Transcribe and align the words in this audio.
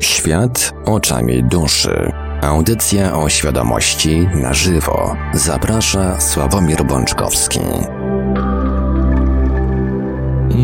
Świat 0.00 0.74
oczami 0.84 1.44
duszy. 1.44 2.12
Audycja 2.42 3.16
o 3.18 3.28
świadomości 3.28 4.28
na 4.34 4.54
żywo. 4.54 5.16
Zaprasza 5.34 6.20
Sławomir 6.20 6.84
Bączkowski. 6.84 7.60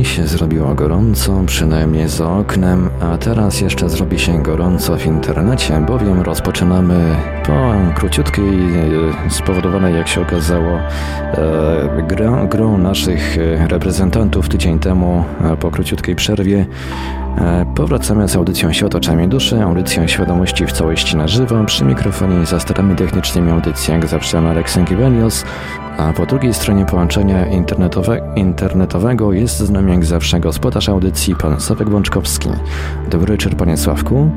I 0.00 0.04
się 0.04 0.26
zrobiło 0.26 0.74
gorąco, 0.74 1.42
przynajmniej 1.46 2.08
za 2.08 2.30
oknem, 2.30 2.90
a 3.00 3.18
teraz 3.18 3.60
jeszcze 3.60 3.88
zrobi 3.88 4.18
się 4.18 4.42
gorąco 4.42 4.96
w 4.96 5.06
internecie, 5.06 5.84
bowiem 5.86 6.20
rozpoczynamy 6.20 7.16
po 7.46 7.72
króciutkiej, 7.94 8.74
e, 9.26 9.30
spowodowanej 9.30 9.94
jak 9.94 10.08
się 10.08 10.22
okazało, 10.22 10.70
e, 10.70 12.46
grą, 12.48 12.78
naszych 12.78 13.38
e, 13.38 13.68
reprezentantów 13.68 14.48
tydzień 14.48 14.78
temu, 14.78 15.24
po 15.60 15.70
króciutkiej 15.70 16.16
przerwie. 16.16 16.66
Powracamy 17.74 18.28
z 18.28 18.36
audycją 18.36 18.72
Świat 18.72 18.94
oczami 18.94 19.28
duszy, 19.28 19.62
audycją 19.62 20.06
świadomości 20.06 20.66
w 20.66 20.72
całości 20.72 21.16
na 21.16 21.28
żywo. 21.28 21.64
Przy 21.64 21.84
mikrofonie 21.84 22.42
i 22.42 22.46
za 22.46 22.60
starami 22.60 22.96
technicznymi 22.96 23.50
audycji 23.50 23.94
jak 23.94 24.06
zawsze 24.06 24.40
Marek 24.40 24.70
Sękiewelios, 24.70 25.44
a 25.98 26.12
po 26.12 26.26
drugiej 26.26 26.54
stronie 26.54 26.86
połączenia 26.86 27.46
internetowe, 27.46 28.32
internetowego 28.36 29.32
jest 29.32 29.58
z 29.58 29.70
nami 29.70 29.92
jak 29.92 30.04
zawsze 30.04 30.40
gospodarz 30.40 30.88
audycji, 30.88 31.36
pan 31.36 31.60
Sławek 31.60 31.90
Bączkowski. 31.90 32.48
Dobry 33.10 33.32
wieczór, 33.32 33.56
panie 33.56 33.76
Sławku. 33.76 34.30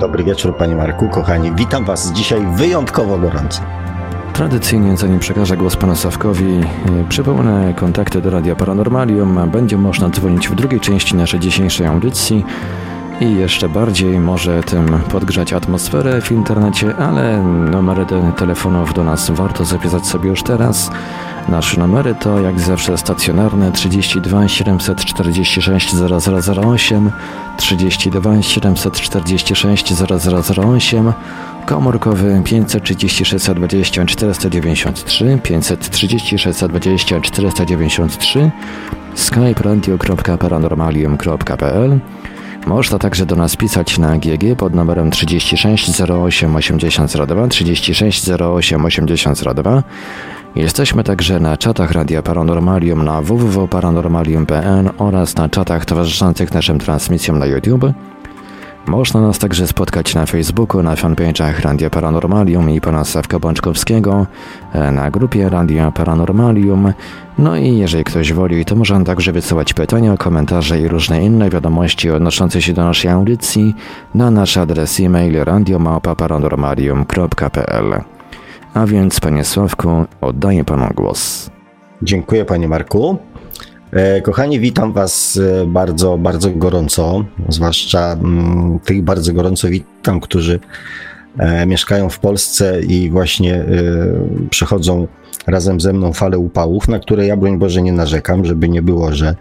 Dobry 0.00 0.24
wieczór, 0.24 0.56
panie 0.56 0.74
Marku, 0.74 1.08
kochani. 1.08 1.52
Witam 1.52 1.84
was 1.84 2.12
dzisiaj 2.12 2.40
wyjątkowo 2.56 3.18
gorąco. 3.18 3.62
Tradycyjnie, 4.40 4.96
zanim 4.96 5.18
przekażę 5.18 5.56
głos 5.56 5.76
panu 5.76 5.96
Sawkowi, 5.96 6.60
przypomnę 7.08 7.74
kontakty 7.74 8.20
do 8.20 8.30
Radia 8.30 8.56
Paranormalium. 8.56 9.50
Będzie 9.50 9.76
można 9.76 10.10
dzwonić 10.10 10.48
w 10.48 10.54
drugiej 10.54 10.80
części 10.80 11.16
naszej 11.16 11.40
dzisiejszej 11.40 11.86
audycji 11.86 12.44
i 13.20 13.34
jeszcze 13.34 13.68
bardziej 13.68 14.20
może 14.20 14.62
tym 14.62 14.86
podgrzać 15.12 15.52
atmosferę 15.52 16.20
w 16.20 16.32
internecie, 16.32 16.96
ale 16.96 17.42
numery 17.42 18.06
telefonów 18.36 18.94
do 18.94 19.04
nas 19.04 19.30
warto 19.30 19.64
zapisać 19.64 20.06
sobie 20.06 20.30
już 20.30 20.42
teraz. 20.42 20.90
Nasze 21.48 21.80
numery 21.80 22.14
to 22.14 22.40
jak 22.40 22.60
zawsze 22.60 22.98
stacjonarne 22.98 23.72
32 23.72 24.48
746 24.48 25.94
0008, 25.94 27.10
32 27.56 28.42
746 28.42 29.94
0008, 29.94 31.12
komórkowy 31.66 32.42
536 32.44 33.50
20 33.50 34.06
493, 34.06 35.38
536 35.42 36.60
20 36.68 37.20
493, 37.20 38.50
skype 39.14 39.62
radio.paranormalium.pl 39.62 41.98
można 42.66 42.98
także 42.98 43.26
do 43.26 43.36
nas 43.36 43.56
pisać 43.56 43.98
na 43.98 44.18
GG 44.18 44.56
pod 44.56 44.74
numerem 44.74 45.10
36 45.10 46.00
08 46.00 46.56
8002 46.56 47.48
36 47.48 48.30
08 48.30 48.84
8002. 48.84 49.82
Jesteśmy 50.54 51.04
także 51.04 51.40
na 51.40 51.56
czatach 51.56 51.92
Radia 51.92 52.22
Paranormalium 52.22 53.04
na 53.04 53.22
www.paranormalium.pl 53.22 54.90
oraz 54.98 55.36
na 55.36 55.48
czatach 55.48 55.84
towarzyszących 55.84 56.54
naszym 56.54 56.78
transmisjom 56.78 57.38
na 57.38 57.46
YouTube. 57.46 57.84
Można 58.86 59.20
nas 59.20 59.38
także 59.38 59.66
spotkać 59.66 60.14
na 60.14 60.26
Facebooku, 60.26 60.82
na 60.82 60.94
fanpage'ach 60.94 61.60
Radia 61.60 61.90
Paranormalium 61.90 62.70
i 62.70 62.80
pana 62.80 63.04
Sawka 63.04 63.38
Bączkowskiego, 63.38 64.26
e, 64.72 64.92
na 64.92 65.10
grupie 65.10 65.48
Radia 65.48 65.90
Paranormalium. 65.90 66.92
No 67.38 67.56
i 67.56 67.76
jeżeli 67.76 68.04
ktoś 68.04 68.32
woli, 68.32 68.64
to 68.64 68.76
można 68.76 69.04
także 69.04 69.32
wysyłać 69.32 69.74
pytania, 69.74 70.16
komentarze 70.16 70.80
i 70.80 70.88
różne 70.88 71.24
inne 71.24 71.50
wiadomości 71.50 72.10
odnoszące 72.10 72.62
się 72.62 72.72
do 72.72 72.84
naszej 72.84 73.10
audycji 73.10 73.74
na 74.14 74.30
nasz 74.30 74.56
adres 74.56 75.00
e-mail 75.00 75.44
radiomałpa-paranormalium.pl. 75.44 78.00
A 78.74 78.86
więc, 78.86 79.20
panie 79.20 79.44
Sławku, 79.44 80.04
oddaję 80.20 80.64
panu 80.64 80.88
głos. 80.94 81.50
Dziękuję, 82.02 82.44
panie 82.44 82.68
Marku. 82.68 83.18
E, 83.92 84.20
kochani, 84.20 84.60
witam 84.60 84.92
Was 84.92 85.40
e, 85.62 85.66
bardzo, 85.66 86.18
bardzo 86.18 86.50
gorąco, 86.50 87.24
zwłaszcza 87.48 88.12
mm, 88.12 88.78
tych 88.78 89.02
bardzo 89.02 89.32
gorąco 89.32 89.68
witam, 89.68 90.20
którzy 90.20 90.60
e, 91.38 91.66
mieszkają 91.66 92.08
w 92.08 92.18
Polsce 92.18 92.80
i 92.80 93.10
właśnie 93.10 93.64
przechodzą 94.50 95.06
razem 95.46 95.80
ze 95.80 95.92
mną 95.92 96.12
falę 96.12 96.38
upałów, 96.38 96.88
na 96.88 96.98
które 96.98 97.26
ja 97.26 97.36
broń 97.36 97.58
Boże 97.58 97.82
nie 97.82 97.92
narzekam, 97.92 98.44
żeby 98.44 98.68
nie 98.68 98.82
było, 98.82 99.12
że, 99.12 99.36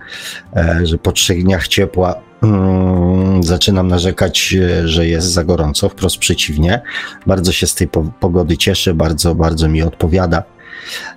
że 0.84 0.98
po 0.98 1.12
trzech 1.12 1.44
dniach 1.44 1.68
ciepła 1.68 2.16
mm, 2.44 3.44
zaczynam 3.44 3.88
narzekać, 3.88 4.56
że 4.86 5.08
jest 5.08 5.28
za 5.28 5.44
gorąco, 5.44 5.90
wprost 5.90 6.18
przeciwnie. 6.18 6.81
Bardzo 7.28 7.52
się 7.52 7.68
z 7.68 7.76
tej 7.76 7.88
pogody 8.20 8.58
cieszę, 8.58 8.94
bardzo, 8.94 9.36
bardzo 9.36 9.70
mi 9.70 9.81
odpowiada. 9.81 10.44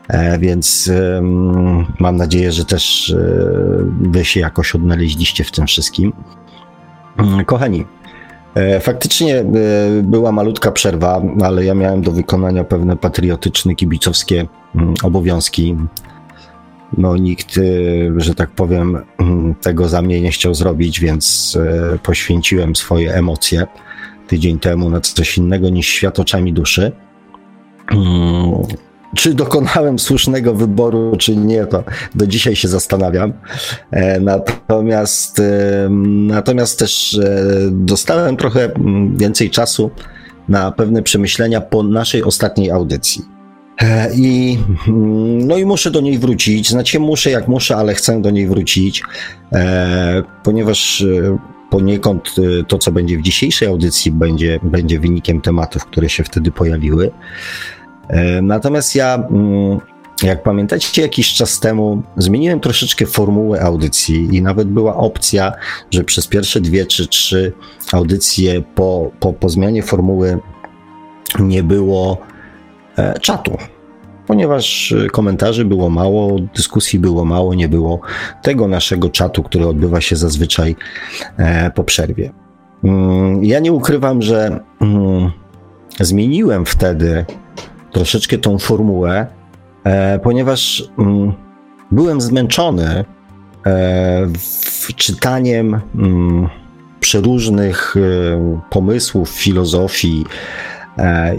E, 0.08 0.38
więc 0.38 0.90
mam 2.00 2.16
nadzieję, 2.16 2.52
że 2.52 2.64
też 2.64 3.10
e, 3.10 3.16
wy 4.00 4.24
się 4.24 4.40
jakoś 4.40 4.74
odnaleźliście 4.74 5.44
w 5.44 5.50
tym 5.50 5.66
wszystkim. 5.66 6.12
Mm, 7.18 7.44
kochani, 7.44 7.84
e, 8.54 8.80
Faktycznie 8.80 9.44
była 10.02 10.32
malutka 10.32 10.72
przerwa, 10.72 11.22
ale 11.44 11.64
ja 11.64 11.74
miałem 11.74 12.02
do 12.02 12.12
wykonania 12.12 12.64
pewne 12.64 12.96
patriotyczne, 12.96 13.74
kibicowskie 13.74 14.46
mm, 14.74 14.94
obowiązki. 15.02 15.76
No, 16.98 17.16
nikt, 17.16 17.60
że 18.16 18.34
tak 18.34 18.50
powiem, 18.50 18.98
mm, 19.18 19.54
tego 19.54 19.88
za 19.88 20.02
mnie 20.02 20.20
nie 20.20 20.30
chciał 20.30 20.54
zrobić, 20.54 21.00
więc 21.00 21.58
poświęciłem 22.02 22.76
swoje 22.76 23.14
emocje 23.14 23.66
tydzień 24.28 24.58
temu 24.58 24.90
na 24.90 25.00
coś 25.00 25.38
innego 25.38 25.68
niż 25.68 25.86
świat 25.86 26.20
oczami 26.20 26.52
duszy 26.52 26.92
czy 29.16 29.34
dokonałem 29.34 29.98
słusznego 29.98 30.54
wyboru, 30.54 31.16
czy 31.18 31.36
nie, 31.36 31.66
to 31.66 31.84
do 32.14 32.26
dzisiaj 32.26 32.56
się 32.56 32.68
zastanawiam. 32.68 33.32
E, 33.90 34.20
natomiast, 34.20 35.42
natomiast 36.26 36.78
też 36.78 37.14
e, 37.14 37.44
dostałem 37.70 38.36
trochę 38.36 38.70
więcej 39.16 39.50
czasu 39.50 39.90
na 40.48 40.72
pewne 40.72 41.02
przemyślenia 41.02 41.60
po 41.60 41.82
naszej 41.82 42.22
ostatniej 42.22 42.70
audycji. 42.70 43.22
E, 43.82 44.14
I, 44.14 44.58
no 45.46 45.56
i 45.56 45.64
muszę 45.64 45.90
do 45.90 46.00
niej 46.00 46.18
wrócić. 46.18 46.68
Znaczy, 46.68 47.00
muszę 47.00 47.30
jak 47.30 47.48
muszę, 47.48 47.76
ale 47.76 47.94
chcę 47.94 48.22
do 48.22 48.30
niej 48.30 48.46
wrócić, 48.46 49.02
ponieważ 50.44 51.04
poniekąd 51.70 52.34
to, 52.68 52.78
co 52.78 52.92
będzie 52.92 53.18
w 53.18 53.22
dzisiejszej 53.22 53.68
audycji, 53.68 54.10
będzie, 54.10 54.60
będzie 54.62 55.00
wynikiem 55.00 55.40
tematów, 55.40 55.84
które 55.84 56.08
się 56.08 56.24
wtedy 56.24 56.50
pojawiły. 56.50 57.10
E, 58.08 58.42
natomiast 58.42 58.94
ja, 58.94 59.14
mm, 59.14 59.80
jak 60.22 60.42
pamiętacie, 60.42 61.02
jakiś 61.02 61.34
czas 61.34 61.60
temu 61.60 62.02
zmieniłem 62.16 62.60
troszeczkę 62.60 63.06
formułę 63.06 63.60
audycji 63.60 64.36
i 64.36 64.42
nawet 64.42 64.68
była 64.68 64.96
opcja, 64.96 65.52
że 65.90 66.04
przez 66.04 66.26
pierwsze 66.26 66.60
dwie 66.60 66.86
czy 66.86 67.06
trzy 67.06 67.52
audycje 67.92 68.62
po, 68.74 69.10
po, 69.20 69.32
po 69.32 69.48
zmianie 69.48 69.82
formuły 69.82 70.38
nie 71.40 71.62
było 71.62 72.18
e, 72.96 73.20
czatu. 73.20 73.56
Ponieważ 74.26 74.94
komentarzy 75.12 75.64
było 75.64 75.90
mało, 75.90 76.36
dyskusji 76.54 76.98
było 76.98 77.24
mało, 77.24 77.54
nie 77.54 77.68
było 77.68 78.00
tego 78.42 78.68
naszego 78.68 79.08
czatu, 79.08 79.42
który 79.42 79.66
odbywa 79.66 80.00
się 80.00 80.16
zazwyczaj 80.16 80.76
e, 81.36 81.70
po 81.70 81.84
przerwie. 81.84 82.32
Mm, 82.84 83.44
ja 83.44 83.58
nie 83.58 83.72
ukrywam, 83.72 84.22
że 84.22 84.60
mm, 84.80 85.30
zmieniłem 86.00 86.66
wtedy 86.66 87.24
troszeczkę 87.92 88.38
tą 88.38 88.58
formułę, 88.58 89.26
e, 89.84 90.18
ponieważ 90.18 90.84
mm, 90.98 91.32
byłem 91.90 92.20
zmęczony 92.20 93.04
e, 93.66 94.28
czytaniem 94.96 95.80
mm, 95.94 96.48
przeróżnych 97.00 97.94
e, 97.96 98.00
pomysłów, 98.70 99.30
filozofii 99.30 100.24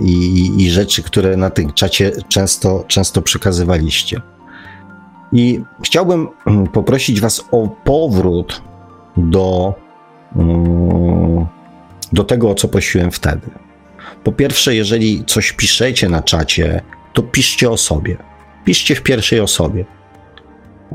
i, 0.01 0.51
i, 0.57 0.69
rzeczy, 0.71 1.03
które 1.03 1.37
na 1.37 1.49
tym 1.49 1.73
czacie 1.73 2.11
często, 2.27 2.83
często 2.87 3.21
przekazywaliście. 3.21 4.21
I 5.31 5.63
chciałbym 5.85 6.27
mm, 6.47 6.67
poprosić 6.67 7.21
Was 7.21 7.45
o 7.51 7.67
powrót 7.83 8.61
do, 9.17 9.73
do 12.13 12.23
tego, 12.23 12.49
o 12.49 12.55
co 12.55 12.67
prosiłem 12.67 13.11
wtedy. 13.11 13.49
Po 14.23 14.31
pierwsze, 14.31 14.75
jeżeli 14.75 15.23
coś 15.25 15.51
piszecie 15.51 16.09
na 16.09 16.21
czacie, 16.21 16.81
to 17.13 17.23
piszcie 17.23 17.69
o 17.69 17.77
sobie. 17.77 18.17
Piszcie 18.65 18.95
w 18.95 19.01
pierwszej 19.01 19.39
osobie. 19.39 19.85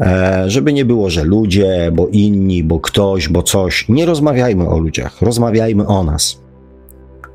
E, 0.00 0.44
żeby 0.46 0.72
nie 0.72 0.84
było, 0.84 1.10
że 1.10 1.24
ludzie, 1.24 1.90
bo 1.92 2.08
inni, 2.08 2.64
bo 2.64 2.80
ktoś, 2.80 3.28
bo 3.28 3.42
coś. 3.42 3.88
Nie 3.88 4.06
rozmawiajmy 4.06 4.68
o 4.68 4.78
ludziach, 4.78 5.22
rozmawiajmy 5.22 5.86
o 5.86 6.04
nas. 6.04 6.40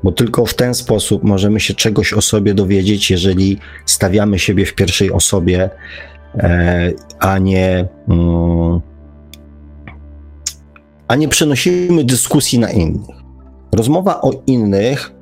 Bo 0.02 0.12
tylko 0.12 0.46
w 0.46 0.54
ten 0.54 0.74
sposób 0.74 1.24
możemy 1.24 1.60
się 1.60 1.74
czegoś 1.74 2.12
o 2.12 2.20
sobie 2.20 2.54
dowiedzieć, 2.54 3.10
jeżeli 3.10 3.58
stawiamy 3.86 4.38
siebie 4.38 4.66
w 4.66 4.74
pierwszej 4.74 5.12
osobie, 5.12 5.70
e, 6.34 6.92
a 7.20 7.38
nie, 7.38 7.88
mm, 8.08 8.80
a 11.08 11.16
nie 11.16 11.28
przenosimy 11.28 12.04
dyskusji 12.04 12.58
na 12.58 12.70
innych. 12.70 13.16
Rozmowa 13.72 14.20
o 14.20 14.32
innych 14.46 15.14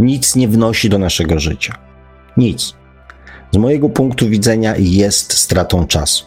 nic 0.00 0.36
nie 0.36 0.48
wnosi 0.48 0.88
do 0.88 0.98
naszego 0.98 1.40
życia. 1.40 1.78
Nic. 2.36 2.74
Z 3.52 3.56
mojego 3.56 3.88
punktu 3.88 4.28
widzenia 4.28 4.74
jest 4.78 5.32
stratą 5.32 5.86
czasu. 5.86 6.24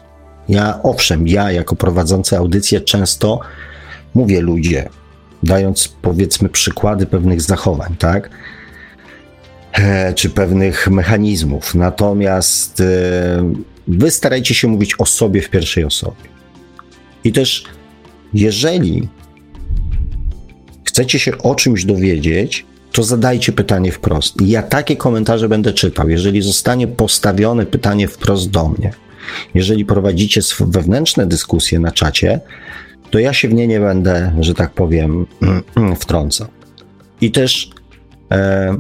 Ja, 0.49 0.79
owszem, 0.83 1.27
ja 1.27 1.51
jako 1.51 1.75
prowadzący 1.75 2.37
audycję 2.37 2.81
często 2.81 3.39
mówię 4.13 4.41
ludzie, 4.41 4.89
dając 5.43 5.87
powiedzmy 5.87 6.49
przykłady 6.49 7.05
pewnych 7.05 7.41
zachowań, 7.41 7.95
tak? 7.99 8.29
E, 9.73 10.13
czy 10.13 10.29
pewnych 10.29 10.87
mechanizmów. 10.87 11.75
Natomiast 11.75 12.81
e, 12.81 12.83
wy 13.87 14.11
starajcie 14.11 14.55
się 14.55 14.67
mówić 14.67 14.99
o 14.99 15.05
sobie 15.05 15.41
w 15.41 15.49
pierwszej 15.49 15.83
osobie. 15.83 16.33
I 17.23 17.31
też, 17.31 17.63
jeżeli 18.33 19.07
chcecie 20.85 21.19
się 21.19 21.37
o 21.37 21.55
czymś 21.55 21.85
dowiedzieć, 21.85 22.65
to 22.93 23.03
zadajcie 23.03 23.51
pytanie 23.51 23.91
wprost. 23.91 24.41
Ja 24.41 24.63
takie 24.63 24.95
komentarze 24.95 25.49
będę 25.49 25.73
czytał. 25.73 26.09
Jeżeli 26.09 26.41
zostanie 26.41 26.87
postawione 26.87 27.65
pytanie 27.65 28.07
wprost 28.07 28.49
do 28.49 28.69
mnie, 28.69 28.93
jeżeli 29.53 29.85
prowadzicie 29.85 30.41
wewnętrzne 30.59 31.25
dyskusje 31.25 31.79
na 31.79 31.91
czacie, 31.91 32.39
to 33.11 33.19
ja 33.19 33.33
się 33.33 33.47
w 33.47 33.53
nie 33.53 33.67
nie 33.67 33.79
będę, 33.79 34.33
że 34.39 34.53
tak 34.53 34.71
powiem, 34.71 35.25
wtrącał. 35.99 36.47
I 37.21 37.31
też 37.31 37.69
e, 38.31 38.77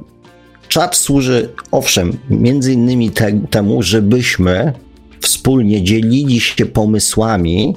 czat 0.67 0.95
służy, 0.95 1.49
owszem, 1.71 2.17
między 2.29 2.73
innymi 2.73 3.11
te, 3.11 3.31
temu, 3.49 3.83
żebyśmy 3.83 4.73
wspólnie 5.21 5.83
dzielili 5.83 6.39
się 6.39 6.65
pomysłami 6.65 7.75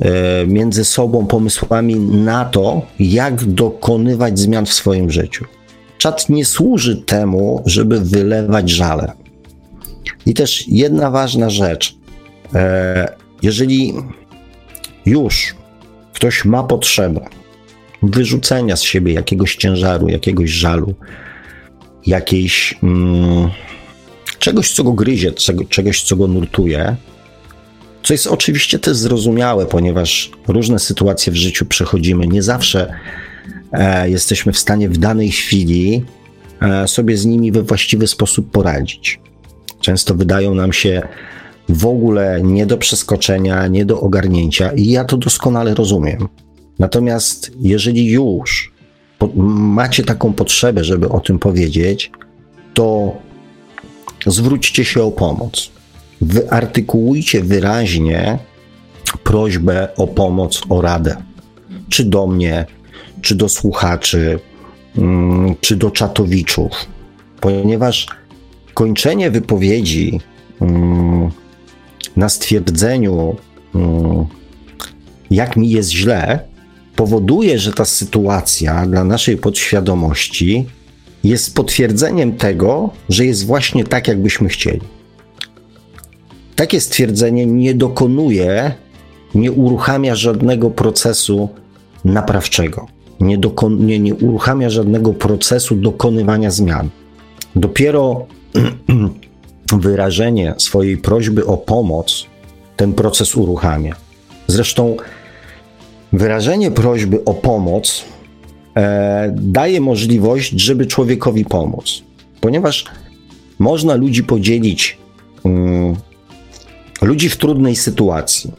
e, 0.00 0.46
między 0.46 0.84
sobą, 0.84 1.26
pomysłami 1.26 1.96
na 2.00 2.44
to, 2.44 2.82
jak 2.98 3.44
dokonywać 3.44 4.38
zmian 4.38 4.66
w 4.66 4.72
swoim 4.72 5.10
życiu. 5.10 5.44
Czat 6.00 6.28
nie 6.28 6.44
służy 6.44 6.96
temu, 6.96 7.62
żeby 7.66 8.00
wylewać 8.00 8.70
żale. 8.70 9.12
I 10.26 10.34
też 10.34 10.68
jedna 10.68 11.10
ważna 11.10 11.50
rzecz. 11.50 11.94
E, 12.54 13.16
jeżeli 13.42 13.94
już 15.06 15.54
ktoś 16.12 16.44
ma 16.44 16.62
potrzebę 16.62 17.20
wyrzucenia 18.02 18.76
z 18.76 18.82
siebie 18.82 19.12
jakiegoś 19.12 19.56
ciężaru, 19.56 20.08
jakiegoś 20.08 20.50
żalu, 20.50 20.94
jakiejś 22.06 22.74
mm, 22.82 23.50
czegoś, 24.38 24.72
co 24.72 24.84
go 24.84 24.92
gryzie, 24.92 25.32
czego, 25.32 25.64
czegoś, 25.64 26.02
co 26.02 26.16
go 26.16 26.26
nurtuje, 26.28 26.96
co 28.02 28.14
jest 28.14 28.26
oczywiście 28.26 28.78
też 28.78 28.96
zrozumiałe, 28.96 29.66
ponieważ 29.66 30.30
różne 30.48 30.78
sytuacje 30.78 31.32
w 31.32 31.36
życiu 31.36 31.66
przechodzimy. 31.66 32.26
Nie 32.26 32.42
zawsze 32.42 32.94
jesteśmy 34.04 34.52
w 34.52 34.58
stanie 34.58 34.88
w 34.88 34.98
danej 34.98 35.30
chwili 35.30 36.04
e, 36.60 36.88
sobie 36.88 37.16
z 37.16 37.26
nimi 37.26 37.52
we 37.52 37.62
właściwy 37.62 38.06
sposób 38.06 38.50
poradzić. 38.50 39.20
Często 39.80 40.14
wydają 40.14 40.54
nam 40.54 40.72
się 40.72 41.02
w 41.68 41.86
ogóle 41.86 42.40
nie 42.42 42.66
do 42.66 42.78
przeskoczenia, 42.78 43.66
nie 43.66 43.84
do 43.84 44.00
ogarnięcia, 44.00 44.72
i 44.72 44.86
ja 44.86 45.04
to 45.04 45.16
doskonale 45.16 45.74
rozumiem. 45.74 46.28
Natomiast 46.78 47.52
jeżeli 47.60 48.06
już 48.06 48.72
macie 49.36 50.04
taką 50.04 50.32
potrzebę, 50.32 50.84
żeby 50.84 51.08
o 51.08 51.20
tym 51.20 51.38
powiedzieć, 51.38 52.10
to 52.74 53.16
zwróćcie 54.26 54.84
się 54.84 55.02
o 55.02 55.10
pomoc. 55.10 55.70
Wyartykułujcie 56.20 57.42
wyraźnie 57.42 58.38
prośbę 59.24 59.88
o 59.96 60.06
pomoc, 60.06 60.62
o 60.68 60.80
radę. 60.80 61.16
Czy 61.88 62.04
do 62.04 62.26
mnie, 62.26 62.66
czy 63.22 63.34
do 63.34 63.48
słuchaczy, 63.48 64.38
mm, 64.98 65.54
czy 65.60 65.76
do 65.76 65.90
czatowiczów, 65.90 66.70
ponieważ 67.40 68.06
kończenie 68.74 69.30
wypowiedzi 69.30 70.20
mm, 70.60 71.30
na 72.16 72.28
stwierdzeniu, 72.28 73.36
mm, 73.74 74.26
jak 75.30 75.56
mi 75.56 75.70
jest 75.70 75.90
źle, 75.90 76.38
powoduje, 76.96 77.58
że 77.58 77.72
ta 77.72 77.84
sytuacja 77.84 78.86
dla 78.86 79.04
naszej 79.04 79.36
podświadomości 79.36 80.66
jest 81.24 81.54
potwierdzeniem 81.54 82.36
tego, 82.36 82.90
że 83.08 83.26
jest 83.26 83.46
właśnie 83.46 83.84
tak, 83.84 84.08
jakbyśmy 84.08 84.48
chcieli. 84.48 84.80
Takie 86.56 86.80
stwierdzenie 86.80 87.46
nie 87.46 87.74
dokonuje, 87.74 88.72
nie 89.34 89.52
uruchamia 89.52 90.14
żadnego 90.14 90.70
procesu 90.70 91.48
naprawczego, 92.04 92.86
nie, 93.20 93.38
dokon- 93.38 93.80
nie, 93.80 93.98
nie 93.98 94.14
uruchamia 94.14 94.70
żadnego 94.70 95.12
procesu 95.12 95.76
dokonywania 95.76 96.50
zmian. 96.50 96.90
Dopiero 97.56 98.26
wyrażenie 99.72 100.54
swojej 100.58 100.96
prośby 100.96 101.46
o 101.46 101.56
pomoc 101.56 102.26
ten 102.76 102.92
proces 102.92 103.36
uruchamia. 103.36 103.96
Zresztą 104.46 104.96
wyrażenie 106.12 106.70
prośby 106.70 107.24
o 107.24 107.34
pomoc 107.34 108.04
e, 108.76 109.34
daje 109.36 109.80
możliwość, 109.80 110.50
żeby 110.50 110.86
człowiekowi 110.86 111.44
pomóc, 111.44 112.02
ponieważ 112.40 112.84
można 113.58 113.94
ludzi 113.94 114.24
podzielić, 114.24 114.98
um, 115.42 115.96
ludzi 117.02 117.28
w 117.28 117.36
trudnej 117.36 117.76
sytuacji, 117.76 118.52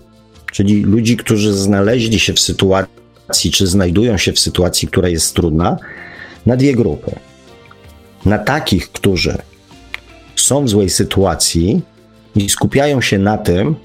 czyli 0.52 0.82
ludzi, 0.82 1.18
którzy 1.18 1.54
znaleźli 1.54 2.20
się 2.20 2.34
w 2.34 2.40
sytuacji, 2.40 3.01
czy 3.32 3.68
znajdują 3.68 4.18
się 4.18 4.34
w 4.34 4.40
sytuacji, 4.40 4.88
która 4.88 5.10
jest 5.10 5.36
trudna, 5.36 5.78
na 6.46 6.58
dwie 6.58 6.76
grupy. 6.76 7.12
Na 8.26 8.38
takich, 8.38 8.92
którzy 8.92 9.38
są 10.36 10.66
w 10.66 10.70
złej 10.70 10.90
sytuacji 10.90 11.82
i 12.36 12.50
skupiają 12.50 13.02
się 13.02 13.20
na 13.20 13.38
tym, 13.38 13.76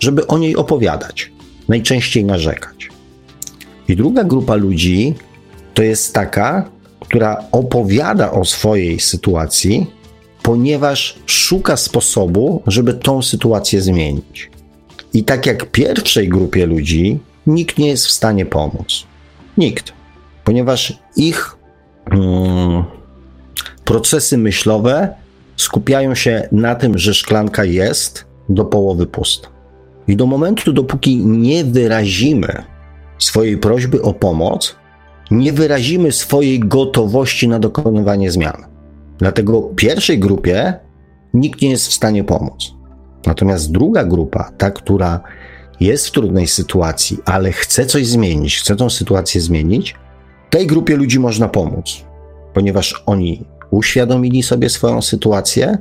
żeby 0.00 0.26
o 0.26 0.38
niej 0.38 0.56
opowiadać, 0.56 1.32
najczęściej 1.68 2.24
narzekać. 2.24 2.88
I 3.88 3.96
druga 3.96 4.24
grupa 4.24 4.54
ludzi 4.54 5.14
to 5.74 5.82
jest 5.82 6.14
taka, 6.14 6.70
która 7.00 7.44
opowiada 7.52 8.30
o 8.30 8.44
swojej 8.44 9.00
sytuacji, 9.00 9.86
ponieważ 10.42 11.18
szuka 11.26 11.76
sposobu, 11.76 12.62
żeby 12.66 12.94
tą 12.94 13.22
sytuację 13.22 13.82
zmienić. 13.82 14.50
I 15.14 15.24
tak 15.24 15.46
jak 15.46 15.70
pierwszej 15.70 16.28
grupie 16.28 16.66
ludzi, 16.66 17.18
nikt 17.46 17.78
nie 17.78 17.88
jest 17.88 18.06
w 18.06 18.10
stanie 18.10 18.46
pomóc. 18.46 19.06
Nikt. 19.58 19.92
Ponieważ 20.44 20.98
ich 21.16 21.56
mm, 22.10 22.84
procesy 23.84 24.38
myślowe 24.38 25.14
skupiają 25.56 26.14
się 26.14 26.48
na 26.52 26.74
tym, 26.74 26.98
że 26.98 27.14
szklanka 27.14 27.64
jest 27.64 28.24
do 28.48 28.64
połowy 28.64 29.06
pusta. 29.06 29.48
I 30.08 30.16
do 30.16 30.26
momentu, 30.26 30.72
dopóki 30.72 31.16
nie 31.16 31.64
wyrazimy 31.64 32.64
swojej 33.18 33.58
prośby 33.58 34.02
o 34.02 34.14
pomoc, 34.14 34.76
nie 35.30 35.52
wyrazimy 35.52 36.12
swojej 36.12 36.60
gotowości 36.60 37.48
na 37.48 37.58
dokonywanie 37.58 38.30
zmian. 38.30 38.64
Dlatego 39.18 39.62
pierwszej 39.62 40.18
grupie 40.18 40.74
nikt 41.34 41.62
nie 41.62 41.70
jest 41.70 41.88
w 41.88 41.92
stanie 41.92 42.24
pomóc. 42.24 42.72
Natomiast 43.26 43.72
druga 43.72 44.04
grupa, 44.04 44.50
ta, 44.58 44.70
która 44.70 45.20
jest 45.80 46.08
w 46.08 46.10
trudnej 46.10 46.46
sytuacji, 46.46 47.18
ale 47.24 47.52
chce 47.52 47.86
coś 47.86 48.06
zmienić, 48.06 48.58
chce 48.58 48.76
tą 48.76 48.90
sytuację 48.90 49.40
zmienić, 49.40 49.94
tej 50.50 50.66
grupie 50.66 50.96
ludzi 50.96 51.18
można 51.18 51.48
pomóc, 51.48 52.04
ponieważ 52.54 53.02
oni 53.06 53.44
uświadomili 53.70 54.42
sobie 54.42 54.68
swoją 54.68 55.02
sytuację, 55.02 55.78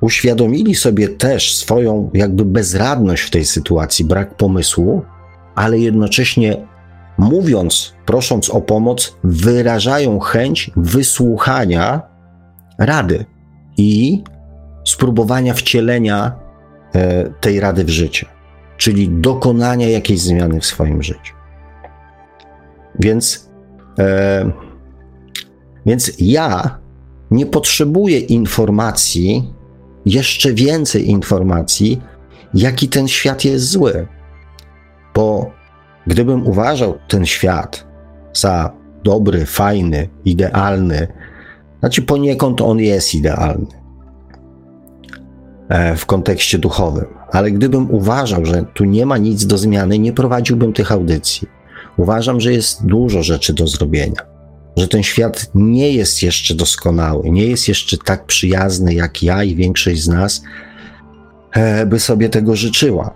uświadomili 0.00 0.74
sobie 0.74 1.08
też 1.08 1.56
swoją 1.56 2.10
jakby 2.14 2.44
bezradność 2.44 3.22
w 3.22 3.30
tej 3.30 3.44
sytuacji, 3.44 4.04
brak 4.04 4.36
pomysłu, 4.36 5.02
ale 5.54 5.78
jednocześnie 5.78 6.66
mówiąc, 7.18 7.94
prosząc 8.06 8.50
o 8.50 8.60
pomoc, 8.60 9.16
wyrażają 9.24 10.18
chęć 10.18 10.70
wysłuchania 10.76 12.02
rady 12.78 13.24
i 13.76 14.22
spróbowania 14.84 15.54
wcielenia 15.54 16.32
e, 16.94 17.30
tej 17.40 17.60
rady 17.60 17.84
w 17.84 17.90
życie, 17.90 18.26
czyli 18.76 19.08
dokonania 19.08 19.88
jakiejś 19.88 20.20
zmiany 20.20 20.60
w 20.60 20.66
swoim 20.66 21.02
życiu. 21.02 21.34
Więc, 22.98 23.50
e, 23.98 24.50
więc 25.86 26.12
ja 26.18 26.78
nie 27.30 27.46
potrzebuję 27.46 28.18
informacji, 28.18 29.54
jeszcze 30.06 30.52
więcej 30.52 31.08
informacji, 31.08 32.02
jaki 32.54 32.88
ten 32.88 33.08
świat 33.08 33.44
jest 33.44 33.70
zły. 33.70 34.06
Bo 35.14 35.50
gdybym 36.06 36.46
uważał 36.46 36.98
ten 37.08 37.26
świat 37.26 37.86
za 38.32 38.72
dobry, 39.04 39.46
fajny, 39.46 40.08
idealny, 40.24 41.08
znaczy 41.80 42.02
poniekąd 42.02 42.60
on 42.60 42.78
jest 42.78 43.14
idealny 43.14 43.66
e, 45.68 45.96
w 45.96 46.06
kontekście 46.06 46.58
duchowym, 46.58 47.06
ale 47.32 47.50
gdybym 47.50 47.90
uważał, 47.90 48.44
że 48.44 48.64
tu 48.74 48.84
nie 48.84 49.06
ma 49.06 49.18
nic 49.18 49.46
do 49.46 49.58
zmiany, 49.58 49.98
nie 49.98 50.12
prowadziłbym 50.12 50.72
tych 50.72 50.92
audycji. 50.92 51.48
Uważam, 51.96 52.40
że 52.40 52.52
jest 52.52 52.86
dużo 52.86 53.22
rzeczy 53.22 53.52
do 53.52 53.66
zrobienia. 53.66 54.36
że 54.76 54.88
ten 54.88 55.02
świat 55.02 55.50
nie 55.54 55.92
jest 55.92 56.22
jeszcze 56.22 56.54
doskonały, 56.54 57.30
nie 57.30 57.46
jest 57.46 57.68
jeszcze 57.68 57.96
tak 57.98 58.26
przyjazny, 58.26 58.94
jak 58.94 59.22
ja 59.22 59.44
i 59.44 59.54
większość 59.54 60.02
z 60.02 60.08
nas 60.08 60.42
e, 61.52 61.86
by 61.86 62.00
sobie 62.00 62.28
tego 62.28 62.56
życzyła. 62.56 63.14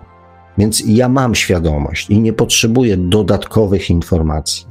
Więc 0.58 0.82
ja 0.86 1.08
mam 1.08 1.34
świadomość 1.34 2.10
i 2.10 2.20
nie 2.20 2.32
potrzebuję 2.32 2.96
dodatkowych 2.96 3.90
informacji. 3.90 4.66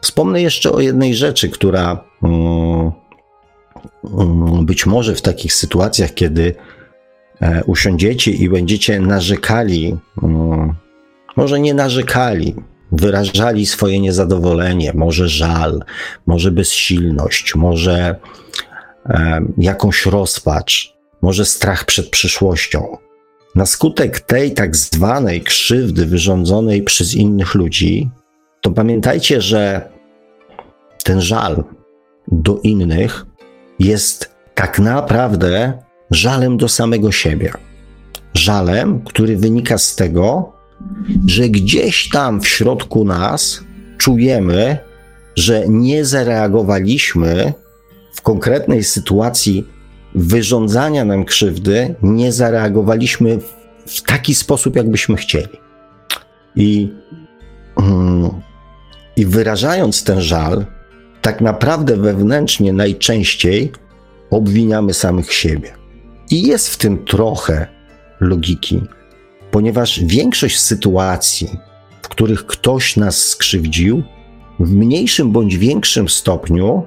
Wspomnę 0.00 0.42
jeszcze 0.42 0.72
o 0.72 0.80
jednej 0.80 1.14
rzeczy, 1.14 1.48
która 1.48 2.04
mm, 2.22 2.92
mm, 4.18 4.66
być 4.66 4.86
może 4.86 5.14
w 5.14 5.22
takich 5.22 5.54
sytuacjach, 5.54 6.14
kiedy 6.14 6.54
usiądziecie 7.66 8.30
i 8.30 8.48
będziecie 8.48 9.00
narzekali, 9.00 9.96
mm, 10.22 10.74
może 11.36 11.60
nie 11.60 11.74
narzekali, 11.74 12.54
wyrażali 12.92 13.66
swoje 13.66 14.00
niezadowolenie, 14.00 14.92
może 14.94 15.28
żal, 15.28 15.82
może 16.26 16.50
bezsilność, 16.50 17.54
może 17.54 18.16
e, 19.06 19.40
jakąś 19.58 20.06
rozpacz, 20.06 20.94
może 21.22 21.44
strach 21.44 21.84
przed 21.84 22.10
przyszłością. 22.10 22.96
Na 23.54 23.66
skutek 23.66 24.20
tej 24.20 24.54
tak 24.54 24.76
zwanej 24.76 25.40
krzywdy 25.40 26.06
wyrządzonej 26.06 26.82
przez 26.82 27.14
innych 27.14 27.54
ludzi, 27.54 28.10
to 28.60 28.70
pamiętajcie, 28.70 29.40
że 29.40 29.88
ten 31.04 31.20
żal 31.20 31.64
do 32.28 32.60
innych 32.62 33.26
jest 33.78 34.34
tak 34.54 34.78
naprawdę 34.78 35.83
żalem 36.10 36.56
do 36.56 36.68
samego 36.68 37.12
siebie. 37.12 37.52
Żalem, 38.34 39.00
który 39.00 39.36
wynika 39.36 39.78
z 39.78 39.96
tego, 39.96 40.52
że 41.26 41.48
gdzieś 41.48 42.08
tam 42.08 42.40
w 42.40 42.48
środku 42.48 43.04
nas 43.04 43.60
czujemy, 43.98 44.78
że 45.36 45.64
nie 45.68 46.04
zareagowaliśmy 46.04 47.52
w 48.14 48.22
konkretnej 48.22 48.84
sytuacji 48.84 49.68
wyrządzania 50.14 51.04
nam 51.04 51.24
krzywdy, 51.24 51.94
nie 52.02 52.32
zareagowaliśmy 52.32 53.38
w 53.86 54.02
taki 54.02 54.34
sposób, 54.34 54.76
jakbyśmy 54.76 55.16
chcieli. 55.16 55.58
I, 56.56 56.92
mm, 57.76 58.30
i 59.16 59.26
wyrażając 59.26 60.04
ten 60.04 60.20
żal, 60.20 60.66
tak 61.22 61.40
naprawdę 61.40 61.96
wewnętrznie 61.96 62.72
najczęściej 62.72 63.72
obwiniamy 64.30 64.94
samych 64.94 65.32
siebie. 65.32 65.83
I 66.30 66.42
jest 66.42 66.68
w 66.68 66.76
tym 66.76 67.04
trochę 67.04 67.66
logiki, 68.20 68.80
ponieważ 69.50 70.00
większość 70.04 70.60
sytuacji, 70.60 71.48
w 72.02 72.08
których 72.08 72.46
ktoś 72.46 72.96
nas 72.96 73.18
skrzywdził, 73.18 74.02
w 74.60 74.74
mniejszym 74.74 75.32
bądź 75.32 75.56
większym 75.56 76.08
stopniu 76.08 76.86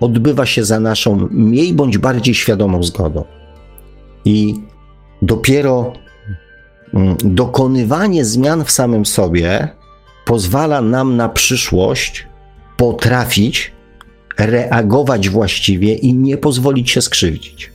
odbywa 0.00 0.46
się 0.46 0.64
za 0.64 0.80
naszą 0.80 1.28
mniej 1.30 1.72
bądź 1.72 1.98
bardziej 1.98 2.34
świadomą 2.34 2.82
zgodą. 2.82 3.24
I 4.24 4.54
dopiero 5.22 5.92
mm, 6.94 7.16
dokonywanie 7.24 8.24
zmian 8.24 8.64
w 8.64 8.70
samym 8.70 9.06
sobie 9.06 9.68
pozwala 10.24 10.80
nam 10.80 11.16
na 11.16 11.28
przyszłość 11.28 12.26
potrafić 12.76 13.72
reagować 14.38 15.28
właściwie 15.28 15.94
i 15.94 16.14
nie 16.14 16.36
pozwolić 16.36 16.90
się 16.90 17.02
skrzywdzić. 17.02 17.72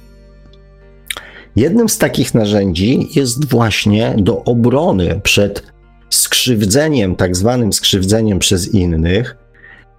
Jednym 1.55 1.89
z 1.89 1.97
takich 1.97 2.33
narzędzi 2.33 3.07
jest 3.15 3.49
właśnie 3.49 4.15
do 4.17 4.43
obrony 4.43 5.21
przed 5.23 5.63
skrzywdzeniem, 6.09 7.15
tak 7.15 7.35
zwanym 7.35 7.73
skrzywdzeniem 7.73 8.39
przez 8.39 8.73
innych, 8.73 9.37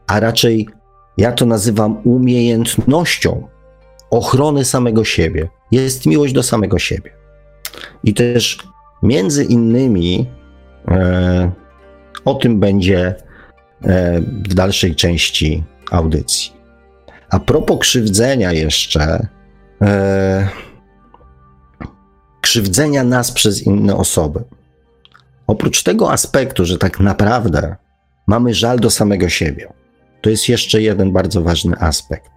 a 0.06 0.20
raczej 0.20 0.68
ja 1.18 1.32
to 1.32 1.46
nazywam 1.46 2.00
umiejętnością 2.04 3.48
ochrony 4.10 4.64
samego 4.64 5.04
siebie. 5.04 5.48
Jest 5.70 6.06
miłość 6.06 6.32
do 6.32 6.42
samego 6.42 6.78
siebie. 6.78 7.10
I 8.04 8.14
też 8.14 8.58
między 9.02 9.44
innymi 9.44 10.26
e, 10.88 11.50
o 12.24 12.34
tym 12.34 12.60
będzie 12.60 13.14
e, 13.84 14.20
w 14.20 14.54
dalszej 14.54 14.94
części 14.94 15.64
audycji. 15.90 16.52
A 17.30 17.38
propos 17.38 17.78
krzywdzenia 17.78 18.52
jeszcze, 18.52 19.26
e, 19.82 20.48
krzywdzenia 22.46 23.04
nas 23.04 23.32
przez 23.32 23.62
inne 23.62 23.96
osoby. 23.96 24.44
Oprócz 25.46 25.82
tego 25.82 26.12
aspektu, 26.12 26.64
że 26.64 26.78
tak 26.78 27.00
naprawdę 27.00 27.76
mamy 28.26 28.54
żal 28.54 28.78
do 28.78 28.90
samego 28.90 29.28
siebie, 29.28 29.72
to 30.20 30.30
jest 30.30 30.48
jeszcze 30.48 30.82
jeden 30.82 31.12
bardzo 31.12 31.42
ważny 31.42 31.76
aspekt. 31.80 32.30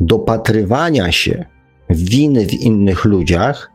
Dopatrywania 0.00 1.12
się 1.12 1.44
winy 1.90 2.46
w 2.46 2.54
innych 2.54 3.04
ludziach 3.04 3.70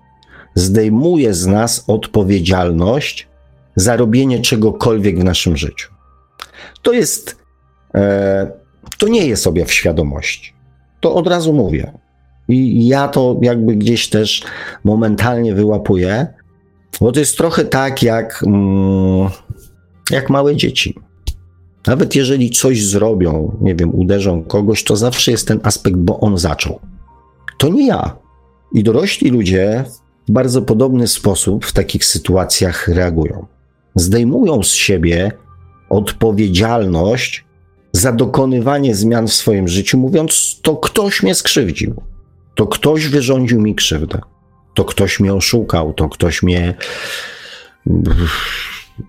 zdejmuje 0.56 1.34
z 1.34 1.46
nas 1.46 1.84
odpowiedzialność 1.88 3.28
za 3.76 3.96
robienie 3.96 4.40
czegokolwiek 4.42 5.20
w 5.20 5.24
naszym 5.24 5.58
życiu. 5.58 5.94
To 6.82 6.94
jest, 6.94 7.38
e, 7.96 8.52
to 8.98 9.08
nie 9.08 9.28
jest 9.28 9.48
objaw 9.48 9.72
świadomości. 9.72 10.54
To 11.00 11.16
od 11.16 11.28
razu 11.28 11.54
mówię. 11.54 12.05
I 12.48 12.88
ja 12.88 13.08
to 13.08 13.40
jakby 13.42 13.76
gdzieś 13.76 14.10
też 14.10 14.44
momentalnie 14.84 15.56
wyłapuję, 15.56 16.28
bo 17.02 17.12
to 17.12 17.20
jest 17.20 17.38
trochę 17.38 17.66
tak 17.66 18.04
jak, 18.04 18.44
mm, 18.48 19.30
jak 20.12 20.30
małe 20.30 20.56
dzieci. 20.56 20.96
Nawet 21.88 22.16
jeżeli 22.16 22.50
coś 22.50 22.86
zrobią, 22.86 23.58
nie 23.62 23.76
wiem, 23.76 23.96
uderzą 23.96 24.44
kogoś, 24.44 24.84
to 24.84 24.96
zawsze 24.96 25.32
jest 25.32 25.48
ten 25.48 25.60
aspekt, 25.64 25.98
bo 25.98 26.20
on 26.20 26.38
zaczął. 26.38 26.80
To 27.58 27.70
nie 27.70 27.88
ja. 27.88 28.18
I 28.74 28.84
dorośli 28.84 29.30
ludzie 29.30 29.84
w 30.28 30.32
bardzo 30.32 30.62
podobny 30.62 31.08
sposób 31.08 31.66
w 31.66 31.74
takich 31.74 32.06
sytuacjach 32.06 32.88
reagują. 32.88 33.46
Zdejmują 33.96 34.64
z 34.64 34.72
siebie 34.72 35.32
odpowiedzialność 35.90 37.46
za 37.92 38.12
dokonywanie 38.12 38.96
zmian 38.96 39.28
w 39.28 39.34
swoim 39.34 39.68
życiu, 39.68 39.98
mówiąc, 39.98 40.60
to 40.62 40.76
ktoś 40.76 41.24
mnie 41.24 41.36
skrzywdził, 41.36 41.96
to 42.56 42.68
ktoś 42.68 43.08
wyrządził 43.08 43.62
mi 43.62 43.76
krzywdę, 43.76 44.22
to 44.74 44.86
ktoś 44.86 45.20
mnie 45.20 45.34
oszukał, 45.34 45.94
to 45.94 46.10
ktoś 46.10 46.44
mnie 46.44 46.74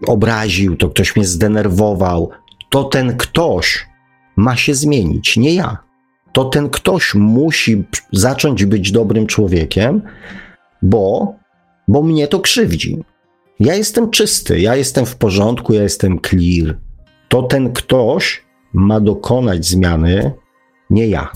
obraził, 0.06 0.76
to 0.76 0.88
ktoś 0.88 1.16
mnie 1.16 1.24
zdenerwował, 1.24 2.30
to 2.70 2.84
ten 2.84 3.16
ktoś 3.16 3.86
ma 4.36 4.56
się 4.56 4.74
zmienić, 4.74 5.36
nie 5.36 5.54
ja. 5.54 5.78
To 6.32 6.44
ten 6.44 6.70
ktoś 6.70 7.14
musi 7.14 7.84
zacząć 8.12 8.64
być 8.64 8.92
dobrym 8.92 9.26
człowiekiem, 9.26 10.02
bo, 10.82 11.34
bo 11.88 12.02
mnie 12.02 12.28
to 12.28 12.40
krzywdzi. 12.40 13.04
Ja 13.60 13.74
jestem 13.74 14.10
czysty, 14.10 14.60
ja 14.60 14.76
jestem 14.76 15.06
w 15.06 15.16
porządku, 15.16 15.72
ja 15.72 15.82
jestem 15.82 16.20
clear. 16.20 16.78
To 17.28 17.42
ten 17.42 17.72
ktoś 17.72 18.44
ma 18.72 19.00
dokonać 19.00 19.66
zmiany, 19.66 20.32
nie 20.90 21.06
ja. 21.06 21.32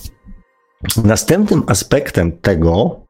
Następnym 1.04 1.62
aspektem 1.66 2.32
tego 2.32 3.00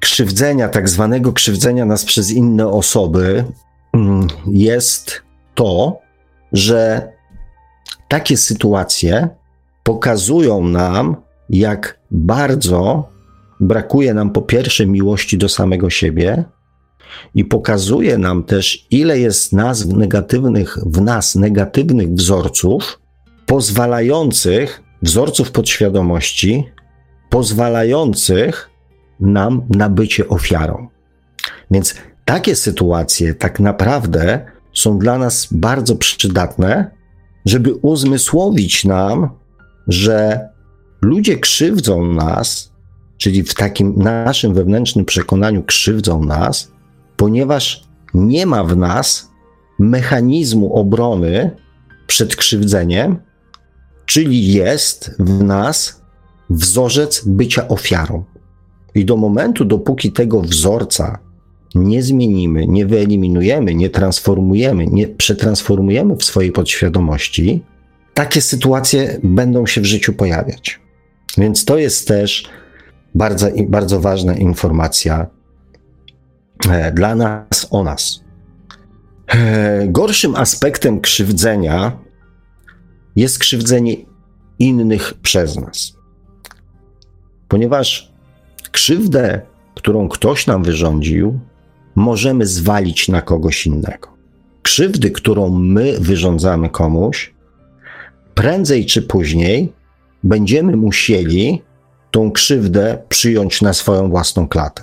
krzywdzenia, 0.00 0.68
tak 0.68 0.88
zwanego 0.88 1.32
krzywdzenia 1.32 1.84
nas 1.84 2.04
przez 2.04 2.30
inne 2.30 2.68
osoby, 2.68 3.44
mm, 3.92 4.26
jest 4.46 5.22
to, 5.54 5.98
że 6.52 7.12
takie 8.08 8.36
sytuacje 8.36 9.28
pokazują 9.82 10.68
nam, 10.68 11.16
jak 11.50 12.00
bardzo 12.10 13.08
brakuje 13.60 14.14
nam 14.14 14.30
po 14.30 14.42
pierwsze 14.42 14.86
miłości 14.86 15.38
do 15.38 15.48
samego 15.48 15.90
siebie 15.90 16.44
i 17.34 17.44
pokazuje 17.44 18.18
nam 18.18 18.44
też, 18.44 18.86
ile 18.90 19.18
jest 19.18 19.52
nas 19.52 19.86
negatywnych, 19.86 20.78
w 20.86 21.00
nas 21.00 21.34
negatywnych 21.34 22.14
wzorców, 22.14 23.00
pozwalających, 23.46 24.81
wzorców 25.02 25.50
podświadomości, 25.50 26.64
pozwalających 27.30 28.70
nam 29.20 29.62
na 29.70 29.88
bycie 29.88 30.28
ofiarą. 30.28 30.88
Więc 31.70 31.94
takie 32.24 32.56
sytuacje 32.56 33.34
tak 33.34 33.60
naprawdę 33.60 34.46
są 34.74 34.98
dla 34.98 35.18
nas 35.18 35.48
bardzo 35.50 35.96
przydatne, 35.96 36.90
żeby 37.46 37.74
uzmysłowić 37.74 38.84
nam, 38.84 39.30
że 39.88 40.48
ludzie 41.02 41.38
krzywdzą 41.38 42.06
nas, 42.06 42.72
czyli 43.18 43.42
w 43.42 43.54
takim 43.54 43.94
naszym 43.96 44.54
wewnętrznym 44.54 45.04
przekonaniu 45.04 45.62
krzywdzą 45.62 46.24
nas, 46.24 46.72
ponieważ 47.16 47.84
nie 48.14 48.46
ma 48.46 48.64
w 48.64 48.76
nas 48.76 49.30
mechanizmu 49.78 50.74
obrony 50.74 51.50
przed 52.06 52.36
krzywdzeniem, 52.36 53.18
czyli 54.12 54.52
jest 54.52 55.16
w 55.18 55.42
nas 55.42 56.02
wzorzec 56.50 57.22
bycia 57.26 57.68
ofiarą. 57.68 58.24
I 58.94 59.04
do 59.04 59.16
momentu, 59.16 59.64
dopóki 59.64 60.12
tego 60.12 60.40
wzorca 60.40 61.18
nie 61.74 62.02
zmienimy, 62.02 62.66
nie 62.66 62.86
wyeliminujemy, 62.86 63.74
nie 63.74 63.90
transformujemy, 63.90 64.86
nie 64.86 65.08
przetransformujemy 65.08 66.16
w 66.16 66.24
swojej 66.24 66.52
podświadomości, 66.52 67.62
takie 68.14 68.40
sytuacje 68.40 69.20
będą 69.22 69.66
się 69.66 69.80
w 69.80 69.84
życiu 69.84 70.12
pojawiać. 70.12 70.80
Więc 71.38 71.64
to 71.64 71.78
jest 71.78 72.08
też 72.08 72.50
bardzo, 73.14 73.48
bardzo 73.68 74.00
ważna 74.00 74.34
informacja 74.34 75.26
e, 76.70 76.92
dla 76.92 77.14
nas 77.14 77.66
o 77.70 77.84
nas. 77.84 78.20
E, 79.26 79.88
gorszym 79.88 80.36
aspektem 80.36 81.00
krzywdzenia 81.00 82.11
jest 83.16 83.38
krzywdzenie 83.38 83.96
innych 84.58 85.14
przez 85.14 85.56
nas. 85.56 85.96
Ponieważ 87.48 88.12
krzywdę, 88.70 89.40
którą 89.74 90.08
ktoś 90.08 90.46
nam 90.46 90.62
wyrządził, 90.62 91.40
możemy 91.94 92.46
zwalić 92.46 93.08
na 93.08 93.22
kogoś 93.22 93.66
innego. 93.66 94.08
Krzywdy, 94.62 95.10
którą 95.10 95.50
my 95.58 96.00
wyrządzamy 96.00 96.70
komuś, 96.70 97.34
prędzej 98.34 98.86
czy 98.86 99.02
później 99.02 99.72
będziemy 100.24 100.76
musieli 100.76 101.62
tą 102.10 102.30
krzywdę 102.30 103.02
przyjąć 103.08 103.62
na 103.62 103.72
swoją 103.72 104.10
własną 104.10 104.48
klatę. 104.48 104.82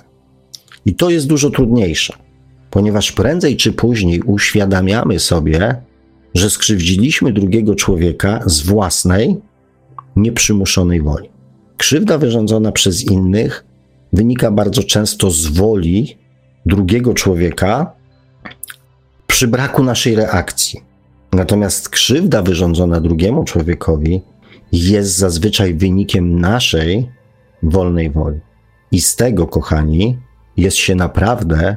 I 0.86 0.94
to 0.94 1.10
jest 1.10 1.26
dużo 1.26 1.50
trudniejsze, 1.50 2.14
ponieważ 2.70 3.12
prędzej 3.12 3.56
czy 3.56 3.72
później 3.72 4.22
uświadamiamy 4.22 5.18
sobie, 5.18 5.82
że 6.34 6.50
skrzywdziliśmy 6.50 7.32
drugiego 7.32 7.74
człowieka 7.74 8.40
z 8.46 8.62
własnej, 8.62 9.36
nieprzymuszonej 10.16 11.02
woli. 11.02 11.30
Krzywda 11.76 12.18
wyrządzona 12.18 12.72
przez 12.72 13.04
innych 13.04 13.64
wynika 14.12 14.50
bardzo 14.50 14.82
często 14.82 15.30
z 15.30 15.46
woli 15.46 16.18
drugiego 16.66 17.14
człowieka 17.14 17.92
przy 19.26 19.48
braku 19.48 19.82
naszej 19.82 20.14
reakcji. 20.14 20.80
Natomiast 21.32 21.88
krzywda 21.88 22.42
wyrządzona 22.42 23.00
drugiemu 23.00 23.44
człowiekowi 23.44 24.22
jest 24.72 25.16
zazwyczaj 25.16 25.74
wynikiem 25.74 26.40
naszej 26.40 27.10
wolnej 27.62 28.10
woli. 28.10 28.40
I 28.92 29.00
z 29.00 29.16
tego, 29.16 29.46
kochani, 29.46 30.18
jest 30.56 30.76
się 30.76 30.94
naprawdę 30.94 31.76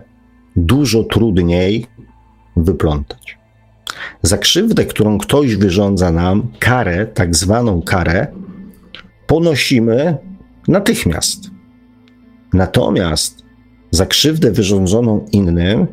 dużo 0.55 1.03
trudniej 1.03 1.85
wyplątać. 2.57 3.42
Za 4.21 4.37
krzywdę, 4.37 4.85
którą 4.85 5.17
ktoś 5.17 5.55
wyrządza 5.55 6.11
nam, 6.11 6.51
karę, 6.59 7.07
tak 7.07 7.35
zwaną 7.35 7.81
karę, 7.81 8.27
ponosimy 9.27 10.17
natychmiast. 10.67 11.49
Natomiast 12.53 13.43
za 13.91 14.05
krzywdę 14.05 14.51
wyrządzoną 14.51 15.25
innym, 15.31 15.87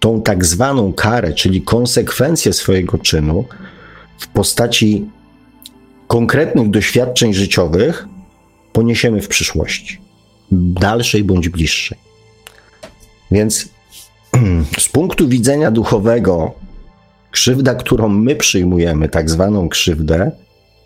tą 0.00 0.22
tak 0.22 0.44
zwaną 0.44 0.92
karę, 0.92 1.32
czyli 1.32 1.62
konsekwencję 1.62 2.52
swojego 2.52 2.98
czynu 2.98 3.44
w 4.18 4.26
postaci 4.26 5.10
konkretnych 6.06 6.70
doświadczeń 6.70 7.34
życiowych, 7.34 8.06
poniesiemy 8.72 9.22
w 9.22 9.28
przyszłości, 9.28 10.00
dalszej 10.52 11.24
bądź 11.24 11.48
bliższej. 11.48 11.98
Więc 13.30 13.68
z 14.78 14.88
punktu 14.88 15.28
widzenia 15.28 15.70
duchowego, 15.70 16.54
krzywda, 17.30 17.74
którą 17.74 18.08
my 18.08 18.36
przyjmujemy, 18.36 19.08
tak 19.08 19.30
zwaną 19.30 19.68
krzywdę, 19.68 20.30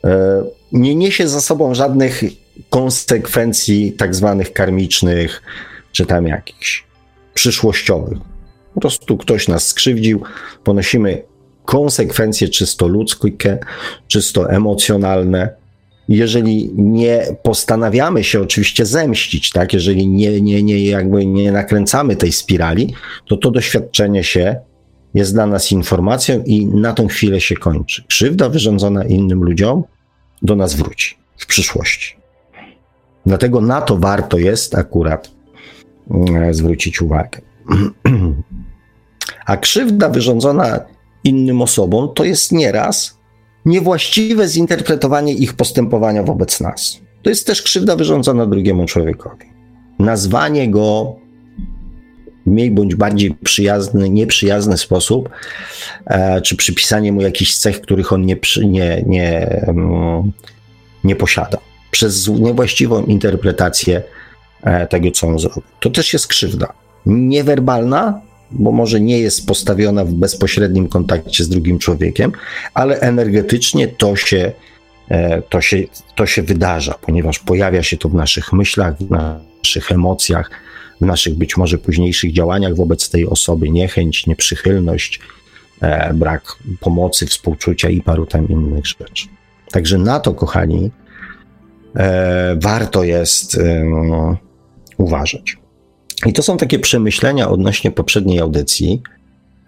e, 0.04 0.42
nie 0.72 0.94
niesie 0.94 1.28
za 1.28 1.40
sobą 1.40 1.74
żadnych 1.74 2.22
konsekwencji, 2.70 3.92
tak 3.92 4.14
zwanych 4.14 4.52
karmicznych, 4.52 5.42
czy 5.92 6.06
tam 6.06 6.26
jakichś 6.26 6.84
przyszłościowych. 7.34 8.18
Po 8.74 8.80
prostu 8.80 9.16
ktoś 9.16 9.48
nas 9.48 9.66
skrzywdził, 9.66 10.22
ponosimy 10.64 11.22
konsekwencje 11.64 12.48
czysto 12.48 12.88
ludzkie, 12.88 13.58
czysto 14.06 14.50
emocjonalne. 14.50 15.54
Jeżeli 16.08 16.70
nie 16.74 17.26
postanawiamy 17.42 18.24
się 18.24 18.40
oczywiście 18.40 18.86
zemścić, 18.86 19.50
tak, 19.50 19.72
jeżeli 19.72 20.08
nie, 20.08 20.40
nie, 20.40 20.62
nie, 20.62 20.84
jakby 20.84 21.26
nie 21.26 21.52
nakręcamy 21.52 22.16
tej 22.16 22.32
spirali, 22.32 22.94
to 23.26 23.36
to 23.36 23.50
doświadczenie 23.50 24.24
się 24.24 24.56
jest 25.14 25.34
dla 25.34 25.46
nas 25.46 25.72
informacją 25.72 26.42
i 26.46 26.66
na 26.66 26.92
tą 26.92 27.08
chwilę 27.08 27.40
się 27.40 27.54
kończy. 27.54 28.04
Krzywda 28.08 28.48
wyrządzona 28.48 29.04
innym 29.04 29.42
ludziom 29.42 29.84
do 30.42 30.56
nas 30.56 30.74
wróci 30.74 31.18
w 31.36 31.46
przyszłości. 31.46 32.16
Dlatego 33.26 33.60
na 33.60 33.80
to 33.80 33.96
warto 33.96 34.38
jest 34.38 34.74
akurat 34.74 35.30
mm, 36.10 36.54
zwrócić 36.54 37.02
uwagę. 37.02 37.40
A 39.46 39.56
krzywda 39.56 40.08
wyrządzona 40.08 40.80
innym 41.24 41.62
osobom 41.62 42.08
to 42.14 42.24
jest 42.24 42.52
nieraz 42.52 43.18
niewłaściwe 43.64 44.48
zinterpretowanie 44.48 45.34
ich 45.34 45.54
postępowania 45.54 46.22
wobec 46.22 46.60
nas. 46.60 47.00
To 47.22 47.30
jest 47.30 47.46
też 47.46 47.62
krzywda 47.62 47.96
wyrządzona 47.96 48.46
drugiemu 48.46 48.86
człowiekowi. 48.86 49.46
Nazwanie 49.98 50.70
go 50.70 51.16
mniej 52.46 52.70
bądź 52.70 52.94
bardziej 52.94 53.34
przyjazny, 53.44 54.10
nieprzyjazny 54.10 54.78
sposób, 54.78 55.28
e, 56.06 56.40
czy 56.40 56.56
przypisanie 56.56 57.12
mu 57.12 57.22
jakichś 57.22 57.54
cech, 57.54 57.80
których 57.80 58.12
on 58.12 58.26
nie, 58.26 58.36
nie, 58.64 59.02
nie, 59.06 59.46
mm, 59.48 60.32
nie 61.04 61.16
posiada, 61.16 61.58
przez 61.90 62.28
niewłaściwą 62.28 63.04
interpretację 63.04 64.02
e, 64.62 64.86
tego, 64.86 65.10
co 65.10 65.26
on 65.26 65.38
zrobił. 65.38 65.62
To 65.80 65.90
też 65.90 66.12
jest 66.12 66.26
krzywda. 66.26 66.72
Niewerbalna, 67.06 68.20
bo 68.50 68.72
może 68.72 69.00
nie 69.00 69.18
jest 69.18 69.46
postawiona 69.46 70.04
w 70.04 70.12
bezpośrednim 70.12 70.88
kontakcie 70.88 71.44
z 71.44 71.48
drugim 71.48 71.78
człowiekiem, 71.78 72.32
ale 72.74 73.00
energetycznie 73.00 73.88
to 73.88 74.16
się, 74.16 74.52
e, 75.08 75.42
to 75.42 75.60
się, 75.60 75.82
to 76.14 76.26
się 76.26 76.42
wydarza, 76.42 76.94
ponieważ 77.00 77.38
pojawia 77.38 77.82
się 77.82 77.96
to 77.96 78.08
w 78.08 78.14
naszych 78.14 78.52
myślach, 78.52 78.96
w 78.98 79.10
naszych 79.10 79.92
emocjach, 79.92 80.50
w 81.02 81.06
naszych 81.06 81.34
być 81.34 81.56
może 81.56 81.78
późniejszych 81.78 82.32
działaniach 82.32 82.74
wobec 82.74 83.10
tej 83.10 83.26
osoby, 83.26 83.70
niechęć, 83.70 84.26
nieprzychylność, 84.26 85.20
e, 85.80 86.14
brak 86.14 86.56
pomocy, 86.80 87.26
współczucia 87.26 87.90
i 87.90 88.02
paru 88.02 88.26
tam 88.26 88.48
innych 88.48 88.86
rzeczy. 88.86 89.28
Także 89.70 89.98
na 89.98 90.20
to, 90.20 90.34
kochani, 90.34 90.90
e, 91.96 92.56
warto 92.60 93.04
jest 93.04 93.58
uważać. 94.96 95.56
I 96.26 96.32
to 96.32 96.42
są 96.42 96.56
takie 96.56 96.78
przemyślenia 96.78 97.48
odnośnie 97.48 97.90
poprzedniej 97.90 98.38
audycji. 98.38 99.02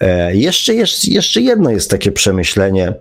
E, 0.01 0.37
jeszcze, 0.37 0.75
jeszcze 1.09 1.40
jedno 1.40 1.70
jest 1.70 1.90
takie 1.90 2.12
przemyślenie 2.12 2.94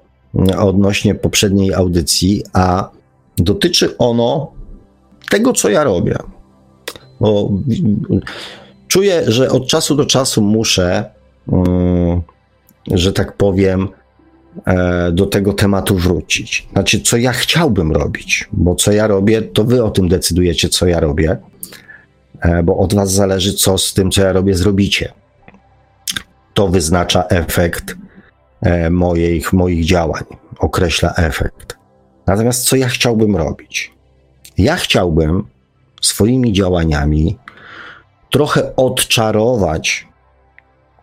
odnośnie 0.58 1.16
poprzedniej 1.16 1.74
audycji, 1.74 2.44
a 2.54 2.90
dotyczy 3.38 3.98
ono 3.98 4.52
tego, 5.30 5.54
co 5.54 5.70
ja 5.70 5.84
robię. 5.84 6.16
Bo 7.20 7.50
czuję, 8.88 9.24
że 9.28 9.50
od 9.50 9.68
czasu 9.68 9.96
do 9.96 10.06
czasu 10.06 10.42
muszę, 10.42 11.10
mm, 11.52 12.22
że 12.92 13.14
tak 13.14 13.38
powiem, 13.38 13.88
e, 14.66 15.12
do 15.12 15.26
tego 15.26 15.54
tematu 15.54 15.96
wrócić. 15.96 16.68
Znaczy, 16.72 17.02
co 17.02 17.18
ja 17.18 17.32
chciałbym 17.32 17.92
robić, 17.92 18.50
bo 18.52 18.76
co 18.76 18.92
ja 18.92 19.08
robię, 19.08 19.42
to 19.42 19.64
wy 19.64 19.84
o 19.84 19.92
tym 19.92 20.08
decydujecie, 20.08 20.70
co 20.70 20.88
ja 20.88 21.00
robię. 21.00 21.38
E, 22.40 22.64
bo 22.64 22.78
od 22.78 22.94
Was 22.94 23.12
zależy, 23.12 23.54
co 23.54 23.78
z 23.78 23.94
tym, 23.94 24.12
co 24.12 24.22
ja 24.22 24.34
robię, 24.34 24.56
zrobicie. 24.56 25.14
To 26.54 26.68
wyznacza 26.68 27.24
efekt 27.24 27.96
e, 28.62 28.90
moich, 28.90 29.54
moich 29.54 29.86
działań, 29.86 30.24
określa 30.60 31.14
efekt. 31.16 31.78
Natomiast 32.28 32.64
co 32.64 32.76
ja 32.76 32.88
chciałbym 32.88 33.36
robić? 33.36 33.94
Ja 34.58 34.76
chciałbym 34.76 35.44
swoimi 36.06 36.54
działaniami 36.54 37.38
trochę 38.32 38.76
odczarować 38.76 40.08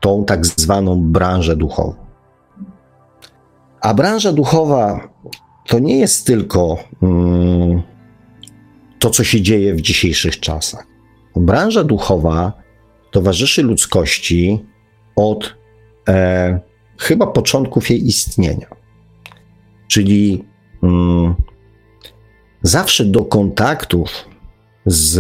tą 0.00 0.24
tak 0.24 0.46
zwaną 0.46 1.02
branżę 1.02 1.56
duchową. 1.56 1.94
A 3.80 3.94
branża 3.94 4.32
duchowa 4.32 5.08
to 5.66 5.78
nie 5.78 5.98
jest 5.98 6.26
tylko 6.26 6.76
mm, 7.02 7.82
to, 8.98 9.10
co 9.10 9.24
się 9.24 9.40
dzieje 9.40 9.74
w 9.74 9.80
dzisiejszych 9.80 10.40
czasach. 10.40 10.86
Branża 11.36 11.84
duchowa 11.84 12.52
towarzyszy 13.10 13.62
ludzkości 13.62 14.64
od 15.16 15.56
e, 16.08 16.60
chyba 16.98 17.26
początków 17.26 17.90
jej 17.90 18.06
istnienia. 18.06 18.66
Czyli 19.88 20.44
mm, 20.82 21.34
zawsze 22.62 23.04
do 23.04 23.24
kontaktów 23.24 24.10
z, 24.86 25.12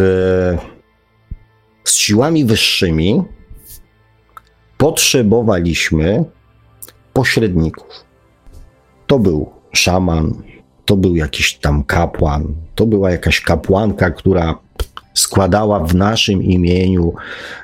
z 1.84 1.94
siłami 1.94 2.44
wyższymi 2.44 3.22
potrzebowaliśmy 4.78 6.24
pośredników. 7.12 8.04
To 9.06 9.18
był 9.18 9.50
szaman, 9.72 10.42
to 10.84 10.96
był 10.96 11.16
jakiś 11.16 11.54
tam 11.54 11.84
kapłan, 11.84 12.54
to 12.74 12.86
była 12.86 13.10
jakaś 13.10 13.40
kapłanka, 13.40 14.10
która 14.10 14.58
składała 15.14 15.80
w 15.80 15.94
naszym 15.94 16.42
imieniu 16.42 17.14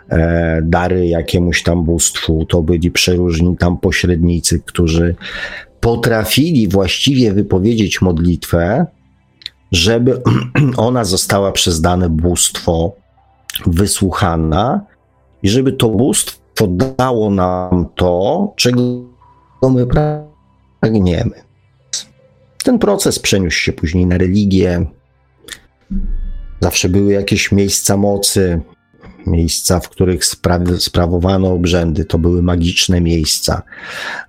e, 0.08 0.60
dary 0.62 1.06
jakiemuś 1.06 1.62
tam 1.62 1.84
bóstwu. 1.84 2.46
To 2.48 2.62
byli 2.62 2.90
przeróżni 2.90 3.56
tam 3.56 3.78
pośrednicy, 3.78 4.60
którzy 4.60 5.14
potrafili 5.80 6.68
właściwie 6.68 7.32
wypowiedzieć 7.32 8.02
modlitwę, 8.02 8.86
żeby 9.72 10.22
ona 10.76 11.04
została 11.04 11.52
przez 11.52 11.80
dane 11.80 12.08
bóstwo 12.08 12.92
wysłuchana 13.66 14.80
i 15.42 15.48
żeby 15.48 15.72
to 15.72 15.88
bóstwo 15.88 16.66
dało 16.96 17.30
nam 17.30 17.86
to, 17.94 18.52
czego 18.56 18.80
my 19.70 19.86
pragniemy. 20.80 21.46
Ten 22.64 22.78
proces 22.78 23.18
przeniósł 23.18 23.56
się 23.56 23.72
później 23.72 24.06
na 24.06 24.18
religię. 24.18 24.86
Zawsze 26.60 26.88
były 26.88 27.12
jakieś 27.12 27.52
miejsca 27.52 27.96
mocy, 27.96 28.60
miejsca, 29.26 29.80
w 29.80 29.88
których 29.88 30.20
spra- 30.20 30.78
sprawowano 30.78 31.52
obrzędy. 31.52 32.04
To 32.04 32.18
były 32.18 32.42
magiczne 32.42 33.00
miejsca, 33.00 33.62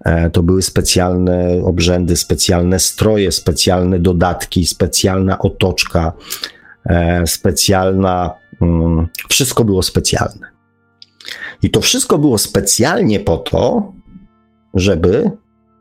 e, 0.05 0.29
to 0.29 0.43
były 0.43 0.61
specjalne 0.61 1.61
obrzędy, 1.63 2.15
specjalne 2.15 2.79
stroje, 2.79 3.31
specjalne 3.31 3.99
dodatki, 3.99 4.65
specjalna 4.65 5.39
otoczka, 5.39 6.13
e, 6.85 7.27
specjalna. 7.27 8.33
Mm, 8.61 9.07
wszystko 9.29 9.63
było 9.63 9.83
specjalne. 9.83 10.47
I 11.63 11.69
to 11.69 11.81
wszystko 11.81 12.17
było 12.17 12.37
specjalnie 12.37 13.19
po 13.19 13.37
to, 13.37 13.93
żeby 14.73 15.31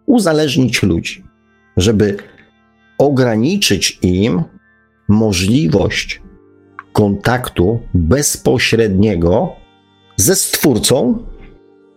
uzależnić 0.07 0.83
ludzi, 0.83 1.25
żeby 1.77 2.17
ograniczyć 2.99 3.99
im 4.03 4.43
możliwość 5.09 6.23
kontaktu 6.97 7.81
bezpośredniego 7.95 9.53
ze 10.17 10.37
Stwórcą, 10.37 11.25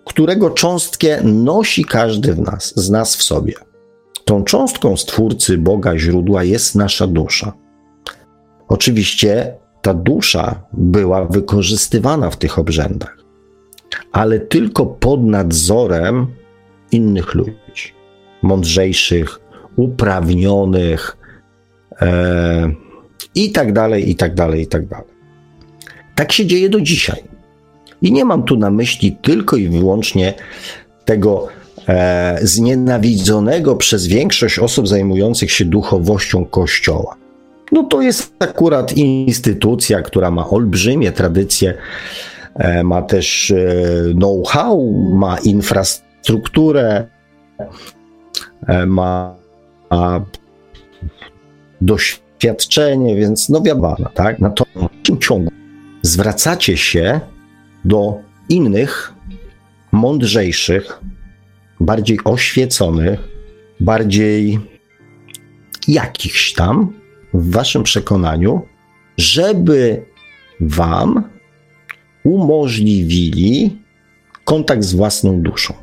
którego 0.06 0.50
cząstkę 0.50 1.24
nosi 1.24 1.86
każdy 1.86 2.34
w 2.34 2.40
nas, 2.40 2.74
z 2.76 2.90
nas 2.90 3.16
w 3.16 3.24
sobie. 3.24 3.54
Tą 4.26 4.44
cząstką 4.44 4.98
Stwórcy, 4.98 5.58
Boga, 5.58 5.98
źródła 5.98 6.44
jest 6.44 6.76
nasza 6.76 7.08
dusza. 7.08 7.54
Oczywiście 8.68 9.56
ta 9.82 9.94
dusza 9.94 10.64
była 10.74 11.26
wykorzystywana 11.26 12.30
w 12.30 12.38
tych 12.38 12.60
obrzędach, 12.60 13.18
ale 14.12 14.40
tylko 14.40 14.86
pod 14.86 15.24
nadzorem 15.24 16.28
innych 16.92 17.34
ludzi, 17.34 17.94
mądrzejszych, 18.42 19.40
uprawnionych, 19.76 21.18
e, 22.02 22.89
i 23.36 23.52
tak 23.52 23.74
dalej, 23.74 24.10
i 24.10 24.16
tak 24.16 24.36
dalej, 24.36 24.62
i 24.62 24.68
tak 24.68 24.88
dalej. 24.88 25.08
Tak 26.16 26.32
się 26.32 26.46
dzieje 26.46 26.70
do 26.70 26.82
dzisiaj. 26.82 27.24
I 28.02 28.12
nie 28.12 28.26
mam 28.26 28.44
tu 28.44 28.58
na 28.58 28.72
myśli 28.72 29.18
tylko 29.22 29.58
i 29.58 29.68
wyłącznie 29.68 30.34
tego 31.06 31.48
e, 31.88 32.40
znienawidzonego 32.42 33.76
przez 33.76 34.08
większość 34.08 34.60
osób 34.60 34.88
zajmujących 34.88 35.52
się 35.52 35.66
duchowością 35.66 36.46
Kościoła. 36.46 37.16
No 37.72 37.84
to 37.84 38.02
jest 38.02 38.34
akurat 38.40 38.98
instytucja, 38.98 40.02
która 40.02 40.32
ma 40.32 40.50
olbrzymie 40.50 41.12
tradycje, 41.12 41.74
e, 42.56 42.84
ma 42.84 43.02
też 43.02 43.52
e, 43.52 44.14
know-how, 44.14 44.92
ma 45.14 45.38
infrastrukturę, 45.40 47.08
e, 48.68 48.86
ma, 48.86 49.36
ma 49.92 50.26
doświadczenie 51.82 52.29
świadczenie, 52.40 53.16
więc 53.16 53.50
no 53.50 53.62
wiadomo, 53.62 54.10
tak? 54.14 54.40
Na 54.40 54.50
to 54.50 54.66
ciągu 55.20 55.52
zwracacie 56.02 56.78
się 56.78 57.20
do 57.86 58.18
innych, 58.50 59.14
mądrzejszych, 59.92 61.00
bardziej 61.80 62.20
oświeconych, 62.24 63.20
bardziej 63.80 64.60
jakichś 65.88 66.54
tam, 66.54 66.94
w 67.34 67.52
waszym 67.52 67.84
przekonaniu, 67.84 68.62
żeby 69.18 70.06
wam 70.60 71.24
umożliwili 72.24 73.78
kontakt 74.44 74.84
z 74.84 74.94
własną 74.94 75.42
duszą. 75.42 75.74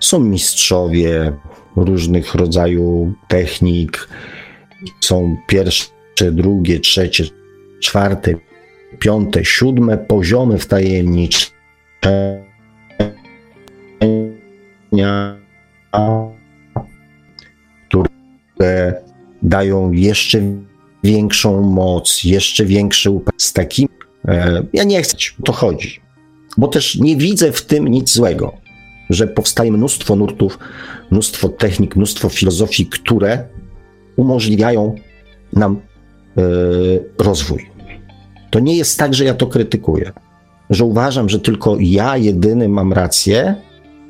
Są 0.00 0.20
mistrzowie 0.20 1.32
różnych 1.76 2.34
rodzajów 2.34 3.08
technik, 3.28 4.08
są 5.00 5.36
pierwsze, 5.46 5.86
drugie, 6.32 6.80
trzecie, 6.80 7.24
czwarte, 7.80 8.34
piąte, 8.98 9.44
siódme 9.44 9.98
poziomy 9.98 10.58
wtajemniczenia, 10.58 11.50
które 17.88 19.02
dają 19.42 19.92
jeszcze 19.92 20.40
większą 21.04 21.60
moc, 21.60 22.24
jeszcze 22.24 22.64
większy 22.64 23.10
z 23.36 23.52
takim. 23.52 23.88
E, 24.28 24.62
ja 24.72 24.84
nie 24.84 25.02
chcę, 25.02 25.16
to 25.44 25.52
chodzi, 25.52 26.00
bo 26.56 26.68
też 26.68 26.94
nie 26.94 27.16
widzę 27.16 27.52
w 27.52 27.62
tym 27.62 27.88
nic 27.88 28.12
złego, 28.12 28.52
że 29.10 29.26
powstaje 29.26 29.72
mnóstwo 29.72 30.16
nurtów, 30.16 30.58
mnóstwo 31.10 31.48
technik, 31.48 31.96
mnóstwo 31.96 32.28
filozofii, 32.28 32.86
które 32.86 33.48
umożliwiają 34.16 34.94
nam 35.52 35.76
e, 35.76 36.42
rozwój. 37.18 37.70
To 38.50 38.60
nie 38.60 38.76
jest 38.76 38.98
tak, 38.98 39.14
że 39.14 39.24
ja 39.24 39.34
to 39.34 39.46
krytykuję, 39.46 40.12
że 40.70 40.84
uważam, 40.84 41.28
że 41.28 41.40
tylko 41.40 41.76
ja 41.80 42.16
jedyny 42.16 42.68
mam 42.68 42.92
rację 42.92 43.54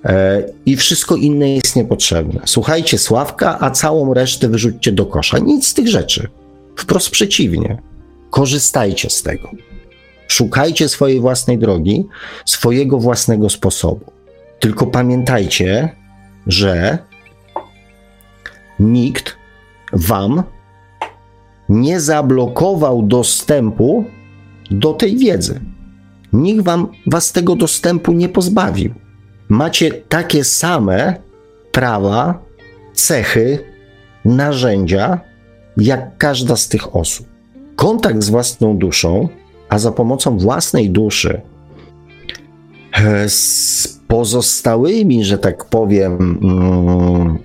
e, 0.04 0.42
i 0.66 0.76
wszystko 0.76 1.16
inne 1.16 1.50
jest 1.50 1.76
niepotrzebne. 1.76 2.40
Słuchajcie 2.44 2.98
Sławka, 2.98 3.58
a 3.60 3.70
całą 3.70 4.14
resztę 4.14 4.48
wyrzućcie 4.48 4.92
do 4.92 5.06
kosza. 5.06 5.38
Nic 5.38 5.66
z 5.66 5.74
tych 5.74 5.88
rzeczy. 5.88 6.28
Wprost 6.76 7.10
przeciwnie. 7.10 7.82
Korzystajcie 8.30 9.10
z 9.10 9.22
tego. 9.22 9.50
Szukajcie 10.28 10.88
swojej 10.88 11.20
własnej 11.20 11.58
drogi, 11.58 12.04
swojego 12.44 12.98
własnego 12.98 13.50
sposobu. 13.50 14.12
Tylko 14.60 14.86
pamiętajcie, 14.86 15.88
że 16.46 16.98
nikt 18.80 19.35
wam 19.92 20.42
nie 21.68 22.00
zablokował 22.00 23.02
dostępu 23.02 24.04
do 24.70 24.92
tej 24.92 25.16
wiedzy. 25.16 25.60
Nikt 26.32 26.64
wam 26.64 26.88
was 27.06 27.32
tego 27.32 27.56
dostępu 27.56 28.12
nie 28.12 28.28
pozbawił. 28.28 28.94
Macie 29.48 29.90
takie 29.90 30.44
same 30.44 31.14
prawa, 31.72 32.42
cechy, 32.92 33.58
narzędzia, 34.24 35.20
jak 35.76 36.18
każda 36.18 36.56
z 36.56 36.68
tych 36.68 36.96
osób. 36.96 37.26
Kontakt 37.76 38.22
z 38.22 38.30
własną 38.30 38.78
duszą, 38.78 39.28
a 39.68 39.78
za 39.78 39.92
pomocą 39.92 40.38
własnej 40.38 40.90
duszy 40.90 41.40
e, 42.92 43.28
z 43.28 44.00
pozostałymi, 44.08 45.24
że 45.24 45.38
tak 45.38 45.64
powiem, 45.64 46.38
mm, 46.42 47.38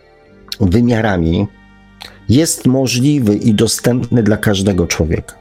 wymiarami 0.60 1.48
jest 2.32 2.66
możliwy 2.66 3.36
i 3.36 3.54
dostępny 3.54 4.24
dla 4.24 4.38
każdego 4.38 4.88
człowieka. 4.88 5.36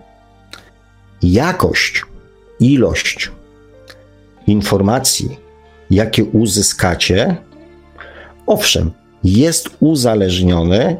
Jakość, 1.22 2.04
ilość 2.60 3.30
informacji, 4.46 5.36
jakie 5.90 6.24
uzyskacie, 6.24 7.36
owszem, 8.46 8.90
jest 9.24 9.70
uzależniony 9.80 10.96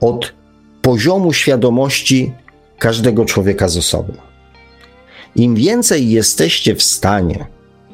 od 0.00 0.32
poziomu 0.82 1.32
świadomości 1.32 2.32
każdego 2.78 3.24
człowieka 3.24 3.68
z 3.68 3.76
osobna. 3.76 4.22
Im 5.36 5.54
więcej 5.54 6.10
jesteście 6.10 6.74
w 6.74 6.82
stanie 6.82 7.46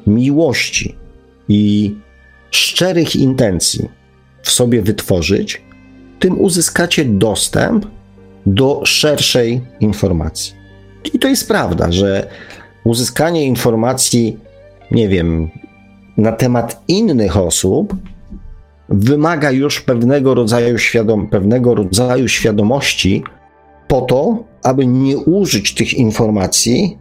miłości 0.07 0.95
i 1.49 1.95
szczerych 2.51 3.15
intencji 3.15 3.89
w 4.41 4.51
sobie 4.51 4.81
wytworzyć, 4.81 5.61
tym 6.21 6.41
uzyskacie 6.41 7.05
dostęp 7.05 7.85
do 8.45 8.81
szerszej 8.85 9.61
informacji. 9.79 10.53
I 11.13 11.19
to 11.19 11.27
jest 11.27 11.47
prawda, 11.47 11.91
że 11.91 12.27
uzyskanie 12.83 13.45
informacji, 13.45 14.37
nie 14.91 15.09
wiem, 15.09 15.49
na 16.17 16.31
temat 16.31 16.83
innych 16.87 17.37
osób 17.37 17.95
wymaga 18.89 19.51
już 19.51 19.81
pewnego 19.81 20.33
rodzaju, 20.33 20.77
świadom, 20.77 21.27
pewnego 21.27 21.75
rodzaju 21.75 22.27
świadomości 22.27 23.23
po 23.87 24.01
to, 24.01 24.43
aby 24.63 24.85
nie 24.85 25.17
użyć 25.17 25.75
tych 25.75 25.93
informacji 25.93 26.97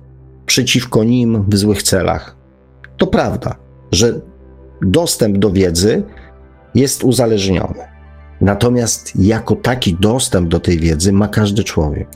przeciwko 0.46 1.04
nim 1.04 1.44
w 1.48 1.56
złych 1.56 1.82
celach. 1.82 2.36
To 2.96 3.06
prawda, 3.06 3.56
że 3.92 4.20
dostęp 4.82 5.38
do 5.38 5.50
wiedzy 5.50 6.02
jest 6.74 7.04
uzależniony. 7.04 7.89
Natomiast 8.40 9.12
jako 9.16 9.56
taki 9.56 9.94
dostęp 9.94 10.48
do 10.48 10.60
tej 10.60 10.78
wiedzy 10.78 11.12
ma 11.12 11.28
każdy 11.28 11.64
człowiek. 11.64 12.08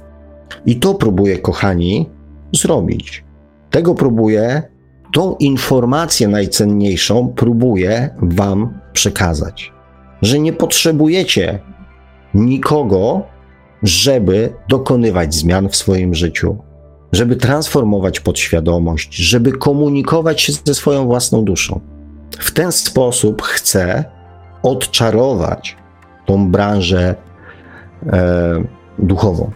I 0.66 0.76
to 0.76 0.94
próbuję, 0.94 1.38
kochani, 1.38 2.10
zrobić. 2.52 3.24
Tego 3.70 3.94
próbuję, 3.94 4.62
tą 5.12 5.36
informację 5.36 6.28
najcenniejszą 6.28 7.32
próbuję 7.36 8.10
Wam 8.22 8.78
przekazać. 8.92 9.72
że 10.22 10.38
nie 10.38 10.52
potrzebujecie 10.52 11.58
nikogo, 12.34 13.22
żeby 13.82 14.52
dokonywać 14.68 15.34
zmian 15.34 15.68
w 15.68 15.76
swoim 15.76 16.14
życiu, 16.14 16.56
żeby 17.12 17.36
transformować 17.36 18.20
podświadomość, 18.20 19.14
żeby 19.16 19.52
komunikować 19.52 20.42
się 20.42 20.52
ze 20.64 20.74
swoją 20.74 21.06
własną 21.06 21.44
duszą. 21.44 21.80
W 22.30 22.50
ten 22.50 22.72
sposób 22.72 23.42
chcę 23.42 24.04
odczarować 24.62 25.76
tą 26.26 26.50
branżę 26.50 27.14
e, 28.06 28.62
duchową. 28.98 29.50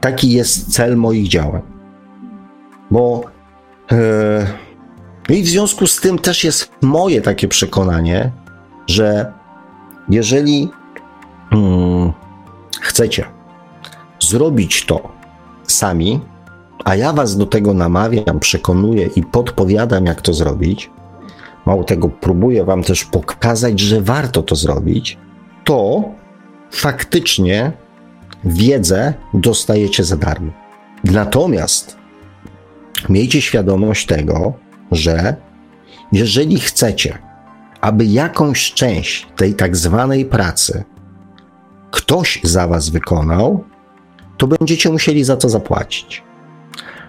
Taki 0.00 0.32
jest 0.32 0.72
cel 0.72 0.96
moich 0.96 1.28
działań. 1.28 1.62
Bo 2.90 3.24
e, 3.92 4.46
i 5.28 5.42
w 5.42 5.48
związku 5.48 5.86
z 5.86 6.00
tym 6.00 6.18
też 6.18 6.44
jest 6.44 6.70
moje 6.82 7.20
takie 7.20 7.48
przekonanie, 7.48 8.32
że 8.86 9.32
jeżeli 10.08 10.70
hmm, 11.50 12.12
chcecie 12.80 13.24
zrobić 14.20 14.86
to 14.86 15.08
sami, 15.62 16.20
a 16.84 16.96
ja 16.96 17.12
was 17.12 17.36
do 17.36 17.46
tego 17.46 17.74
namawiam, 17.74 18.40
przekonuję 18.40 19.06
i 19.16 19.22
podpowiadam, 19.22 20.06
jak 20.06 20.22
to 20.22 20.34
zrobić, 20.34 20.90
mało 21.66 21.84
tego, 21.84 22.08
próbuję 22.08 22.64
wam 22.64 22.82
też 22.82 23.04
pokazać, 23.04 23.80
że 23.80 24.00
warto 24.00 24.42
to 24.42 24.56
zrobić, 24.56 25.18
to 25.64 26.04
faktycznie 26.70 27.72
wiedzę 28.44 29.14
dostajecie 29.34 30.04
za 30.04 30.16
darmo. 30.16 30.52
Natomiast 31.04 31.96
miejcie 33.08 33.42
świadomość 33.42 34.06
tego, 34.06 34.52
że 34.92 35.36
jeżeli 36.12 36.60
chcecie, 36.60 37.18
aby 37.80 38.04
jakąś 38.04 38.72
część 38.72 39.26
tej 39.36 39.54
tak 39.54 39.76
zwanej 39.76 40.24
pracy 40.24 40.84
ktoś 41.90 42.40
za 42.42 42.66
was 42.66 42.88
wykonał, 42.88 43.64
to 44.36 44.46
będziecie 44.46 44.90
musieli 44.90 45.24
za 45.24 45.36
to 45.36 45.48
zapłacić. 45.48 46.22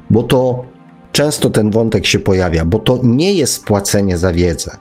Bo 0.09 0.23
to 0.23 0.65
często 1.11 1.49
ten 1.49 1.71
wątek 1.71 2.05
się 2.05 2.19
pojawia, 2.19 2.65
bo 2.65 2.79
to 2.79 2.99
nie 3.03 3.33
jest 3.33 3.65
płacenie 3.65 4.17
za 4.17 4.33
wiedzę. 4.33 4.77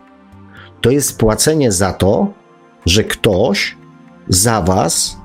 To 0.80 0.90
jest 0.90 1.18
płacenie 1.18 1.72
za 1.72 1.92
to, 1.92 2.32
że 2.86 3.04
ktoś 3.04 3.76
za 4.28 4.62
was 4.62 5.16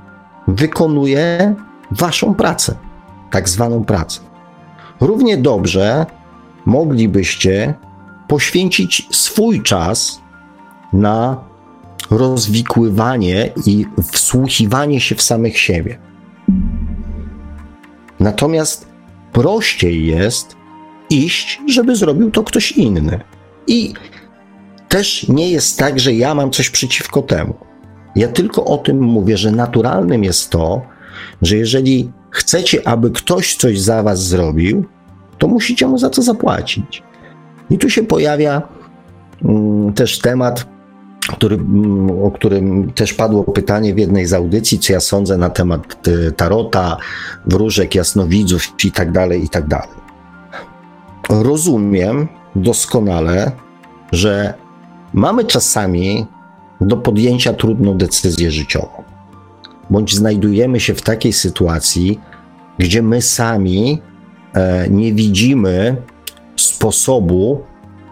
wykonuje 0.48 1.54
waszą 1.90 2.34
pracę, 2.34 2.76
tak 3.30 3.48
zwaną 3.48 3.84
pracę. 3.84 4.20
Równie 5.00 5.36
dobrze 5.36 6.06
moglibyście 6.66 7.74
poświęcić 8.28 9.08
swój 9.10 9.62
czas 9.62 10.20
na 10.92 11.44
rozwikływanie 12.10 13.50
i 13.66 13.86
wsłuchiwanie 14.12 15.00
się 15.00 15.14
w 15.14 15.22
samych 15.22 15.58
siebie. 15.58 15.98
Natomiast 18.20 18.88
prościej 19.32 20.06
jest 20.06 20.56
iść, 21.10 21.60
żeby 21.66 21.96
zrobił 21.96 22.30
to 22.30 22.42
ktoś 22.42 22.72
inny. 22.72 23.20
I 23.66 23.94
też 24.90 25.28
nie 25.28 25.50
jest 25.50 25.78
tak, 25.78 26.00
że 26.00 26.12
ja 26.12 26.34
mam 26.34 26.50
coś 26.50 26.70
przeciwko 26.70 27.22
temu. 27.22 27.54
Ja 28.16 28.28
tylko 28.28 28.64
o 28.64 28.78
tym 28.78 29.00
mówię, 29.00 29.36
że 29.36 29.50
naturalnym 29.50 30.24
jest 30.24 30.50
to, 30.50 30.82
że 31.42 31.56
jeżeli 31.56 32.12
chcecie, 32.30 32.88
aby 32.88 33.10
ktoś 33.10 33.56
coś 33.56 33.80
za 33.80 34.02
was 34.02 34.22
zrobił, 34.26 34.84
to 35.38 35.48
musicie 35.48 35.86
mu 35.86 35.98
za 35.98 36.10
to 36.10 36.22
zapłacić. 36.22 37.02
I 37.70 37.78
tu 37.78 37.90
się 37.90 38.02
pojawia 38.02 38.62
mm, 39.44 39.92
też 39.92 40.18
temat, 40.18 40.66
który, 41.28 41.56
mm, 41.56 42.24
o 42.24 42.30
którym 42.30 42.92
też 42.92 43.14
padło 43.14 43.44
pytanie 43.44 43.94
w 43.94 43.98
jednej 43.98 44.26
z 44.26 44.32
audycji, 44.32 44.78
co 44.78 44.92
ja 44.92 45.00
sądzę 45.00 45.38
na 45.38 45.50
temat 45.50 46.08
y, 46.08 46.32
tarota, 46.32 46.96
wróżek, 47.46 47.94
jasnowidzów 47.94 48.62
i 48.84 48.92
tak 48.92 49.12
dalej, 49.12 49.44
i 49.44 49.48
tak 49.48 49.68
dalej. 49.68 50.00
Rozumiem 51.28 52.28
doskonale, 52.56 53.52
że 54.12 54.54
mamy 55.12 55.44
czasami 55.44 56.26
do 56.80 56.96
podjęcia 56.96 57.52
trudną 57.52 57.98
decyzję 57.98 58.50
życiową, 58.50 59.02
bądź 59.90 60.14
znajdujemy 60.14 60.80
się 60.80 60.94
w 60.94 61.02
takiej 61.02 61.32
sytuacji, 61.32 62.20
gdzie 62.78 63.02
my 63.02 63.22
sami 63.22 64.02
e, 64.54 64.88
nie 64.90 65.14
widzimy 65.14 65.96
sposobu 66.56 67.62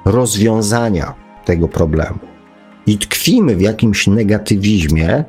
rozwiązania 0.05 1.15
tego 1.45 1.69
problemu. 1.69 2.19
I 2.87 2.99
tkwimy 2.99 3.57
w 3.57 3.61
jakimś 3.61 4.07
negatywizmie, 4.07 5.25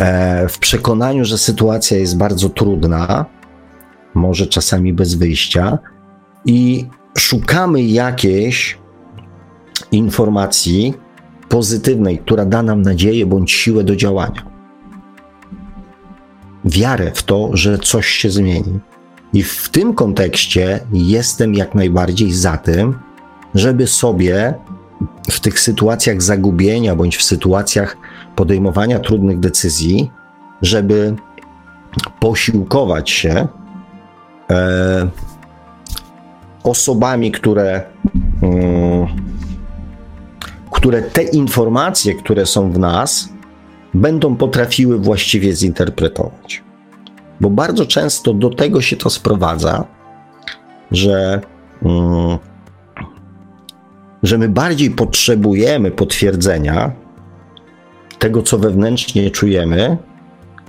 e, 0.00 0.48
w 0.48 0.58
przekonaniu, 0.58 1.24
że 1.24 1.38
sytuacja 1.38 1.98
jest 1.98 2.16
bardzo 2.16 2.48
trudna, 2.48 3.26
może 4.14 4.46
czasami 4.46 4.92
bez 4.92 5.14
wyjścia, 5.14 5.78
i 6.46 6.86
szukamy 7.18 7.82
jakiejś 7.82 8.78
informacji 9.96 10.94
pozytywnej, 11.48 12.18
która 12.18 12.44
da 12.44 12.62
nam 12.62 12.82
nadzieję 12.82 13.26
bądź 13.26 13.52
siłę 13.52 13.84
do 13.84 13.96
działania. 13.96 14.42
Wiarę 16.64 17.10
w 17.14 17.22
to, 17.22 17.50
że 17.52 17.78
coś 17.78 18.06
się 18.06 18.30
zmieni. 18.30 18.78
I 19.32 19.42
w 19.42 19.68
tym 19.68 19.94
kontekście 19.94 20.80
jestem 20.92 21.54
jak 21.54 21.74
najbardziej 21.74 22.32
za 22.32 22.56
tym, 22.56 22.98
żeby 23.54 23.86
sobie 23.86 24.54
w 25.30 25.40
tych 25.40 25.60
sytuacjach 25.60 26.22
zagubienia 26.22 26.96
bądź 26.96 27.16
w 27.16 27.22
sytuacjach 27.22 27.96
podejmowania 28.36 28.98
trudnych 28.98 29.40
decyzji, 29.40 30.10
żeby 30.62 31.14
posiłkować 32.20 33.10
się 33.10 33.48
e, 34.50 35.08
osobami, 36.64 37.32
które, 37.32 37.82
mm, 38.42 39.06
które 40.84 41.02
te 41.02 41.22
informacje, 41.22 42.14
które 42.14 42.46
są 42.46 42.72
w 42.72 42.78
nas, 42.78 43.28
będą 43.94 44.36
potrafiły 44.36 44.98
właściwie 44.98 45.52
zinterpretować. 45.52 46.62
Bo 47.40 47.50
bardzo 47.50 47.86
często 47.86 48.34
do 48.34 48.50
tego 48.50 48.82
się 48.82 48.96
to 48.96 49.10
sprowadza, 49.10 49.84
że, 50.90 51.40
mm, 51.82 52.38
że 54.22 54.38
my 54.38 54.48
bardziej 54.48 54.90
potrzebujemy 54.90 55.90
potwierdzenia 55.90 56.92
tego, 58.18 58.42
co 58.42 58.58
wewnętrznie 58.58 59.30
czujemy. 59.30 59.96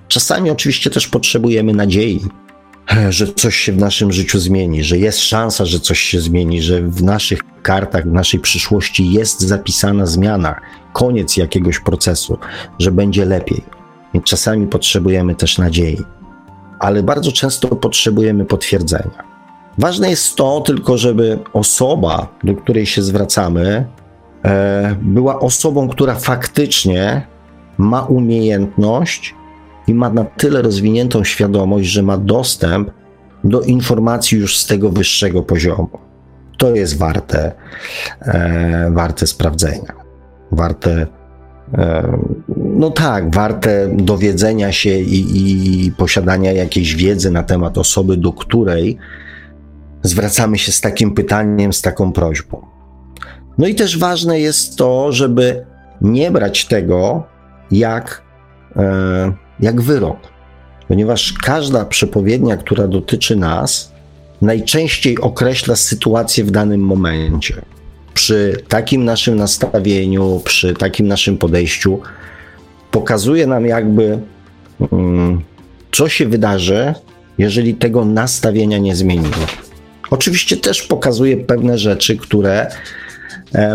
Czasami 0.08 0.50
oczywiście 0.50 0.90
też 0.90 1.08
potrzebujemy 1.08 1.74
nadziei, 1.74 2.22
że 3.10 3.34
coś 3.34 3.56
się 3.56 3.72
w 3.72 3.78
naszym 3.78 4.12
życiu 4.12 4.40
zmieni, 4.40 4.84
że 4.84 4.98
jest 4.98 5.20
szansa, 5.20 5.66
że 5.66 5.80
coś 5.80 6.00
się 6.00 6.22
zmieni, 6.22 6.62
że 6.62 6.82
w 6.82 7.04
naszych 7.04 7.40
kartach, 7.62 8.04
w 8.04 8.14
naszej 8.14 8.40
przyszłości 8.40 9.12
jest 9.12 9.42
zapisana 9.42 10.06
zmiana, 10.06 10.62
koniec 10.94 11.38
jakiegoś 11.38 11.80
procesu, 11.80 12.38
że 12.80 12.92
będzie 12.92 13.26
lepiej. 13.26 13.64
Więc 14.14 14.26
czasami 14.26 14.68
potrzebujemy 14.68 15.36
też 15.36 15.58
nadziei 15.58 15.98
ale 16.80 17.04
bardzo 17.04 17.32
często 17.32 17.68
potrzebujemy 17.68 18.46
potwierdzenia. 18.46 19.36
Ważne 19.78 20.10
jest 20.10 20.36
to 20.36 20.62
tylko, 20.62 20.98
żeby 20.98 21.40
osoba, 21.54 22.28
do 22.44 22.56
której 22.56 22.86
się 22.86 23.02
zwracamy, 23.02 23.86
e, 24.46 24.96
była 25.02 25.40
osobą, 25.40 25.90
która 25.90 26.16
faktycznie 26.16 27.28
ma 27.78 28.02
umiejętność 28.02 29.36
i 29.88 29.94
ma 29.94 30.10
na 30.10 30.24
tyle 30.24 30.62
rozwiniętą 30.62 31.24
świadomość, 31.24 31.88
że 31.88 32.04
ma 32.04 32.18
dostęp 32.18 32.92
do 33.44 33.62
informacji 33.62 34.38
już 34.38 34.60
z 34.60 34.68
tego 34.68 34.90
wyższego 34.90 35.44
poziomu. 35.44 35.90
To 36.58 36.76
jest 36.76 36.98
warte, 36.98 37.52
e, 38.22 38.92
warte 38.92 39.28
sprawdzenia, 39.28 39.94
warte 40.52 41.08
no 42.58 42.92
tak, 42.92 43.36
warte 43.36 43.90
dowiedzenia 43.94 44.72
się 44.72 45.00
i, 45.00 45.86
i, 45.86 45.92
posiadania 45.92 46.52
jakiejś 46.52 46.96
wiedzy 46.96 47.32
na 47.32 47.44
temat 47.44 47.78
osoby, 47.78 48.18
do 48.18 48.34
której 48.34 48.98
zwracamy 50.02 50.58
się 50.58 50.72
z 50.72 50.82
takim 50.82 51.14
pytaniem, 51.14 51.74
z 51.74 51.82
taką 51.82 52.12
prośbą. 52.12 52.66
No 53.58 53.68
i 53.68 53.76
też 53.76 54.00
ważne 54.00 54.40
jest 54.40 54.78
to, 54.78 55.12
żeby 55.12 55.66
nie 56.02 56.32
brać 56.32 56.66
tego 56.66 57.24
jak, 57.72 58.22
e, 58.76 59.34
jak 59.60 59.82
wyrok, 59.82 60.18
ponieważ 60.88 61.34
każda 61.34 61.86
przepowiednia, 61.86 62.58
która 62.58 62.88
dotyczy 62.88 63.36
nas, 63.36 63.92
najczęściej 64.42 65.20
określa 65.20 65.76
sytuację 65.76 66.44
w 66.44 66.52
danym 66.52 66.82
momencie 66.82 67.62
przy 68.14 68.64
takim 68.68 69.06
naszym 69.06 69.36
nastawieniu, 69.36 70.42
przy 70.44 70.74
takim 70.74 71.08
naszym 71.08 71.38
podejściu, 71.38 72.00
pokazuje 72.92 73.48
nam 73.48 73.66
jakby, 73.66 74.20
um, 74.92 75.42
co 75.92 76.10
się 76.10 76.28
wydarzy, 76.28 76.94
jeżeli 77.38 77.76
tego 77.76 78.06
nastawienia 78.06 78.78
nie 78.78 78.96
zmienimy. 78.96 79.46
Oczywiście 80.10 80.58
też 80.58 80.82
pokazuje 80.84 81.38
pewne 81.38 81.78
rzeczy, 81.78 82.18
które 82.18 82.72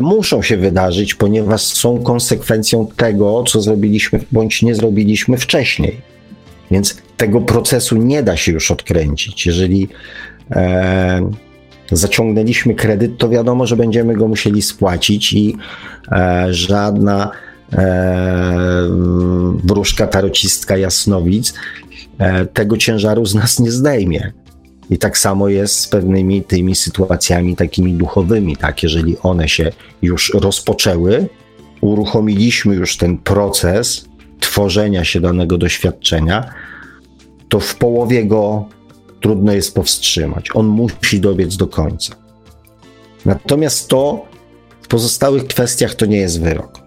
muszą 0.01 0.43
się 0.43 0.57
wydarzyć, 0.57 1.15
ponieważ 1.15 1.63
są 1.63 2.03
konsekwencją 2.03 2.87
tego, 2.97 3.45
co 3.45 3.61
zrobiliśmy 3.61 4.21
bądź 4.33 4.63
nie 4.63 4.75
zrobiliśmy 4.75 5.37
wcześniej. 5.37 6.01
Więc 6.71 6.97
tego 7.17 7.41
procesu 7.41 7.97
nie 7.97 8.23
da 8.23 8.37
się 8.37 8.53
już 8.53 8.71
odkręcić. 8.71 9.47
Jeżeli 9.47 9.89
e, 10.51 11.31
zaciągnęliśmy 11.93 12.75
kredyt, 12.75 13.19
to 13.19 13.29
wiadomo, 13.29 13.67
że 13.67 13.77
będziemy 13.77 14.17
go 14.17 14.29
musieli 14.29 14.63
spłacić 14.63 15.33
i 15.33 15.57
e, 16.13 16.47
żadna 16.51 17.31
e, 17.73 18.89
wróżka 19.65 20.07
tarocistka 20.07 20.77
jasnowic 20.77 21.55
e, 22.19 22.47
tego 22.47 22.77
ciężaru 22.77 23.27
z 23.27 23.35
nas 23.35 23.61
nie 23.61 23.71
zdejmie. 23.71 24.33
I 24.91 24.99
tak 24.99 25.19
samo 25.19 25.49
jest 25.49 25.81
z 25.81 25.89
pewnymi 25.89 26.43
tymi 26.43 26.75
sytuacjami 26.75 27.57
takimi 27.57 27.95
duchowymi, 27.95 28.57
tak? 28.57 28.83
Jeżeli 28.83 29.19
one 29.19 29.49
się 29.49 29.73
już 30.03 30.33
rozpoczęły, 30.35 31.29
uruchomiliśmy 31.81 32.75
już 32.75 32.97
ten 32.97 33.19
proces 33.19 34.05
tworzenia 34.41 35.05
się 35.05 35.21
danego 35.21 35.59
doświadczenia, 35.59 36.51
to 37.49 37.61
w 37.61 37.77
połowie 37.77 38.25
go 38.25 38.65
trudno 39.21 39.53
jest 39.53 39.75
powstrzymać. 39.75 40.49
On 40.55 40.67
musi 40.67 41.21
dobiec 41.21 41.57
do 41.57 41.67
końca. 41.67 42.15
Natomiast 43.25 43.89
to 43.89 44.25
w 44.83 44.89
pozostałych 44.89 45.47
kwestiach 45.47 45.95
to 45.95 46.07
nie 46.07 46.17
jest 46.17 46.41
wyrok. 46.41 46.81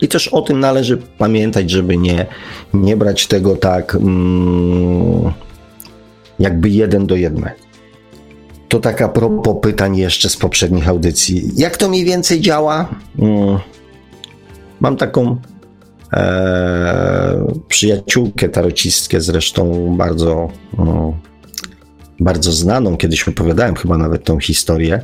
I 0.00 0.08
też 0.08 0.28
o 0.28 0.42
tym 0.42 0.60
należy 0.60 0.96
pamiętać, 0.96 1.70
żeby 1.70 1.96
nie, 1.96 2.26
nie 2.74 2.96
brać 2.96 3.26
tego 3.26 3.56
tak 3.56 3.94
mm, 3.94 5.32
jakby 6.38 6.68
jeden 6.68 7.06
do 7.06 7.16
jednego. 7.16 7.64
To 8.68 8.80
taka 8.80 9.08
propos 9.08 9.56
pytań 9.62 9.96
jeszcze 9.96 10.28
z 10.28 10.36
poprzednich 10.36 10.88
audycji. 10.88 11.50
Jak 11.56 11.76
to 11.76 11.88
mniej 11.88 12.04
więcej 12.04 12.40
działa? 12.40 12.88
Mm, 13.18 13.58
mam 14.80 14.96
taką 14.96 15.36
e, 16.12 17.54
przyjaciółkę 17.68 18.48
tarocistkę, 18.48 19.20
zresztą 19.20 19.94
bardzo, 19.96 20.48
mm, 20.78 21.12
bardzo 22.20 22.52
znaną. 22.52 22.96
Kiedyś 22.96 23.28
opowiadałem 23.28 23.74
chyba 23.74 23.98
nawet 23.98 24.24
tą 24.24 24.40
historię. 24.40 25.02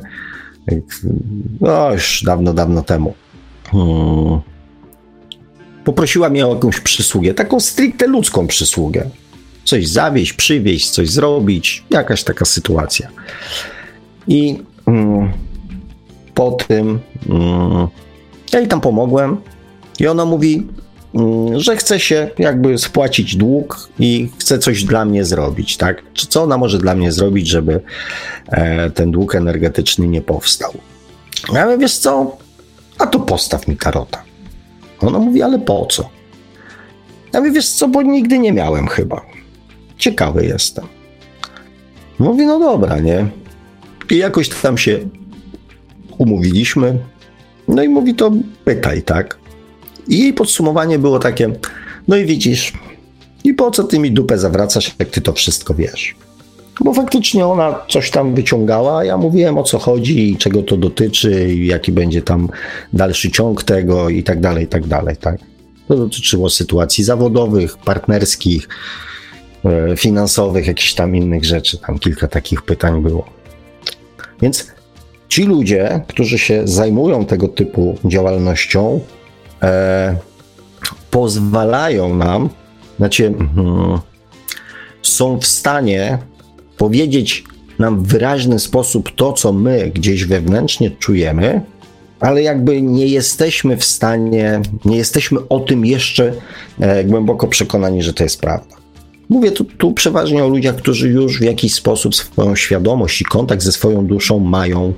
No, 1.61 1.93
już 1.93 2.23
dawno, 2.25 2.53
dawno 2.53 2.81
temu. 2.81 3.13
Hmm. 3.71 4.39
Poprosiła 5.83 6.29
mnie 6.29 6.47
o 6.47 6.53
jakąś 6.53 6.79
przysługę, 6.79 7.33
taką 7.33 7.59
stricte 7.59 8.07
ludzką 8.07 8.47
przysługę. 8.47 9.09
Coś 9.65 9.87
zawieść, 9.87 10.33
przywieźć, 10.33 10.89
coś 10.89 11.09
zrobić, 11.09 11.83
jakaś 11.89 12.23
taka 12.23 12.45
sytuacja. 12.45 13.09
I 14.27 14.59
mm, 14.87 15.31
po 16.33 16.51
tym 16.51 16.99
mm, 17.29 17.87
ja 18.53 18.59
jej 18.59 18.67
tam 18.67 18.81
pomogłem 18.81 19.37
i 19.99 20.07
ona 20.07 20.25
mówi, 20.25 20.67
mm, 21.15 21.59
że 21.59 21.77
chce 21.77 21.99
się 21.99 22.29
jakby 22.39 22.77
spłacić 22.77 23.35
dług 23.35 23.89
i 23.99 24.29
chce 24.37 24.59
coś 24.59 24.83
dla 24.83 25.05
mnie 25.05 25.25
zrobić, 25.25 25.77
tak? 25.77 26.03
Co 26.29 26.43
ona 26.43 26.57
może 26.57 26.77
dla 26.77 26.95
mnie 26.95 27.11
zrobić, 27.11 27.47
żeby 27.47 27.81
e, 28.47 28.89
ten 28.89 29.11
dług 29.11 29.35
energetyczny 29.35 30.07
nie 30.07 30.21
powstał? 30.21 30.73
Ja 31.53 31.65
mówię, 31.65 31.77
wiesz 31.77 31.97
co? 31.97 32.37
A 32.97 33.07
to 33.07 33.19
postaw 33.19 33.67
mi 33.67 33.77
tarota. 33.77 34.23
Ona 34.99 35.19
mówi, 35.19 35.41
ale 35.41 35.59
po 35.59 35.85
co? 35.85 36.09
Ja 37.33 37.39
mówię, 37.39 37.51
wiesz 37.51 37.69
co, 37.69 37.87
bo 37.87 38.01
nigdy 38.01 38.39
nie 38.39 38.53
miałem 38.53 38.87
chyba. 38.87 39.21
Ciekawy 40.01 40.45
jestem. 40.45 40.85
Mówi, 42.19 42.45
no 42.45 42.59
dobra, 42.59 42.99
nie? 42.99 43.27
I 44.09 44.17
jakoś 44.17 44.49
tam 44.49 44.77
się 44.77 44.99
umówiliśmy. 46.17 46.97
No 47.67 47.83
i 47.83 47.89
mówi, 47.89 48.15
to 48.15 48.31
pytaj, 48.65 49.01
tak? 49.01 49.37
I 50.07 50.19
jej 50.19 50.33
podsumowanie 50.33 50.99
było 50.99 51.19
takie, 51.19 51.51
no 52.07 52.15
i 52.15 52.25
widzisz, 52.25 52.73
i 53.43 53.53
po 53.53 53.71
co 53.71 53.83
ty 53.83 53.99
mi 53.99 54.11
dupę 54.11 54.37
zawracasz, 54.37 54.95
jak 54.99 55.09
ty 55.09 55.21
to 55.21 55.33
wszystko 55.33 55.73
wiesz? 55.73 56.15
Bo 56.83 56.93
faktycznie 56.93 57.45
ona 57.45 57.79
coś 57.89 58.11
tam 58.11 58.35
wyciągała, 58.35 59.03
ja 59.03 59.17
mówiłem 59.17 59.57
o 59.57 59.63
co 59.63 59.79
chodzi 59.79 60.31
i 60.31 60.37
czego 60.37 60.63
to 60.63 60.77
dotyczy, 60.77 61.53
i 61.53 61.67
jaki 61.67 61.91
będzie 61.91 62.21
tam 62.21 62.49
dalszy 62.93 63.31
ciąg 63.31 63.63
tego 63.63 64.09
i 64.09 64.23
tak 64.23 64.39
dalej, 64.39 64.63
i 64.63 64.67
tak 64.67 64.87
dalej, 64.87 65.17
tak? 65.17 65.37
To 65.87 65.95
dotyczyło 65.95 66.49
sytuacji 66.49 67.03
zawodowych, 67.03 67.77
partnerskich, 67.77 68.67
finansowych, 69.97 70.67
jakichś 70.67 70.93
tam 70.93 71.15
innych 71.15 71.45
rzeczy. 71.45 71.77
Tam 71.77 71.99
kilka 71.99 72.27
takich 72.27 72.61
pytań 72.61 73.01
było. 73.01 73.25
Więc 74.41 74.71
ci 75.29 75.43
ludzie, 75.43 76.01
którzy 76.07 76.39
się 76.39 76.61
zajmują 76.67 77.25
tego 77.25 77.47
typu 77.47 77.97
działalnością, 78.05 78.99
e, 79.61 80.15
pozwalają 81.11 82.15
nam, 82.15 82.49
znaczy, 82.97 83.27
mm, 83.27 83.99
są 85.01 85.39
w 85.39 85.45
stanie 85.45 86.17
powiedzieć 86.77 87.43
nam 87.79 88.03
w 88.03 88.07
wyraźny 88.07 88.59
sposób 88.59 89.15
to, 89.15 89.33
co 89.33 89.53
my 89.53 89.91
gdzieś 89.95 90.25
wewnętrznie 90.25 90.91
czujemy, 90.91 91.61
ale 92.19 92.43
jakby 92.43 92.81
nie 92.81 93.07
jesteśmy 93.07 93.77
w 93.77 93.83
stanie, 93.83 94.61
nie 94.85 94.97
jesteśmy 94.97 95.47
o 95.49 95.59
tym 95.59 95.85
jeszcze 95.85 96.33
e, 96.79 97.03
głęboko 97.03 97.47
przekonani, 97.47 98.03
że 98.03 98.13
to 98.13 98.23
jest 98.23 98.41
prawda. 98.41 98.80
Mówię 99.31 99.51
tu, 99.51 99.63
tu, 99.63 99.93
przeważnie 99.93 100.43
o 100.43 100.47
ludziach, 100.47 100.75
którzy 100.75 101.09
już 101.09 101.39
w 101.39 101.43
jakiś 101.43 101.73
sposób 101.73 102.15
swoją 102.15 102.55
świadomość 102.55 103.21
i 103.21 103.25
kontakt 103.25 103.63
ze 103.63 103.71
swoją 103.71 104.05
duszą 104.05 104.39
mają, 104.39 104.93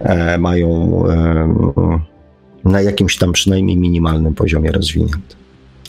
e, 0.00 0.38
mają 0.38 1.02
e, 1.08 2.00
na 2.64 2.80
jakimś 2.80 3.18
tam 3.18 3.32
przynajmniej 3.32 3.76
minimalnym 3.76 4.34
poziomie 4.34 4.72
rozwinięty. 4.72 5.36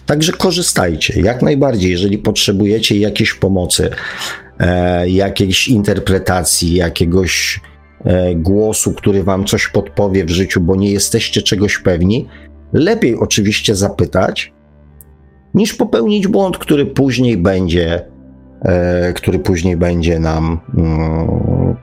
Także 0.05 0.31
korzystajcie 0.31 1.21
jak 1.21 1.41
najbardziej, 1.41 1.91
jeżeli 1.91 2.17
potrzebujecie 2.17 2.99
jakiejś 2.99 3.33
pomocy, 3.33 3.89
e, 4.59 5.09
jakiejś 5.09 5.67
interpretacji, 5.67 6.75
jakiegoś 6.75 7.61
e, 8.05 8.35
głosu, 8.35 8.93
który 8.93 9.23
wam 9.23 9.45
coś 9.45 9.67
podpowie 9.67 10.25
w 10.25 10.29
życiu, 10.29 10.61
bo 10.61 10.75
nie 10.75 10.91
jesteście 10.91 11.41
czegoś 11.41 11.77
pewni, 11.77 12.27
lepiej 12.73 13.15
oczywiście 13.15 13.75
zapytać, 13.75 14.53
niż 15.53 15.73
popełnić 15.73 16.27
błąd, 16.27 16.57
który 16.57 16.85
później 16.85 17.37
będzie, 17.37 18.05
e, 18.61 19.13
który 19.13 19.39
później 19.39 19.77
będzie 19.77 20.19
nam 20.19 20.59
mm, 20.77 21.75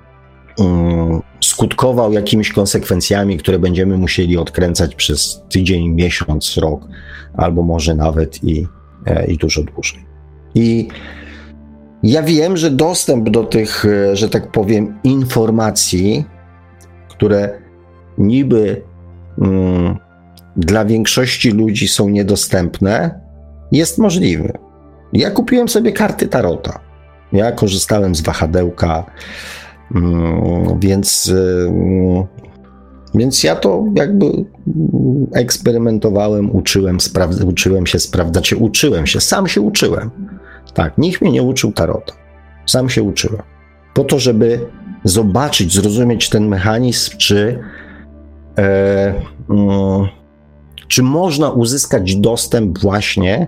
mm, 0.60 1.20
skutkował 1.40 2.12
jakimiś 2.12 2.52
konsekwencjami, 2.52 3.38
które 3.38 3.58
będziemy 3.58 3.98
musieli 3.98 4.36
odkręcać 4.36 4.94
przez 4.94 5.42
tydzień, 5.48 5.88
miesiąc, 5.88 6.56
rok, 6.56 6.88
albo 7.34 7.62
może 7.62 7.94
nawet 7.94 8.44
i, 8.44 8.66
e, 9.06 9.26
i 9.26 9.36
dużo 9.36 9.62
dłużej. 9.62 10.04
I 10.54 10.88
ja 12.02 12.22
wiem, 12.22 12.56
że 12.56 12.70
dostęp 12.70 13.30
do 13.30 13.44
tych, 13.44 13.84
e, 13.84 14.16
że 14.16 14.28
tak 14.28 14.50
powiem, 14.50 14.98
informacji, 15.04 16.24
które 17.08 17.58
niby 18.18 18.82
mm, 19.42 19.96
dla 20.56 20.84
większości 20.84 21.50
ludzi 21.50 21.88
są 21.88 22.08
niedostępne, 22.08 23.19
jest 23.72 23.98
możliwy. 23.98 24.52
Ja 25.12 25.30
kupiłem 25.30 25.68
sobie 25.68 25.92
karty 25.92 26.28
Tarota. 26.28 26.80
Ja 27.32 27.52
korzystałem 27.52 28.14
z 28.14 28.20
wahadełka, 28.20 29.04
mm, 29.94 30.80
więc, 30.80 31.32
mm, 31.68 32.24
więc 33.14 33.44
ja 33.44 33.56
to 33.56 33.84
jakby 33.94 34.26
eksperymentowałem, 35.34 36.56
uczyłem, 36.56 37.00
sprawdza, 37.00 37.44
uczyłem 37.44 37.86
się 37.86 37.98
sprawdzać, 37.98 38.34
znaczy 38.34 38.56
uczyłem 38.56 39.06
się, 39.06 39.20
sam 39.20 39.48
się 39.48 39.60
uczyłem. 39.60 40.10
Tak, 40.74 40.98
nikt 40.98 41.22
mnie 41.22 41.30
nie 41.32 41.42
uczył 41.42 41.72
Tarota. 41.72 42.12
Sam 42.66 42.88
się 42.88 43.02
uczyłem. 43.02 43.42
Po 43.94 44.04
to, 44.04 44.18
żeby 44.18 44.66
zobaczyć, 45.04 45.74
zrozumieć 45.74 46.28
ten 46.28 46.48
mechanizm, 46.48 47.16
czy, 47.16 47.58
e, 48.58 49.14
mm, 49.50 50.08
czy 50.88 51.02
można 51.02 51.50
uzyskać 51.50 52.16
dostęp 52.16 52.78
właśnie 52.78 53.46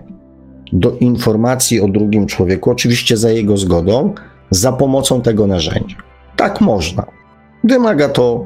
do 0.73 0.91
informacji 0.91 1.81
o 1.81 1.87
drugim 1.87 2.27
człowieku, 2.27 2.71
oczywiście 2.71 3.17
za 3.17 3.31
jego 3.31 3.57
zgodą, 3.57 4.13
za 4.51 4.71
pomocą 4.71 5.21
tego 5.21 5.47
narzędzia. 5.47 5.95
Tak 6.35 6.61
można. 6.61 7.05
Wymaga 7.63 8.09
to 8.09 8.45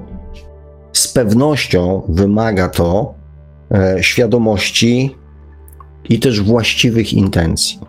z 0.93 1.07
pewnością, 1.07 2.01
wymaga 2.09 2.69
to 2.69 3.13
e, 3.71 4.03
świadomości 4.03 5.15
i 6.09 6.19
też 6.19 6.41
właściwych 6.41 7.13
intencji. 7.13 7.80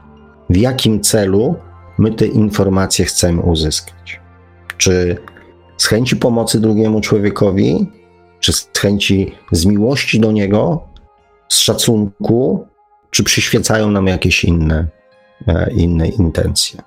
W 0.50 0.56
jakim 0.56 1.00
celu 1.00 1.54
my 1.98 2.10
te 2.10 2.26
informacje 2.26 3.04
chcemy 3.04 3.42
uzyskać? 3.42 4.20
Czy 4.76 5.16
z 5.76 5.86
chęci 5.86 6.16
pomocy 6.16 6.60
drugiemu 6.60 7.00
człowiekowi, 7.00 7.86
czy 8.40 8.52
z 8.52 8.70
chęci 8.78 9.34
z 9.52 9.66
miłości 9.66 10.20
do 10.20 10.32
niego, 10.32 10.82
z 11.48 11.58
szacunku, 11.58 12.66
czy 13.10 13.24
przyświecają 13.24 13.90
nam 13.90 14.06
jakieś 14.06 14.44
inne, 14.44 14.86
e, 15.46 15.70
inne 15.72 16.08
intencje. 16.08 16.82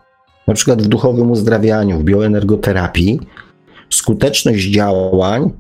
Na 0.47 0.53
przykład 0.53 0.81
w 0.81 0.87
duchowym 0.87 1.31
uzdrawianiu, 1.31 1.99
w 1.99 2.03
bioenergoterapii, 2.03 3.19
skuteczność 3.89 4.65
działań 4.65 5.51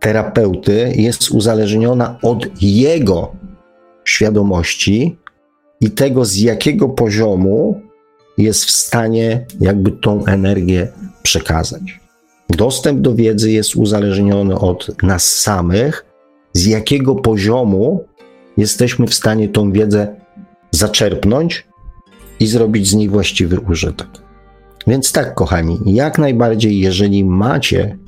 terapeuty 0.00 0.92
jest 0.96 1.30
uzależniona 1.30 2.18
od 2.22 2.62
jego 2.62 3.32
świadomości 4.04 5.18
i 5.80 5.90
tego, 5.90 6.24
z 6.24 6.36
jakiego 6.36 6.88
poziomu 6.88 7.80
jest 8.38 8.64
w 8.64 8.70
stanie 8.70 9.46
jakby 9.60 9.90
tą 9.90 10.24
energię 10.24 10.88
przekazać. 11.22 12.00
Dostęp 12.50 13.00
do 13.00 13.14
wiedzy 13.14 13.52
jest 13.52 13.76
uzależniony 13.76 14.58
od 14.58 15.02
nas 15.02 15.28
samych, 15.28 16.04
z 16.52 16.66
jakiego 16.66 17.14
poziomu 17.14 18.04
jesteśmy 18.56 19.06
w 19.06 19.14
stanie 19.14 19.48
tą 19.48 19.72
wiedzę 19.72 20.16
zaczerpnąć 20.70 21.66
i 22.40 22.46
zrobić 22.46 22.90
z 22.90 22.94
niej 22.94 23.08
właściwy 23.08 23.60
użytek. 23.60 24.08
Więc 24.86 25.12
tak, 25.12 25.34
kochani, 25.34 25.78
jak 25.86 26.18
najbardziej, 26.18 26.78
jeżeli 26.78 27.24
macie 27.24 27.98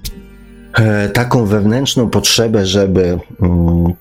e, 0.74 1.08
taką 1.08 1.46
wewnętrzną 1.46 2.10
potrzebę, 2.10 2.66
żeby 2.66 3.18
mm, 3.42 3.92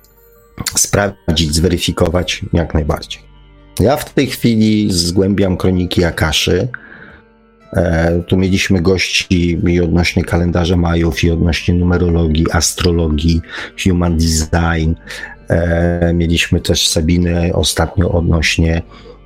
sprawdzić, 0.76 1.56
zweryfikować, 1.56 2.42
jak 2.54 2.74
najbardziej. 2.74 3.22
Ja 3.80 3.98
w 3.98 4.14
tej 4.14 4.28
chwili 4.28 4.94
zgłębiam 4.94 5.58
kroniki 5.58 6.04
Akaszy. 6.04 6.68
E, 7.74 8.22
tu 8.28 8.38
mieliśmy 8.38 8.82
gości 8.82 9.60
i 9.68 9.82
odnośnie 9.82 10.24
kalendarza 10.24 10.78
Majów, 10.78 11.24
i 11.24 11.32
odnośnie 11.32 11.74
numerologii, 11.74 12.46
astrologii, 12.52 13.42
human 13.84 14.18
design. 14.18 14.94
E, 15.54 16.14
mieliśmy 16.14 16.60
też 16.60 16.88
Sabinę 16.88 17.54
ostatnio 17.54 18.12
odnośnie 18.12 18.82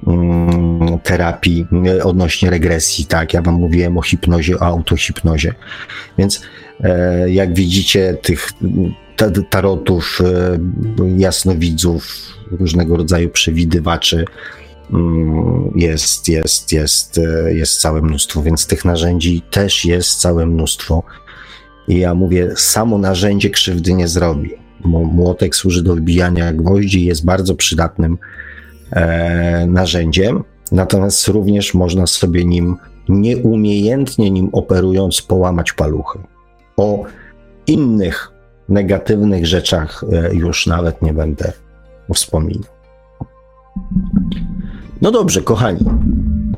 mm, 0.07 0.99
terapii, 0.99 1.65
odnośnie 2.03 2.49
regresji, 2.49 3.05
tak, 3.05 3.33
ja 3.33 3.41
wam 3.41 3.55
mówiłem 3.55 3.97
o 3.97 4.01
hipnozie, 4.01 4.59
o 4.59 4.61
autohipnozie, 4.61 5.53
więc 6.17 6.41
e, 6.79 7.29
jak 7.29 7.53
widzicie 7.53 8.17
tych 8.21 8.49
tarotów, 9.49 10.19
e, 10.21 10.59
jasnowidzów, 11.17 12.07
różnego 12.51 12.97
rodzaju 12.97 13.29
przewidywaczy 13.29 14.25
mm, 14.93 15.71
jest, 15.75 16.29
jest, 16.29 16.71
jest, 16.71 17.19
jest 17.47 17.81
całe 17.81 18.01
mnóstwo, 18.01 18.43
więc 18.43 18.67
tych 18.67 18.85
narzędzi 18.85 19.41
też 19.51 19.85
jest 19.85 20.19
całe 20.19 20.45
mnóstwo. 20.45 21.03
I 21.87 21.99
ja 21.99 22.13
mówię, 22.13 22.51
samo 22.55 22.97
narzędzie 22.97 23.49
krzywdy 23.49 23.93
nie 23.93 24.07
zrobi. 24.07 24.66
Młotek 24.85 25.55
służy 25.55 25.83
do 25.83 25.95
wbijania 25.95 26.53
gwoździ, 26.53 27.05
jest 27.05 27.25
bardzo 27.25 27.55
przydatnym 27.55 28.17
e, 28.91 29.67
narzędziem, 29.67 30.43
natomiast 30.71 31.27
również 31.27 31.73
można 31.73 32.07
sobie 32.07 32.45
nim 32.45 32.75
nieumiejętnie 33.09 34.31
nim 34.31 34.49
operując 34.51 35.21
połamać 35.21 35.73
paluchy. 35.73 36.19
O 36.77 37.03
innych 37.67 38.31
negatywnych 38.69 39.45
rzeczach 39.45 40.03
e, 40.11 40.35
już 40.35 40.67
nawet 40.67 41.01
nie 41.01 41.13
będę 41.13 41.51
wspominał. 42.13 42.69
No 45.01 45.11
dobrze, 45.11 45.41
kochani, 45.41 45.85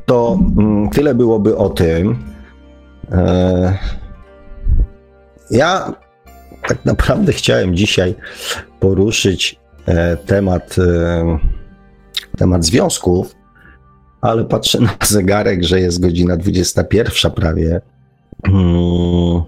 to 0.06 0.40
mm, 0.58 0.90
tyle 0.90 1.16
byłoby 1.16 1.58
o 1.58 1.70
tym. 1.70 2.18
E, 3.12 3.78
ja 5.52 5.94
tak 6.70 6.86
naprawdę 6.86 7.34
chciałem 7.34 7.76
dzisiaj 7.76 8.16
poruszyć 8.80 9.60
e, 9.86 10.18
temat, 10.18 10.76
temat 12.38 12.66
związków, 12.66 13.36
ale 14.22 14.46
patrzę 14.46 14.80
na 14.80 14.96
zegarek, 15.04 15.64
że 15.64 15.80
jest 15.80 16.00
godzina 16.02 16.38
21 16.38 17.32
prawie. 17.32 17.82
Hmm 18.46 19.42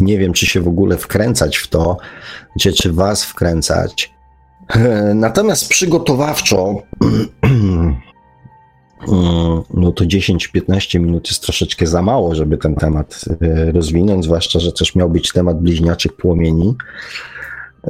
nie 0.00 0.18
wiem, 0.18 0.32
czy 0.32 0.46
się 0.46 0.60
w 0.60 0.68
ogóle 0.68 0.96
wkręcać 0.96 1.56
w 1.56 1.68
to, 1.68 1.96
czy, 2.60 2.72
czy 2.72 2.92
was 2.92 3.24
wkręcać. 3.24 4.12
Natomiast 5.14 5.68
przygotowawczo, 5.68 6.82
no 9.74 9.92
to 9.92 10.04
10-15 10.04 11.00
minut 11.00 11.28
jest 11.28 11.42
troszeczkę 11.42 11.86
za 11.86 12.02
mało, 12.02 12.34
żeby 12.34 12.56
ten 12.56 12.74
temat 12.74 13.24
e, 13.40 13.72
rozwinąć, 13.72 14.24
zwłaszcza, 14.24 14.60
że 14.60 14.72
też 14.72 14.94
miał 14.94 15.10
być 15.10 15.32
temat 15.32 15.60
bliźniaczych 15.60 16.12
płomieni. 16.12 16.74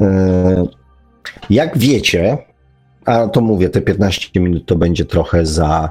E, 0.01 0.67
jak 1.51 1.79
wiecie, 1.79 2.39
a 3.05 3.29
to 3.29 3.41
mówię, 3.41 3.69
te 3.69 3.81
15 3.81 4.41
minut 4.41 4.67
to 4.67 4.77
będzie 4.77 5.05
trochę 5.05 5.47
za 5.47 5.91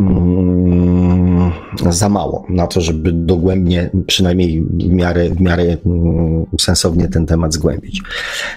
mm, 0.00 1.52
za 1.90 2.08
mało 2.08 2.46
na 2.48 2.66
to, 2.66 2.80
żeby 2.80 3.12
dogłębnie, 3.12 3.90
przynajmniej 4.06 4.62
w 4.62 4.88
miarę, 4.88 5.30
w 5.30 5.40
miarę 5.40 5.76
mm, 5.86 6.46
sensownie 6.60 7.08
ten 7.08 7.26
temat 7.26 7.54
zgłębić. 7.54 8.02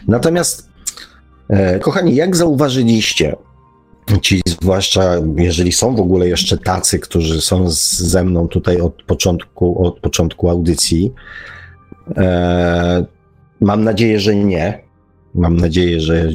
Natomiast, 0.07 0.69
e, 1.49 1.79
kochani, 1.79 2.15
jak 2.15 2.35
zauważyliście, 2.35 3.35
ci 4.17 4.41
zwłaszcza 4.47 5.15
jeżeli 5.37 5.71
są 5.71 5.95
w 5.95 5.99
ogóle 5.99 6.27
jeszcze 6.27 6.57
tacy, 6.57 6.99
którzy 6.99 7.41
są 7.41 7.65
ze 7.69 8.23
mną 8.23 8.47
tutaj 8.47 8.81
od 8.81 9.03
początku, 9.03 9.85
od 9.87 9.99
początku 9.99 10.49
audycji, 10.49 11.13
e, 12.17 13.05
mam 13.61 13.83
nadzieję, 13.83 14.19
że 14.19 14.35
nie. 14.35 14.81
Mam 15.35 15.57
nadzieję, 15.57 16.01
że 16.01 16.29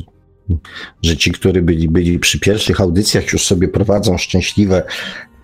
że 1.03 1.17
ci, 1.17 1.33
którzy 1.33 1.63
byli, 1.63 1.89
byli 1.89 2.19
przy 2.19 2.41
pierwszych 2.41 2.81
audycjach, 2.81 3.33
już 3.33 3.47
sobie 3.47 3.69
prowadzą 3.69 4.19
szczęśliwe 4.19 4.83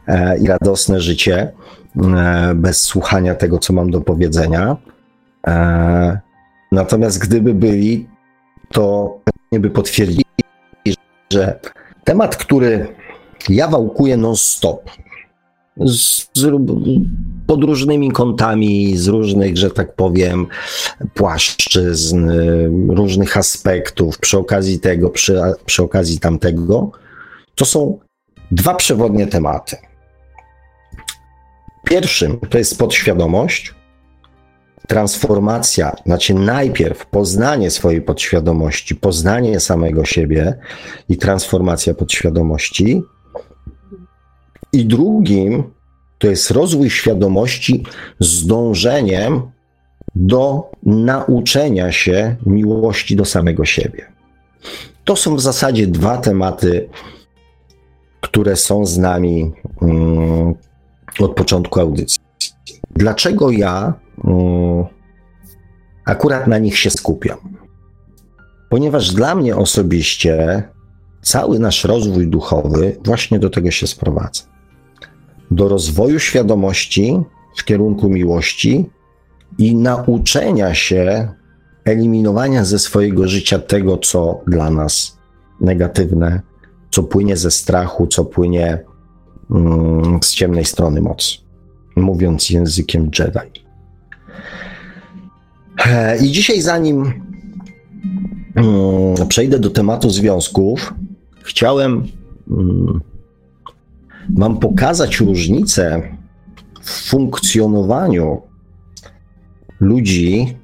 e, 0.07 0.39
i 0.39 0.47
radosne 0.47 1.01
życie 1.01 1.53
e, 1.97 2.53
bez 2.55 2.83
słuchania 2.83 3.35
tego, 3.35 3.59
co 3.59 3.73
mam 3.73 3.91
do 3.91 4.01
powiedzenia. 4.01 4.77
E, 5.47 6.21
natomiast 6.73 7.19
gdyby 7.19 7.55
byli, 7.55 8.09
to 8.73 9.19
nie 9.53 9.61
by 9.61 9.71
potwierdzili, 9.71 10.25
że 11.33 11.61
temat, 12.11 12.37
który 12.37 12.87
ja 13.49 13.69
wałkuję 13.69 14.17
non-stop, 14.17 14.91
z, 15.77 16.27
z, 16.35 16.51
pod 17.47 17.65
różnymi 17.65 18.11
kątami, 18.11 18.97
z 18.97 19.09
różnych, 19.09 19.57
że 19.57 19.71
tak 19.71 19.95
powiem, 19.95 20.47
płaszczyzn, 21.15 22.31
różnych 22.89 23.37
aspektów, 23.37 24.19
przy 24.19 24.39
okazji 24.39 24.81
tego, 24.81 25.11
przy, 25.11 25.41
przy 25.67 25.83
okazji 25.83 26.19
tamtego, 26.19 26.91
to 27.55 27.65
są 27.65 27.99
dwa 28.51 28.75
przewodnie 28.75 29.27
tematy. 29.27 29.77
Pierwszym 31.85 32.39
to 32.51 32.59
jest 32.59 32.79
podświadomość, 32.79 33.75
transformacja, 34.91 35.97
znaczy 36.07 36.35
najpierw 36.35 37.07
poznanie 37.07 37.71
swojej 37.71 38.03
podświadomości, 38.03 38.97
poznanie 38.97 39.61
samego 39.61 40.05
siebie 40.05 40.59
i 41.09 41.17
transformacja 41.17 41.95
podświadomości, 41.95 43.03
i 44.73 44.85
drugim 44.87 45.63
to 46.19 46.27
jest 46.27 46.51
rozwój 46.51 46.91
świadomości 46.91 47.85
z 48.21 48.47
dążeniem 48.47 49.43
do 50.15 50.71
nauczenia 50.83 51.93
się 51.93 52.37
miłości 52.47 53.17
do 53.17 53.25
samego 53.25 53.65
siebie. 53.65 54.13
To 55.05 55.17
są 55.17 55.37
w 55.37 55.41
zasadzie 55.41 55.87
dwa 55.87 56.19
tematy, 56.19 56.89
które 58.21 58.57
są 58.57 58.87
z 58.87 58.99
nami 58.99 59.53
um, 59.81 60.55
od 61.21 61.35
początku 61.35 61.81
audycji. 61.81 62.19
Dlaczego 62.91 63.51
ja 63.51 63.95
akurat 66.05 66.47
na 66.47 66.59
nich 66.59 66.79
się 66.79 66.91
skupiam? 66.91 67.39
Ponieważ 68.69 69.13
dla 69.13 69.35
mnie 69.35 69.57
osobiście 69.57 70.63
cały 71.23 71.59
nasz 71.59 71.85
rozwój 71.85 72.29
duchowy 72.29 72.97
właśnie 73.05 73.39
do 73.39 73.51
tego 73.51 73.71
się 73.71 73.87
sprowadza 73.87 74.51
do 75.51 75.69
rozwoju 75.69 76.19
świadomości 76.19 77.21
w 77.57 77.65
kierunku 77.65 78.09
miłości 78.09 78.91
i 79.59 79.77
nauczenia 79.77 80.75
się 80.75 81.29
eliminowania 81.85 82.65
ze 82.65 82.79
swojego 82.79 83.29
życia 83.29 83.59
tego, 83.59 83.99
co 83.99 84.41
dla 84.47 84.71
nas 84.71 85.19
negatywne, 85.61 86.41
co 86.91 87.03
płynie 87.03 87.37
ze 87.37 87.51
strachu, 87.51 88.07
co 88.07 88.25
płynie 88.25 88.85
mm, 89.51 90.19
z 90.23 90.31
ciemnej 90.31 90.65
strony 90.65 91.01
mocy, 91.01 91.37
mówiąc 91.97 92.51
językiem 92.51 93.11
Jedi. 93.19 93.70
E, 95.87 96.19
I 96.19 96.31
dzisiaj, 96.31 96.61
zanim 96.61 97.13
mm, 98.55 99.29
przejdę 99.29 99.59
do 99.59 99.71
tematu 99.71 100.11
związków, 100.11 100.95
chciałem 101.43 102.07
mm, 102.51 103.01
mam 104.29 104.59
pokazać 104.59 105.21
różnicę 105.21 106.03
w 106.83 106.91
funkcjonowaniu 106.91 108.43
ludzi, 109.81 110.57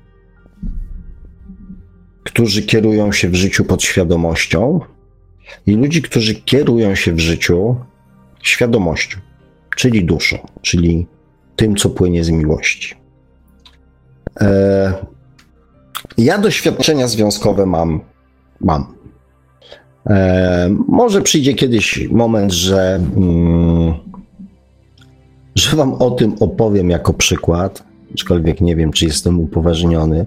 którzy 2.25 2.63
kierują 2.63 3.13
się 3.13 3.29
w 3.29 3.35
życiu 3.35 3.65
podświadomością 3.65 4.81
i 5.67 5.73
ludzi, 5.73 6.03
którzy 6.03 6.35
kierują 6.35 6.95
się 6.95 7.13
w 7.13 7.21
życiu 7.21 7.77
świadomością, 8.43 9.19
czyli 9.77 10.05
duszą, 10.05 10.39
czyli 10.63 11.07
tym, 11.57 11.77
co 11.77 11.91
płynie 11.91 12.25
z 12.25 12.31
miłości. 12.31 13.06
E, 14.41 14.93
Ja 16.19 16.39
doświadczenia 16.39 17.09
związkowe 17.09 17.67
mam. 17.67 18.01
Mam. 18.61 18.95
E, 20.07 20.71
może 20.89 21.23
przyjdzie 21.23 21.55
kiedyś 21.55 22.09
moment, 22.11 22.53
że, 22.53 23.01
mm, 23.17 23.95
że 25.55 25.77
Wam 25.77 25.95
o 25.95 26.11
tym 26.11 26.35
opowiem 26.41 26.91
jako 26.91 27.13
przykład, 27.13 27.85
aczkolwiek 28.15 28.61
nie 28.61 28.77
wiem, 28.77 28.93
czy 28.93 29.05
jestem 29.05 29.41
upoważniony 29.41 30.27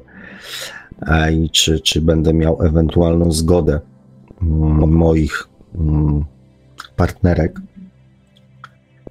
a 1.01 1.29
i 1.29 1.49
czy, 1.49 1.79
czy 1.79 2.01
będę 2.01 2.33
miał 2.33 2.63
ewentualną 2.63 3.31
zgodę 3.31 3.79
mm, 4.41 4.91
moich 4.91 5.47
mm, 5.75 6.25
partnerek. 6.95 7.59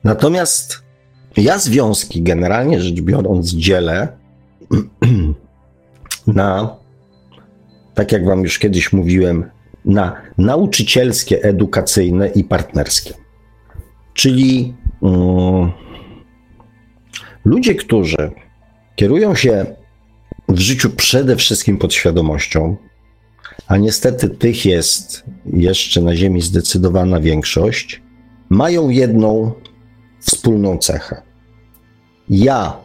Natomiast 0.04 0.82
ja 1.36 1.58
związki, 1.58 2.22
generalnie 2.22 2.80
rzecz 2.80 3.00
biorąc, 3.00 3.50
dzielę 3.50 4.17
na, 6.26 6.76
tak 7.94 8.12
jak 8.12 8.24
Wam 8.24 8.42
już 8.42 8.58
kiedyś 8.58 8.92
mówiłem, 8.92 9.50
na 9.84 10.22
nauczycielskie, 10.38 11.42
edukacyjne 11.42 12.28
i 12.28 12.44
partnerskie. 12.44 13.14
Czyli 14.14 14.74
um, 15.00 15.72
ludzie, 17.44 17.74
którzy 17.74 18.30
kierują 18.96 19.34
się 19.34 19.66
w 20.48 20.58
życiu 20.58 20.90
przede 20.90 21.36
wszystkim 21.36 21.78
podświadomością, 21.78 22.76
a 23.66 23.76
niestety 23.76 24.28
tych 24.28 24.66
jest 24.66 25.24
jeszcze 25.46 26.00
na 26.00 26.16
Ziemi 26.16 26.40
zdecydowana 26.40 27.20
większość, 27.20 28.02
mają 28.48 28.88
jedną 28.88 29.52
wspólną 30.20 30.78
cechę. 30.78 31.22
Ja 32.30 32.76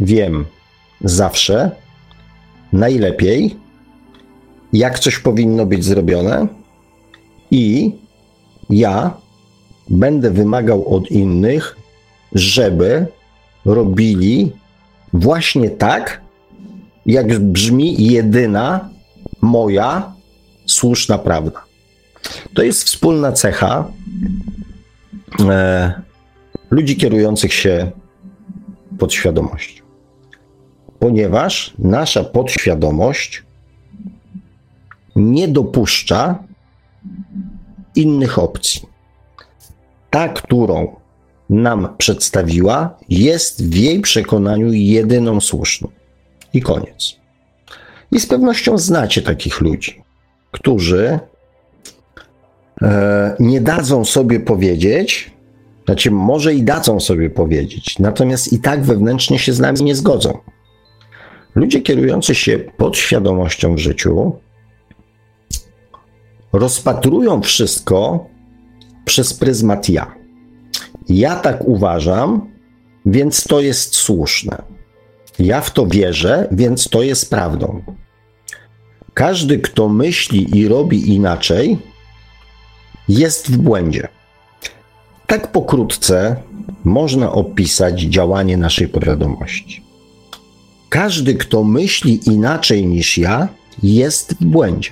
wiem 0.00 0.46
zawsze 1.04 1.70
najlepiej, 2.72 3.56
jak 4.72 4.98
coś 4.98 5.18
powinno 5.18 5.66
być 5.66 5.84
zrobione, 5.84 6.46
i 7.50 7.92
ja 8.70 9.16
będę 9.88 10.30
wymagał 10.30 10.94
od 10.94 11.10
innych, 11.10 11.76
żeby 12.32 13.06
robili 13.64 14.52
właśnie 15.12 15.70
tak, 15.70 16.20
jak 17.06 17.38
brzmi 17.38 18.06
jedyna 18.12 18.88
moja 19.40 20.12
słuszna 20.66 21.18
prawda. 21.18 21.64
To 22.54 22.62
jest 22.62 22.84
wspólna 22.84 23.32
cecha 23.32 23.92
e, 25.48 26.02
ludzi 26.70 26.96
kierujących 26.96 27.52
się 27.52 27.90
podświadomością. 28.98 29.79
Ponieważ 31.00 31.74
nasza 31.78 32.24
podświadomość 32.24 33.42
nie 35.16 35.48
dopuszcza 35.48 36.44
innych 37.94 38.38
opcji. 38.38 38.82
Ta, 40.10 40.28
którą 40.28 40.96
nam 41.50 41.88
przedstawiła, 41.98 42.98
jest 43.08 43.70
w 43.70 43.74
jej 43.74 44.00
przekonaniu 44.00 44.72
jedyną 44.72 45.40
słuszną. 45.40 45.88
I 46.52 46.62
koniec. 46.62 47.16
I 48.12 48.20
z 48.20 48.26
pewnością 48.26 48.78
znacie 48.78 49.22
takich 49.22 49.60
ludzi, 49.60 50.02
którzy 50.50 51.18
e, 52.82 53.36
nie 53.40 53.60
dadzą 53.60 54.04
sobie 54.04 54.40
powiedzieć, 54.40 55.30
znaczy 55.84 56.10
może 56.10 56.54
i 56.54 56.62
dadzą 56.62 57.00
sobie 57.00 57.30
powiedzieć, 57.30 57.98
natomiast 57.98 58.52
i 58.52 58.58
tak 58.58 58.82
wewnętrznie 58.84 59.38
się 59.38 59.52
z 59.52 59.60
nami 59.60 59.82
nie 59.82 59.94
zgodzą. 59.94 60.38
Ludzie 61.54 61.82
kierujący 61.82 62.34
się 62.34 62.58
podświadomością 62.58 63.74
w 63.74 63.78
życiu 63.78 64.32
rozpatrują 66.52 67.42
wszystko 67.42 68.26
przez 69.04 69.34
pryzmat 69.34 69.88
ja. 69.88 70.14
Ja 71.08 71.36
tak 71.36 71.64
uważam, 71.64 72.50
więc 73.06 73.44
to 73.44 73.60
jest 73.60 73.94
słuszne. 73.94 74.62
Ja 75.38 75.60
w 75.60 75.70
to 75.70 75.86
wierzę, 75.86 76.48
więc 76.52 76.88
to 76.88 77.02
jest 77.02 77.30
prawdą. 77.30 77.82
Każdy, 79.14 79.58
kto 79.58 79.88
myśli 79.88 80.58
i 80.58 80.68
robi 80.68 81.14
inaczej, 81.14 81.78
jest 83.08 83.50
w 83.50 83.56
błędzie. 83.56 84.08
Tak 85.26 85.52
pokrótce 85.52 86.36
można 86.84 87.32
opisać 87.32 88.00
działanie 88.00 88.56
naszej 88.56 88.88
podwiadomości. 88.88 89.89
Każdy, 90.90 91.34
kto 91.34 91.64
myśli 91.64 92.20
inaczej 92.26 92.86
niż 92.86 93.18
ja, 93.18 93.48
jest 93.82 94.34
w 94.40 94.44
błędzie. 94.44 94.90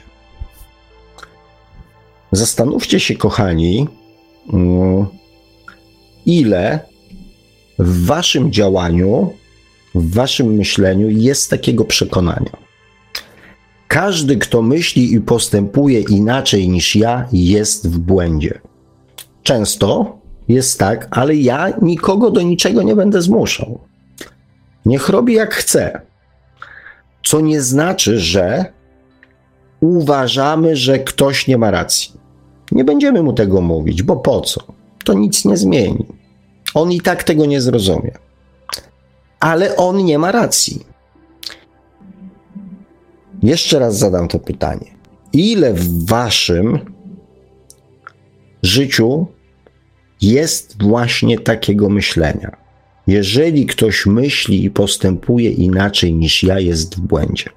Zastanówcie 2.33 3.01
się, 3.01 3.15
kochani, 3.15 3.89
mm, 4.53 5.07
ile 6.27 6.81
w 7.79 8.07
waszym 8.07 8.53
działaniu 8.53 9.33
w 9.95 10.15
waszym 10.15 10.55
myśleniu 10.55 11.09
jest 11.11 11.51
takiego 11.51 11.85
przekonania. 11.85 12.57
Każdy, 13.89 14.37
kto 14.37 14.63
myśli 14.63 15.13
i 15.13 15.21
postępuje 15.21 16.01
inaczej 16.01 16.69
niż 16.69 16.97
ja, 16.97 17.29
jest 17.33 17.91
w 17.91 17.99
błędzie. 17.99 18.61
Często 19.43 20.19
jest 20.49 20.79
tak, 20.79 21.09
ale 21.11 21.37
ja 21.37 21.73
nikogo 21.83 22.31
do 22.31 22.43
niczego 22.43 22.83
nie 22.83 22.97
będę 22.97 23.23
zmuszał. 23.23 23.88
Niech 24.89 25.09
robi 25.09 25.34
jak 25.34 25.55
chce. 25.55 26.01
Co 27.24 27.41
nie 27.41 27.61
znaczy, 27.61 28.20
że 28.20 28.72
uważamy, 29.80 30.76
że 30.76 30.99
ktoś 30.99 31.47
nie 31.47 31.59
ma 31.59 31.70
racji. 31.70 32.12
Nie 32.72 32.84
będziemy 32.84 33.22
mu 33.22 33.32
tego 33.32 33.61
mówić, 33.61 34.03
bo 34.03 34.16
po 34.16 34.41
co? 34.41 34.61
To 35.05 35.14
nic 35.14 35.45
nie 35.45 35.57
zmieni. 35.57 36.07
On 36.74 36.93
i 36.93 37.01
tak 37.01 37.24
tego 37.24 37.47
nie 37.47 37.61
zrozumie 37.61 38.12
ale 39.41 39.76
on 39.76 40.05
nie 40.05 40.18
ma 40.18 40.32
racji. 40.32 40.86
Jeszcze 43.43 43.78
raz 43.78 43.99
zadam 43.99 44.28
to 44.28 44.39
pytanie. 44.39 44.91
Ile 45.32 45.74
w 45.74 46.07
waszym 46.07 46.95
życiu 48.62 49.26
jest 50.20 50.82
właśnie 50.82 51.39
takiego 51.39 51.89
myślenia? 51.89 52.57
Jeżeli 53.09 53.67
ktoś 53.67 54.07
myśli 54.07 54.65
i 54.65 54.71
postępuje 54.71 55.51
inaczej 55.51 56.15
niż 56.15 56.43
ja, 56.43 56.61
jest 56.61 56.97
w 56.97 57.01
błędzie. 57.01 57.51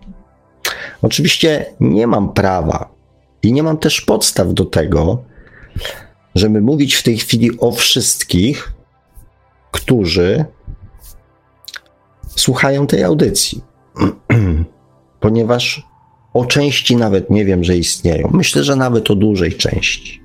Oczywiście 1.01 1.65
nie 1.79 2.07
mam 2.07 2.33
prawa 2.33 2.89
i 3.43 3.53
nie 3.53 3.63
mam 3.63 3.77
też 3.77 4.01
podstaw 4.01 4.53
do 4.53 4.65
tego, 4.65 5.23
żeby 6.35 6.61
mówić 6.61 6.95
w 6.95 7.03
tej 7.03 7.17
chwili 7.17 7.59
o 7.59 7.71
wszystkich, 7.71 8.73
którzy 9.71 10.45
słuchają 12.35 12.87
tej 12.87 13.03
audycji, 13.03 13.61
ponieważ 15.19 15.87
o 16.33 16.45
części 16.45 16.95
nawet 16.95 17.29
nie 17.29 17.45
wiem, 17.45 17.63
że 17.63 17.77
istnieją. 17.77 18.29
Myślę, 18.33 18.63
że 18.63 18.75
nawet 18.75 19.11
o 19.11 19.15
dużej 19.15 19.53
części. 19.53 20.21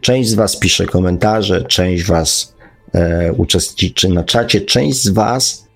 Część 0.00 0.30
z 0.30 0.34
Was 0.34 0.56
pisze 0.56 0.86
komentarze, 0.86 1.64
część 1.64 2.04
Was 2.04 2.51
e, 2.94 3.32
uczestniczy 3.32 4.08
na 4.08 4.24
czacie, 4.24 4.60
część 4.60 5.02
z 5.02 5.08
Was 5.08 5.68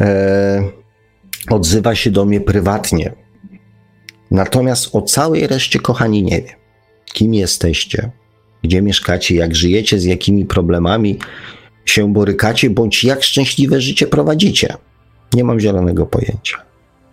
e, 0.00 0.62
odzywa 1.50 1.94
się 1.94 2.10
do 2.10 2.24
mnie 2.24 2.40
prywatnie. 2.40 3.12
Natomiast 4.30 4.94
o 4.94 5.02
całej 5.02 5.46
reszcie, 5.46 5.78
kochani, 5.78 6.22
nie 6.22 6.42
wiem. 6.42 6.56
Kim 7.12 7.34
jesteście, 7.34 8.10
gdzie 8.64 8.82
mieszkacie, 8.82 9.34
jak 9.34 9.54
żyjecie, 9.54 9.98
z 9.98 10.04
jakimi 10.04 10.44
problemami 10.44 11.18
się 11.84 12.12
borykacie, 12.12 12.70
bądź 12.70 13.04
jak 13.04 13.22
szczęśliwe 13.22 13.80
życie 13.80 14.06
prowadzicie. 14.06 14.74
Nie 15.32 15.44
mam 15.44 15.60
zielonego 15.60 16.06
pojęcia. 16.06 16.56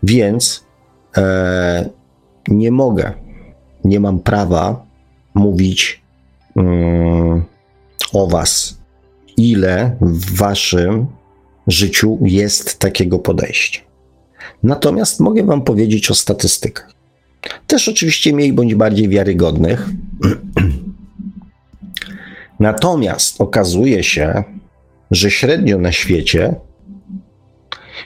Więc 0.03 0.65
e, 1.17 1.89
nie 2.47 2.71
mogę, 2.71 3.13
nie 3.83 3.99
mam 3.99 4.19
prawa 4.19 4.85
mówić 5.33 6.01
mm, 6.55 7.43
o 8.13 8.27
Was, 8.27 8.76
ile 9.37 9.97
w 10.01 10.37
Waszym 10.37 11.07
życiu 11.67 12.19
jest 12.21 12.79
takiego 12.79 13.19
podejścia. 13.19 13.81
Natomiast 14.63 15.19
mogę 15.19 15.43
Wam 15.43 15.61
powiedzieć 15.61 16.11
o 16.11 16.15
statystykach. 16.15 16.91
Też 17.67 17.87
oczywiście 17.87 18.33
mniej 18.33 18.53
bądź 18.53 18.75
bardziej 18.75 19.09
wiarygodnych. 19.09 19.89
Natomiast 22.59 23.41
okazuje 23.41 24.03
się, 24.03 24.43
że 25.11 25.31
średnio 25.31 25.77
na 25.77 25.91
świecie 25.91 26.55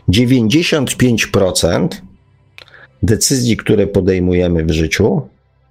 95% 0.10 1.88
decyzji, 3.04 3.58
które 3.58 3.88
podejmujemy 3.88 4.66
w 4.66 4.72
życiu, 4.72 5.22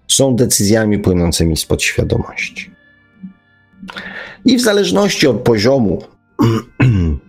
są 0.09 0.37
decyzjami 0.37 0.99
płynącymi 0.99 1.57
z 1.57 1.67
podświadomości. 1.67 2.71
I 4.45 4.57
w 4.57 4.61
zależności 4.61 5.27
od 5.27 5.37
poziomu 5.37 6.03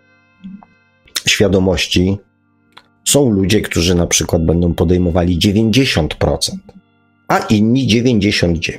świadomości 1.27 2.17
Są 3.05 3.29
ludzie, 3.29 3.61
którzy 3.61 3.95
na 3.95 4.07
przykład 4.07 4.45
będą 4.45 4.73
podejmowali 4.73 5.39
90%, 5.39 6.07
a 7.27 7.37
inni 7.37 7.87
99%. 7.87 8.77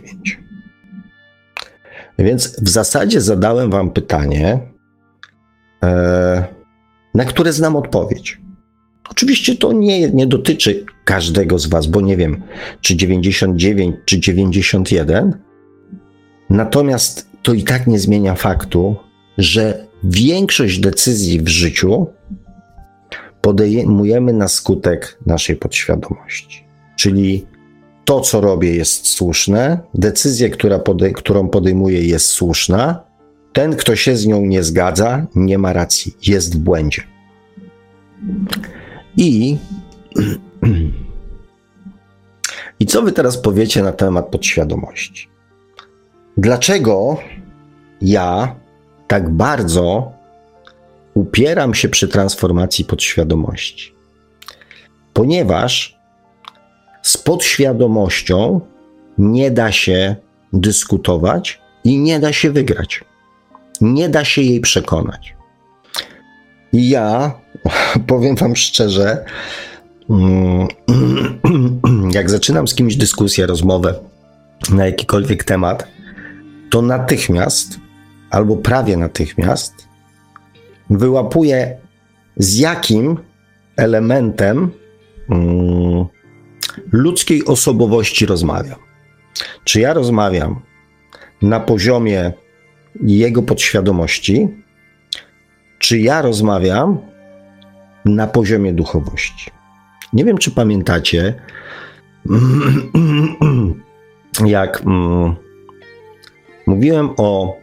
Więc 2.18 2.60
w 2.60 2.68
zasadzie 2.68 3.20
zadałem 3.20 3.70
Wam 3.70 3.90
pytanie, 3.90 4.60
e, 5.82 6.44
na 7.14 7.24
które 7.24 7.52
znam 7.52 7.76
odpowiedź. 7.76 8.40
Oczywiście 9.10 9.56
to 9.56 9.72
nie, 9.72 10.10
nie 10.10 10.26
dotyczy 10.26 10.84
każdego 11.04 11.58
z 11.58 11.66
Was, 11.66 11.86
bo 11.86 12.00
nie 12.00 12.16
wiem, 12.16 12.42
czy 12.80 12.96
99, 12.96 13.96
czy 14.04 14.20
91. 14.20 15.38
Natomiast 16.50 17.31
to 17.42 17.54
i 17.54 17.62
tak 17.62 17.86
nie 17.86 17.98
zmienia 17.98 18.34
faktu, 18.34 18.96
że 19.38 19.86
większość 20.04 20.78
decyzji 20.78 21.40
w 21.40 21.48
życiu 21.48 22.06
podejmujemy 23.40 24.32
na 24.32 24.48
skutek 24.48 25.18
naszej 25.26 25.56
podświadomości. 25.56 26.64
Czyli 26.96 27.46
to, 28.04 28.20
co 28.20 28.40
robię, 28.40 28.74
jest 28.74 29.06
słuszne, 29.06 29.78
decyzja, 29.94 30.48
która 30.48 30.80
którą 31.14 31.48
podejmuję, 31.48 32.02
jest 32.02 32.26
słuszna. 32.26 33.02
Ten, 33.52 33.76
kto 33.76 33.96
się 33.96 34.16
z 34.16 34.26
nią 34.26 34.40
nie 34.40 34.62
zgadza, 34.62 35.26
nie 35.34 35.58
ma 35.58 35.72
racji, 35.72 36.16
jest 36.26 36.56
w 36.56 36.58
błędzie. 36.58 37.02
I, 39.16 39.56
I 42.80 42.86
co 42.86 43.02
wy 43.02 43.12
teraz 43.12 43.38
powiecie 43.38 43.82
na 43.82 43.92
temat 43.92 44.28
podświadomości? 44.28 45.31
Dlaczego 46.36 47.18
ja 48.00 48.56
tak 49.08 49.30
bardzo 49.30 50.12
upieram 51.14 51.74
się 51.74 51.88
przy 51.88 52.08
transformacji 52.08 52.84
podświadomości? 52.84 53.94
Ponieważ 55.12 55.98
z 57.02 57.18
podświadomością 57.18 58.60
nie 59.18 59.50
da 59.50 59.72
się 59.72 60.16
dyskutować 60.52 61.60
i 61.84 61.98
nie 61.98 62.20
da 62.20 62.32
się 62.32 62.50
wygrać. 62.50 63.04
Nie 63.80 64.08
da 64.08 64.24
się 64.24 64.42
jej 64.42 64.60
przekonać. 64.60 65.34
I 66.72 66.88
ja 66.88 67.32
powiem 68.06 68.36
Wam 68.36 68.56
szczerze, 68.56 69.24
mm, 70.10 70.68
jak 72.18 72.30
zaczynam 72.30 72.68
z 72.68 72.74
kimś 72.74 72.96
dyskusję, 72.96 73.46
rozmowę 73.46 73.94
na 74.70 74.86
jakikolwiek 74.86 75.44
temat, 75.44 75.88
to 76.72 76.82
natychmiast 76.82 77.80
albo 78.30 78.56
prawie 78.56 78.96
natychmiast 78.96 79.88
wyłapuję, 80.90 81.76
z 82.36 82.58
jakim 82.58 83.18
elementem 83.76 84.70
mm, 85.30 86.04
ludzkiej 86.92 87.44
osobowości 87.44 88.26
rozmawiam. 88.26 88.78
Czy 89.64 89.80
ja 89.80 89.94
rozmawiam 89.94 90.60
na 91.42 91.60
poziomie 91.60 92.32
jego 93.02 93.42
podświadomości, 93.42 94.48
czy 95.78 95.98
ja 95.98 96.22
rozmawiam 96.22 96.98
na 98.04 98.26
poziomie 98.26 98.72
duchowości. 98.72 99.50
Nie 100.12 100.24
wiem, 100.24 100.38
czy 100.38 100.50
pamiętacie, 100.50 101.34
jak 104.46 104.80
mm, 104.80 105.41
mówiłem 106.66 107.10
o 107.16 107.56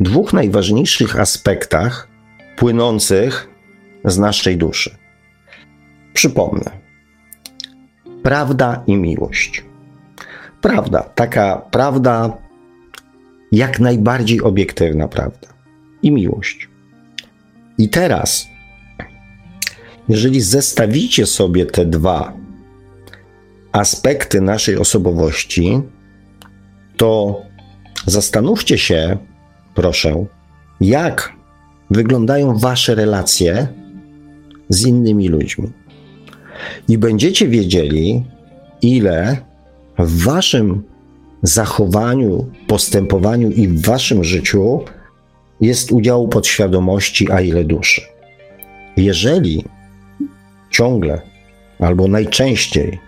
dwóch 0.00 0.32
najważniejszych 0.32 1.20
aspektach 1.20 2.08
płynących 2.56 3.48
z 4.04 4.18
naszej 4.18 4.56
duszy. 4.56 4.96
Przypomnę. 6.12 6.70
Prawda 8.22 8.82
i 8.86 8.96
miłość. 8.96 9.64
Prawda, 10.60 11.02
taka 11.02 11.56
prawda 11.70 12.38
jak 13.52 13.80
najbardziej 13.80 14.40
obiektywna 14.40 15.08
prawda 15.08 15.48
i 16.02 16.10
miłość. 16.10 16.68
I 17.78 17.88
teraz, 17.88 18.46
jeżeli 20.08 20.40
zestawicie 20.40 21.26
sobie 21.26 21.66
te 21.66 21.86
dwa 21.86 22.32
aspekty 23.72 24.40
naszej 24.40 24.76
osobowości, 24.76 25.82
to 26.96 27.42
zastanówcie 28.06 28.78
się, 28.78 29.16
proszę, 29.74 30.26
jak 30.80 31.32
wyglądają 31.90 32.58
wasze 32.58 32.94
relacje 32.94 33.68
z 34.68 34.86
innymi 34.86 35.28
ludźmi. 35.28 35.72
I 36.88 36.98
będziecie 36.98 37.48
wiedzieli, 37.48 38.24
ile 38.82 39.36
w 39.98 40.24
waszym 40.24 40.82
zachowaniu, 41.42 42.50
postępowaniu 42.66 43.50
i 43.50 43.68
w 43.68 43.86
waszym 43.86 44.24
życiu 44.24 44.84
jest 45.60 45.92
udziału 45.92 46.28
podświadomości, 46.28 47.30
a 47.30 47.40
ile 47.40 47.64
duszy. 47.64 48.02
Jeżeli 48.96 49.64
ciągle 50.70 51.20
albo 51.78 52.08
najczęściej 52.08 52.98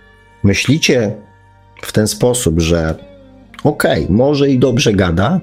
myślicie 0.43 1.17
w 1.83 1.93
ten 1.93 2.09
sposób, 2.09 2.61
że 2.61 3.06
okej, 3.67 4.05
okay, 4.05 4.17
może 4.17 4.51
i 4.51 4.59
dobrze 4.59 4.93
gada, 4.93 5.41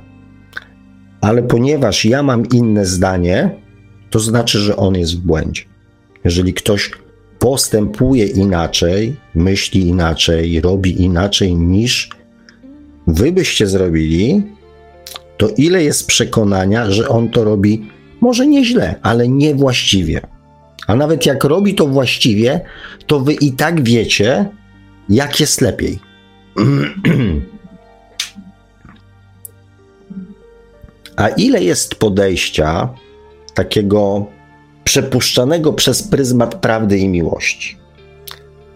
ale 1.22 1.44
ponieważ 1.44 2.06
ja 2.06 2.24
mam 2.24 2.46
inne 2.46 2.86
zdanie, 2.86 3.50
to 4.10 4.20
znaczy, 4.20 4.60
że 4.60 4.76
on 4.76 4.96
jest 4.96 5.16
w 5.16 5.20
błędzie. 5.20 5.64
Jeżeli 6.24 6.54
ktoś 6.54 6.92
postępuje 7.40 8.26
inaczej, 8.26 9.16
myśli 9.36 9.88
inaczej, 9.88 10.62
robi 10.62 11.02
inaczej 11.02 11.56
niż 11.56 12.10
wy 13.08 13.32
byście 13.32 13.68
zrobili, 13.68 14.44
to 15.38 15.50
ile 15.58 15.84
jest 15.84 16.08
przekonania, 16.08 16.92
że 16.92 17.10
on 17.10 17.30
to 17.30 17.44
robi 17.44 17.88
może 18.22 18.48
nieźle, 18.48 18.96
ale 19.02 19.28
niewłaściwie. 19.28 20.22
A 20.88 20.96
nawet 20.96 21.26
jak 21.26 21.44
robi 21.44 21.76
to 21.76 21.88
właściwie, 21.88 22.62
to 23.08 23.20
wy 23.20 23.34
i 23.34 23.52
tak 23.52 23.84
wiecie, 23.84 24.46
jak 25.10 25.40
jest 25.40 25.62
lepiej. 25.62 26.00
A 31.16 31.28
ile 31.28 31.64
jest 31.64 31.96
podejścia 31.96 32.90
takiego 33.54 34.26
przepuszczanego 34.84 35.74
przez 35.74 36.04
pryzmat 36.04 36.56
prawdy 36.56 36.98
i 36.98 37.10
miłości? 37.10 37.78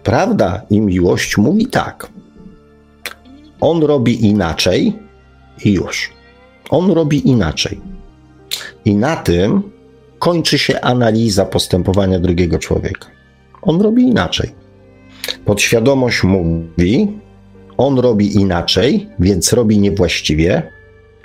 Prawda 0.04 0.62
i 0.70 0.82
miłość 0.82 1.38
mówi 1.38 1.66
tak. 1.66 2.10
On 3.62 3.84
robi 3.84 4.26
inaczej 4.26 4.94
i 5.66 5.74
już. 5.74 6.12
On 6.70 6.92
robi 6.92 7.30
inaczej. 7.30 7.82
I 8.86 8.96
na 8.96 9.16
tym 9.16 9.64
kończy 10.20 10.58
się 10.58 10.82
analiza 10.82 11.46
postępowania 11.46 12.20
drugiego 12.20 12.60
człowieka. 12.60 13.08
On 13.62 13.82
robi 13.82 14.04
inaczej. 14.04 14.52
Podświadomość 15.46 16.24
mówi, 16.24 17.20
on 17.78 18.00
robi 18.00 18.36
inaczej, 18.36 19.10
więc 19.20 19.54
robi 19.54 19.80
niewłaściwie. 19.80 20.77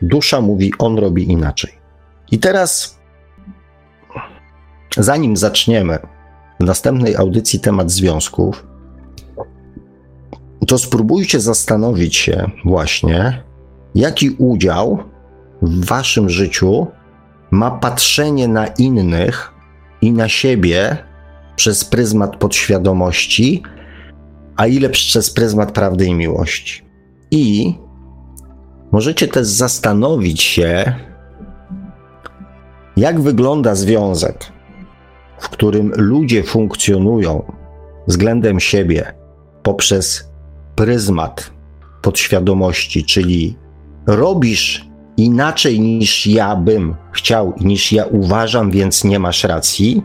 Dusza 0.02 0.40
mówi, 0.40 0.72
on 0.78 0.98
robi 0.98 1.32
inaczej. 1.32 1.72
I 2.30 2.38
teraz, 2.38 2.98
zanim 4.96 5.36
zaczniemy 5.36 5.98
w 6.60 6.64
następnej 6.64 7.16
audycji 7.16 7.60
temat 7.60 7.90
związków, 7.90 8.66
to 10.66 10.78
spróbujcie 10.78 11.40
zastanowić 11.40 12.16
się 12.16 12.50
właśnie, 12.64 13.42
jaki 13.94 14.30
udział 14.30 14.98
w 15.62 15.84
waszym 15.84 16.28
życiu 16.28 16.86
ma 17.50 17.70
patrzenie 17.70 18.48
na 18.48 18.66
innych 18.66 19.52
i 20.02 20.12
na 20.12 20.28
siebie 20.28 20.96
przez 21.56 21.84
pryzmat 21.84 22.36
podświadomości, 22.36 23.62
a 24.56 24.66
ile 24.66 24.90
przez 24.90 25.30
pryzmat 25.30 25.72
prawdy 25.72 26.06
i 26.06 26.14
miłości. 26.14 26.84
I 27.30 27.74
możecie 28.92 29.28
też 29.28 29.46
zastanowić 29.46 30.42
się, 30.42 30.94
jak 32.96 33.20
wygląda 33.20 33.74
związek, 33.74 34.52
w 35.38 35.48
którym 35.48 35.92
ludzie 35.96 36.42
funkcjonują 36.42 37.52
względem 38.06 38.60
siebie 38.60 39.12
poprzez 39.62 40.30
pryzmat 40.76 41.50
podświadomości, 42.02 43.04
czyli 43.04 43.56
robisz 44.06 44.88
inaczej 45.16 45.80
niż 45.80 46.26
ja 46.26 46.56
bym 46.56 46.94
chciał, 47.12 47.54
niż 47.60 47.92
ja 47.92 48.04
uważam, 48.04 48.70
więc 48.70 49.04
nie 49.04 49.18
masz 49.18 49.44
racji. 49.44 50.02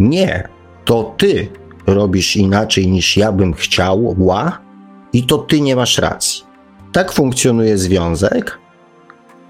Nie, 0.00 0.48
to 0.84 1.14
ty 1.16 1.48
robisz 1.86 2.36
inaczej 2.36 2.88
niż 2.88 3.16
ja 3.16 3.32
bym 3.32 3.54
chciała 3.54 4.58
i 5.12 5.22
to 5.22 5.38
ty 5.38 5.60
nie 5.60 5.76
masz 5.76 5.98
racji. 5.98 6.51
Tak 6.92 7.12
funkcjonuje 7.12 7.78
związek, 7.78 8.58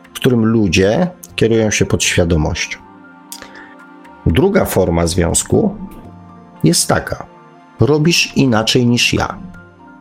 w 0.03 0.13
którym 0.13 0.45
ludzie 0.45 1.11
kierują 1.37 1.71
się 1.71 1.85
podświadomością. 1.87 2.79
Druga 4.27 4.65
forma 4.65 5.07
związku 5.07 5.77
jest 6.65 6.89
taka: 6.89 7.27
robisz 7.81 8.37
inaczej 8.37 8.87
niż 8.87 9.15
ja. 9.15 9.39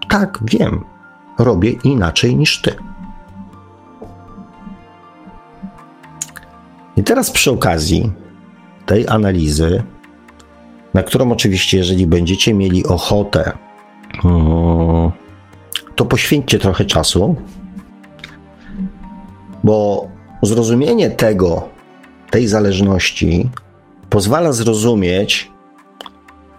Tak, 0.10 0.39
wiem, 0.42 0.84
robię 1.39 1.72
inaczej 1.72 2.36
niż 2.36 2.62
ty. 2.62 2.76
I 6.98 7.04
teraz 7.04 7.32
przy 7.32 7.52
okazji 7.52 8.12
tej 8.86 9.08
analizy, 9.08 9.84
na 10.94 11.04
którą 11.04 11.32
oczywiście, 11.32 11.78
jeżeli 11.78 12.08
będziecie 12.08 12.54
mieli 12.54 12.86
ochotę, 12.86 13.52
mm, 14.26 15.12
to 15.96 16.06
poświęćcie 16.06 16.60
trochę 16.60 16.86
czasu, 16.86 17.36
bo 19.64 20.08
zrozumienie 20.42 21.10
tego, 21.10 21.70
tej 22.30 22.48
zależności 22.48 23.50
pozwala 24.10 24.52
zrozumieć, 24.52 25.52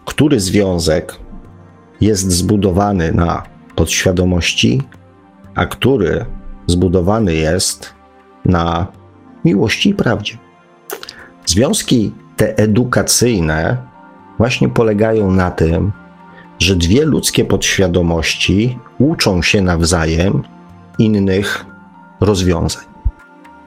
który 0.04 0.40
związek 0.40 1.16
jest 2.00 2.32
zbudowany 2.32 3.12
na 3.12 3.42
podświadomości, 3.74 4.82
a 5.54 5.66
który 5.66 6.24
zbudowany 6.66 7.34
jest 7.34 7.94
na 8.44 8.86
miłości 9.44 9.90
i 9.90 9.94
prawdzie. 9.94 10.38
Związki 11.46 12.12
te 12.36 12.58
edukacyjne 12.58 13.76
właśnie 14.38 14.68
polegają 14.68 15.30
na 15.30 15.50
tym, 15.50 15.92
że 16.62 16.76
dwie 16.76 17.04
ludzkie 17.04 17.44
podświadomości 17.44 18.78
uczą 18.98 19.42
się 19.42 19.62
nawzajem 19.62 20.42
innych 20.98 21.66
rozwiązań, 22.20 22.84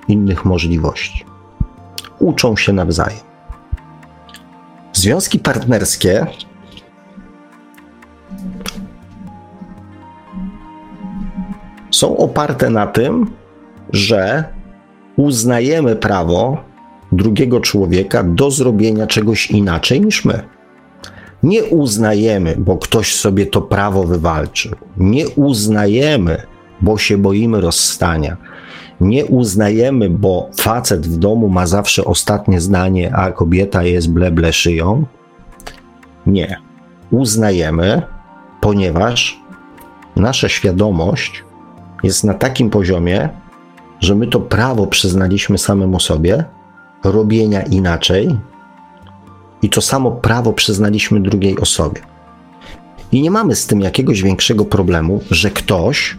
innych 0.08 0.46
możliwości. 0.46 1.26
Uczą 2.20 2.56
się 2.56 2.74
nawzajem. 2.74 3.20
Związki 4.94 5.40
partnerskie 5.40 6.26
są 11.92 12.18
oparte 12.18 12.70
na 12.70 12.88
tym, 12.88 13.32
że 13.94 14.44
uznajemy 15.16 15.96
prawo 15.96 16.58
drugiego 17.12 17.60
człowieka 17.60 18.24
do 18.24 18.52
zrobienia 18.52 19.08
czegoś 19.08 19.52
inaczej 19.52 20.02
niż 20.02 20.26
my. 20.26 20.55
Nie 21.46 21.64
uznajemy, 21.64 22.56
bo 22.58 22.78
ktoś 22.78 23.16
sobie 23.16 23.46
to 23.46 23.62
prawo 23.62 24.04
wywalczył. 24.04 24.72
Nie 24.98 25.30
uznajemy, 25.30 26.42
bo 26.82 26.98
się 26.98 27.18
boimy 27.18 27.62
rozstania. 27.62 28.38
Nie 29.02 29.26
uznajemy, 29.26 30.10
bo 30.10 30.50
facet 30.58 31.08
w 31.08 31.18
domu 31.18 31.50
ma 31.50 31.68
zawsze 31.68 32.06
ostatnie 32.06 32.62
zdanie, 32.62 33.16
a 33.16 33.32
kobieta 33.32 33.84
jest 33.84 34.12
bleble 34.12 34.54
szyją. 34.54 35.06
Nie. 36.28 36.58
Uznajemy, 37.12 38.02
ponieważ 38.62 39.40
nasza 40.16 40.50
świadomość 40.50 41.44
jest 42.04 42.24
na 42.24 42.34
takim 42.34 42.70
poziomie, 42.70 43.30
że 44.00 44.16
my 44.16 44.28
to 44.28 44.40
prawo 44.40 44.88
przyznaliśmy 44.88 45.58
samemu 45.58 46.00
sobie 46.00 46.44
robienia 47.04 47.62
inaczej 47.62 48.38
i 49.66 49.70
to 49.70 49.82
samo 49.82 50.12
prawo 50.12 50.54
przyznaliśmy 50.54 51.20
drugiej 51.20 51.60
osobie. 51.60 52.02
I 53.12 53.22
nie 53.22 53.32
mamy 53.32 53.56
z 53.56 53.68
tym 53.68 53.82
jakiegoś 53.82 54.24
większego 54.24 54.66
problemu, 54.66 55.22
że 55.32 55.52
ktoś 55.52 56.18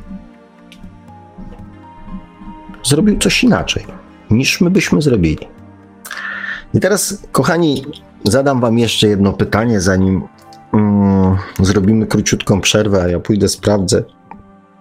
zrobił 2.84 3.18
coś 3.18 3.44
inaczej, 3.44 3.86
niż 4.30 4.60
my 4.60 4.70
byśmy 4.70 5.02
zrobili. 5.02 5.48
I 6.74 6.80
teraz, 6.80 7.22
kochani, 7.32 7.84
zadam 8.24 8.60
Wam 8.60 8.78
jeszcze 8.78 9.08
jedno 9.08 9.32
pytanie, 9.32 9.80
zanim 9.80 10.22
mm, 10.72 11.36
zrobimy 11.60 12.06
króciutką 12.06 12.60
przerwę, 12.60 13.02
a 13.02 13.08
ja 13.08 13.20
pójdę 13.20 13.48
sprawdzę, 13.48 14.04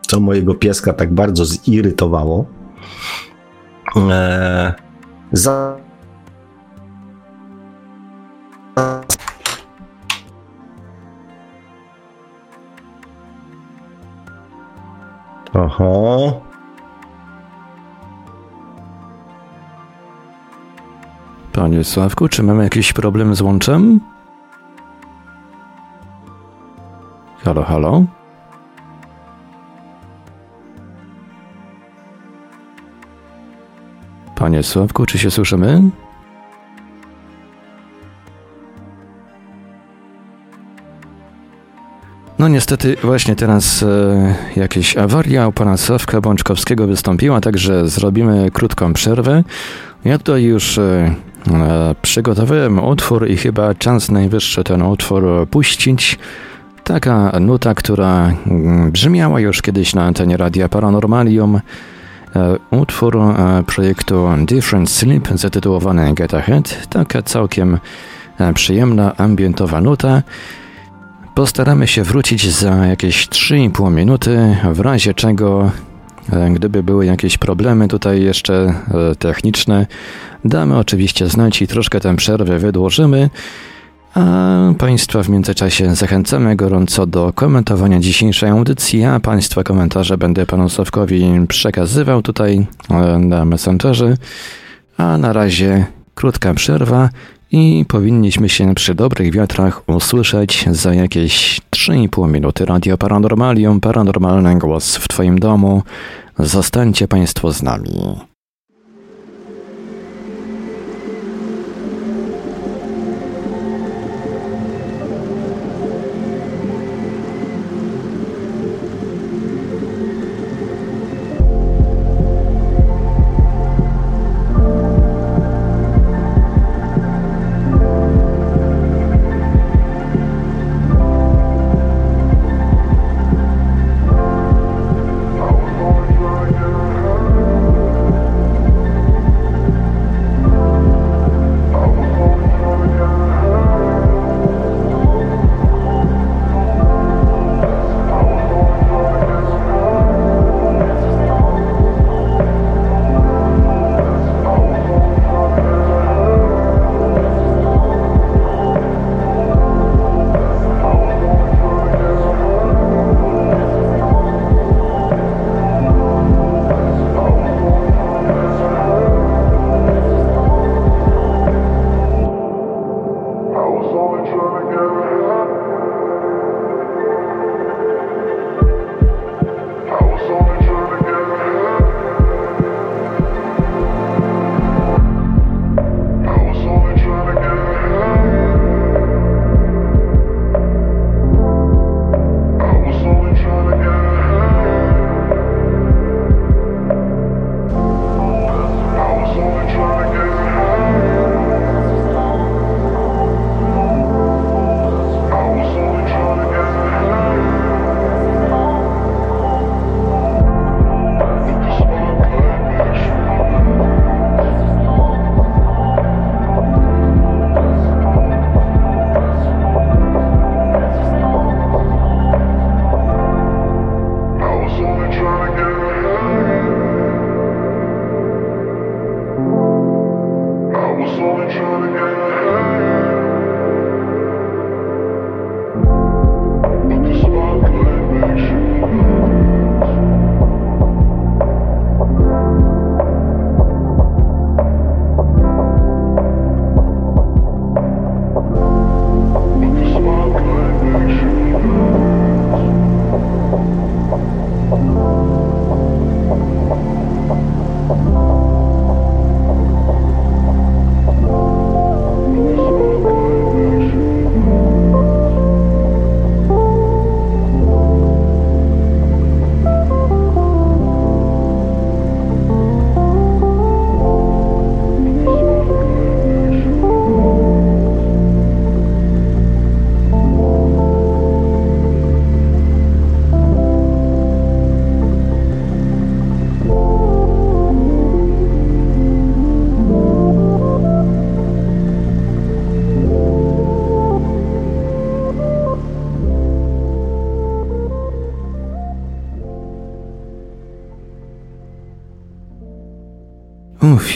co 0.01 0.20
mojego 0.20 0.53
pieska 0.55 0.93
tak 0.93 1.13
bardzo 1.13 1.45
zirytowało. 1.45 2.45
Eee, 3.95 4.74
za 5.32 5.84
Aha. 8.76 9.01
Panie 21.53 21.84
Sławku, 21.84 22.28
czy 22.28 22.43
mamy 22.43 22.63
jakiś 22.63 22.93
problem 22.93 23.36
z 23.36 23.41
łączem? 23.41 23.99
Halo, 27.43 27.63
halo? 27.63 28.03
Panie 34.36 34.63
Sławku, 34.63 35.05
czy 35.05 35.19
się 35.19 35.32
słyszymy? 35.32 35.82
No 42.39 42.47
niestety 42.47 42.95
właśnie 43.03 43.36
teraz 43.36 43.83
e, 43.83 44.36
jakaś 44.55 44.97
awaria 44.97 45.47
u 45.47 45.51
pana 45.51 45.77
Sławka 45.77 46.21
Bączkowskiego 46.21 46.88
wystąpiła, 46.88 47.41
także 47.41 47.88
zrobimy 47.88 48.51
krótką 48.51 48.93
przerwę. 48.93 49.43
Ja 50.05 50.17
tutaj 50.17 50.43
już 50.43 50.77
e, 50.77 51.15
e, 51.51 51.95
przygotowałem 52.01 52.79
utwór 52.83 53.29
i 53.29 53.38
chyba 53.38 53.73
czas 53.73 54.11
najwyższy 54.11 54.63
ten 54.63 54.81
utwór 54.81 55.47
puścić. 55.51 56.19
Taka 56.83 57.39
nuta, 57.39 57.73
która 57.73 58.33
mm, 58.47 58.91
brzmiała 58.91 59.39
już 59.39 59.61
kiedyś 59.61 59.93
na 59.95 60.03
antenie 60.03 60.38
Radia 60.38 60.69
Paranormalium. 60.69 61.55
E, 61.55 61.61
utwór 62.71 63.17
e, 63.17 63.63
projektu 63.67 64.27
Different 64.45 64.89
Sleep 64.89 65.27
zatytułowany 65.36 66.13
Get 66.13 66.33
Ahead. 66.33 66.88
Taka 66.89 67.21
całkiem 67.21 67.79
przyjemna, 68.53 69.17
ambientowa 69.17 69.81
nuta. 69.81 70.21
Postaramy 71.36 71.88
się 71.88 72.03
wrócić 72.03 72.51
za 72.51 72.86
jakieś 72.86 73.27
3,5 73.27 73.91
minuty, 73.91 74.57
w 74.73 74.79
razie 74.79 75.13
czego, 75.13 75.71
gdyby 76.53 76.83
były 76.83 77.05
jakieś 77.05 77.38
problemy 77.38 77.88
tutaj 77.88 78.21
jeszcze 78.21 78.73
techniczne, 79.19 79.88
damy 80.45 80.77
oczywiście 80.77 81.29
znać 81.29 81.61
i 81.61 81.67
troszkę 81.67 81.99
tę 81.99 82.15
przerwę 82.15 82.59
wydłużymy. 82.59 83.29
A 84.13 84.73
Państwa 84.77 85.23
w 85.23 85.29
międzyczasie 85.29 85.95
zachęcamy 85.95 86.55
gorąco 86.55 87.05
do 87.05 87.33
komentowania 87.33 87.99
dzisiejszej 87.99 88.49
audycji, 88.49 89.03
a 89.03 89.19
Państwa 89.19 89.63
komentarze 89.63 90.17
będę 90.17 90.45
Panu 90.45 90.69
Sławkowi 90.69 91.25
przekazywał 91.47 92.21
tutaj 92.21 92.67
e, 92.89 92.95
na 93.19 93.45
Messengerze. 93.45 94.17
A 94.97 95.17
na 95.17 95.33
razie 95.33 95.86
krótka 96.15 96.53
przerwa 96.53 97.09
i 97.52 97.86
powinniśmy 97.88 98.50
się 98.50 98.76
przy 98.76 98.96
dobrych 98.96 99.32
wiatrach 99.32 99.89
usłyszeć 99.89 100.66
za 100.72 100.93
jakieś 100.93 101.62
3,5 101.76 102.30
minuty. 102.30 102.66
Radio 102.66 102.98
Paranormalium, 102.98 103.80
paranormalny 103.80 104.60
głos 104.60 104.96
w 104.96 105.08
Twoim 105.08 105.39
domu. 105.39 105.84
Zostańcie 106.39 107.08
Państwo 107.08 107.52
z 107.52 107.64
nami. 107.64 107.91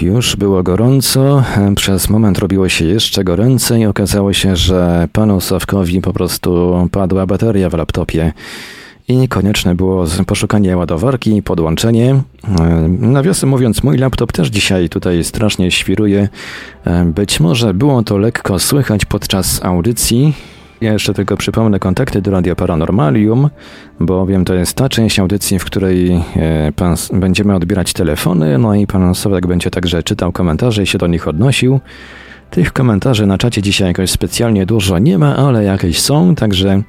Już 0.01 0.35
było 0.35 0.63
gorąco, 0.63 1.43
przez 1.75 2.09
moment 2.09 2.39
robiło 2.39 2.69
się 2.69 2.85
jeszcze 2.85 3.23
goręcej. 3.23 3.85
Okazało 3.85 4.33
się, 4.33 4.55
że 4.55 5.07
panu 5.13 5.41
Sawkowi 5.41 6.01
po 6.01 6.13
prostu 6.13 6.73
padła 6.91 7.25
bateria 7.25 7.69
w 7.69 7.73
laptopie 7.73 8.33
i 9.07 9.27
konieczne 9.27 9.75
było 9.75 10.05
poszukanie 10.27 10.77
ładowarki 10.77 11.43
podłączenie. 11.43 12.21
Nawiasem 12.99 13.49
mówiąc, 13.49 13.83
mój 13.83 13.97
laptop 13.97 14.31
też 14.31 14.47
dzisiaj 14.47 14.89
tutaj 14.89 15.23
strasznie 15.23 15.71
świruje. 15.71 16.29
Być 17.05 17.39
może 17.39 17.73
było 17.73 18.03
to 18.03 18.17
lekko 18.17 18.59
słychać 18.59 19.05
podczas 19.05 19.65
audycji, 19.65 20.33
ja 20.81 20.93
jeszcze 20.93 21.13
tylko 21.13 21.37
przypomnę 21.37 21.79
kontakty 21.79 22.21
do 22.21 22.31
Radia 22.31 22.55
Paranormalium, 22.55 23.49
bowiem 23.99 24.45
to 24.45 24.53
jest 24.53 24.73
ta 24.73 24.89
część 24.89 25.19
audycji, 25.19 25.59
w 25.59 25.65
której 25.65 26.11
e, 26.35 26.71
pan, 26.75 26.95
będziemy 27.13 27.55
odbierać 27.55 27.93
telefony, 27.93 28.57
no 28.57 28.75
i 28.75 28.87
pan 28.87 29.15
Sowek 29.15 29.47
będzie 29.47 29.71
także 29.71 30.03
czytał 30.03 30.31
komentarze 30.31 30.83
i 30.83 30.87
się 30.87 30.97
do 30.97 31.07
nich 31.07 31.27
odnosił. 31.27 31.79
Tych 32.49 32.73
komentarzy 32.73 33.25
na 33.25 33.37
czacie 33.37 33.61
dzisiaj 33.61 33.87
jakoś 33.87 34.11
specjalnie 34.11 34.65
dużo 34.65 34.99
nie 34.99 35.17
ma, 35.17 35.35
ale 35.35 35.63
jakieś 35.63 36.01
są, 36.01 36.35
także 36.35 36.81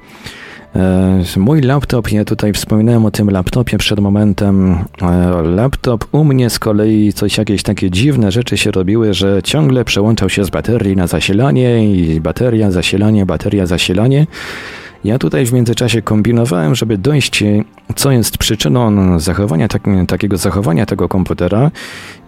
mój 1.37 1.61
laptop, 1.61 2.11
ja 2.11 2.25
tutaj 2.25 2.53
wspominałem 2.53 3.05
o 3.05 3.11
tym 3.11 3.29
laptopie 3.29 3.77
przed 3.77 3.99
momentem. 3.99 4.77
E, 5.01 5.41
laptop 5.41 6.05
u 6.11 6.23
mnie 6.23 6.49
z 6.49 6.59
kolei 6.59 7.13
coś 7.13 7.37
jakieś 7.37 7.63
takie 7.63 7.91
dziwne 7.91 8.31
rzeczy 8.31 8.57
się 8.57 8.71
robiły, 8.71 9.13
że 9.13 9.43
ciągle 9.43 9.85
przełączał 9.85 10.29
się 10.29 10.43
z 10.43 10.49
baterii 10.49 10.95
na 10.95 11.07
zasilanie 11.07 11.93
i 11.95 12.21
bateria, 12.21 12.71
zasilanie, 12.71 13.25
bateria, 13.25 13.65
zasilanie. 13.65 14.27
Ja 15.03 15.19
tutaj 15.19 15.45
w 15.45 15.53
międzyczasie 15.53 16.01
kombinowałem, 16.01 16.75
żeby 16.75 16.97
dojść, 16.97 17.43
co 17.95 18.11
jest 18.11 18.37
przyczyną 18.37 19.19
zachowania 19.19 19.67
tak, 19.67 19.83
takiego 20.07 20.37
zachowania 20.37 20.85
tego 20.85 21.09
komputera 21.09 21.71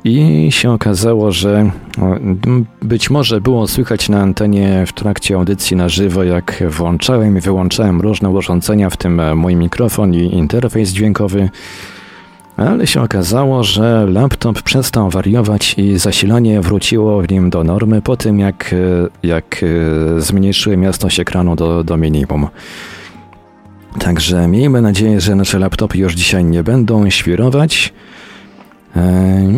i 0.03 0.47
się 0.51 0.71
okazało, 0.71 1.31
że 1.31 1.71
być 2.81 3.09
może 3.09 3.41
było 3.41 3.67
słychać 3.67 4.09
na 4.09 4.21
antenie 4.21 4.83
w 4.87 4.93
trakcie 4.93 5.35
audycji 5.35 5.77
na 5.77 5.89
żywo, 5.89 6.23
jak 6.23 6.63
włączałem 6.69 7.37
i 7.37 7.41
wyłączałem 7.41 8.01
różne 8.01 8.29
urządzenia, 8.29 8.89
w 8.89 8.97
tym 8.97 9.37
mój 9.37 9.55
mikrofon 9.55 10.13
i 10.13 10.35
interfejs 10.35 10.89
dźwiękowy. 10.89 11.49
Ale 12.57 12.87
się 12.87 13.01
okazało, 13.01 13.63
że 13.63 14.05
laptop 14.09 14.61
przestał 14.61 15.09
wariować 15.09 15.75
i 15.77 15.97
zasilanie 15.97 16.61
wróciło 16.61 17.21
w 17.21 17.29
nim 17.29 17.49
do 17.49 17.63
normy 17.63 18.01
po 18.01 18.17
tym, 18.17 18.39
jak, 18.39 18.75
jak 19.23 19.65
zmniejszyłem 20.17 20.83
jasność 20.83 21.19
ekranu 21.19 21.55
do, 21.55 21.83
do 21.83 21.97
minimum. 21.97 22.47
Także 23.99 24.47
miejmy 24.47 24.81
nadzieję, 24.81 25.21
że 25.21 25.35
nasze 25.35 25.59
laptopy 25.59 25.97
już 25.97 26.13
dzisiaj 26.13 26.45
nie 26.45 26.63
będą 26.63 27.09
świrować. 27.09 27.93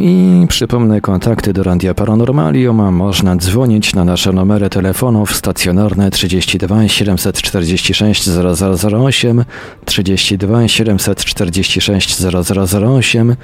I 0.02 0.46
przypomnę 0.50 1.02
kontakty 1.02 1.54
do 1.54 1.64
Radia 1.64 1.94
Paranormalium. 1.94 2.94
Można 2.94 3.36
dzwonić 3.36 3.96
na 3.96 4.06
nasze 4.06 4.32
numery 4.32 4.70
telefonów 4.70 5.36
stacjonarne 5.36 6.12
32 6.12 6.88
746 6.88 8.30
0008, 8.30 9.46
32 9.86 10.68
746 10.68 12.18
0008, 12.22 13.36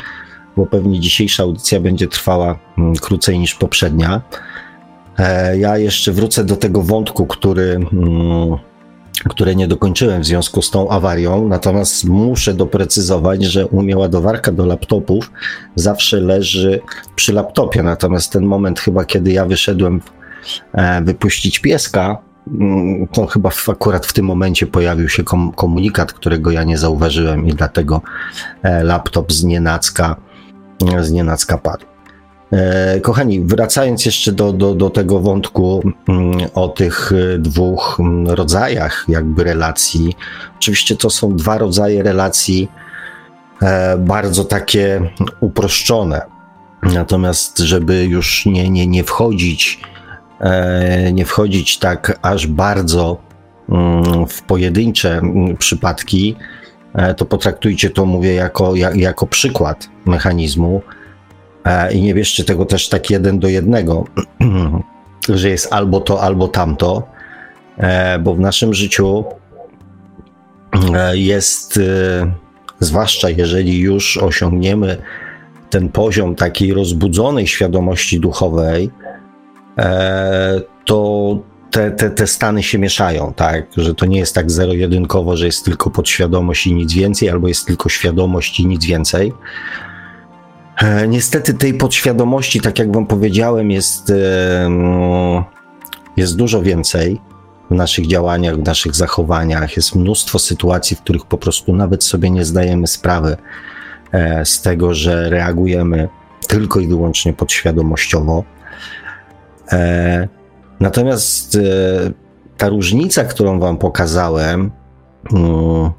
bo 0.57 0.65
pewnie 0.65 0.99
dzisiejsza 0.99 1.43
audycja 1.43 1.79
będzie 1.79 2.07
trwała 2.07 2.59
mm, 2.77 2.95
krócej 2.95 3.39
niż 3.39 3.55
poprzednia. 3.55 4.21
E, 5.17 5.57
ja 5.57 5.77
jeszcze 5.77 6.11
wrócę 6.11 6.45
do 6.45 6.55
tego 6.55 6.81
wątku, 6.81 7.25
który, 7.25 7.63
mm, 7.63 8.57
które 9.29 9.55
nie 9.55 9.67
dokończyłem 9.67 10.21
w 10.21 10.25
związku 10.25 10.61
z 10.61 10.71
tą 10.71 10.89
awarią, 10.89 11.47
natomiast 11.47 12.05
muszę 12.05 12.53
doprecyzować, 12.53 13.43
że 13.43 13.67
u 13.67 13.81
mnie 13.81 13.97
ładowarka 13.97 14.51
do 14.51 14.65
laptopów 14.65 15.31
zawsze 15.75 16.19
leży 16.19 16.81
przy 17.15 17.33
laptopie, 17.33 17.83
natomiast 17.83 18.31
ten 18.31 18.45
moment 18.45 18.79
chyba, 18.79 19.05
kiedy 19.05 19.31
ja 19.31 19.45
wyszedłem 19.45 20.01
e, 20.73 21.01
wypuścić 21.01 21.59
pieska, 21.59 22.28
to 23.11 23.27
chyba 23.27 23.49
w, 23.49 23.69
akurat 23.69 24.05
w 24.05 24.13
tym 24.13 24.25
momencie 24.25 24.67
pojawił 24.67 25.09
się 25.09 25.23
kom, 25.23 25.51
komunikat, 25.51 26.13
którego 26.13 26.51
ja 26.51 26.63
nie 26.63 26.77
zauważyłem 26.77 27.47
i 27.47 27.53
dlatego 27.53 28.01
e, 28.63 28.83
laptop 28.83 29.31
z 29.31 29.43
nienacka, 29.43 30.15
z 31.01 31.11
nienacka 31.11 31.57
padł. 31.57 31.85
E, 32.51 32.99
kochani, 32.99 33.41
wracając 33.41 34.05
jeszcze 34.05 34.31
do, 34.31 34.53
do, 34.53 34.75
do 34.75 34.89
tego 34.89 35.19
wątku 35.19 35.83
mm, 36.07 36.37
o 36.53 36.67
tych 36.67 37.11
e, 37.11 37.39
dwóch 37.39 37.97
mm, 37.99 38.27
rodzajach 38.27 39.05
jakby 39.07 39.43
relacji. 39.43 40.15
Oczywiście 40.57 40.95
to 40.95 41.09
są 41.09 41.35
dwa 41.35 41.57
rodzaje 41.57 42.03
relacji 42.03 42.71
bardzo 43.97 44.45
takie 44.45 45.09
uproszczone. 45.39 46.21
Natomiast, 46.83 47.57
żeby 47.57 48.03
już 48.03 48.45
nie, 48.45 48.69
nie, 48.69 48.87
nie 48.87 49.03
wchodzić 49.03 49.81
E, 49.81 49.98
nie 51.13 51.25
wchodzić 51.25 51.77
tak 51.77 52.19
aż 52.21 52.47
bardzo 52.47 53.17
mm, 53.69 54.27
w 54.27 54.41
pojedyncze 54.41 55.17
mm, 55.17 55.57
przypadki, 55.57 56.35
e, 56.93 57.13
to 57.13 57.25
potraktujcie 57.25 57.89
to, 57.89 58.05
mówię, 58.05 58.33
jako, 58.33 58.75
jako 58.75 59.27
przykład 59.27 59.89
mechanizmu. 60.05 60.81
E, 61.65 61.93
i 61.93 62.01
nie 62.01 62.13
bierzcie 62.13 62.43
tego 62.43 62.65
też 62.65 62.89
tak 62.89 63.09
jeden 63.09 63.39
do 63.39 63.47
jednego, 63.47 64.05
że 65.29 65.49
jest 65.49 65.73
albo 65.73 65.99
to, 65.99 66.21
albo 66.21 66.47
tamto, 66.47 67.07
e, 67.77 68.19
bo 68.19 68.35
w 68.35 68.39
naszym 68.39 68.73
życiu 68.73 69.25
jest, 71.13 71.79
zwłaszcza 72.79 73.29
jeżeli 73.29 73.79
już 73.79 74.17
osiągniemy 74.17 74.97
ten 75.69 75.89
poziom 75.89 76.35
takiej 76.35 76.73
rozbudzonej 76.73 77.47
świadomości 77.47 78.19
duchowej, 78.19 78.91
to 80.85 81.39
te, 81.71 81.91
te, 81.91 82.09
te 82.09 82.27
stany 82.27 82.63
się 82.63 82.77
mieszają, 82.77 83.33
tak? 83.35 83.65
Że 83.77 83.95
to 83.95 84.05
nie 84.05 84.19
jest 84.19 84.35
tak 84.35 84.51
zero-jedynkowo, 84.51 85.37
że 85.37 85.45
jest 85.45 85.65
tylko 85.65 85.89
podświadomość 85.89 86.67
i 86.67 86.73
nic 86.73 86.93
więcej, 86.93 87.29
albo 87.29 87.47
jest 87.47 87.67
tylko 87.67 87.89
świadomość 87.89 88.59
i 88.59 88.65
nic 88.65 88.85
więcej. 88.85 89.33
E, 90.77 91.07
niestety 91.07 91.53
tej 91.53 91.73
podświadomości, 91.73 92.61
tak 92.61 92.79
jak 92.79 92.93
wam 92.93 93.05
powiedziałem, 93.05 93.71
jest, 93.71 94.09
e, 94.09 94.69
jest 96.17 96.35
dużo 96.35 96.61
więcej 96.61 97.21
w 97.71 97.75
naszych 97.75 98.07
działaniach, 98.07 98.55
w 98.55 98.63
naszych 98.63 98.95
zachowaniach. 98.95 99.75
Jest 99.75 99.95
mnóstwo 99.95 100.39
sytuacji, 100.39 100.95
w 100.97 101.01
których 101.01 101.25
po 101.25 101.37
prostu 101.37 101.75
nawet 101.75 102.03
sobie 102.03 102.29
nie 102.29 102.45
zdajemy 102.45 102.87
sprawy 102.87 103.37
e, 104.11 104.45
z 104.45 104.61
tego, 104.61 104.93
że 104.93 105.29
reagujemy 105.29 106.09
tylko 106.47 106.79
i 106.79 106.87
wyłącznie 106.87 107.33
podświadomościowo. 107.33 108.43
Natomiast 110.79 111.55
e, 111.55 111.59
ta 112.57 112.69
różnica, 112.69 113.23
którą 113.23 113.59
Wam 113.59 113.77
pokazałem, 113.77 114.71
mm, 115.33 115.91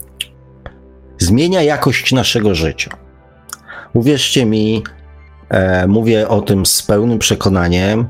zmienia 1.19 1.63
jakość 1.63 2.13
naszego 2.13 2.55
życia. 2.55 2.91
Uwierzcie 3.93 4.47
mi, 4.47 4.83
e, 5.49 5.87
mówię 5.87 6.29
o 6.29 6.41
tym 6.41 6.67
z 6.67 6.83
pełnym 6.83 7.19
przekonaniem 7.19 8.07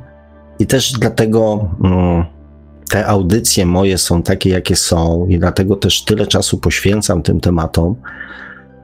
i 0.58 0.66
też 0.66 0.92
dlatego 0.92 1.68
mm, 1.84 2.24
te 2.90 3.06
audycje 3.06 3.66
moje 3.66 3.98
są 3.98 4.22
takie, 4.22 4.50
jakie 4.50 4.76
są, 4.76 5.26
i 5.28 5.38
dlatego 5.38 5.76
też 5.76 6.04
tyle 6.04 6.26
czasu 6.26 6.58
poświęcam 6.58 7.22
tym 7.22 7.40
tematom, 7.40 7.96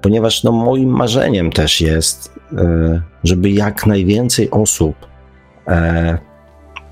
ponieważ 0.02 0.44
no, 0.44 0.52
moim 0.52 0.90
marzeniem 0.90 1.52
też 1.52 1.80
jest, 1.80 2.32
e, 2.58 3.00
żeby 3.24 3.50
jak 3.50 3.86
najwięcej 3.86 4.50
osób 4.50 4.96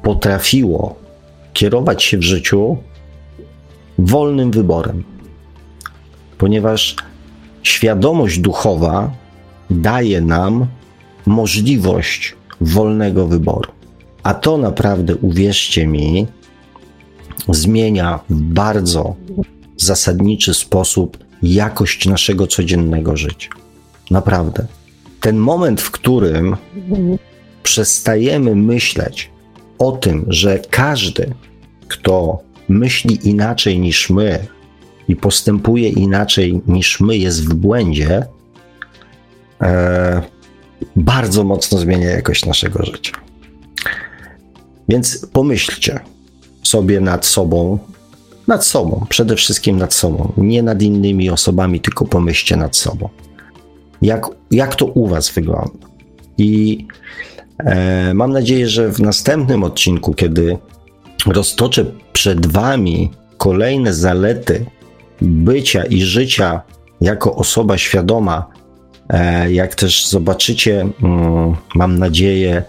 potrafiło 0.04 0.96
kierować 1.52 2.02
się 2.02 2.18
w 2.18 2.22
życiu 2.22 2.76
wolnym 3.98 4.50
wyborem, 4.50 5.04
ponieważ 6.38 6.96
świadomość 7.62 8.38
duchowa 8.38 9.10
daje 9.70 10.20
nam 10.20 10.66
możliwość 11.26 12.34
wolnego 12.60 13.26
wyboru. 13.26 13.72
A 14.22 14.34
to 14.34 14.58
naprawdę, 14.58 15.16
uwierzcie 15.16 15.86
mi, 15.86 16.26
zmienia 17.48 18.20
w 18.30 18.40
bardzo 18.40 19.14
zasadniczy 19.76 20.54
sposób 20.54 21.18
jakość 21.42 22.06
naszego 22.06 22.46
codziennego 22.46 23.16
życia. 23.16 23.50
Naprawdę. 24.10 24.66
Ten 25.20 25.36
moment, 25.36 25.80
w 25.80 25.90
którym 25.90 26.56
przestajemy 27.62 28.54
myśleć 28.54 29.33
o 29.84 29.92
tym, 29.92 30.24
że 30.28 30.58
każdy, 30.70 31.34
kto 31.88 32.38
myśli 32.68 33.28
inaczej 33.28 33.78
niż 33.78 34.10
my 34.10 34.46
i 35.08 35.16
postępuje 35.16 35.88
inaczej 35.88 36.60
niż 36.66 37.00
my, 37.00 37.16
jest 37.16 37.48
w 37.48 37.54
błędzie, 37.54 38.26
e, 39.62 40.22
bardzo 40.96 41.44
mocno 41.44 41.78
zmienia 41.78 42.10
jakość 42.10 42.46
naszego 42.46 42.84
życia. 42.84 43.12
Więc 44.88 45.26
pomyślcie 45.32 46.00
sobie 46.62 47.00
nad 47.00 47.26
sobą, 47.26 47.78
nad 48.46 48.66
sobą, 48.66 49.06
przede 49.08 49.36
wszystkim 49.36 49.76
nad 49.76 49.94
sobą, 49.94 50.32
nie 50.36 50.62
nad 50.62 50.82
innymi 50.82 51.30
osobami, 51.30 51.80
tylko 51.80 52.04
pomyślcie 52.04 52.56
nad 52.56 52.76
sobą. 52.76 53.08
Jak, 54.02 54.26
jak 54.50 54.74
to 54.74 54.86
u 54.86 55.06
Was 55.06 55.30
wygląda? 55.30 55.86
I 56.38 56.86
mam 58.14 58.32
nadzieję, 58.32 58.68
że 58.68 58.92
w 58.92 59.00
następnym 59.00 59.62
odcinku, 59.62 60.14
kiedy 60.14 60.58
roztoczę 61.26 61.84
przed 62.12 62.46
Wami 62.46 63.10
kolejne 63.38 63.94
zalety 63.94 64.66
bycia 65.22 65.84
i 65.84 66.02
życia 66.02 66.62
jako 67.00 67.34
osoba 67.34 67.78
świadoma, 67.78 68.46
e, 69.08 69.52
jak 69.52 69.74
też 69.74 70.06
zobaczycie, 70.06 70.80
mm, 71.02 71.54
mam 71.74 71.98
nadzieję, 71.98 72.62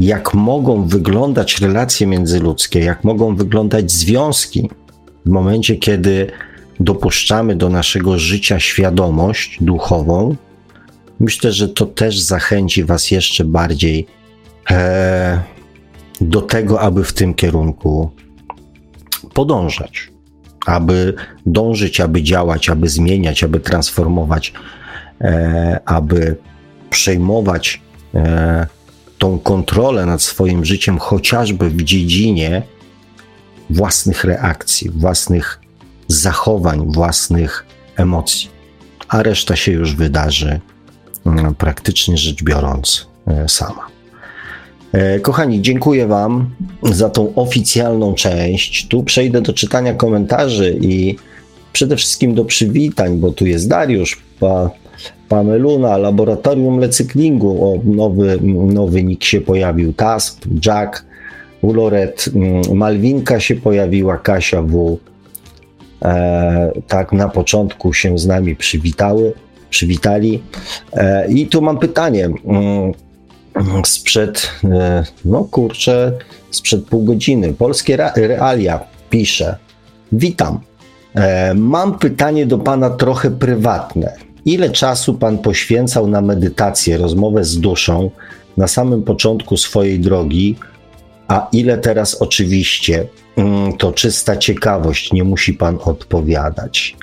jak 0.00 0.34
mogą 0.34 0.84
wyglądać 0.84 1.60
relacje 1.60 2.06
międzyludzkie, 2.06 2.80
jak 2.80 3.04
mogą 3.04 3.36
wyglądać 3.36 3.92
związki 3.92 4.70
w 5.26 5.30
momencie, 5.30 5.76
kiedy 5.76 6.30
dopuszczamy 6.80 7.56
do 7.56 7.68
naszego 7.68 8.18
życia 8.18 8.60
świadomość 8.60 9.58
duchową. 9.60 10.36
Myślę, 11.20 11.52
że 11.52 11.68
to 11.68 11.86
też 11.86 12.20
zachęci 12.20 12.84
Was 12.84 13.10
jeszcze 13.10 13.44
bardziej 13.44 14.06
E, 14.06 14.19
do 16.20 16.42
tego, 16.42 16.80
aby 16.80 17.04
w 17.04 17.12
tym 17.12 17.34
kierunku 17.34 18.10
podążać, 19.34 20.10
aby 20.66 21.14
dążyć, 21.46 22.00
aby 22.00 22.22
działać, 22.22 22.68
aby 22.68 22.88
zmieniać, 22.88 23.44
aby 23.44 23.60
transformować, 23.60 24.52
e, 25.20 25.80
aby 25.84 26.36
przejmować 26.90 27.82
e, 28.14 28.66
tą 29.18 29.38
kontrolę 29.38 30.06
nad 30.06 30.22
swoim 30.22 30.64
życiem, 30.64 30.98
chociażby 30.98 31.70
w 31.70 31.82
dziedzinie 31.82 32.62
własnych 33.70 34.24
reakcji, 34.24 34.90
własnych 34.90 35.60
zachowań, 36.08 36.92
własnych 36.92 37.66
emocji, 37.96 38.50
a 39.08 39.22
reszta 39.22 39.56
się 39.56 39.72
już 39.72 39.94
wydarzy 39.94 40.60
mm, 41.26 41.54
praktycznie 41.54 42.16
rzecz 42.16 42.42
biorąc 42.42 43.08
sama. 43.46 43.89
E, 44.92 45.20
kochani, 45.20 45.62
dziękuję 45.62 46.06
Wam 46.06 46.50
za 46.82 47.10
tą 47.10 47.34
oficjalną 47.34 48.14
część. 48.14 48.88
Tu 48.88 49.02
przejdę 49.02 49.40
do 49.40 49.52
czytania 49.52 49.94
komentarzy 49.94 50.78
i 50.80 51.16
przede 51.72 51.96
wszystkim 51.96 52.34
do 52.34 52.44
przywitań, 52.44 53.18
bo 53.18 53.32
tu 53.32 53.46
jest 53.46 53.68
Dariusz, 53.68 54.22
pa, 54.40 54.70
Pameluna, 55.28 55.96
Laboratorium 55.96 56.78
Lecyklingu, 56.78 57.64
o, 57.64 57.80
nowy, 57.84 58.38
nowy 58.72 59.04
nick 59.04 59.24
się 59.24 59.40
pojawił, 59.40 59.92
Tasp, 59.92 60.46
Jack, 60.66 61.04
Uloret, 61.62 62.30
mm, 62.34 62.62
Malwinka 62.76 63.40
się 63.40 63.54
pojawiła, 63.56 64.16
Kasia 64.16 64.62
W. 64.62 64.98
E, 66.02 66.72
tak 66.88 67.12
na 67.12 67.28
początku 67.28 67.92
się 67.92 68.18
z 68.18 68.26
nami 68.26 68.56
przywitały, 68.56 69.32
przywitali. 69.70 70.42
E, 70.92 71.28
I 71.28 71.46
tu 71.46 71.62
mam 71.62 71.78
pytanie. 71.78 72.28
Sprzed, 73.84 74.50
e, 74.64 75.04
no 75.24 75.44
kurczę, 75.44 76.12
sprzed 76.50 76.84
pół 76.84 77.04
godziny. 77.04 77.52
Polskie 77.52 77.96
Realia 78.16 78.80
pisze. 79.10 79.56
Witam. 80.12 80.60
E, 81.14 81.54
mam 81.54 81.98
pytanie 81.98 82.46
do 82.46 82.58
pana 82.58 82.90
trochę 82.90 83.30
prywatne. 83.30 84.16
Ile 84.44 84.70
czasu 84.70 85.14
pan 85.14 85.38
poświęcał 85.38 86.08
na 86.08 86.20
medytację, 86.20 86.98
rozmowę 86.98 87.44
z 87.44 87.60
duszą 87.60 88.10
na 88.56 88.68
samym 88.68 89.02
początku 89.02 89.56
swojej 89.56 90.00
drogi, 90.00 90.56
a 91.28 91.48
ile 91.52 91.78
teraz 91.78 92.22
oczywiście? 92.22 93.06
Mm, 93.36 93.76
to 93.76 93.92
czysta 93.92 94.36
ciekawość, 94.36 95.12
nie 95.12 95.24
musi 95.24 95.54
pan 95.54 95.78
odpowiadać. 95.84 96.96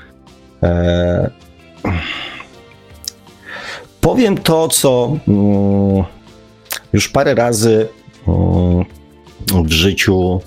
E, 0.63 1.29
powiem 4.01 4.37
to, 4.37 4.67
co. 4.67 5.17
Mm, 5.27 6.16
już 6.97 7.09
parę 7.09 7.35
razy 7.35 7.87
w 9.65 9.71
życiu, 9.71 10.41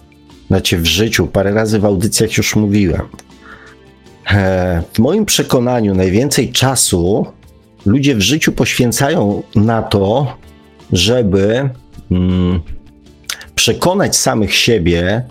znaczy 0.46 0.78
w 0.78 0.86
życiu, 0.86 1.26
parę 1.26 1.52
razy 1.52 1.78
w 1.78 1.84
audycjach 1.84 2.36
już 2.36 2.56
mówiłem. 2.56 3.08
E, 4.30 4.82
w 4.92 4.98
moim 4.98 5.26
przekonaniu 5.26 5.94
najwięcej 5.94 6.52
czasu 6.52 7.26
ludzie 7.86 8.14
w 8.14 8.20
życiu 8.20 8.52
poświęcają 8.52 9.42
na 9.54 9.82
to, 9.82 10.36
żeby 10.92 11.70
mm, 12.10 12.60
przekonać 13.54 14.16
samych 14.16 14.54
siebie, 14.54 15.24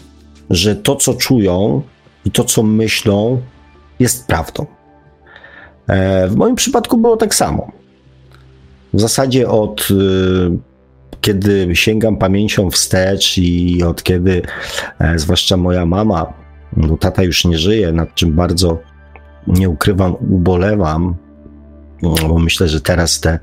że 0.50 0.76
to, 0.76 0.96
co 0.96 1.14
czują 1.14 1.82
i 2.26 2.32
to, 2.32 2.44
co 2.44 2.64
myślą, 2.64 3.42
jest 4.00 4.28
prawdą. 4.28 4.66
E, 5.88 6.28
w 6.28 6.36
moim 6.36 6.56
przypadku 6.56 6.98
było 6.98 7.18
tak 7.18 7.36
samo. 7.36 7.72
W 8.94 9.02
zasadzie 9.02 9.50
od 9.50 9.88
y, 9.92 10.69
kiedy 11.22 11.76
sięgam 11.76 12.18
pamięcią 12.18 12.70
wstecz 12.70 13.38
i 13.38 13.84
od 13.84 14.04
kiedy, 14.04 14.42
e, 15.00 15.20
zwłaszcza 15.20 15.58
moja 15.58 15.86
mama, 15.86 16.34
no 16.78 16.98
tata 16.98 17.24
już 17.24 17.46
nie 17.46 17.58
żyje, 17.58 17.92
nad 17.92 18.16
czym 18.16 18.34
bardzo 18.34 18.80
nie 19.48 19.70
ukrywam, 19.70 20.16
ubolewam, 20.30 21.16
bo 22.02 22.40
myślę, 22.40 22.68
że 22.68 22.82
teraz 22.82 23.20
te 23.20 23.40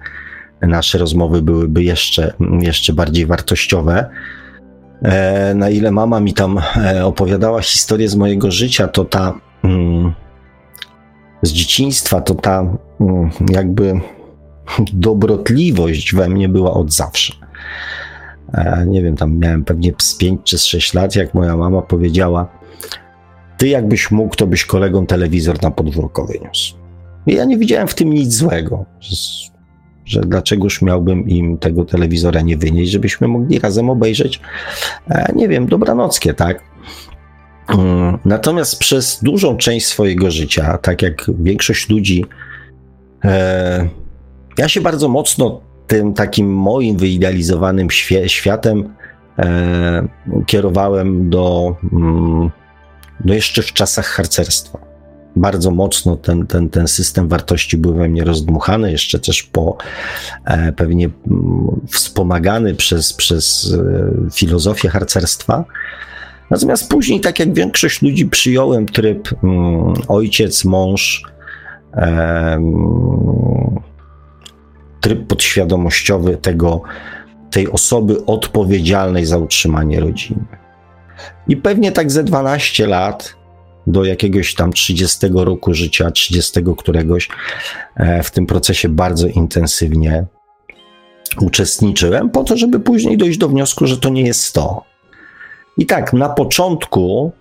nasze 0.62 0.98
rozmowy 0.98 1.42
byłyby 1.42 1.84
jeszcze, 1.84 2.32
jeszcze 2.60 2.92
bardziej 2.92 3.26
wartościowe. 3.26 4.10
E, 5.02 5.54
na 5.54 5.70
ile 5.70 5.90
mama 5.90 6.20
mi 6.20 6.34
tam 6.34 6.58
e, 6.76 7.04
opowiadała 7.04 7.62
historię 7.62 8.08
z 8.08 8.16
mojego 8.16 8.50
życia, 8.50 8.88
to 8.88 9.04
ta 9.04 9.34
mm, 9.64 10.12
z 11.42 11.52
dzieciństwa, 11.52 12.20
to 12.20 12.34
ta 12.34 12.66
mm, 13.00 13.30
jakby 13.50 14.00
dobrotliwość 14.92 16.14
we 16.14 16.28
mnie 16.28 16.48
była 16.48 16.74
od 16.74 16.92
zawsze. 16.92 17.45
E, 18.54 18.86
nie 18.86 19.02
wiem, 19.02 19.16
tam 19.16 19.38
miałem 19.38 19.64
pewnie 19.64 19.92
z 19.98 20.14
5 20.14 20.40
czy 20.44 20.58
z 20.58 20.64
6 20.64 20.94
lat, 20.94 21.16
jak 21.16 21.34
moja 21.34 21.56
mama 21.56 21.82
powiedziała: 21.82 22.48
Ty, 23.56 23.68
jakbyś 23.68 24.10
mógł, 24.10 24.36
to 24.36 24.46
byś 24.46 24.64
kolegom 24.64 25.06
telewizor 25.06 25.62
na 25.62 25.70
podwórko 25.70 26.26
wyniósł. 26.26 26.74
I 27.26 27.34
ja 27.34 27.44
nie 27.44 27.58
widziałem 27.58 27.88
w 27.88 27.94
tym 27.94 28.12
nic 28.12 28.34
złego, 28.34 28.84
że 30.04 30.20
dlaczegoż 30.20 30.82
miałbym 30.82 31.28
im 31.28 31.58
tego 31.58 31.84
telewizora 31.84 32.40
nie 32.40 32.56
wynieść, 32.56 32.92
żebyśmy 32.92 33.28
mogli 33.28 33.58
razem 33.58 33.90
obejrzeć, 33.90 34.40
e, 35.08 35.32
nie 35.34 35.48
wiem, 35.48 35.66
dobranockie, 35.66 36.34
tak? 36.34 36.62
Mm, 37.68 38.18
natomiast 38.24 38.78
przez 38.78 39.22
dużą 39.22 39.56
część 39.56 39.86
swojego 39.86 40.30
życia, 40.30 40.78
tak 40.78 41.02
jak 41.02 41.30
większość 41.38 41.88
ludzi, 41.88 42.24
e, 43.24 43.88
ja 44.58 44.68
się 44.68 44.80
bardzo 44.80 45.08
mocno 45.08 45.60
tym 45.86 46.14
takim 46.14 46.54
moim 46.54 46.96
wyidealizowanym 46.96 47.88
światem 48.26 48.94
e, 49.38 50.08
kierowałem 50.46 51.30
do, 51.30 51.76
mm, 51.92 52.50
do 53.24 53.34
jeszcze 53.34 53.62
w 53.62 53.72
czasach 53.72 54.06
harcerstwa. 54.06 54.78
Bardzo 55.36 55.70
mocno 55.70 56.16
ten, 56.16 56.46
ten, 56.46 56.70
ten 56.70 56.88
system 56.88 57.28
wartości 57.28 57.76
był 57.76 57.94
we 57.94 58.08
mnie 58.08 58.24
rozdmuchany, 58.24 58.92
jeszcze 58.92 59.18
też 59.18 59.42
po 59.42 59.76
e, 60.44 60.72
pewnie 60.72 61.04
mm, 61.04 61.80
wspomagany 61.90 62.74
przez, 62.74 63.12
przez 63.12 63.74
e, 63.74 64.30
filozofię 64.30 64.88
harcerstwa. 64.88 65.64
Natomiast 66.50 66.90
później, 66.90 67.20
tak 67.20 67.38
jak 67.38 67.54
większość 67.54 68.02
ludzi, 68.02 68.26
przyjąłem 68.26 68.86
tryb 68.86 69.28
mm, 69.44 69.94
ojciec, 70.08 70.64
mąż, 70.64 71.22
tryb 75.00 75.26
podświadomościowy 75.26 76.36
tego, 76.36 76.82
tej 77.50 77.70
osoby 77.70 78.26
odpowiedzialnej 78.26 79.26
za 79.26 79.38
utrzymanie 79.38 80.00
rodziny. 80.00 80.44
I 81.48 81.56
pewnie 81.56 81.92
tak 81.92 82.10
ze 82.10 82.24
12 82.24 82.86
lat 82.86 83.36
do 83.86 84.04
jakiegoś 84.04 84.54
tam 84.54 84.72
30 84.72 85.26
roku 85.32 85.74
życia, 85.74 86.10
30 86.10 86.60
któregoś 86.76 87.28
e, 87.96 88.22
w 88.22 88.30
tym 88.30 88.46
procesie 88.46 88.88
bardzo 88.88 89.26
intensywnie 89.26 90.26
uczestniczyłem, 91.40 92.30
po 92.30 92.44
to, 92.44 92.56
żeby 92.56 92.80
później 92.80 93.18
dojść 93.18 93.38
do 93.38 93.48
wniosku, 93.48 93.86
że 93.86 93.96
to 93.96 94.08
nie 94.08 94.22
jest 94.22 94.54
to. 94.54 94.84
I 95.78 95.86
tak, 95.86 96.12
na 96.12 96.28
początku 96.28 97.32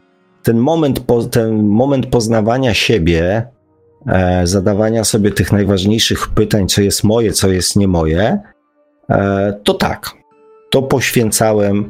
ten 0.44 0.58
moment, 0.58 1.02
ten 1.32 1.64
moment 1.64 2.06
poznawania 2.06 2.74
siebie 2.74 3.48
zadawania 4.44 5.04
sobie 5.04 5.32
tych 5.32 5.52
najważniejszych 5.52 6.28
pytań, 6.28 6.68
co 6.68 6.82
jest 6.82 7.04
moje, 7.04 7.32
co 7.32 7.50
jest 7.50 7.76
nie 7.76 7.88
moje, 7.88 8.40
e, 9.10 9.54
to 9.64 9.74
tak, 9.74 10.12
to 10.72 10.82
poświęcałem 10.82 11.90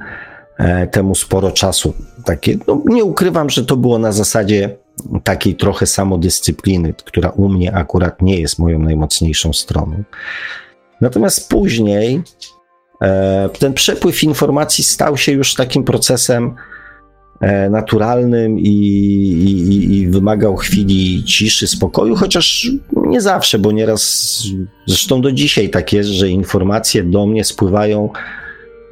e, 0.58 0.88
temu 0.88 1.16
sporo 1.16 1.52
czasu. 1.52 1.94
Takie, 2.26 2.58
no, 2.68 2.82
nie 2.86 3.04
ukrywam, 3.04 3.50
że 3.50 3.66
to 3.66 3.78
było 3.78 4.00
na 4.00 4.12
zasadzie 4.12 4.78
takiej 5.24 5.56
trochę 5.56 5.86
samodyscypliny, 5.86 6.94
która 7.06 7.30
u 7.30 7.50
mnie 7.50 7.76
akurat 7.76 8.22
nie 8.22 8.40
jest 8.40 8.60
moją 8.60 8.80
najmocniejszą 8.80 9.54
stroną. 9.54 10.04
Natomiast 11.02 11.50
później 11.50 12.22
ten 13.60 13.74
przepływ 13.74 14.24
informacji 14.24 14.84
stał 14.84 15.18
się 15.18 15.32
już 15.32 15.54
takim 15.54 15.84
procesem 15.84 16.56
E, 16.56 16.75
naturalnym 17.70 18.60
i, 18.60 18.70
i, 18.70 19.96
i, 19.96 20.08
wymagał 20.08 20.56
chwili 20.56 21.24
ciszy, 21.24 21.68
spokoju, 21.68 22.16
chociaż 22.16 22.72
nie 22.96 23.22
zawsze, 23.22 23.60
bo 23.60 23.72
nieraz, 23.72 24.44
zresztą 24.86 25.22
do 25.22 25.32
dzisiaj 25.32 25.70
tak 25.70 25.94
jest, 25.94 26.10
że 26.10 26.30
informacje 26.30 27.04
do 27.04 27.26
mnie 27.26 27.44
spływają 27.44 28.10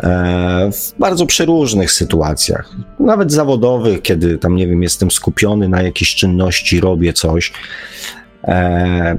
e, 0.04 0.72
w 0.72 1.00
bardzo 1.00 1.26
przeróżnych 1.26 1.91
sytuacjach, 1.91 2.76
nawet 3.00 3.32
zawodowych, 3.32 4.02
kiedy 4.02 4.38
tam, 4.38 4.56
nie 4.56 4.68
wiem, 4.68 4.84
jestem 4.84 5.12
skupiony 5.12 5.70
na 5.70 5.82
jakiejś 5.82 6.16
czynności, 6.16 6.80
robię 6.80 7.14
coś, 7.14 7.54
e, 8.44 9.18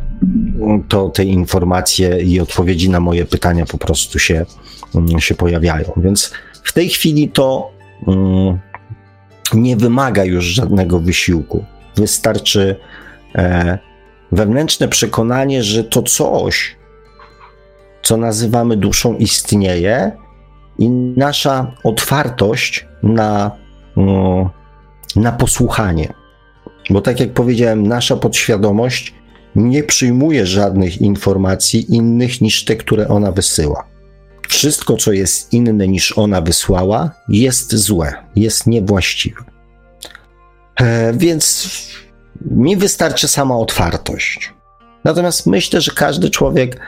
to 0.89 1.09
te 1.09 1.25
informacje 1.25 2.23
i 2.23 2.41
odpowiedzi 2.41 2.91
na 2.91 3.01
moje 3.01 3.25
pytania 3.25 3.67
po 3.67 3.79
prostu 3.79 4.19
się, 4.19 4.47
się 5.19 5.35
pojawiają. 5.35 5.93
Więc 5.97 6.33
w 6.63 6.73
tej 6.73 6.89
chwili 6.89 7.29
to 7.29 7.71
mm, 8.09 8.59
nie 9.55 9.77
wymaga 9.77 10.25
już 10.25 10.45
żadnego 10.45 11.01
wysiłku. 11.01 11.65
Wystarczy 11.97 12.77
e, 13.35 13.79
wewnętrzne 14.33 14.89
przekonanie, 14.89 15.63
że 15.63 15.85
to 15.85 16.03
coś, 16.03 16.77
co 18.03 18.17
nazywamy 18.17 18.77
duszą, 18.77 19.17
istnieje 19.17 20.13
i 20.79 20.91
nasza 20.91 21.73
otwartość 21.85 22.87
na, 23.03 23.51
mm, 23.97 24.49
na 25.17 25.33
posłuchanie. 25.33 26.13
Bo 26.91 27.01
tak 27.01 27.21
jak 27.21 27.33
powiedziałem, 27.33 27.87
nasza 27.87 28.17
podświadomość 28.17 29.15
nie 29.57 29.83
przyjmuje 29.83 30.47
żadnych 30.47 31.01
informacji 31.01 31.95
innych 31.95 32.41
niż 32.41 32.65
te, 32.65 32.77
które 32.77 33.09
ona 33.09 33.33
wysyła. 33.33 33.94
Wszystko, 34.49 34.97
co 34.97 35.13
jest 35.13 35.53
inne 35.53 35.89
niż 35.89 36.19
ona 36.19 36.41
wysłała, 36.41 37.11
jest 37.29 37.77
złe, 37.77 38.15
jest 38.37 38.67
niewłaściwe. 38.67 39.45
E, 40.77 41.13
więc 41.13 41.69
mi 42.41 42.77
wystarczy 42.77 43.29
sama 43.29 43.57
otwartość. 43.57 44.55
Natomiast 45.05 45.47
myślę, 45.47 45.81
że 45.81 45.93
każdy 45.93 46.31
człowiek, 46.31 46.81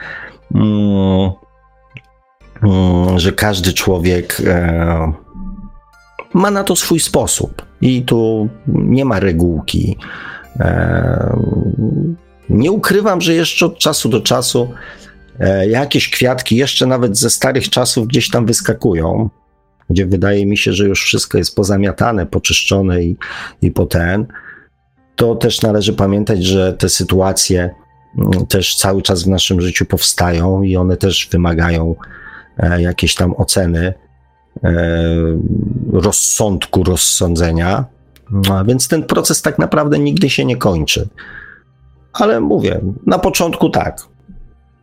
mm, 0.55 1.31
mm, 2.63 3.19
że 3.19 3.31
każdy 3.31 3.73
człowiek 3.73 4.41
e, 4.47 5.13
ma 6.33 6.51
na 6.51 6.63
to 6.63 6.75
swój 6.75 6.99
sposób 6.99 7.65
i 7.81 8.01
tu 8.01 8.49
nie 8.67 9.05
ma 9.05 9.19
regułki. 9.19 9.97
E, 10.59 11.37
nie 12.49 12.71
ukrywam, 12.71 13.21
że 13.21 13.33
jeszcze 13.33 13.65
od 13.65 13.77
czasu 13.77 14.09
do 14.09 14.21
czasu 14.21 14.73
jakieś 15.69 16.09
kwiatki 16.09 16.55
jeszcze 16.55 16.85
nawet 16.85 17.17
ze 17.17 17.29
starych 17.29 17.69
czasów 17.69 18.07
gdzieś 18.07 18.29
tam 18.29 18.45
wyskakują, 18.45 19.29
gdzie 19.89 20.05
wydaje 20.05 20.45
mi 20.45 20.57
się, 20.57 20.73
że 20.73 20.85
już 20.85 21.03
wszystko 21.03 21.37
jest 21.37 21.55
pozamiatane, 21.55 22.25
poczyszczone 22.25 23.03
i, 23.03 23.17
i 23.61 23.71
poten. 23.71 24.25
To 25.15 25.35
też 25.35 25.61
należy 25.61 25.93
pamiętać, 25.93 26.43
że 26.43 26.73
te 26.73 26.89
sytuacje 26.89 27.69
mm, 28.17 28.47
też 28.47 28.75
cały 28.75 29.01
czas 29.01 29.23
w 29.23 29.27
naszym 29.27 29.61
życiu 29.61 29.85
powstają 29.85 30.61
i 30.61 30.75
one 30.75 30.97
też 30.97 31.29
wymagają 31.31 31.95
e, 32.57 32.81
jakiejś 32.81 33.15
tam 33.15 33.33
oceny, 33.37 33.93
e, 34.63 34.73
rozsądku, 35.93 36.83
rozsądzenia. 36.83 37.85
No, 38.31 38.65
więc 38.65 38.87
ten 38.87 39.03
proces 39.03 39.41
tak 39.41 39.59
naprawdę 39.59 39.99
nigdy 39.99 40.29
się 40.29 40.45
nie 40.45 40.57
kończy. 40.57 41.07
Ale 42.13 42.39
mówię, 42.39 42.81
na 43.05 43.19
początku 43.19 43.69
tak, 43.69 44.01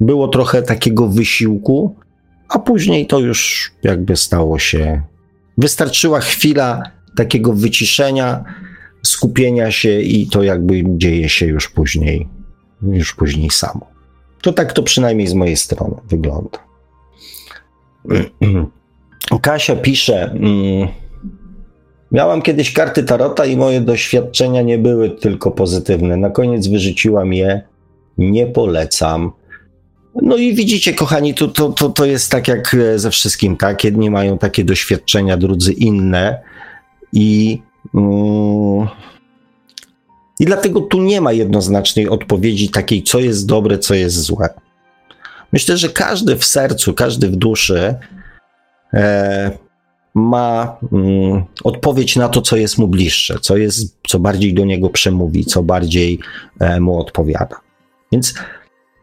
było 0.04 0.28
trochę 0.28 0.62
takiego 0.62 1.08
wysiłku, 1.08 1.96
a 2.48 2.58
później 2.58 3.06
to 3.06 3.18
już 3.18 3.72
jakby 3.82 4.16
stało 4.16 4.58
się. 4.58 5.02
Wystarczyła 5.58 6.20
chwila 6.20 6.82
takiego 7.16 7.52
wyciszenia, 7.52 8.44
skupienia 9.02 9.70
się 9.70 10.00
i 10.00 10.26
to 10.26 10.42
jakby 10.42 10.82
dzieje 10.86 11.28
się 11.28 11.46
już 11.46 11.68
później, 11.68 12.28
już 12.82 13.14
później 13.14 13.50
samo. 13.50 13.86
To 14.42 14.52
tak 14.52 14.72
to 14.72 14.82
przynajmniej 14.82 15.26
z 15.26 15.34
mojej 15.34 15.56
strony 15.56 15.96
wygląda. 16.08 16.58
Kasia 19.42 19.76
pisze. 19.76 20.22
Mm, 20.22 20.88
miałam 22.12 22.42
kiedyś 22.42 22.72
karty 22.72 23.04
tarota 23.04 23.46
i 23.46 23.56
moje 23.56 23.80
doświadczenia 23.80 24.62
nie 24.62 24.78
były 24.78 25.10
tylko 25.10 25.50
pozytywne. 25.50 26.16
Na 26.16 26.30
koniec 26.30 26.66
wyrzuciłam 26.66 27.32
je. 27.32 27.62
Nie 28.18 28.46
polecam. 28.46 29.32
No 30.22 30.36
i 30.36 30.54
widzicie, 30.54 30.94
kochani, 30.94 31.34
to, 31.34 31.48
to, 31.48 31.68
to, 31.68 31.88
to 31.88 32.04
jest 32.04 32.30
tak 32.30 32.48
jak 32.48 32.76
ze 32.96 33.10
wszystkim, 33.10 33.56
tak? 33.56 33.84
Jedni 33.84 34.10
mają 34.10 34.38
takie 34.38 34.64
doświadczenia, 34.64 35.36
drudzy 35.36 35.72
inne. 35.72 36.42
I, 37.12 37.62
mm, 37.94 38.88
I 40.40 40.44
dlatego 40.44 40.80
tu 40.80 41.02
nie 41.02 41.20
ma 41.20 41.32
jednoznacznej 41.32 42.08
odpowiedzi 42.08 42.68
takiej, 42.68 43.02
co 43.02 43.20
jest 43.20 43.46
dobre, 43.46 43.78
co 43.78 43.94
jest 43.94 44.16
złe. 44.16 44.48
Myślę, 45.52 45.76
że 45.76 45.88
każdy 45.88 46.36
w 46.36 46.44
sercu, 46.44 46.94
każdy 46.94 47.28
w 47.28 47.36
duszy 47.36 47.94
e, 48.94 49.50
ma 50.14 50.76
mm, 50.92 51.44
odpowiedź 51.64 52.16
na 52.16 52.28
to, 52.28 52.42
co 52.42 52.56
jest 52.56 52.78
mu 52.78 52.88
bliższe, 52.88 53.38
co, 53.40 53.56
jest, 53.56 53.96
co 54.08 54.18
bardziej 54.18 54.54
do 54.54 54.64
niego 54.64 54.90
przemówi, 54.90 55.44
co 55.44 55.62
bardziej 55.62 56.18
e, 56.60 56.80
mu 56.80 56.98
odpowiada. 57.00 57.60
Więc 58.12 58.34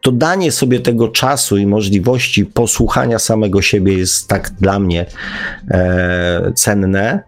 to 0.02 0.12
danie 0.12 0.52
sobie 0.52 0.80
tego 0.80 1.08
czasu 1.08 1.56
i 1.56 1.66
możliwości 1.66 2.46
posłuchania 2.46 3.18
samego 3.18 3.62
siebie 3.62 3.98
jest 3.98 4.28
tak 4.28 4.50
dla 4.50 4.78
mnie 4.78 5.06
e, 5.70 6.52
cenne. 6.54 7.22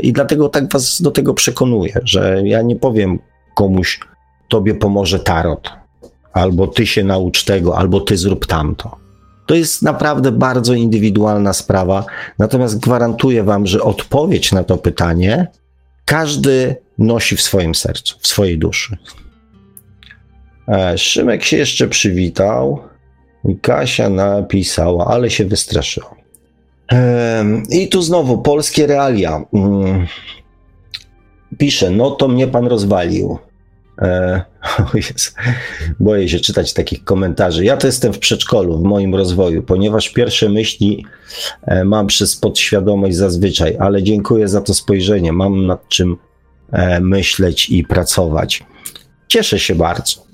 I 0.00 0.12
dlatego 0.12 0.48
tak 0.48 0.72
was 0.72 1.02
do 1.02 1.10
tego 1.10 1.34
przekonuję, 1.34 2.00
że 2.04 2.42
ja 2.44 2.62
nie 2.62 2.76
powiem 2.76 3.18
komuś, 3.54 4.00
tobie 4.48 4.74
pomoże 4.74 5.18
tarot, 5.18 5.70
albo 6.32 6.66
ty 6.66 6.86
się 6.86 7.04
naucz 7.04 7.44
tego, 7.44 7.78
albo 7.78 8.00
ty 8.00 8.16
zrób 8.16 8.46
tamto. 8.46 8.96
To 9.46 9.54
jest 9.54 9.82
naprawdę 9.82 10.32
bardzo 10.32 10.74
indywidualna 10.74 11.52
sprawa, 11.52 12.04
natomiast 12.38 12.80
gwarantuję 12.80 13.42
Wam, 13.42 13.66
że 13.66 13.82
odpowiedź 13.82 14.52
na 14.52 14.64
to 14.64 14.78
pytanie 14.78 15.46
każdy 16.04 16.76
nosi 16.98 17.36
w 17.36 17.42
swoim 17.42 17.74
sercu, 17.74 18.16
w 18.20 18.26
swojej 18.26 18.58
duszy. 18.58 18.96
E, 20.68 20.98
Szymek 20.98 21.44
się 21.44 21.56
jeszcze 21.56 21.88
przywitał 21.88 22.78
i 23.48 23.56
Kasia 23.56 24.08
napisała, 24.08 25.06
ale 25.06 25.30
się 25.30 25.44
wystraszyła. 25.44 26.16
I 27.70 27.88
tu 27.88 28.02
znowu 28.02 28.38
polskie 28.38 28.86
realia. 28.86 29.44
Mm. 29.52 30.06
Pisze, 31.58 31.90
no 31.90 32.10
to 32.10 32.28
mnie 32.28 32.48
pan 32.48 32.66
rozwalił. 32.66 33.38
E, 34.02 34.42
boję 36.00 36.28
się 36.28 36.40
czytać 36.40 36.72
takich 36.72 37.04
komentarzy. 37.04 37.64
Ja 37.64 37.76
to 37.76 37.86
jestem 37.86 38.12
w 38.12 38.18
przedszkolu, 38.18 38.78
w 38.78 38.82
moim 38.82 39.14
rozwoju, 39.14 39.62
ponieważ 39.62 40.08
pierwsze 40.08 40.48
myśli 40.48 41.06
e, 41.62 41.84
mam 41.84 42.06
przez 42.06 42.36
podświadomość 42.36 43.16
zazwyczaj, 43.16 43.76
ale 43.80 44.02
dziękuję 44.02 44.48
za 44.48 44.60
to 44.60 44.74
spojrzenie. 44.74 45.32
Mam 45.32 45.66
nad 45.66 45.88
czym 45.88 46.16
myśleć 47.00 47.70
i 47.70 47.84
pracować. 47.84 48.64
Cieszę 49.28 49.58
się 49.58 49.74
bardzo. 49.74 50.25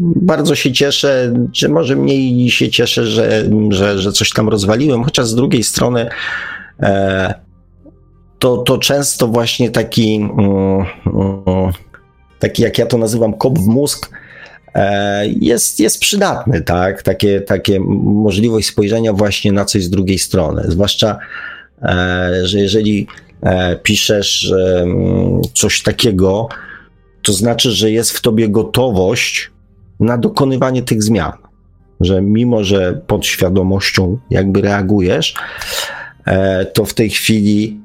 Bardzo 0.00 0.54
się 0.54 0.72
cieszę, 0.72 1.34
czy 1.52 1.68
może 1.68 1.96
mniej 1.96 2.50
się 2.50 2.70
cieszę, 2.70 3.06
że, 3.06 3.50
że, 3.70 3.98
że 3.98 4.12
coś 4.12 4.30
tam 4.30 4.48
rozwaliłem, 4.48 5.04
chociaż 5.04 5.26
z 5.26 5.34
drugiej 5.34 5.64
strony 5.64 6.08
to, 8.38 8.56
to 8.58 8.78
często 8.78 9.28
właśnie 9.28 9.70
taki. 9.70 10.16
Mm, 10.16 10.84
mm, 11.06 11.72
taki 12.38 12.62
jak 12.62 12.78
ja 12.78 12.86
to 12.86 12.98
nazywam, 12.98 13.32
kop 13.32 13.58
w 13.58 13.66
mózg, 13.66 14.10
e, 14.74 15.26
jest, 15.26 15.80
jest 15.80 16.00
przydatny, 16.00 16.62
tak? 16.62 17.02
Takie, 17.02 17.40
takie 17.40 17.80
możliwość 17.80 18.68
spojrzenia 18.68 19.12
właśnie 19.12 19.52
na 19.52 19.64
coś 19.64 19.84
z 19.84 19.90
drugiej 19.90 20.18
strony. 20.18 20.64
Zwłaszcza, 20.68 21.18
e, 21.82 22.30
że 22.42 22.58
jeżeli 22.58 23.06
e, 23.42 23.76
piszesz 23.76 24.52
coś 25.54 25.82
takiego, 25.82 26.48
to 27.22 27.32
znaczy, 27.32 27.70
że 27.70 27.90
jest 27.90 28.10
w 28.10 28.20
tobie 28.20 28.48
gotowość 28.48 29.50
na 30.00 30.18
dokonywanie 30.18 30.82
tych 30.82 31.02
zmian. 31.02 31.32
Że 32.00 32.22
mimo, 32.22 32.64
że 32.64 33.00
pod 33.06 33.26
świadomością 33.26 34.18
jakby 34.30 34.60
reagujesz, 34.60 35.34
to 36.74 36.84
w 36.84 36.94
tej 36.94 37.10
chwili 37.10 37.80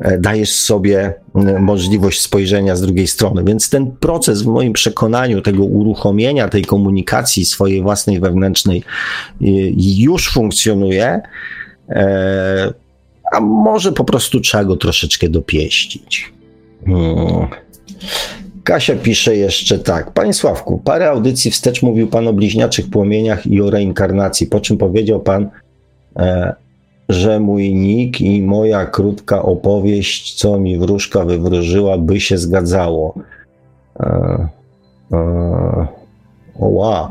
E, 0.00 0.18
dajesz 0.18 0.52
sobie 0.52 1.14
możliwość 1.60 2.20
spojrzenia 2.20 2.76
z 2.76 2.80
drugiej 2.80 3.06
strony. 3.06 3.44
Więc 3.44 3.70
ten 3.70 3.90
proces, 3.90 4.42
w 4.42 4.46
moim 4.46 4.72
przekonaniu, 4.72 5.42
tego 5.42 5.64
uruchomienia 5.64 6.48
tej 6.48 6.64
komunikacji 6.64 7.44
swojej 7.44 7.82
własnej 7.82 8.20
wewnętrznej 8.20 8.82
już 9.96 10.30
funkcjonuje, 10.30 11.20
e, 11.88 12.74
a 13.32 13.40
może 13.40 13.92
po 13.92 14.04
prostu 14.04 14.40
trzeba 14.40 14.64
go 14.64 14.76
troszeczkę 14.76 15.28
dopieścić. 15.28 16.32
Hmm. 16.86 17.46
Kasia 18.70 18.96
pisze 18.96 19.36
jeszcze 19.36 19.78
tak. 19.78 20.10
Panie 20.10 20.32
Sławku, 20.32 20.78
parę 20.78 21.10
audycji 21.10 21.50
wstecz 21.50 21.82
mówił 21.82 22.06
Pan 22.06 22.28
o 22.28 22.32
bliźniaczych 22.32 22.90
płomieniach 22.90 23.46
i 23.46 23.62
o 23.62 23.70
reinkarnacji, 23.70 24.46
po 24.46 24.60
czym 24.60 24.78
powiedział 24.78 25.20
Pan, 25.20 25.48
e, 26.16 26.54
że 27.08 27.40
mój 27.40 27.74
nick 27.74 28.20
i 28.20 28.42
moja 28.42 28.86
krótka 28.86 29.42
opowieść, 29.42 30.34
co 30.34 30.60
mi 30.60 30.78
wróżka 30.78 31.24
wywróżyła, 31.24 31.98
by 31.98 32.20
się 32.20 32.38
zgadzało. 32.38 33.14
E, 34.00 34.48
e, 35.12 35.86
Oła. 36.60 37.10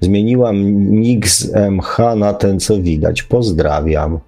Zmieniłam 0.00 0.56
nick 0.90 1.28
z 1.28 1.54
MH 1.54 1.98
na 2.16 2.32
ten, 2.32 2.60
co 2.60 2.80
widać. 2.80 3.22
Pozdrawiam. 3.22 4.18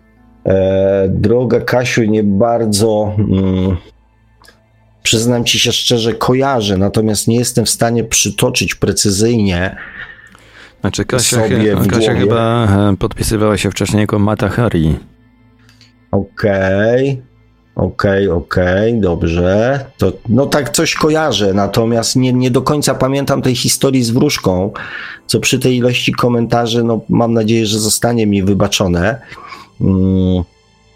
E, 0.46 1.09
droga 1.09 1.60
Kasiu, 1.60 2.04
nie 2.04 2.22
bardzo. 2.22 3.14
Mm, 3.18 3.76
przyznam 5.03 5.45
ci 5.45 5.59
się 5.59 5.73
szczerze, 5.73 6.15
kojarzę, 6.15 6.77
natomiast 6.79 7.29
nie 7.29 7.37
jestem 7.37 7.65
w 7.65 7.70
stanie 7.70 8.05
przytoczyć 8.05 8.74
precyzyjnie. 8.74 9.77
Znaczy, 10.81 11.05
Kasia, 11.05 11.37
sobie 11.37 11.77
Kasia 11.91 12.15
chyba 12.15 12.66
e, 12.93 12.97
podpisywała 12.97 13.59
się 13.59 13.70
wcześniej 13.70 14.01
jako 14.01 14.19
Mata 14.19 14.49
Hari. 14.49 14.99
Okej. 16.11 17.11
Okay. 17.11 17.33
Okej, 17.74 18.29
okay, 18.29 18.37
okej, 18.37 18.91
okay, 18.91 19.01
dobrze. 19.01 19.85
To, 19.99 20.12
no 20.29 20.47
tak 20.47 20.70
coś 20.70 20.95
kojarzę, 20.95 21.55
natomiast 21.55 22.16
nie, 22.16 22.33
nie 22.33 22.51
do 22.51 22.62
końca 22.62 22.95
pamiętam 22.95 23.43
tej 23.43 23.57
historii 23.57 24.05
z 24.05 24.11
wróżką, 24.11 24.73
co 25.27 25.41
przy 25.41 25.59
tej 25.59 25.77
ilości 25.77 26.12
komentarzy, 26.12 26.85
no 26.85 27.01
mam 27.09 27.33
nadzieję, 27.33 27.66
że 27.66 27.79
zostanie 27.79 28.27
mi 28.27 28.43
wybaczone. 28.43 29.20
Mm. 29.81 30.45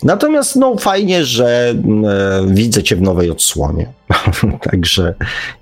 Natomiast 0.03 0.57
no 0.57 0.77
fajnie, 0.77 1.25
że 1.25 1.71
e, 1.71 2.47
widzę 2.49 2.83
cię 2.83 2.97
w 2.97 3.03
nowej 3.03 3.31
odsłonie. 3.31 3.93
Także 4.71 5.15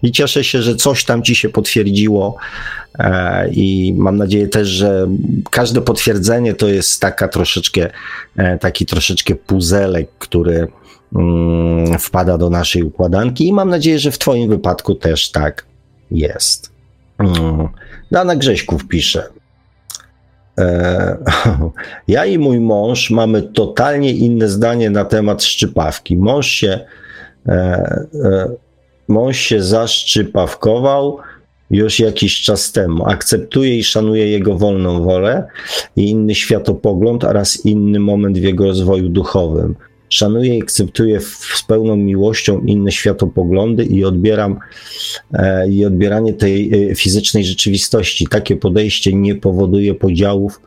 i 0.02 0.12
cieszę 0.12 0.44
się, 0.44 0.62
że 0.62 0.76
coś 0.76 1.04
tam 1.04 1.22
ci 1.22 1.34
się 1.34 1.48
potwierdziło 1.48 2.36
e, 2.98 3.48
i 3.50 3.94
mam 3.96 4.16
nadzieję 4.16 4.48
też, 4.48 4.68
że 4.68 5.06
każde 5.50 5.80
potwierdzenie 5.80 6.54
to 6.54 6.68
jest 6.68 7.00
taka 7.00 7.28
troszeczkę, 7.28 7.90
e, 8.36 8.58
taki 8.58 8.86
troszeczkę 8.86 9.34
puzelek, 9.34 10.10
który 10.18 10.68
mm, 11.14 11.98
wpada 11.98 12.38
do 12.38 12.50
naszej 12.50 12.82
układanki 12.82 13.48
i 13.48 13.52
mam 13.52 13.68
nadzieję, 13.68 13.98
że 13.98 14.10
w 14.10 14.18
twoim 14.18 14.50
wypadku 14.50 14.94
też 14.94 15.30
tak 15.30 15.64
jest. 16.10 16.70
Mm. 17.18 17.68
Dana 18.10 18.36
Grześków 18.36 18.88
pisze. 18.88 19.28
E, 20.58 21.16
ja 22.08 22.26
i 22.26 22.38
mój 22.38 22.60
mąż 22.60 23.10
mamy 23.10 23.42
totalnie 23.42 24.12
inne 24.12 24.48
zdanie 24.48 24.90
na 24.90 25.04
temat 25.04 25.44
szczypawki. 25.44 26.16
Mąż 26.16 26.46
się, 26.46 26.80
e, 27.46 27.52
e, 27.52 28.48
mąż 29.08 29.36
się 29.36 29.62
zaszczypawkował 29.62 31.18
już 31.70 32.00
jakiś 32.00 32.42
czas 32.42 32.72
temu. 32.72 33.06
Akceptuje 33.06 33.78
i 33.78 33.84
szanuje 33.84 34.28
jego 34.28 34.54
wolną 34.54 35.02
wolę 35.02 35.46
i 35.96 36.10
inny 36.10 36.34
światopogląd 36.34 37.24
oraz 37.24 37.66
inny 37.66 38.00
moment 38.00 38.38
w 38.38 38.42
jego 38.42 38.64
rozwoju 38.64 39.08
duchowym. 39.08 39.74
Szanuję 40.14 40.58
i 40.58 40.62
akceptuję 40.62 41.20
z 41.54 41.62
pełną 41.66 41.96
miłością 41.96 42.60
inne 42.60 42.92
światopoglądy 42.92 43.84
i 43.84 44.04
odbieram 44.04 44.58
e, 45.32 45.68
i 45.68 45.84
odbieranie 45.84 46.32
tej 46.32 46.90
e, 46.90 46.94
fizycznej 46.94 47.44
rzeczywistości. 47.44 48.26
Takie 48.26 48.56
podejście 48.56 49.12
nie 49.12 49.34
powoduje 49.34 49.94
podziałów 49.94 50.60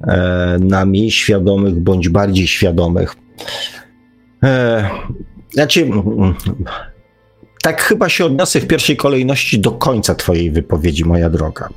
e, 0.00 0.56
na 0.60 0.86
mniej 0.86 1.10
świadomych 1.10 1.74
bądź 1.74 2.08
bardziej 2.08 2.46
świadomych. 2.46 3.14
Znaczy, 5.50 5.90
tak 7.62 7.82
chyba 7.82 8.08
się 8.08 8.24
odniosę 8.24 8.60
w 8.60 8.66
pierwszej 8.66 8.96
kolejności 8.96 9.58
do 9.58 9.70
końca 9.70 10.14
Twojej 10.14 10.50
wypowiedzi, 10.50 11.04
moja 11.04 11.30
droga. 11.30 11.68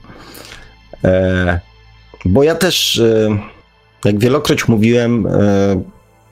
Bo 2.26 2.44
ja 2.44 2.56
też, 2.56 3.02
jak 4.06 4.20
wielokroć 4.20 4.68
mówiłem, 4.68 5.28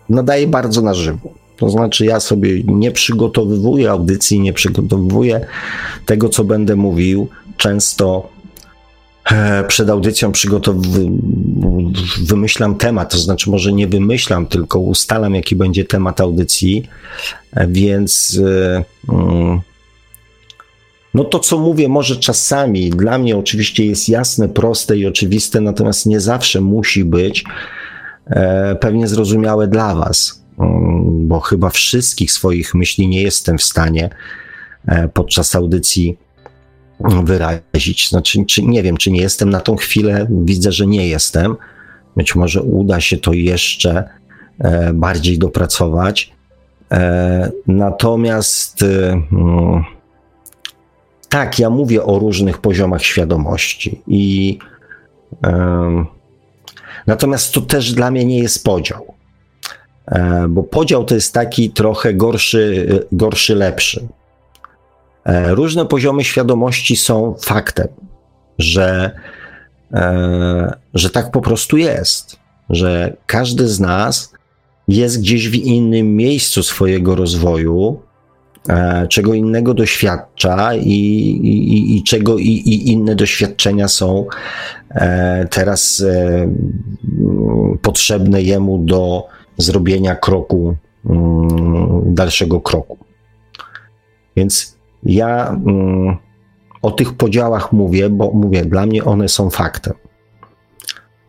nadaje 0.10 0.48
bardzo 0.48 0.82
na 0.82 0.94
żywo. 0.94 1.34
To 1.58 1.70
znaczy, 1.70 2.06
ja 2.06 2.20
sobie 2.20 2.64
nie 2.64 2.92
przygotowywuję 2.92 3.92
audycji, 3.92 4.40
nie 4.40 4.54
przygotowuję 4.54 5.46
tego, 6.06 6.30
co 6.30 6.44
będę 6.44 6.76
mówił. 6.76 7.28
Często 7.58 8.30
e, 9.32 9.64
przed 9.64 9.90
audycją 9.90 10.32
wymyślam 12.22 12.76
temat, 12.76 13.12
to 13.12 13.18
znaczy 13.18 13.50
może 13.50 13.74
nie 13.74 13.88
wymyślam, 13.88 14.46
tylko 14.46 14.80
ustalam, 14.80 15.36
jaki 15.36 15.56
będzie 15.56 15.86
temat 15.86 16.22
audycji, 16.22 16.88
e, 17.56 17.68
więc 17.68 18.40
e, 18.46 18.84
mm, 19.14 19.62
no 21.14 21.24
to, 21.24 21.40
co 21.40 21.60
mówię, 21.60 21.90
może 21.90 22.16
czasami 22.16 22.90
dla 22.90 23.18
mnie 23.18 23.38
oczywiście 23.38 23.86
jest 23.86 24.10
jasne, 24.10 24.50
proste 24.50 24.98
i 24.98 25.06
oczywiste, 25.06 25.62
natomiast 25.62 26.06
nie 26.06 26.20
zawsze 26.20 26.62
musi 26.62 27.06
być 27.06 27.44
pewnie 28.80 29.08
zrozumiałe 29.08 29.68
dla 29.68 29.96
Was, 29.96 30.44
mm, 30.60 31.28
bo 31.28 31.40
chyba 31.40 31.70
wszystkich 31.70 32.32
swoich 32.32 32.76
myśli 32.76 33.08
nie 33.08 33.22
jestem 33.22 33.58
w 33.58 33.64
stanie 33.64 34.10
e, 34.88 35.08
podczas 35.08 35.56
audycji 35.56 36.18
wyrazić. 37.24 38.10
Znaczy, 38.10 38.46
czy, 38.46 38.64
nie 38.64 38.84
wiem, 38.84 38.98
czy 38.98 39.12
nie 39.12 39.22
jestem 39.22 39.50
na 39.50 39.60
tą 39.60 39.76
chwilę, 39.76 40.28
widzę, 40.30 40.72
że 40.72 40.88
nie 40.88 41.08
jestem. 41.08 41.56
Być 42.18 42.36
może 42.36 42.62
uda 42.62 43.02
się 43.02 43.18
to 43.18 43.34
jeszcze 43.34 44.10
e, 44.60 44.94
bardziej 44.94 45.40
dopracować. 45.40 46.34
E, 46.92 47.52
natomiast 47.68 48.84
mm, 48.84 49.84
tak, 51.30 51.60
ja 51.60 51.70
mówię 51.70 52.04
o 52.04 52.20
różnych 52.20 52.58
poziomach 52.58 53.04
świadomości 53.04 54.02
i 54.08 54.60
natomiast 57.10 57.54
to 57.54 57.62
też 57.62 57.94
dla 57.94 58.12
mnie 58.12 58.26
nie 58.26 58.40
jest 58.40 58.64
podział. 58.64 59.14
Bo 60.50 60.64
podział 60.64 61.06
to 61.06 61.16
jest 61.16 61.34
taki 61.34 61.70
trochę 61.70 62.14
gorszy, 62.14 62.88
gorszy 63.12 63.56
lepszy. 63.56 64.08
Różne 65.48 65.86
poziomy 65.86 66.24
świadomości 66.24 66.96
są 66.96 67.36
faktem, 67.42 67.88
że 68.58 69.12
E, 69.94 70.78
że 70.94 71.10
tak 71.10 71.32
po 71.32 71.42
prostu 71.42 71.78
jest, 71.78 72.40
że 72.70 73.18
każdy 73.26 73.68
z 73.68 73.80
nas 73.80 74.34
jest 74.88 75.20
gdzieś 75.20 75.50
w 75.50 75.56
innym 75.56 76.16
miejscu 76.16 76.64
swojego 76.64 77.16
rozwoju, 77.16 78.02
e, 78.02 78.09
czego 79.10 79.34
innego 79.34 79.74
doświadcza 79.74 80.76
i, 80.76 80.90
i, 81.44 81.98
i 81.98 82.04
czego 82.04 82.38
i, 82.38 82.48
i, 82.48 82.92
inne 82.92 83.16
doświadczenia 83.16 83.88
są 83.88 84.26
e, 84.92 85.48
teraz 85.52 86.06
potrzebne 87.82 88.42
jemu 88.42 88.78
do 88.78 89.28
zrobienia 89.58 90.16
kroku, 90.16 90.76
mm, 91.10 92.14
dalszego 92.14 92.62
kroku. 92.62 92.98
Więc 94.36 94.78
ja 95.04 95.48
mm, 95.50 96.18
o 96.82 96.92
tych 96.92 97.14
podziałach 97.14 97.72
mówię, 97.74 98.10
bo 98.10 98.32
mówię, 98.32 98.66
dla 98.66 98.86
mnie 98.86 99.04
one 99.04 99.30
są 99.30 99.50
faktem. 99.50 99.94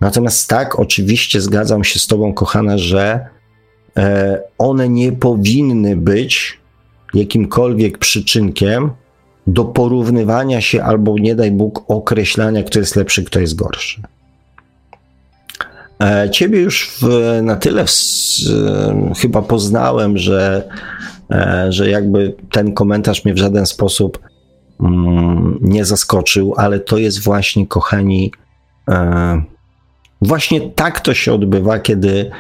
Natomiast 0.01 0.49
tak, 0.49 0.79
oczywiście 0.79 1.41
zgadzam 1.41 1.85
się 1.85 1.99
z 1.99 2.07
Tobą, 2.07 2.35
kochana, 2.35 2.79
że 2.79 3.27
e, 3.97 4.43
one 4.59 4.89
nie 4.89 5.13
powinny 5.13 5.97
być 5.97 6.60
jakimkolwiek 7.15 7.99
przyczynkiem 7.99 8.91
do 9.47 9.65
porównywania 9.65 10.61
się 10.61 10.83
albo 10.83 11.19
nie 11.19 11.35
daj 11.35 11.51
Bóg 11.51 11.85
określania, 11.89 12.63
kto 12.63 12.79
jest 12.79 12.97
lepszy, 12.97 13.25
kto 13.25 13.41
jest 13.41 13.55
gorszy. 13.55 14.03
E, 16.03 16.31
ciebie 16.31 16.61
już 16.61 16.91
w, 17.01 17.39
na 17.43 17.57
tyle 17.57 17.85
w, 17.87 17.91
chyba 19.19 19.43
poznałem, 19.43 20.19
że, 20.19 20.69
e, 21.31 21.67
że 21.69 21.91
jakby 21.91 22.35
ten 22.53 22.73
komentarz 22.73 23.25
mnie 23.25 23.35
w 23.35 23.39
żaden 23.39 23.67
sposób 23.67 24.31
Mm, 24.81 25.59
nie 25.61 25.85
zaskoczył, 25.85 26.55
ale 26.57 26.81
to 26.81 26.99
jest 26.99 27.25
właśnie, 27.25 27.67
kochani, 27.67 28.33
e, 28.89 29.43
właśnie 30.23 30.61
tak 30.61 31.01
to 31.01 31.15
się 31.15 31.33
odbywa, 31.33 31.79
kiedy 31.79 32.31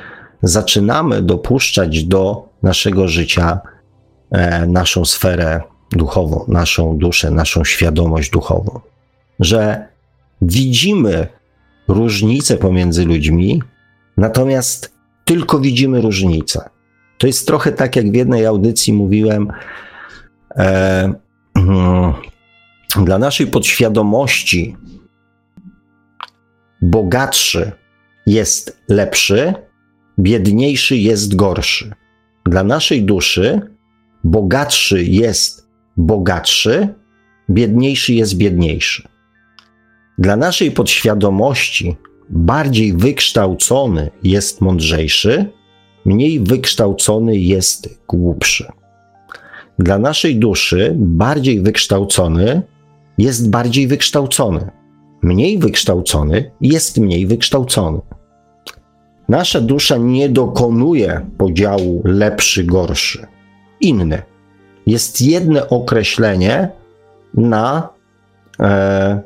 zaczynamy 0.42 1.22
dopuszczać 1.22 2.04
do 2.04 2.48
naszego 2.62 3.08
życia 3.08 3.60
e, 3.64 3.79
naszą 4.68 5.04
sferę 5.04 5.62
duchową, 5.92 6.44
naszą 6.48 6.98
duszę, 6.98 7.30
naszą 7.30 7.64
świadomość 7.64 8.30
duchową. 8.30 8.80
Że 9.40 9.88
widzimy 10.42 11.26
różnice 11.88 12.56
pomiędzy 12.56 13.04
ludźmi, 13.04 13.62
natomiast 14.16 14.94
tylko 15.24 15.60
widzimy 15.60 16.00
różnice. 16.00 16.68
To 17.18 17.26
jest 17.26 17.46
trochę 17.46 17.72
tak, 17.72 17.96
jak 17.96 18.10
w 18.10 18.14
jednej 18.14 18.46
audycji 18.46 18.92
mówiłem, 18.92 19.52
e, 20.56 21.12
dla 23.04 23.18
naszej 23.18 23.46
podświadomości 23.46 24.76
bogatszy 26.82 27.72
jest 28.26 28.80
lepszy, 28.88 29.54
biedniejszy 30.18 30.96
jest 30.96 31.36
gorszy. 31.36 31.94
Dla 32.46 32.64
naszej 32.64 33.04
duszy 33.04 33.60
bogatszy 34.24 35.04
jest 35.04 35.68
bogatszy, 35.96 36.88
biedniejszy 37.50 38.14
jest 38.14 38.36
biedniejszy. 38.36 39.08
Dla 40.18 40.36
naszej 40.36 40.70
podświadomości 40.70 41.96
bardziej 42.30 42.92
wykształcony 42.92 44.10
jest 44.22 44.60
mądrzejszy, 44.60 45.46
mniej 46.04 46.40
wykształcony 46.40 47.36
jest 47.36 48.00
głupszy. 48.08 48.66
Dla 49.78 49.98
naszej 49.98 50.36
duszy 50.36 50.92
bardziej 50.96 51.60
wykształcony 51.60 52.62
jest 53.18 53.50
bardziej 53.50 53.86
wykształcony. 53.86 54.70
Mniej 55.22 55.58
wykształcony 55.58 56.50
jest 56.60 56.98
mniej 56.98 57.26
wykształcony. 57.26 58.00
Nasza 59.28 59.60
dusza 59.60 59.96
nie 59.96 60.28
dokonuje 60.28 61.26
podziału 61.38 62.02
lepszy, 62.04 62.64
gorszy. 62.64 63.26
Inny. 63.80 64.22
Jest 64.86 65.20
jedno 65.20 65.68
określenie 65.68 66.68
na, 67.34 67.88
e, 68.60 69.20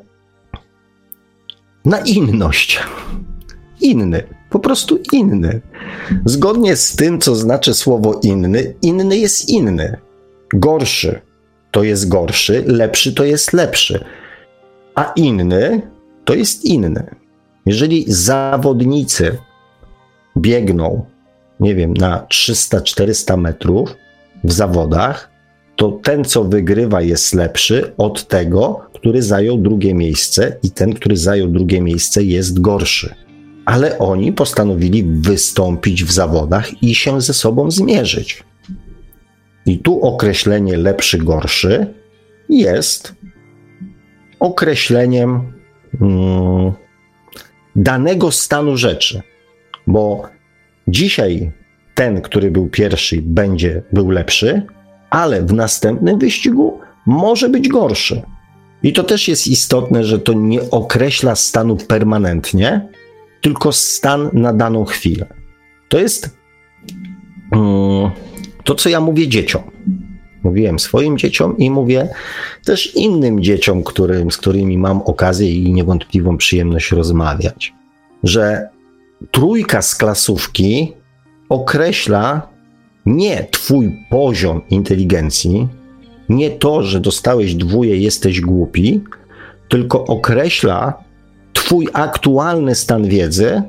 na 1.85 1.99
inność. 1.99 2.79
Inny. 3.81 4.23
Po 4.49 4.59
prostu 4.59 4.99
inny. 5.11 5.61
Zgodnie 6.25 6.75
z 6.75 6.95
tym, 6.95 7.21
co 7.21 7.35
znaczy 7.35 7.73
słowo 7.73 8.19
inny, 8.23 8.75
inny 8.81 9.17
jest 9.17 9.49
inny. 9.49 9.97
Gorszy 10.53 11.21
to 11.75 11.83
jest 11.83 12.09
gorszy, 12.09 12.63
lepszy 12.67 13.13
to 13.13 13.23
jest 13.23 13.53
lepszy, 13.53 14.05
a 14.95 15.11
inny 15.15 15.81
to 16.25 16.33
jest 16.33 16.65
inny. 16.65 17.15
Jeżeli 17.65 18.05
zawodnicy 18.07 19.37
biegną, 20.37 21.05
nie 21.59 21.75
wiem, 21.75 21.93
na 21.93 22.19
300-400 22.19 23.37
metrów 23.37 23.95
w 24.45 24.51
zawodach, 24.51 25.31
to 25.75 25.91
ten, 25.91 26.23
co 26.23 26.43
wygrywa, 26.43 27.01
jest 27.01 27.33
lepszy 27.33 27.93
od 27.97 28.27
tego, 28.27 28.81
który 28.93 29.21
zajął 29.21 29.57
drugie 29.57 29.93
miejsce, 29.93 30.57
i 30.63 30.71
ten, 30.71 30.93
który 30.93 31.17
zajął 31.17 31.47
drugie 31.47 31.81
miejsce, 31.81 32.23
jest 32.23 32.61
gorszy. 32.61 33.15
Ale 33.65 33.99
oni 33.99 34.33
postanowili 34.33 35.03
wystąpić 35.03 36.03
w 36.03 36.11
zawodach 36.11 36.83
i 36.83 36.95
się 36.95 37.21
ze 37.21 37.33
sobą 37.33 37.71
zmierzyć. 37.71 38.43
I 39.65 39.79
tu 39.79 40.01
określenie 40.01 40.77
lepszy, 40.77 41.17
gorszy 41.17 41.87
jest 42.49 43.15
określeniem 44.39 45.53
mm, 46.01 46.71
danego 47.75 48.31
stanu 48.31 48.77
rzeczy, 48.77 49.21
bo 49.87 50.29
dzisiaj 50.87 51.51
ten, 51.95 52.21
który 52.21 52.51
był 52.51 52.67
pierwszy, 52.67 53.21
będzie 53.21 53.81
był 53.93 54.09
lepszy, 54.09 54.61
ale 55.09 55.41
w 55.41 55.53
następnym 55.53 56.19
wyścigu 56.19 56.79
może 57.05 57.49
być 57.49 57.67
gorszy. 57.67 58.21
I 58.83 58.93
to 58.93 59.03
też 59.03 59.27
jest 59.27 59.47
istotne, 59.47 60.03
że 60.03 60.19
to 60.19 60.33
nie 60.33 60.69
określa 60.69 61.35
stanu 61.35 61.75
permanentnie, 61.75 62.87
tylko 63.41 63.71
stan 63.71 64.29
na 64.33 64.53
daną 64.53 64.85
chwilę. 64.85 65.25
To 65.89 65.99
jest. 65.99 66.37
Mm, 67.51 68.11
to, 68.63 68.75
co 68.75 68.89
ja 68.89 69.01
mówię 69.01 69.27
dzieciom. 69.27 69.63
Mówiłem 70.43 70.79
swoim 70.79 71.17
dzieciom 71.17 71.57
i 71.57 71.69
mówię 71.71 72.09
też 72.65 72.95
innym 72.95 73.43
dzieciom, 73.43 73.83
którym, 73.83 74.31
z 74.31 74.37
którymi 74.37 74.77
mam 74.77 75.01
okazję 75.01 75.51
i 75.51 75.73
niewątpliwą 75.73 76.37
przyjemność 76.37 76.91
rozmawiać, 76.91 77.73
że 78.23 78.69
trójka 79.31 79.81
z 79.81 79.95
klasówki 79.95 80.93
określa 81.49 82.47
nie 83.05 83.47
Twój 83.51 84.05
poziom 84.09 84.61
inteligencji, 84.69 85.67
nie 86.29 86.51
to, 86.51 86.83
że 86.83 86.99
dostałeś 86.99 87.55
dwóje, 87.55 87.97
jesteś 87.97 88.41
głupi, 88.41 89.01
tylko 89.69 90.05
określa 90.05 91.03
Twój 91.53 91.87
aktualny 91.93 92.75
stan 92.75 93.07
wiedzy 93.07 93.61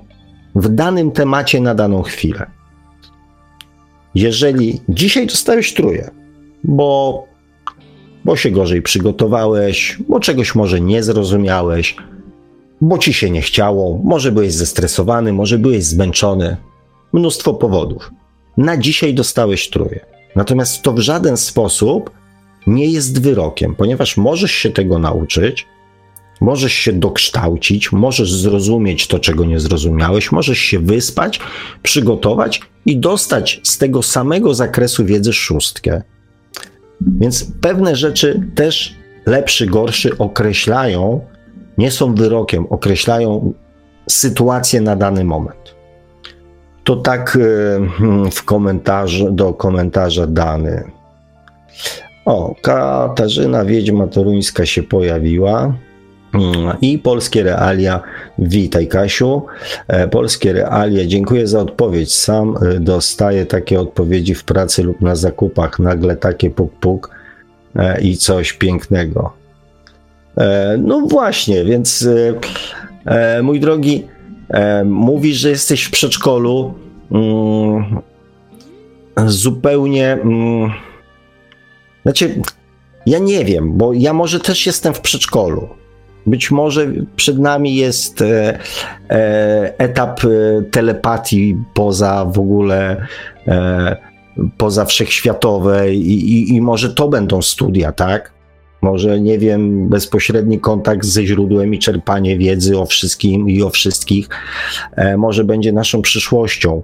w 0.54 0.68
danym 0.68 1.10
temacie 1.10 1.60
na 1.60 1.74
daną 1.74 2.02
chwilę. 2.02 2.46
Jeżeli 4.14 4.80
dzisiaj 4.88 5.26
dostałeś 5.26 5.74
truje, 5.74 6.10
bo, 6.64 7.24
bo 8.24 8.36
się 8.36 8.50
gorzej 8.50 8.82
przygotowałeś, 8.82 9.98
bo 10.08 10.20
czegoś 10.20 10.54
może 10.54 10.80
nie 10.80 11.02
zrozumiałeś, 11.02 11.96
bo 12.80 12.98
ci 12.98 13.12
się 13.12 13.30
nie 13.30 13.42
chciało, 13.42 14.00
może 14.04 14.32
byłeś 14.32 14.54
zestresowany, 14.54 15.32
może 15.32 15.58
byłeś 15.58 15.84
zmęczony, 15.84 16.56
mnóstwo 17.16 17.54
powodów. 17.54 18.10
Na 18.56 18.76
dzisiaj 18.76 19.14
dostałeś 19.14 19.70
truje. 19.70 20.06
Natomiast 20.36 20.82
to 20.82 20.92
w 20.92 20.98
żaden 20.98 21.36
sposób 21.36 22.10
nie 22.66 22.86
jest 22.86 23.22
wyrokiem, 23.22 23.74
ponieważ 23.74 24.16
możesz 24.16 24.52
się 24.52 24.70
tego 24.70 24.98
nauczyć, 24.98 25.66
Możesz 26.40 26.72
się 26.72 26.92
dokształcić, 26.92 27.92
możesz 27.92 28.32
zrozumieć 28.32 29.06
to, 29.06 29.18
czego 29.18 29.44
nie 29.44 29.60
zrozumiałeś, 29.60 30.32
możesz 30.32 30.58
się 30.58 30.78
wyspać, 30.78 31.40
przygotować 31.82 32.60
i 32.86 32.96
dostać 32.96 33.60
z 33.64 33.78
tego 33.78 34.02
samego 34.02 34.54
zakresu 34.54 35.04
wiedzy 35.04 35.32
szóstkę. 35.32 36.02
Więc 37.00 37.52
pewne 37.60 37.96
rzeczy 37.96 38.50
też 38.54 38.94
lepszy, 39.26 39.66
gorszy 39.66 40.18
określają, 40.18 41.20
nie 41.78 41.90
są 41.90 42.14
wyrokiem, 42.14 42.66
określają 42.70 43.52
sytuację 44.10 44.80
na 44.80 44.96
dany 44.96 45.24
moment. 45.24 45.65
To 46.86 46.96
tak 46.96 47.38
e, 47.40 47.40
w 48.30 48.44
komentarzu, 48.44 49.30
do 49.30 49.54
komentarza 49.54 50.26
dany. 50.26 50.84
O, 52.24 52.54
Katarzyna 52.62 53.64
Wiedźma 53.64 54.06
Toruńska 54.06 54.66
się 54.66 54.82
pojawiła. 54.82 55.74
Mm, 56.34 56.76
I 56.80 56.98
polskie 56.98 57.42
realia. 57.42 58.00
Witaj, 58.38 58.86
Kasiu. 58.88 59.42
E, 59.88 60.08
polskie 60.08 60.52
realia. 60.52 61.06
Dziękuję 61.06 61.46
za 61.46 61.60
odpowiedź. 61.60 62.14
Sam 62.14 62.54
e, 62.62 62.80
dostaję 62.80 63.46
takie 63.46 63.80
odpowiedzi 63.80 64.34
w 64.34 64.44
pracy 64.44 64.82
lub 64.82 65.00
na 65.00 65.16
zakupach. 65.16 65.78
Nagle 65.78 66.16
takie 66.16 66.50
puk-puk 66.50 67.08
i 68.02 68.16
coś 68.16 68.52
pięknego. 68.52 69.32
No 70.78 71.00
właśnie, 71.00 71.64
więc 71.64 72.08
mój 73.42 73.60
drogi, 73.60 74.06
mówisz, 74.84 75.36
że 75.36 75.50
jesteś 75.50 75.84
w 75.84 75.90
przedszkolu. 75.90 76.74
Mm, 77.10 78.00
zupełnie. 79.26 80.12
Mm, 80.12 80.70
znaczy, 82.02 82.42
ja 83.06 83.18
nie 83.18 83.44
wiem, 83.44 83.72
bo 83.76 83.92
ja 83.92 84.12
może 84.12 84.40
też 84.40 84.66
jestem 84.66 84.94
w 84.94 85.00
przedszkolu. 85.00 85.68
Być 86.26 86.50
może 86.50 86.86
przed 87.16 87.38
nami 87.38 87.74
jest 87.74 88.22
e, 88.22 88.58
e, 89.10 89.78
etap 89.78 90.20
e, 90.24 90.62
telepatii 90.62 91.56
poza 91.74 92.24
w 92.24 92.38
ogóle, 92.38 93.06
e, 93.48 93.96
poza 94.58 94.84
wszechświatowe 94.84 95.94
i, 95.94 96.32
i, 96.32 96.54
i 96.54 96.60
może 96.60 96.94
to 96.94 97.08
będą 97.08 97.42
studia, 97.42 97.92
tak? 97.92 98.35
Może, 98.86 99.20
nie 99.20 99.38
wiem, 99.38 99.88
bezpośredni 99.88 100.60
kontakt 100.60 101.04
ze 101.04 101.26
źródłem 101.26 101.74
i 101.74 101.78
czerpanie 101.78 102.38
wiedzy 102.38 102.78
o 102.78 102.86
wszystkim 102.86 103.48
i 103.48 103.62
o 103.62 103.70
wszystkich, 103.70 104.28
e, 104.96 105.16
może 105.16 105.44
będzie 105.44 105.72
naszą 105.72 106.02
przyszłością. 106.02 106.82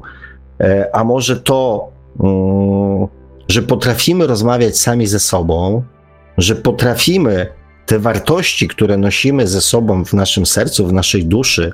E, 0.60 0.90
a 0.92 1.04
może 1.04 1.36
to, 1.40 1.88
mm, 2.20 3.06
że 3.48 3.62
potrafimy 3.62 4.26
rozmawiać 4.26 4.78
sami 4.78 5.06
ze 5.06 5.20
sobą, 5.20 5.82
że 6.38 6.54
potrafimy 6.54 7.46
te 7.86 7.98
wartości, 7.98 8.68
które 8.68 8.96
nosimy 8.96 9.46
ze 9.46 9.60
sobą 9.60 10.04
w 10.04 10.12
naszym 10.12 10.46
sercu, 10.46 10.86
w 10.86 10.92
naszej 10.92 11.26
duszy, 11.26 11.72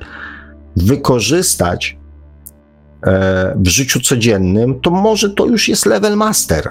wykorzystać 0.77 1.97
e, 3.07 3.57
w 3.57 3.69
życiu 3.69 4.01
codziennym, 4.01 4.81
to 4.81 4.91
może 4.91 5.31
to 5.31 5.47
już 5.47 5.69
jest 5.69 5.87
level 5.87 6.17
master. 6.17 6.71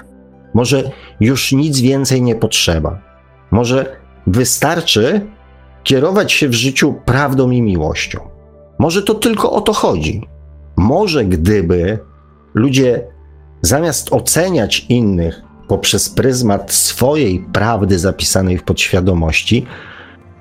Może 0.54 0.90
już 1.20 1.52
nic 1.52 1.80
więcej 1.80 2.22
nie 2.22 2.34
potrzeba. 2.34 3.07
Może 3.50 3.96
wystarczy 4.26 5.26
kierować 5.84 6.32
się 6.32 6.48
w 6.48 6.54
życiu 6.54 6.94
prawdą 7.04 7.50
i 7.50 7.62
miłością. 7.62 8.20
Może 8.78 9.02
to 9.02 9.14
tylko 9.14 9.52
o 9.52 9.60
to 9.60 9.72
chodzi. 9.72 10.26
Może 10.76 11.24
gdyby 11.24 11.98
ludzie 12.54 13.04
zamiast 13.62 14.12
oceniać 14.12 14.86
innych 14.88 15.42
poprzez 15.68 16.08
pryzmat 16.08 16.72
swojej 16.72 17.40
prawdy 17.52 17.98
zapisanej 17.98 18.58
w 18.58 18.62
podświadomości, 18.62 19.66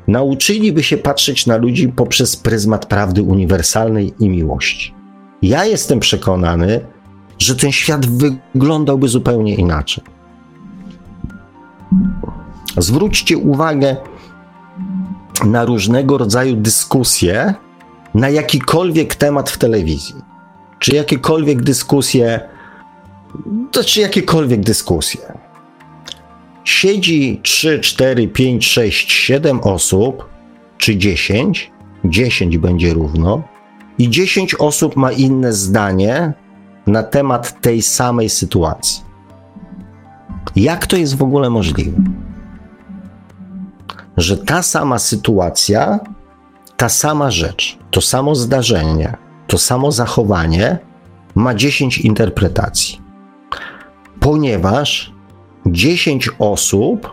nauczyliby 0.08 0.84
się 0.84 0.98
patrzeć 0.98 1.48
na 1.48 1.58
ludzi 1.58 1.90
poprzez 1.90 2.38
pryzmat 2.38 2.86
prawdy 2.86 3.24
uniwersalnej 3.24 4.14
i 4.20 4.30
miłości. 4.30 4.94
Ja 5.42 5.66
jestem 5.66 6.00
przekonany, 6.00 6.80
że 7.40 7.56
ten 7.56 7.72
świat 7.72 8.06
wyglądałby 8.06 9.08
zupełnie 9.08 9.56
inaczej. 9.56 10.04
Zwróćcie 12.78 13.38
uwagę 13.38 13.96
na 15.46 15.66
różnego 15.66 16.18
rodzaju 16.18 16.56
dyskusje 16.56 17.54
na 18.14 18.30
jakikolwiek 18.30 19.16
temat 19.16 19.50
w 19.50 19.58
telewizji, 19.58 20.16
czy 20.80 20.96
jakiekolwiek 20.96 21.62
dyskusje 21.62 22.40
to 23.72 23.84
czy 23.84 24.02
jakiekolwiek 24.02 24.60
dyskusje. 24.60 25.22
Siedzi 26.64 27.40
3, 27.44 27.80
4, 27.80 28.28
5, 28.28 28.68
6, 28.68 29.12
7 29.12 29.60
osób, 29.60 30.30
czy 30.78 30.98
10, 30.98 31.72
10 32.06 32.58
będzie 32.58 32.94
równo, 32.94 33.44
i 33.98 34.10
10 34.10 34.56
osób 34.56 34.96
ma 34.96 35.12
inne 35.12 35.54
zdanie 35.54 36.34
na 36.88 37.04
temat 37.04 37.62
tej 37.62 37.82
samej 37.82 38.30
sytuacji. 38.30 39.02
Jak 40.56 40.88
to 40.88 40.98
jest 40.98 41.16
w 41.16 41.24
ogóle 41.24 41.50
możliwe? 41.50 41.92
Że 44.18 44.38
ta 44.38 44.64
sama 44.64 45.00
sytuacja, 45.00 46.00
ta 46.78 46.90
sama 46.90 47.32
rzecz, 47.32 47.78
to 47.92 48.02
samo 48.02 48.36
zdarzenie, 48.36 49.18
to 49.48 49.58
samo 49.58 49.92
zachowanie 49.92 50.78
ma 51.36 51.56
10 51.56 51.98
interpretacji 51.98 53.08
ponieważ 54.28 55.14
10 55.66 56.30
osób 56.40 57.12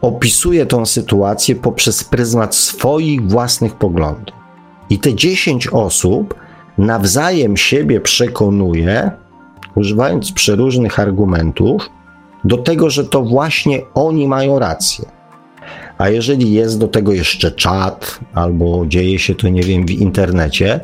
opisuje 0.00 0.66
tą 0.66 0.86
sytuację 0.86 1.54
poprzez 1.54 2.04
pryzmat 2.04 2.54
swoich 2.54 3.28
własnych 3.28 3.74
poglądów. 3.74 4.36
I 4.90 4.98
te 4.98 5.14
10 5.14 5.66
osób 5.66 6.34
nawzajem 6.78 7.56
siebie 7.56 8.00
przekonuje, 8.00 9.10
używając 9.74 10.32
przeróżnych 10.32 11.00
argumentów, 11.00 11.90
do 12.44 12.56
tego, 12.56 12.90
że 12.90 13.04
to 13.04 13.22
właśnie 13.22 13.80
oni 13.94 14.28
mają 14.28 14.58
rację. 14.58 15.04
A 15.98 16.08
jeżeli 16.08 16.52
jest 16.52 16.78
do 16.78 16.88
tego 16.88 17.12
jeszcze 17.12 17.52
czat, 17.52 18.20
albo 18.34 18.86
dzieje 18.86 19.18
się 19.18 19.34
to, 19.34 19.48
nie 19.48 19.62
wiem, 19.62 19.86
w 19.86 19.90
internecie, 19.90 20.80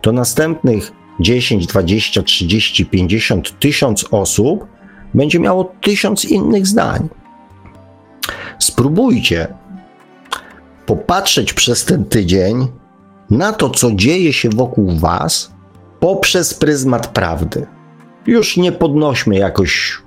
to 0.00 0.12
następnych 0.12 0.92
10, 1.20 1.66
20, 1.66 2.22
30, 2.22 2.86
50, 2.86 3.58
1000 3.58 4.04
osób 4.10 4.66
będzie 5.14 5.38
miało 5.38 5.72
tysiąc 5.80 6.24
innych 6.24 6.66
zdań. 6.66 7.08
Spróbujcie 8.58 9.48
popatrzeć 10.86 11.52
przez 11.52 11.84
ten 11.84 12.04
tydzień 12.04 12.68
na 13.30 13.52
to, 13.52 13.70
co 13.70 13.92
dzieje 13.92 14.32
się 14.32 14.48
wokół 14.48 14.96
Was 14.98 15.52
poprzez 16.00 16.54
pryzmat 16.54 17.06
prawdy. 17.06 17.66
Już 18.26 18.56
nie 18.56 18.72
podnośmy 18.72 19.36
jakoś 19.36 20.02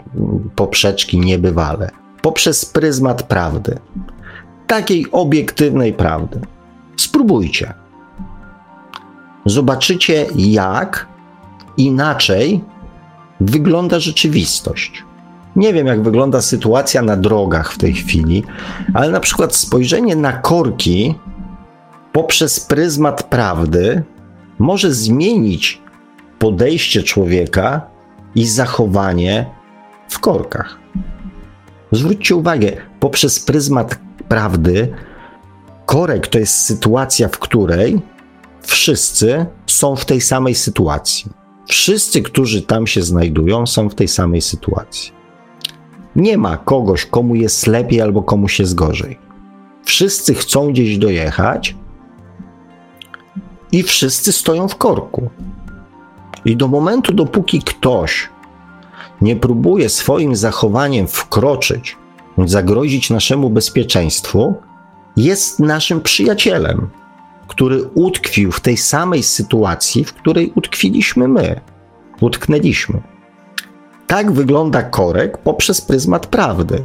poprzeczki 0.56 1.20
niebywale. 1.20 1.90
Poprzez 2.22 2.66
pryzmat 2.66 3.24
prawdy. 3.24 3.78
Takiej 4.68 5.06
obiektywnej 5.12 5.94
prawdy. 5.94 6.40
Spróbujcie 6.98 7.74
zobaczycie, 9.46 10.26
jak 10.36 11.08
inaczej 11.78 12.62
wygląda 13.40 14.00
rzeczywistość. 14.00 15.04
Nie 15.56 15.74
wiem, 15.74 15.88
jak 15.88 16.04
wygląda 16.04 16.42
sytuacja 16.42 17.02
na 17.02 17.18
drogach 17.18 17.72
w 17.74 17.78
tej 17.78 17.94
chwili, 17.94 18.44
ale 18.94 19.10
na 19.10 19.20
przykład 19.20 19.56
spojrzenie 19.56 20.16
na 20.16 20.34
korki 20.34 21.16
poprzez 22.12 22.60
pryzmat 22.60 23.24
prawdy 23.24 24.04
może 24.60 24.94
zmienić 24.94 25.82
podejście 26.40 27.04
człowieka 27.04 27.82
i 28.36 28.46
zachowanie 28.46 29.46
w 30.10 30.20
korkach. 30.20 30.78
Zwróćcie 31.92 32.36
uwagę, 32.36 32.72
poprzez 33.00 33.40
pryzmat 33.40 34.00
prawdy, 34.30 34.94
korek 35.86 36.28
to 36.28 36.40
jest 36.40 36.56
sytuacja, 36.56 37.28
w 37.28 37.40
której 37.40 38.02
wszyscy 38.62 39.46
są 39.68 39.96
w 39.96 40.06
tej 40.06 40.22
samej 40.22 40.56
sytuacji. 40.56 41.32
Wszyscy, 41.68 42.22
którzy 42.22 42.62
tam 42.62 42.88
się 42.88 43.02
znajdują, 43.02 43.68
są 43.68 43.90
w 43.90 43.96
tej 43.96 44.08
samej 44.08 44.42
sytuacji. 44.42 45.12
Nie 46.16 46.38
ma 46.38 46.58
kogoś, 46.58 47.06
komu 47.06 47.36
jest 47.36 47.68
lepiej 47.68 48.02
albo 48.02 48.24
komuś 48.24 48.60
jest 48.60 48.76
gorzej. 48.76 49.20
Wszyscy 49.84 50.34
chcą 50.34 50.72
gdzieś 50.72 50.98
dojechać 50.98 51.76
i 53.72 53.84
wszyscy 53.84 54.32
stoją 54.32 54.68
w 54.68 54.76
korku. 54.76 55.30
I 56.46 56.58
do 56.58 56.68
momentu, 56.68 57.14
dopóki 57.14 57.62
ktoś 57.62 58.30
nie 59.22 59.36
próbuje 59.36 59.90
swoim 59.90 60.36
zachowaniem 60.36 61.08
wkroczyć, 61.08 61.98
zagrozić 62.46 63.10
naszemu 63.10 63.50
bezpieczeństwu, 63.50 64.56
jest 65.18 65.60
naszym 65.60 66.02
przyjacielem 66.02 66.90
który 67.48 67.84
utkwił 67.84 68.52
w 68.52 68.60
tej 68.60 68.78
samej 68.78 69.24
sytuacji, 69.24 70.04
w 70.04 70.14
której 70.14 70.52
utkwiliśmy 70.56 71.28
my, 71.28 71.62
utknęliśmy. 72.22 73.02
Tak 74.08 74.32
wygląda 74.32 74.84
korek 74.84 75.38
poprzez 75.38 75.82
pryzmat 75.82 76.28
prawdy. 76.28 76.84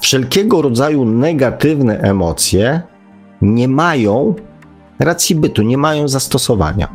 Wszelkiego 0.00 0.62
rodzaju 0.62 1.04
negatywne 1.04 2.00
emocje 2.00 2.82
nie 3.42 3.68
mają 3.68 4.34
racji 4.98 5.36
bytu, 5.36 5.62
nie 5.62 5.78
mają 5.78 6.08
zastosowania. 6.08 6.88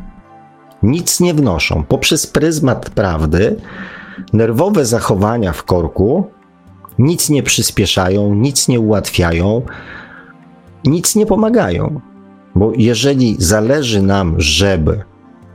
Nic 0.83 1.19
nie 1.19 1.33
wnoszą. 1.33 1.83
Poprzez 1.83 2.27
pryzmat 2.27 2.89
prawdy 2.89 3.55
nerwowe 4.33 4.85
zachowania 4.85 5.53
w 5.53 5.63
korku 5.63 6.27
nic 6.99 7.29
nie 7.29 7.43
przyspieszają, 7.43 8.35
nic 8.35 8.67
nie 8.67 8.79
ułatwiają, 8.79 9.61
nic 10.85 11.15
nie 11.15 11.25
pomagają. 11.25 12.01
Bo 12.55 12.71
jeżeli 12.77 13.35
zależy 13.39 14.01
nam, 14.01 14.35
żeby 14.37 15.03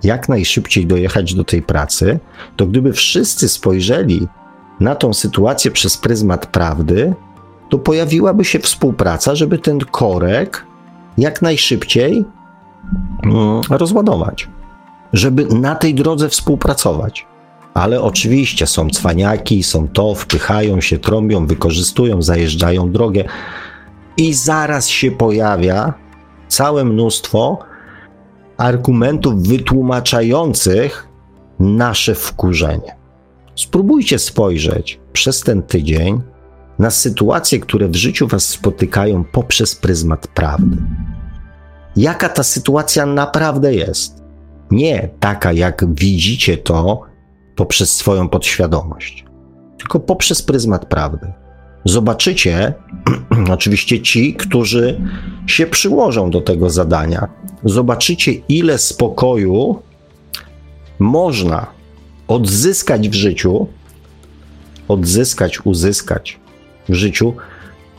jak 0.02 0.28
najszybciej 0.28 0.86
dojechać 0.86 1.34
do 1.34 1.44
tej 1.44 1.62
pracy, 1.62 2.18
to 2.56 2.66
gdyby 2.66 2.92
wszyscy 2.92 3.48
spojrzeli 3.48 4.28
na 4.80 4.94
tą 4.94 5.14
sytuację 5.14 5.70
przez 5.70 5.96
pryzmat 5.96 6.46
prawdy, 6.46 7.14
to 7.68 7.78
pojawiłaby 7.78 8.44
się 8.44 8.58
współpraca, 8.58 9.34
żeby 9.34 9.58
ten 9.58 9.78
korek 9.78 10.66
jak 11.18 11.42
najszybciej 11.42 12.24
mm, 13.24 13.60
rozładować, 13.70 14.48
żeby 15.12 15.46
na 15.46 15.74
tej 15.74 15.94
drodze 15.94 16.28
współpracować. 16.28 17.26
Ale 17.74 18.02
oczywiście 18.02 18.66
są 18.66 18.90
cwaniaki, 18.90 19.62
są 19.62 19.88
to, 19.88 20.14
wpychają 20.14 20.80
się, 20.80 20.98
trąbią, 20.98 21.46
wykorzystują, 21.46 22.22
zajeżdżają 22.22 22.92
drogę 22.92 23.24
i 24.16 24.34
zaraz 24.34 24.88
się 24.88 25.10
pojawia 25.10 25.94
całe 26.48 26.84
mnóstwo 26.84 27.58
argumentów 28.56 29.48
wytłumaczających 29.48 31.08
nasze 31.58 32.14
wkurzenie. 32.14 32.96
Spróbujcie 33.56 34.18
spojrzeć 34.18 35.00
przez 35.12 35.40
ten 35.40 35.62
tydzień 35.62 36.20
na 36.78 36.90
sytuacje, 36.90 37.60
które 37.60 37.88
w 37.88 37.94
życiu 37.94 38.28
Was 38.28 38.48
spotykają 38.48 39.24
poprzez 39.24 39.74
pryzmat 39.74 40.26
prawdy. 40.26 40.76
Jaka 41.96 42.28
ta 42.28 42.42
sytuacja 42.42 43.06
naprawdę 43.06 43.74
jest? 43.74 44.22
Nie 44.70 45.08
taka, 45.20 45.52
jak 45.52 45.94
widzicie 45.94 46.58
to 46.58 47.02
poprzez 47.56 47.96
swoją 47.96 48.28
podświadomość, 48.28 49.24
tylko 49.78 50.00
poprzez 50.00 50.42
pryzmat 50.42 50.86
prawdy. 50.86 51.32
Zobaczycie, 51.84 52.74
oczywiście 53.50 54.02
ci, 54.02 54.34
którzy 54.34 55.00
się 55.46 55.66
przyłożą 55.66 56.30
do 56.30 56.40
tego 56.40 56.70
zadania, 56.70 57.28
zobaczycie, 57.64 58.32
ile 58.32 58.78
spokoju 58.78 59.82
można 60.98 61.66
odzyskać 62.28 63.08
w 63.08 63.14
życiu, 63.14 63.66
odzyskać, 64.88 65.66
uzyskać 65.66 66.40
w 66.88 66.94
życiu 66.94 67.34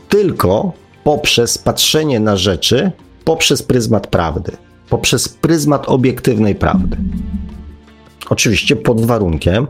tylko 0.08 0.72
poprzez 1.04 1.58
patrzenie 1.58 2.20
na 2.20 2.36
rzeczy 2.36 2.92
poprzez 3.24 3.62
pryzmat 3.62 4.06
prawdy, 4.06 4.52
poprzez 4.88 5.28
pryzmat 5.28 5.88
obiektywnej 5.88 6.54
prawdy. 6.54 6.96
Oczywiście 8.30 8.76
pod 8.76 9.04
warunkiem, 9.04 9.66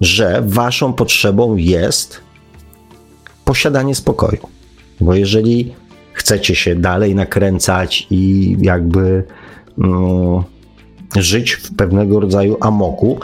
że 0.00 0.42
waszą 0.46 0.92
potrzebą 0.92 1.56
jest 1.56 2.20
posiadanie 3.44 3.94
spokoju. 3.94 4.48
Bo 5.00 5.14
jeżeli 5.14 5.74
chcecie 6.12 6.54
się 6.54 6.76
dalej 6.76 7.14
nakręcać 7.14 8.06
i 8.10 8.56
jakby 8.60 9.24
no, 9.76 10.44
żyć 11.16 11.52
w 11.52 11.76
pewnego 11.76 12.20
rodzaju 12.20 12.56
amoku, 12.60 13.20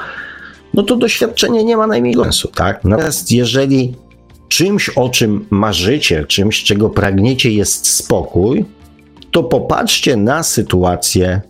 no 0.75 0.83
to 0.83 0.97
doświadczenie 0.97 1.65
nie 1.65 1.77
ma 1.77 1.87
najmniejszego 1.87 2.25
sensu, 2.25 2.49
tak? 2.49 2.85
Natomiast 2.85 3.33
jeżeli 3.33 3.95
czymś, 4.49 4.89
o 4.89 5.09
czym 5.09 5.47
marzycie, 5.51 6.25
czymś, 6.25 6.65
czego 6.65 6.91
pragniecie 6.91 7.51
jest 7.51 7.87
spokój, 7.87 8.65
to 9.31 9.43
popatrzcie 9.43 10.17
na 10.17 10.43
sytuację 10.43 11.41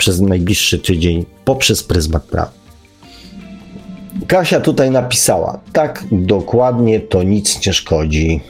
przez 0.00 0.20
najbliższy 0.20 0.78
tydzień 0.78 1.26
poprzez 1.44 1.82
pryzmat 1.82 2.22
prawa. 2.22 2.52
Kasia 4.26 4.60
tutaj 4.60 4.90
napisała, 4.90 5.60
tak 5.72 6.04
dokładnie 6.12 7.00
to 7.00 7.22
nic 7.22 7.66
nie 7.66 7.72
szkodzi. 7.72 8.40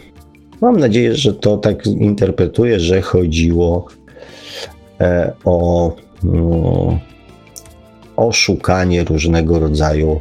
Mam 0.60 0.76
nadzieję, 0.76 1.14
że 1.16 1.34
to 1.34 1.56
tak 1.56 1.86
interpretuję, 1.86 2.80
że 2.80 3.02
chodziło 3.02 3.86
e, 5.00 5.32
o, 5.44 5.92
no, 6.22 6.98
o 8.16 8.32
szukanie 8.32 9.04
różnego 9.04 9.58
rodzaju 9.58 10.20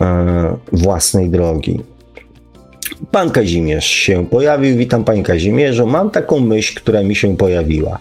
e, 0.00 0.56
własnej 0.72 1.30
drogi. 1.30 1.80
Pan 3.10 3.30
Kazimierz 3.30 3.86
się 3.86 4.26
pojawił. 4.26 4.76
Witam, 4.76 5.04
panie 5.04 5.22
Kazimierzu. 5.22 5.86
Mam 5.86 6.10
taką 6.10 6.40
myśl, 6.40 6.74
która 6.76 7.02
mi 7.02 7.16
się 7.16 7.36
pojawiła. 7.36 7.98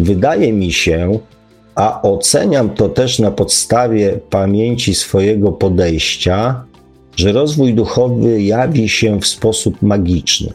Wydaje 0.00 0.52
mi 0.52 0.72
się, 0.72 1.18
a 1.74 2.02
oceniam 2.02 2.70
to 2.70 2.88
też 2.88 3.18
na 3.18 3.30
podstawie 3.30 4.20
pamięci 4.30 4.94
swojego 4.94 5.52
podejścia, 5.52 6.64
że 7.16 7.32
rozwój 7.32 7.74
duchowy 7.74 8.42
jawi 8.42 8.88
się 8.88 9.20
w 9.20 9.26
sposób 9.26 9.82
magiczny. 9.82 10.52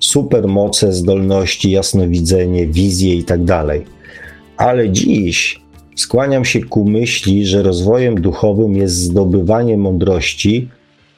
Supermoce, 0.00 0.92
zdolności, 0.92 1.70
jasnowidzenie, 1.70 2.66
wizje 2.66 3.14
itd. 3.14 3.46
Tak 3.46 3.80
Ale 4.56 4.90
dziś 4.90 5.60
skłaniam 5.96 6.44
się 6.44 6.60
ku 6.60 6.84
myśli, 6.84 7.46
że 7.46 7.62
rozwojem 7.62 8.20
duchowym 8.20 8.76
jest 8.76 8.94
zdobywanie 8.94 9.76
mądrości, 9.76 10.68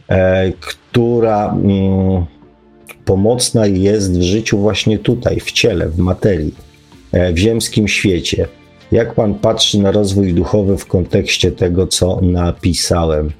e, 0.09 0.53
która 0.61 1.53
mm, 1.53 2.27
pomocna 3.05 3.67
jest 3.67 4.19
w 4.19 4.23
życiu 4.23 4.59
właśnie 4.59 4.99
tutaj, 4.99 5.41
w 5.41 5.53
ciele, 5.53 5.89
w 5.89 5.99
materii, 5.99 6.55
e, 7.13 7.33
w 7.33 7.39
ziemskim 7.39 7.89
świecie. 7.89 8.47
Jak 8.93 9.15
pan 9.15 9.35
patrzy 9.35 9.79
na 9.79 9.91
rozwój 9.91 10.35
duchowy 10.35 10.77
w 10.77 10.87
kontekście 10.87 11.53
tego, 11.53 11.87
co 11.87 12.21
napisałem? 12.23 13.31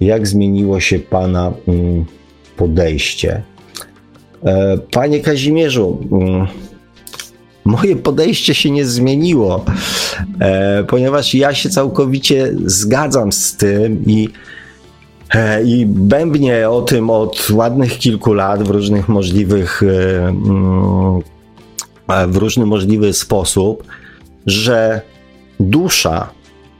Jak 0.00 0.26
zmieniło 0.26 0.80
się 0.80 0.98
pana 0.98 1.52
mm, 1.68 2.04
podejście? 2.56 3.42
E, 4.44 4.78
panie 4.78 5.20
Kazimierzu, 5.20 5.98
mm, 6.12 6.46
moje 7.64 7.96
podejście 7.96 8.54
się 8.54 8.70
nie 8.70 8.84
zmieniło, 8.84 9.64
e, 10.40 10.84
ponieważ 10.84 11.34
ja 11.34 11.54
się 11.54 11.70
całkowicie 11.70 12.52
zgadzam 12.66 13.32
z 13.32 13.56
tym 13.56 14.04
i 14.06 14.28
E, 15.34 15.62
I 15.62 15.86
bębnie 15.86 16.70
o 16.70 16.82
tym 16.82 17.10
od 17.10 17.50
ładnych 17.50 17.98
kilku 17.98 18.32
lat 18.32 18.62
w 18.62 18.70
różnych 18.70 19.08
możliwych, 19.08 19.82
mm, 19.82 21.20
w 22.28 22.36
różny 22.36 22.66
możliwy 22.66 23.12
sposób, 23.12 23.82
że 24.46 25.00
dusza 25.60 26.30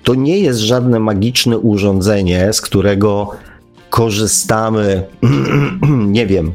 to 0.03 0.15
nie 0.15 0.39
jest 0.39 0.61
żadne 0.61 0.99
magiczne 0.99 1.59
urządzenie, 1.59 2.53
z 2.53 2.61
którego 2.61 3.31
korzystamy, 3.91 5.03
nie 6.19 6.27
wiem, 6.27 6.53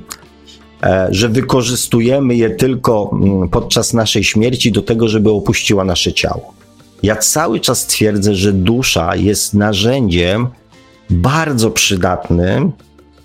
że 1.10 1.30
wykorzystujemy 1.30 2.36
je 2.36 2.50
tylko 2.50 3.12
mm, 3.14 3.50
podczas 3.50 3.94
naszej 3.94 4.24
śmierci 4.24 4.72
do 4.72 4.82
tego, 4.82 5.08
żeby 5.08 5.32
opuściła 5.32 5.84
nasze 5.84 6.14
ciało. 6.14 6.54
Ja 7.04 7.16
cały 7.16 7.60
czas 7.60 7.86
twierdzę, 7.88 8.36
że 8.36 8.54
dusza 8.54 9.16
jest 9.16 9.54
narzędziem, 9.54 10.48
bardzo 11.10 11.72
przydatnym 11.72 12.72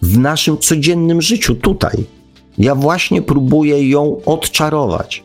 w 0.02 0.18
naszym 0.18 0.58
codziennym 0.58 1.22
życiu 1.22 1.54
tutaj. 1.54 2.04
Ja 2.58 2.74
właśnie 2.74 3.22
próbuję 3.22 3.88
ją 3.88 4.20
odczarować, 4.24 5.22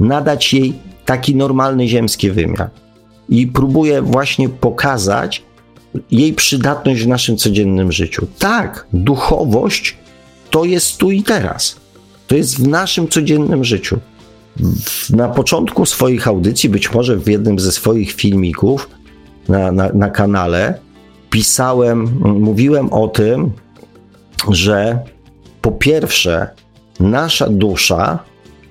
nadać 0.00 0.54
jej 0.54 0.74
taki 1.08 1.36
normalny 1.36 1.88
ziemski 1.88 2.30
wymiar. 2.30 2.70
I 3.28 3.46
próbuję 3.46 4.02
właśnie 4.02 4.48
pokazać 4.48 5.42
jej 6.10 6.32
przydatność 6.32 7.02
w 7.02 7.08
naszym 7.08 7.36
codziennym 7.36 7.92
życiu. 7.92 8.26
Tak, 8.38 8.86
duchowość 8.92 9.96
to 10.50 10.64
jest 10.64 10.98
tu 10.98 11.10
i 11.10 11.22
teraz. 11.22 11.76
To 12.26 12.36
jest 12.36 12.60
w 12.60 12.68
naszym 12.68 13.08
codziennym 13.08 13.64
życiu. 13.64 13.98
Na 15.10 15.28
początku 15.28 15.86
swoich 15.86 16.28
audycji, 16.28 16.68
być 16.68 16.92
może 16.92 17.16
w 17.16 17.28
jednym 17.28 17.58
ze 17.58 17.72
swoich 17.72 18.12
filmików 18.12 18.88
na, 19.48 19.72
na, 19.72 19.88
na 19.92 20.10
kanale, 20.10 20.78
pisałem, 21.30 22.18
mówiłem 22.20 22.92
o 22.92 23.08
tym, 23.08 23.50
że 24.50 24.98
po 25.62 25.72
pierwsze, 25.72 26.48
nasza 27.00 27.48
dusza 27.48 28.18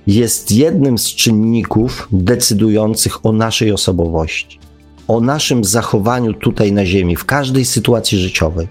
jest 0.08 0.52
jednym 0.52 0.98
z 0.98 1.06
czynników 1.16 2.08
decydujących 2.12 3.26
o 3.26 3.32
naszej 3.32 3.72
osobowości, 3.72 4.60
o 5.08 5.22
naszym 5.22 5.64
zachowaniu 5.64 6.34
tutaj 6.34 6.72
na 6.72 6.86
Ziemi, 6.86 7.16
w 7.16 7.26
każdej 7.26 7.66
sytuacji 7.66 8.18
życiowej. 8.18 8.68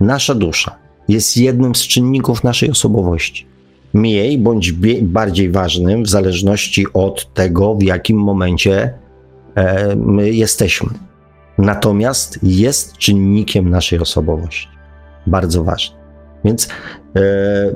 Nasza 0.00 0.34
dusza 0.34 0.76
jest 1.08 1.36
jednym 1.36 1.74
z 1.74 1.82
czynników 1.82 2.44
naszej 2.44 2.70
osobowości. 2.70 3.46
Mniej 3.94 4.38
bądź 4.38 4.72
bardziej 5.02 5.50
ważnym, 5.50 6.02
w 6.02 6.08
zależności 6.08 6.86
od 6.92 7.34
tego, 7.34 7.74
w 7.74 7.82
jakim 7.82 8.18
momencie 8.18 8.94
e, 9.54 9.96
my 9.96 10.30
jesteśmy. 10.30 10.90
Natomiast 11.58 12.38
jest 12.42 12.96
czynnikiem 12.98 13.70
naszej 13.70 13.98
osobowości. 13.98 14.68
Bardzo 15.26 15.64
ważny. 15.64 15.96
Więc, 16.44 16.68
e, 17.16 17.20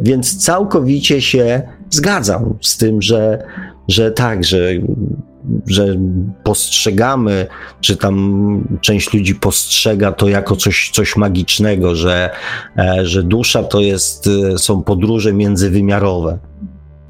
więc 0.01 0.37
całkowicie 0.37 1.23
się 1.23 1.63
zgadzam 1.91 2.55
z 2.61 2.77
tym, 2.77 3.03
że, 3.03 3.45
że 3.89 4.11
tak, 4.11 4.45
że, 4.45 4.71
że 5.67 5.97
postrzegamy, 6.45 7.47
czy 7.81 7.97
tam 7.97 8.79
część 8.81 9.15
ludzi 9.15 9.35
postrzega 9.35 10.13
to 10.13 10.29
jako 10.29 10.57
coś, 10.57 10.91
coś 10.91 11.17
magicznego, 11.17 11.95
że, 11.95 12.31
e, 12.79 13.07
że 13.07 13.23
dusza 13.23 13.63
to 13.63 13.81
jest, 13.81 14.29
e, 14.55 14.59
są 14.59 14.83
podróże 14.83 15.33
międzywymiarowe, 15.33 16.39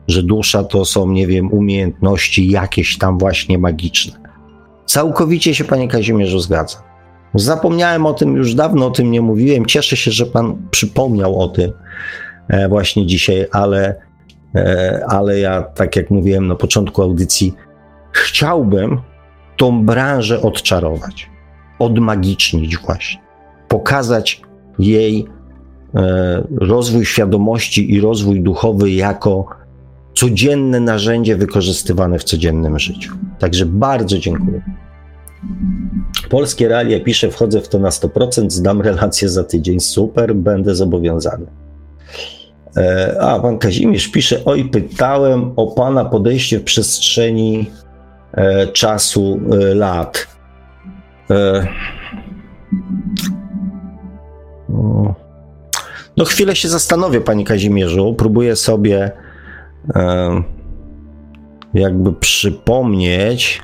że 0.08 0.22
dusza 0.22 0.64
to 0.64 0.84
są, 0.84 1.10
nie 1.10 1.26
wiem, 1.26 1.52
umiejętności 1.52 2.50
jakieś 2.50 2.98
tam 2.98 3.18
właśnie 3.18 3.58
magiczne. 3.58 4.20
Całkowicie 4.86 5.54
się, 5.54 5.64
panie 5.64 5.88
Kazimierzu, 5.88 6.38
zgadzam. 6.38 6.82
Zapomniałem 7.34 8.06
o 8.06 8.12
tym, 8.12 8.36
już 8.36 8.54
dawno 8.54 8.86
o 8.86 8.90
tym 8.90 9.10
nie 9.10 9.20
mówiłem. 9.20 9.66
Cieszę 9.66 9.96
się, 9.96 10.10
że 10.10 10.26
Pan 10.26 10.56
przypomniał 10.70 11.40
o 11.40 11.48
tym 11.48 11.72
e, 12.48 12.68
właśnie 12.68 13.06
dzisiaj, 13.06 13.46
ale, 13.52 13.94
ale 15.08 15.38
ja, 15.38 15.62
tak 15.62 15.96
jak 15.96 16.10
mówiłem 16.10 16.46
na 16.46 16.54
początku 16.54 17.02
audycji, 17.02 17.54
chciałbym 18.12 19.00
tą 19.56 19.84
branżę 19.84 20.42
odczarować, 20.42 21.30
odmagicznić 21.78 22.78
właśnie, 22.78 23.20
pokazać 23.68 24.42
jej 24.78 25.26
e, 25.94 26.44
rozwój 26.56 27.04
świadomości 27.04 27.94
i 27.94 28.00
rozwój 28.00 28.40
duchowy 28.40 28.90
jako 28.90 29.48
codzienne 30.14 30.80
narzędzie 30.80 31.36
wykorzystywane 31.36 32.18
w 32.18 32.24
codziennym 32.24 32.78
życiu. 32.78 33.14
Także 33.38 33.66
bardzo 33.66 34.18
dziękuję. 34.18 34.62
Polskie 36.30 36.68
realia 36.68 37.00
pisze, 37.00 37.30
wchodzę 37.30 37.60
w 37.60 37.68
to 37.68 37.78
na 37.78 37.88
100%, 37.88 38.50
zdam 38.50 38.80
relację 38.80 39.28
za 39.28 39.44
tydzień, 39.44 39.80
super, 39.80 40.34
będę 40.34 40.74
zobowiązany. 40.74 41.46
E, 42.76 43.16
a, 43.20 43.40
pan 43.40 43.58
Kazimierz 43.58 44.08
pisze, 44.08 44.44
oj, 44.44 44.64
pytałem 44.64 45.52
o 45.56 45.66
pana 45.66 46.04
podejście 46.04 46.58
w 46.58 46.64
przestrzeni 46.64 47.70
e, 48.32 48.66
czasu 48.66 49.40
e, 49.52 49.74
lat. 49.74 50.26
E, 51.30 51.66
no 56.16 56.24
chwilę 56.24 56.56
się 56.56 56.68
zastanowię, 56.68 57.20
panie 57.20 57.44
Kazimierzu, 57.44 58.14
próbuję 58.18 58.56
sobie 58.56 59.10
jakby 61.74 62.12
przypomnieć, 62.12 63.62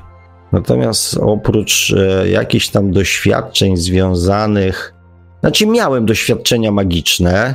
Natomiast 0.52 1.18
oprócz 1.20 1.94
jakichś 2.30 2.68
tam 2.68 2.90
doświadczeń 2.90 3.76
związanych, 3.76 4.94
znaczy 5.40 5.66
miałem 5.66 6.06
doświadczenia 6.06 6.70
magiczne, 6.72 7.54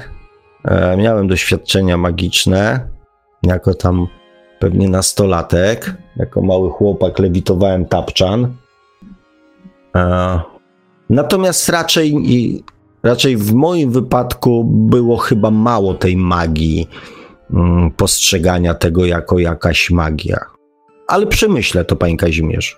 miałem 0.98 1.28
doświadczenia 1.28 1.98
magiczne, 1.98 2.88
jako 3.44 3.74
tam 3.74 4.08
pewnie 4.60 4.90
nastolatek, 4.90 5.94
jako 6.16 6.42
mały 6.42 6.70
chłopak 6.70 7.20
lewitowałem 7.20 7.86
tapczan. 7.86 8.56
E, 9.96 10.40
natomiast 11.10 11.70
raczej, 11.70 12.16
raczej 13.04 13.38
w 13.38 13.54
moim 13.54 13.92
wypadku 13.92 14.64
było 14.64 15.18
chyba 15.18 15.52
mało 15.52 15.94
tej 15.94 16.18
magii, 16.18 16.90
mm, 17.54 17.92
postrzegania 17.92 18.74
tego 18.74 19.06
jako 19.06 19.40
jakaś 19.40 19.90
magia. 19.90 20.40
Ale 21.08 21.28
przemyślę 21.28 21.86
to, 21.86 21.96
panie 21.96 22.18
Kazimierzu 22.18 22.76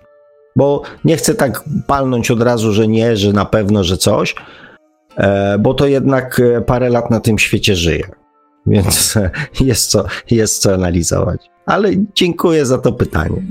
bo 0.56 0.82
nie 1.06 1.18
chcę 1.18 1.36
tak 1.36 1.64
palnąć 1.88 2.32
od 2.32 2.42
razu, 2.42 2.74
że 2.74 2.88
nie, 2.88 3.18
że 3.18 3.34
na 3.34 3.46
pewno, 3.46 3.84
że 3.84 3.98
coś, 3.98 4.32
e, 4.32 4.36
bo 5.60 5.74
to 5.74 5.88
jednak 5.88 6.40
e, 6.40 6.62
parę 6.62 6.90
lat 6.90 7.12
na 7.12 7.20
tym 7.20 7.40
świecie 7.40 7.76
żyje, 7.76 8.04
więc 8.68 9.16
jest 9.62 9.92
co, 9.92 10.06
jest 10.32 10.62
co 10.62 10.74
analizować. 10.74 11.50
Ale 11.66 11.90
dziękuję 12.16 12.66
za 12.66 12.78
to 12.78 12.94
pytanie. 12.94 13.44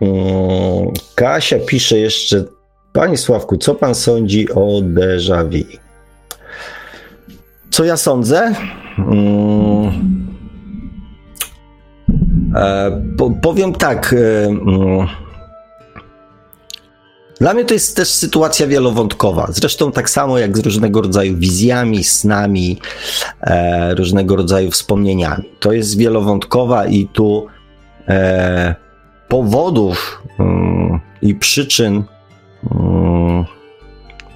Mm, 0.00 0.92
Kasia 1.14 1.56
pisze 1.66 1.98
jeszcze, 1.98 2.44
Panie 2.92 3.16
Sławku, 3.16 3.56
co 3.56 3.74
pan 3.74 3.94
sądzi 3.94 4.52
o 4.54 4.82
déjà 4.82 5.44
vu? 5.44 5.78
Co 7.70 7.84
ja 7.84 7.96
sądzę? 7.96 8.54
Hmm. 8.96 9.92
E, 12.56 13.02
po, 13.18 13.30
powiem 13.30 13.72
tak. 13.72 14.14
E, 14.18 14.46
mm, 14.46 15.06
dla 17.42 17.54
mnie 17.54 17.64
to 17.64 17.74
jest 17.74 17.96
też 17.96 18.08
sytuacja 18.08 18.66
wielowątkowa. 18.66 19.46
Zresztą 19.48 19.92
tak 19.92 20.10
samo 20.10 20.38
jak 20.38 20.58
z 20.58 20.60
różnego 20.60 21.02
rodzaju 21.02 21.36
wizjami, 21.36 22.04
snami, 22.04 22.78
e, 23.40 23.94
różnego 23.94 24.36
rodzaju 24.36 24.70
wspomnieniami. 24.70 25.44
To 25.60 25.72
jest 25.72 25.98
wielowątkowa 25.98 26.86
i 26.86 27.06
tu 27.06 27.46
e, 28.08 28.74
powodów 29.28 30.22
mm, 30.38 31.00
i 31.22 31.34
przyczyn 31.34 32.04
mm, 32.74 33.44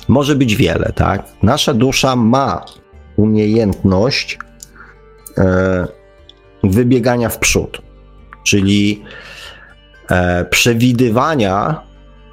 może 0.09 0.35
być 0.35 0.57
wiele, 0.57 0.93
tak? 0.95 1.24
Nasza 1.43 1.74
dusza 1.74 2.16
ma 2.16 2.65
umiejętność 3.16 4.39
e, 5.39 5.87
wybiegania 6.65 7.28
w 7.28 7.39
przód 7.39 7.87
czyli 8.47 9.03
e, 10.11 10.45
przewidywania, 10.45 11.85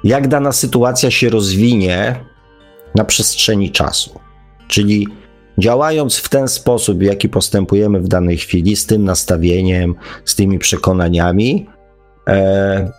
jak 0.04 0.28
dana 0.28 0.52
sytuacja 0.52 1.10
się 1.10 1.30
rozwinie 1.30 2.24
na 2.94 3.04
przestrzeni 3.04 3.70
czasu. 3.70 4.20
Czyli 4.68 5.08
działając 5.58 6.16
w 6.16 6.28
ten 6.28 6.48
sposób, 6.48 6.98
w 6.98 7.02
jaki 7.02 7.28
postępujemy 7.28 8.00
w 8.00 8.08
danej 8.08 8.36
chwili, 8.36 8.76
z 8.76 8.86
tym 8.86 9.04
nastawieniem, 9.04 9.94
z 10.24 10.34
tymi 10.34 10.58
przekonaniami, 10.58 11.66
e, 12.28 12.90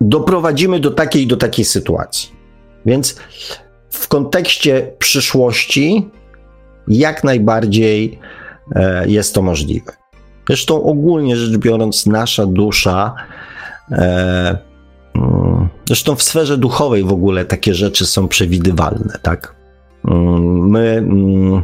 doprowadzimy 0.00 0.80
do 0.80 0.90
takiej 0.90 1.26
do 1.26 1.36
takiej 1.36 1.64
sytuacji. 1.64 2.30
Więc 2.86 3.16
w 3.90 4.08
kontekście 4.08 4.92
przyszłości 4.98 6.10
jak 6.88 7.24
najbardziej 7.24 8.18
e, 8.74 9.08
jest 9.08 9.34
to 9.34 9.42
możliwe. 9.42 9.92
Zresztą 10.48 10.82
ogólnie 10.82 11.36
rzecz 11.36 11.58
biorąc, 11.58 12.06
nasza 12.06 12.46
dusza, 12.46 13.14
e, 13.92 14.67
zresztą 15.86 16.14
w 16.14 16.22
sferze 16.22 16.58
duchowej 16.58 17.04
w 17.04 17.12
ogóle 17.12 17.44
takie 17.44 17.74
rzeczy 17.74 18.06
są 18.06 18.28
przewidywalne, 18.28 19.18
tak? 19.22 19.54
Mm, 20.04 20.70
my, 20.70 20.88
mm, 20.88 21.62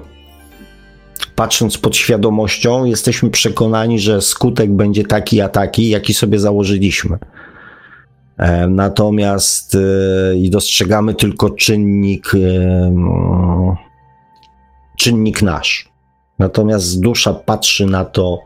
patrząc 1.35 1.79
pod 1.79 1.97
świadomością, 1.97 2.85
jesteśmy 2.85 3.31
przekonani, 3.31 4.01
że 4.01 4.21
skutek 4.21 4.73
będzie 4.73 5.05
taki 5.05 5.41
a 5.41 5.49
taki, 5.49 5.89
jaki 5.89 6.15
sobie 6.15 6.39
założyliśmy. 6.39 7.19
E, 8.39 8.67
natomiast 8.67 9.75
e, 9.75 10.37
i 10.37 10.51
dostrzegamy 10.51 11.15
tylko 11.15 11.51
czynnik, 11.51 12.33
e, 12.35 12.95
czynnik 14.99 15.43
nasz. 15.43 15.89
Natomiast 16.39 17.01
dusza 17.01 17.35
patrzy 17.35 17.87
na 17.87 18.05
to 18.05 18.39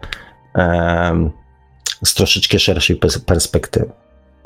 z 2.04 2.14
troszeczkę 2.14 2.58
szerszej 2.58 3.00
perspektywy. 3.26 3.90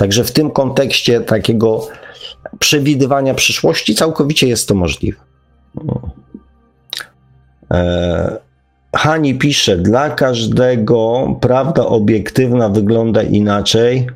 Także 0.03 0.25
w 0.25 0.33
tym 0.33 0.51
kontekście 0.51 1.21
takiego 1.21 1.89
przewidywania 2.59 3.35
przyszłości 3.35 3.95
całkowicie 3.95 4.49
jest 4.49 4.69
to 4.69 4.75
możliwe. 4.75 5.21
E, 7.71 8.37
Hani 8.97 9.35
pisze, 9.35 9.77
dla 9.77 10.11
każdego 10.11 11.27
prawda 11.41 11.87
obiektywna 11.87 12.69
wygląda 12.69 13.23
inaczej, 13.23 14.07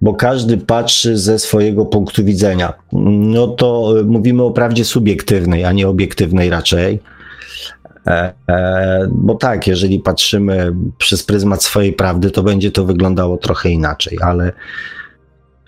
bo 0.00 0.14
każdy 0.14 0.56
patrzy 0.56 1.18
ze 1.18 1.38
swojego 1.38 1.86
punktu 1.86 2.24
widzenia. 2.24 2.72
No 2.92 3.46
to 3.46 3.94
mówimy 4.04 4.42
o 4.42 4.50
prawdzie 4.50 4.84
subiektywnej, 4.84 5.64
a 5.64 5.72
nie 5.72 5.88
obiektywnej 5.88 6.50
raczej. 6.50 7.00
E, 8.06 8.32
e, 8.48 9.08
bo 9.12 9.34
tak, 9.34 9.66
jeżeli 9.66 10.00
patrzymy 10.00 10.72
przez 10.98 11.22
pryzmat 11.22 11.64
swojej 11.64 11.92
prawdy, 11.92 12.30
to 12.30 12.42
będzie 12.42 12.70
to 12.70 12.84
wyglądało 12.84 13.36
trochę 13.36 13.70
inaczej, 13.70 14.18
ale. 14.22 14.52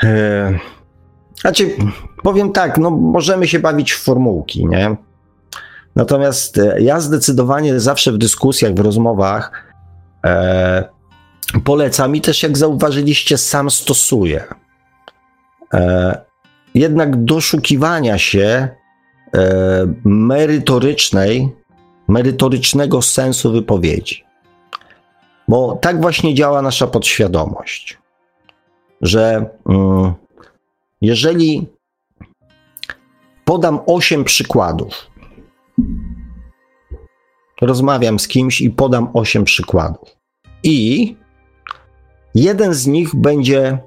E, 0.03 0.59
znaczy, 1.41 1.71
powiem 2.23 2.53
tak, 2.53 2.79
no 2.79 2.91
możemy 2.91 3.49
się 3.49 3.59
bawić 3.59 3.93
w 3.93 4.03
formułki, 4.03 4.67
nie? 4.67 4.97
Natomiast 5.97 6.61
ja 6.79 7.01
zdecydowanie 7.01 7.81
zawsze 7.81 8.13
w 8.13 8.19
dyskusjach, 8.19 8.75
w 8.75 8.81
rozmowach 8.81 9.73
e, 10.27 10.85
polecam 11.65 12.17
i 12.17 12.21
też, 12.21 12.43
jak 12.43 12.59
zauważyliście, 12.59 13.39
sam 13.39 13.71
stosuję. 13.71 14.45
E, 15.75 16.21
jednak 16.75 17.25
doszukiwania 17.25 18.19
się 18.19 18.69
e, 19.35 19.49
merytorycznej 20.05 21.59
merytorycznego 22.09 23.03
sensu 23.03 23.53
wypowiedzi. 23.53 24.25
Bo 25.49 25.79
tak 25.83 26.01
właśnie 26.01 26.35
działa 26.35 26.63
nasza 26.63 26.87
podświadomość, 26.87 27.98
że 29.01 29.51
mm, 29.69 30.13
jeżeli 31.01 31.67
podam 33.45 33.81
osiem 33.87 34.25
przykładów, 34.25 35.11
rozmawiam 37.61 38.19
z 38.19 38.29
kimś 38.29 38.61
i 38.61 38.71
podam 38.71 39.09
osiem 39.15 39.45
przykładów, 39.45 40.17
i 40.63 41.17
jeden 42.35 42.75
z 42.75 42.87
nich 42.87 43.15
będzie 43.15 43.79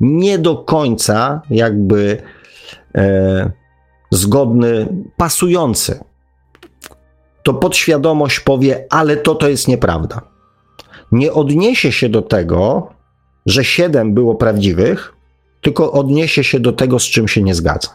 nie 0.00 0.38
do 0.38 0.56
końca 0.56 1.42
jakby 1.50 2.22
e, 2.94 3.50
zgodny, 4.10 4.88
pasujący 5.16 6.04
to 7.44 7.54
podświadomość 7.54 8.40
powie, 8.40 8.86
ale 8.90 9.16
to 9.16 9.34
to 9.34 9.48
jest 9.48 9.68
nieprawda. 9.68 10.20
Nie 11.12 11.32
odniesie 11.32 11.92
się 11.92 12.08
do 12.08 12.22
tego, 12.22 12.88
że 13.46 13.64
siedem 13.64 14.14
było 14.14 14.34
prawdziwych, 14.34 15.14
tylko 15.60 15.92
odniesie 15.92 16.44
się 16.44 16.60
do 16.60 16.72
tego, 16.72 16.98
z 16.98 17.02
czym 17.02 17.28
się 17.28 17.42
nie 17.42 17.54
zgadza. 17.54 17.88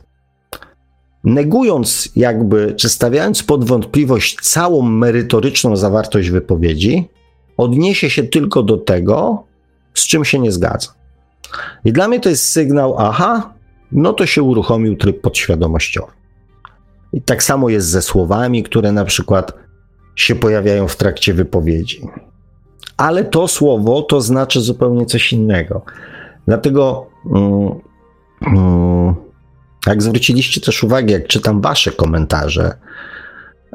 Negując 1.23 2.09
jakby, 2.15 2.73
czy 2.77 2.89
stawiając 2.89 3.43
pod 3.43 3.65
wątpliwość 3.65 4.37
całą 4.41 4.81
merytoryczną 4.81 5.75
zawartość 5.75 6.29
wypowiedzi, 6.29 7.09
odniesie 7.57 8.09
się 8.09 8.23
tylko 8.23 8.63
do 8.63 8.77
tego, 8.77 9.43
z 9.93 10.07
czym 10.07 10.25
się 10.25 10.39
nie 10.39 10.51
zgadza. 10.51 10.87
I 11.85 11.93
dla 11.93 12.07
mnie 12.07 12.19
to 12.19 12.29
jest 12.29 12.45
sygnał, 12.45 12.95
aha, 12.97 13.53
no 13.91 14.13
to 14.13 14.25
się 14.25 14.43
uruchomił 14.43 14.95
tryb 14.95 15.21
podświadomościowy. 15.21 16.11
I 17.13 17.21
tak 17.21 17.43
samo 17.43 17.69
jest 17.69 17.87
ze 17.87 18.01
słowami, 18.01 18.63
które 18.63 18.91
na 18.91 19.05
przykład 19.05 19.53
się 20.15 20.35
pojawiają 20.35 20.87
w 20.87 20.95
trakcie 20.95 21.33
wypowiedzi. 21.33 22.01
Ale 22.99 23.25
to 23.25 23.47
słowo 23.47 24.01
to 24.01 24.21
znaczy 24.21 24.61
zupełnie 24.61 25.05
coś 25.05 25.33
innego. 25.33 25.81
Dlatego, 26.47 27.05
mm, 27.25 27.69
mm, 28.47 29.15
jak 29.87 30.03
zwróciliście 30.03 30.61
też 30.61 30.83
uwagę, 30.83 31.13
jak 31.13 31.27
czytam 31.27 31.61
wasze 31.61 31.91
komentarze, 31.91 32.73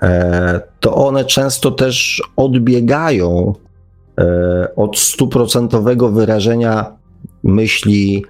e, 0.03 0.61
to 0.81 0.95
one 0.95 1.25
często 1.25 1.71
też 1.71 2.23
odbiegają 2.37 3.55
e, 4.19 4.75
od 4.77 4.99
stuprocentowego 4.99 6.11
wyrażenia 6.11 6.97
myśli, 7.45 8.25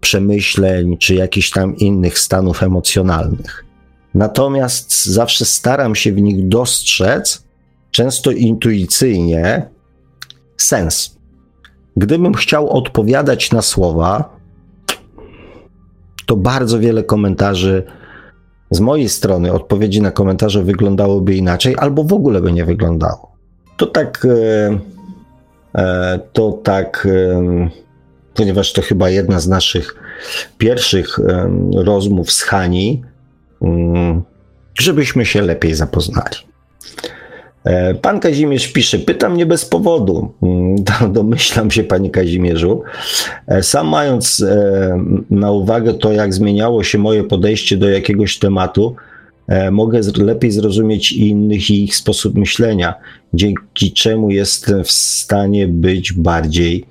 przemyśleń 0.00 0.96
czy 0.98 1.14
jakichś 1.14 1.50
tam 1.50 1.76
innych 1.76 2.18
stanów 2.18 2.62
emocjonalnych. 2.62 3.64
Natomiast 4.14 5.06
zawsze 5.06 5.44
staram 5.44 5.94
się 5.94 6.12
w 6.12 6.20
nich 6.20 6.48
dostrzec, 6.48 7.44
często 7.90 8.30
intuicyjnie, 8.30 9.70
sens. 10.62 11.16
Gdybym 11.96 12.34
chciał 12.34 12.70
odpowiadać 12.70 13.52
na 13.52 13.62
słowa, 13.62 14.36
to 16.26 16.36
bardzo 16.36 16.78
wiele 16.78 17.02
komentarzy 17.02 17.82
z 18.70 18.80
mojej 18.80 19.08
strony, 19.08 19.52
odpowiedzi 19.52 20.02
na 20.02 20.10
komentarze 20.10 20.62
wyglądałoby 20.62 21.34
inaczej, 21.34 21.74
albo 21.78 22.04
w 22.04 22.12
ogóle 22.12 22.40
by 22.40 22.52
nie 22.52 22.64
wyglądało. 22.64 23.32
To 23.76 23.86
tak, 23.86 24.26
e, 24.26 24.78
e, 25.74 26.20
to 26.32 26.52
tak, 26.52 27.08
e, 27.10 27.68
ponieważ 28.34 28.72
to 28.72 28.82
chyba 28.82 29.10
jedna 29.10 29.40
z 29.40 29.48
naszych 29.48 29.94
pierwszych 30.58 31.18
rozmów 31.74 32.32
z 32.32 32.42
Hani, 32.42 33.02
mm, 33.62 34.22
żebyśmy 34.80 35.26
się 35.26 35.42
lepiej 35.42 35.74
zapoznali. 35.74 36.36
E, 37.64 37.94
pan 37.94 38.20
Kazimierz 38.20 38.68
pisze, 38.68 38.98
pytam 38.98 39.36
nie 39.36 39.46
bez 39.46 39.64
powodu. 39.64 40.32
Mm, 40.42 40.76
domyślam 41.12 41.70
się, 41.70 41.82
panie 41.82 42.10
Kazimierzu. 42.10 42.82
E, 43.46 43.62
sam 43.62 43.88
mając 43.88 44.40
e, 44.40 45.04
na 45.30 45.52
uwagę 45.52 45.94
to, 45.94 46.12
jak 46.12 46.34
zmieniało 46.34 46.84
się 46.84 46.98
moje 46.98 47.24
podejście 47.24 47.76
do 47.76 47.90
jakiegoś 47.90 48.38
tematu, 48.38 48.96
mogę 49.70 50.00
lepiej 50.16 50.50
zrozumieć 50.50 51.12
innych 51.12 51.70
i 51.70 51.84
ich 51.84 51.96
sposób 51.96 52.34
myślenia, 52.34 52.94
dzięki 53.34 53.92
czemu 53.92 54.30
jestem 54.30 54.84
w 54.84 54.90
stanie 54.90 55.68
być 55.68 56.12
bardziej 56.12 56.84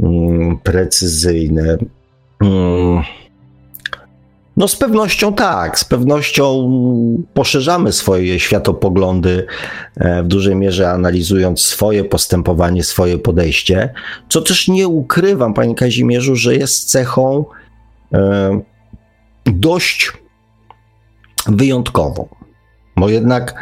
mm, 0.00 0.58
precyzyjny. 0.58 1.78
No 4.60 4.68
z 4.68 4.76
pewnością 4.76 5.34
tak, 5.34 5.78
z 5.78 5.84
pewnością 5.84 6.70
poszerzamy 7.34 7.92
swoje 7.92 8.40
światopoglądy, 8.40 9.46
e, 9.96 10.22
w 10.22 10.26
dużej 10.26 10.56
mierze 10.56 10.90
analizując 10.90 11.60
swoje 11.60 12.04
postępowanie, 12.04 12.84
swoje 12.84 13.18
podejście, 13.18 13.94
co 14.28 14.40
też 14.40 14.68
nie 14.68 14.88
ukrywam, 14.88 15.54
panie 15.54 15.74
Kazimierzu, 15.74 16.36
że 16.36 16.56
jest 16.56 16.90
cechą 16.90 17.44
e, 18.12 18.60
dość 19.44 20.12
wyjątkową. 21.46 22.28
Bo 22.96 23.08
jednak 23.08 23.54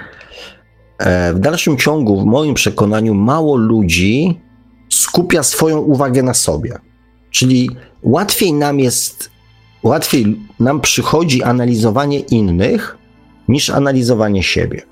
e, 0.99 1.35
w 1.35 1.39
dalszym 1.39 1.77
ciągu, 1.77 2.21
w 2.21 2.25
moim 2.25 2.55
przekonaniu, 2.55 3.15
mało 3.15 3.57
ludzi 3.57 4.41
skupia 4.89 5.43
swoją 5.43 5.79
uwagę 5.79 6.23
na 6.23 6.35
sobie. 6.35 6.79
Czyli 7.31 7.71
łatwiej 8.03 8.53
nam 8.53 8.81
jest 8.81 9.38
łatwiej 9.83 10.37
nam 10.61 10.81
przychodzi 10.81 11.43
analizowanie 11.43 12.19
innych 12.19 12.99
niż 13.49 13.71
analizowanie 13.71 14.43
siebie. 14.43 14.83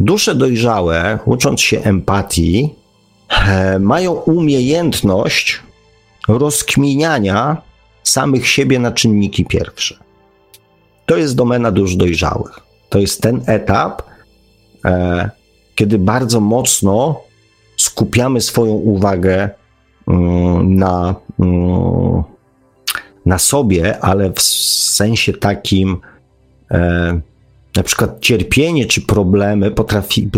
Dusze 0.00 0.34
dojrzałe, 0.34 1.18
ucząc 1.24 1.60
się 1.60 1.80
empatii, 1.82 2.74
e, 3.28 3.78
mają 3.78 4.12
umiejętność 4.12 5.60
rozkminiania 6.28 7.56
samych 8.02 8.48
siebie 8.48 8.78
na 8.78 8.92
czynniki 8.92 9.44
pierwsze. 9.44 9.96
To 11.06 11.16
jest 11.16 11.36
domena 11.36 11.70
dusz 11.70 11.96
dojrzałych. 11.96 12.60
To 12.88 12.98
jest 12.98 13.22
ten 13.22 13.42
etap, 13.46 14.02
e, 14.84 15.30
kiedy 15.74 15.98
bardzo 15.98 16.40
mocno 16.40 17.20
skupiamy 17.76 18.40
swoją 18.40 18.72
uwagę 18.72 19.50
mm, 20.08 20.76
na 20.76 21.14
mm, 21.40 22.22
na 23.26 23.38
sobie, 23.38 23.98
ale 24.00 24.32
w 24.32 24.42
sensie 24.42 25.32
takim, 25.32 25.96
e, 26.70 27.20
na 27.76 27.82
przykład 27.82 28.20
cierpienie 28.20 28.86
czy 28.86 29.00
problemy 29.00 29.70
potrafi, 29.70 30.30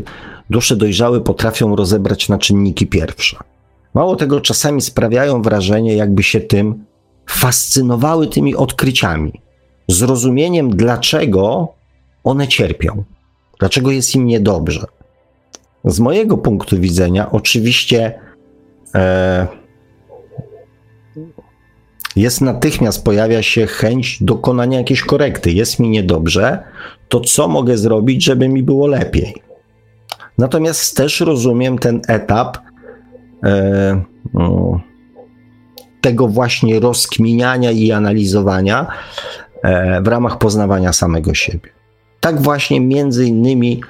dusze 0.50 0.76
dojrzałe 0.76 1.20
potrafią 1.20 1.76
rozebrać 1.76 2.28
na 2.28 2.38
czynniki 2.38 2.86
pierwsze. 2.86 3.36
Mało 3.94 4.16
tego, 4.16 4.40
czasami 4.40 4.80
sprawiają 4.80 5.42
wrażenie, 5.42 5.96
jakby 5.96 6.22
się 6.22 6.40
tym 6.40 6.84
fascynowały 7.26 8.26
tymi 8.26 8.56
odkryciami, 8.56 9.32
zrozumieniem, 9.88 10.76
dlaczego 10.76 11.68
one 12.24 12.48
cierpią, 12.48 13.04
dlaczego 13.59 13.90
jest 13.90 14.14
im 14.14 14.26
niedobrze. 14.26 14.86
Z 15.84 16.00
mojego 16.00 16.38
punktu 16.38 16.80
widzenia, 16.80 17.30
oczywiście, 17.30 18.20
e, 18.94 19.46
jest 22.16 22.40
natychmiast 22.40 23.05
pojawia 23.05 23.43
się 23.43 23.66
chęć 23.66 24.22
dokonania 24.22 24.78
jakiejś 24.78 25.02
korekty. 25.02 25.52
Jest 25.52 25.78
mi 25.78 25.89
niedobrze, 25.89 26.62
to 27.09 27.20
co 27.20 27.48
mogę 27.48 27.78
zrobić, 27.78 28.24
żeby 28.24 28.48
mi 28.48 28.62
było 28.62 28.86
lepiej? 28.86 29.34
Natomiast 30.39 30.97
też 30.97 31.20
rozumiem 31.20 31.78
ten 31.78 32.01
etap 32.09 32.59
e, 33.44 34.02
no, 34.34 34.80
tego 36.01 36.28
właśnie 36.28 36.80
rozkminiania 36.80 37.70
i 37.70 37.93
analizowania 37.93 38.86
e, 39.62 40.02
w 40.02 40.09
ramach 40.09 40.39
poznawania 40.39 40.93
samego 40.93 41.34
siebie. 41.34 41.70
Tak 42.20 42.43
właśnie 42.43 42.80
między 42.80 43.26
innymi 43.26 43.80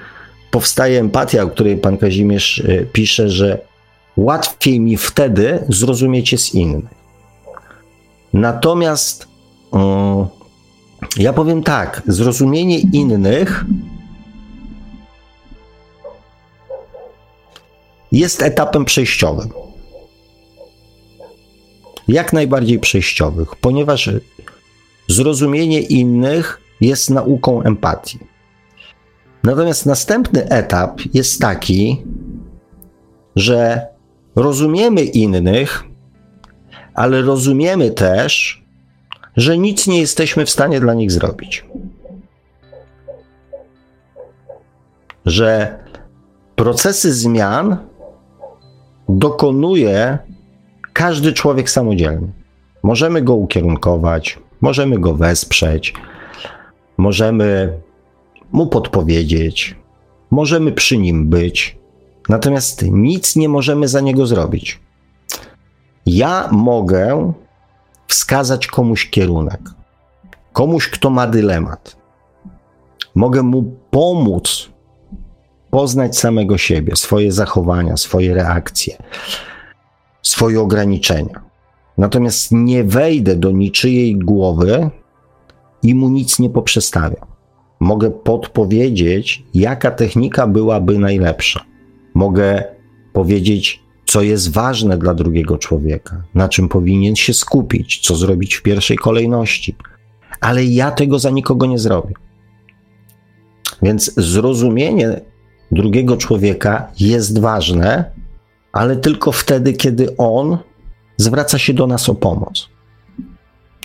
powstaje 0.51 0.99
empatia, 0.99 1.43
o 1.43 1.47
której 1.47 1.77
pan 1.77 1.97
Kazimierz 1.97 2.59
e, 2.59 2.85
pisze, 2.85 3.29
że 3.29 3.57
łatwiej 4.17 4.79
mi 4.79 4.97
wtedy 4.97 5.59
zrozumieć 5.69 6.31
jest 6.31 6.55
inny. 6.55 7.02
Natomiast 8.33 9.27
ja 11.17 11.33
powiem 11.33 11.63
tak, 11.63 12.01
zrozumienie 12.07 12.79
innych 12.79 13.65
jest 18.11 18.41
etapem 18.41 18.85
przejściowym. 18.85 19.49
Jak 22.07 22.33
najbardziej 22.33 22.79
przejściowych, 22.79 23.55
ponieważ 23.55 24.09
zrozumienie 25.07 25.81
innych 25.81 26.61
jest 26.81 27.09
nauką 27.09 27.61
empatii. 27.61 28.19
Natomiast 29.43 29.85
następny 29.85 30.49
etap 30.49 31.01
jest 31.13 31.41
taki, 31.41 32.01
że 33.35 33.87
rozumiemy 34.35 35.03
innych 35.03 35.83
ale 36.93 37.21
rozumiemy 37.21 37.91
też, 37.91 38.63
że 39.37 39.57
nic 39.57 39.87
nie 39.87 39.99
jesteśmy 39.99 40.45
w 40.45 40.49
stanie 40.49 40.79
dla 40.79 40.93
nich 40.93 41.11
zrobić. 41.11 41.65
Że 45.25 45.79
procesy 46.55 47.13
zmian 47.13 47.77
dokonuje 49.09 50.17
każdy 50.93 51.33
człowiek 51.33 51.69
samodzielnie. 51.69 52.27
Możemy 52.83 53.21
go 53.21 53.35
ukierunkować, 53.35 54.39
możemy 54.61 54.99
go 54.99 55.13
wesprzeć, 55.13 55.93
możemy 56.97 57.79
mu 58.51 58.67
podpowiedzieć, 58.67 59.75
możemy 60.31 60.71
przy 60.71 60.97
nim 60.97 61.29
być, 61.29 61.77
natomiast 62.29 62.85
nic 62.91 63.35
nie 63.35 63.49
możemy 63.49 63.87
za 63.87 64.01
niego 64.01 64.25
zrobić. 64.25 64.82
Ja 66.05 66.49
mogę 66.51 67.33
wskazać 68.07 68.67
komuś 68.67 69.09
kierunek, 69.09 69.61
komuś, 70.53 70.89
kto 70.89 71.09
ma 71.09 71.27
dylemat. 71.27 71.97
Mogę 73.15 73.43
mu 73.43 73.63
pomóc 73.91 74.69
poznać 75.71 76.17
samego 76.17 76.57
siebie, 76.57 76.95
swoje 76.95 77.31
zachowania, 77.31 77.97
swoje 77.97 78.33
reakcje, 78.33 78.97
swoje 80.21 80.61
ograniczenia. 80.61 81.41
Natomiast 81.97 82.51
nie 82.51 82.83
wejdę 82.83 83.35
do 83.35 83.51
niczyjej 83.51 84.15
głowy 84.15 84.89
i 85.83 85.95
mu 85.95 86.09
nic 86.09 86.39
nie 86.39 86.49
poprzestawiam. 86.49 87.27
Mogę 87.79 88.11
podpowiedzieć, 88.11 89.43
jaka 89.53 89.91
technika 89.91 90.47
byłaby 90.47 90.99
najlepsza. 90.99 91.65
Mogę 92.13 92.63
powiedzieć, 93.13 93.82
co 94.13 94.21
jest 94.21 94.51
ważne 94.51 94.97
dla 94.97 95.13
drugiego 95.13 95.57
człowieka, 95.57 96.23
na 96.33 96.49
czym 96.49 96.69
powinien 96.69 97.15
się 97.15 97.33
skupić, 97.33 97.99
co 97.99 98.15
zrobić 98.15 98.55
w 98.55 98.61
pierwszej 98.61 98.97
kolejności. 98.97 99.75
Ale 100.39 100.65
ja 100.65 100.91
tego 100.91 101.19
za 101.19 101.29
nikogo 101.29 101.65
nie 101.65 101.79
zrobię. 101.79 102.13
Więc 103.81 104.13
zrozumienie 104.17 105.21
drugiego 105.71 106.17
człowieka 106.17 106.87
jest 106.99 107.39
ważne, 107.39 108.11
ale 108.71 108.95
tylko 108.95 109.31
wtedy, 109.31 109.73
kiedy 109.73 110.17
on 110.17 110.57
zwraca 111.17 111.57
się 111.57 111.73
do 111.73 111.87
nas 111.87 112.09
o 112.09 112.15
pomoc. 112.15 112.69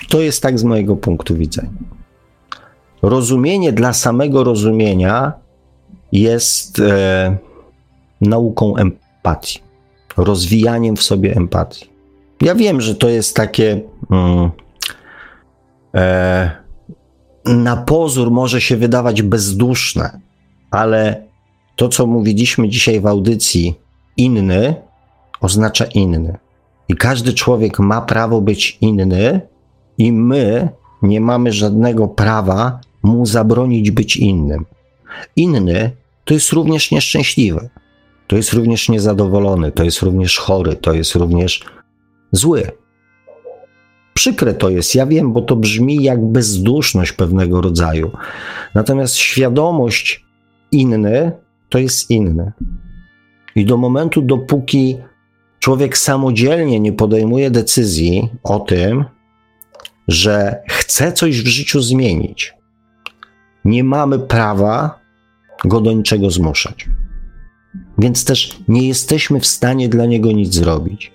To 0.09 0.21
jest 0.21 0.43
tak 0.43 0.59
z 0.59 0.65
mojego 0.65 0.97
punktu 0.97 1.37
widzenia. 1.37 1.79
Rozumienie 3.03 3.73
dla 3.73 3.93
samego 3.93 4.45
rozumienia 4.45 5.33
jest 6.13 6.79
e, 6.79 7.37
nauką 8.21 8.77
empatii, 8.77 9.68
rozwijaniem 10.19 10.97
w 10.97 11.03
sobie 11.03 11.37
empatii. 11.37 11.91
Ja 12.41 12.55
wiem, 12.55 12.81
że 12.81 12.95
to 12.95 13.09
jest 13.09 13.37
takie. 13.37 13.81
Mm, 14.11 14.51
e, 15.95 16.51
na 17.45 17.77
pozór 17.77 18.31
może 18.31 18.61
się 18.61 18.77
wydawać 18.77 19.23
bezduszne, 19.23 20.21
ale 20.71 21.23
to, 21.77 21.89
co 21.89 22.07
mówiliśmy 22.07 22.69
dzisiaj 22.69 23.01
w 23.01 23.07
audycji, 23.07 23.75
inny 24.17 24.75
oznacza 25.41 25.85
inny. 25.85 26.39
I 26.89 26.95
każdy 26.95 27.33
człowiek 27.33 27.79
ma 27.79 28.01
prawo 28.01 28.41
być 28.41 28.79
inny, 28.81 29.41
i 29.99 30.13
my 30.13 30.69
nie 31.03 31.21
mamy 31.21 31.53
żadnego 31.53 32.09
prawa 32.09 32.81
mu 33.03 33.27
zabronić 33.27 33.91
być 33.91 34.17
innym. 34.17 34.67
Inny 35.37 35.91
to 36.25 36.35
jest 36.35 36.53
również 36.53 36.91
nieszczęśliwy, 36.91 37.69
to 38.29 38.37
jest 38.37 38.53
również 38.53 38.89
niezadowolony, 38.89 39.73
to 39.73 39.85
jest 39.85 40.03
również 40.03 40.39
chory, 40.39 40.77
to 40.77 40.93
jest 40.93 41.15
również 41.15 41.65
zły. 42.33 42.71
Przykre 44.15 44.55
to 44.55 44.71
jest, 44.71 44.95
ja 44.95 45.07
wiem, 45.07 45.33
bo 45.33 45.43
to 45.43 45.57
brzmi 45.57 46.03
jak 46.03 46.25
bezduszność 46.25 47.13
pewnego 47.13 47.61
rodzaju. 47.61 48.11
Natomiast 48.75 49.17
świadomość 49.17 50.25
inny 50.73 51.33
to 51.69 51.79
jest 51.79 52.11
inny. 52.11 52.53
I 53.57 53.65
do 53.65 53.77
momentu, 53.77 54.23
dopóki 54.23 54.97
człowiek 55.59 55.99
samodzielnie 55.99 56.81
nie 56.81 56.93
podejmuje 56.93 57.51
decyzji 57.51 58.29
o 58.43 58.61
tym, 58.61 59.05
że 60.09 60.63
chce 60.69 61.13
coś 61.13 61.43
w 61.43 61.47
życiu 61.47 61.81
zmienić, 61.81 62.55
nie 63.65 63.85
mamy 63.85 64.19
prawa 64.19 65.01
go 65.65 65.81
do 65.81 65.93
niczego 65.93 66.31
zmuszać. 66.31 66.89
Więc 67.99 68.25
też 68.25 68.59
nie 68.69 68.89
jesteśmy 68.89 69.41
w 69.41 69.47
stanie 69.47 69.89
dla 69.89 70.07
niego 70.07 70.33
nic 70.33 70.55
zrobić. 70.55 71.13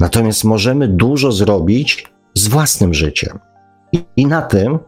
Natomiast 0.00 0.44
możemy 0.44 0.88
dużo 0.88 1.32
zrobić 1.32 2.06
z 2.34 2.48
własnym 2.48 2.94
życiem. 2.94 3.38
I, 4.16 4.26
na 4.26 4.42
tym 4.42 4.78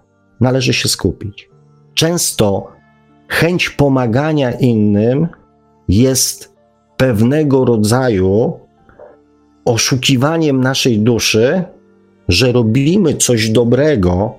należy 0.41 0.73
się 0.73 0.89
skupić. 0.89 1.49
Często 1.95 2.73
chęć 3.29 3.71
pomagania 3.71 4.53
innym 4.53 5.29
jest 5.89 6.55
pewnego 6.97 7.65
rodzaju 7.65 8.61
oszukiwaniem 9.65 10.61
naszej 10.61 10.99
duszy, 10.99 11.65
że 12.29 12.53
robimy 12.53 13.15
coś 13.15 13.51
dobrego 13.51 14.35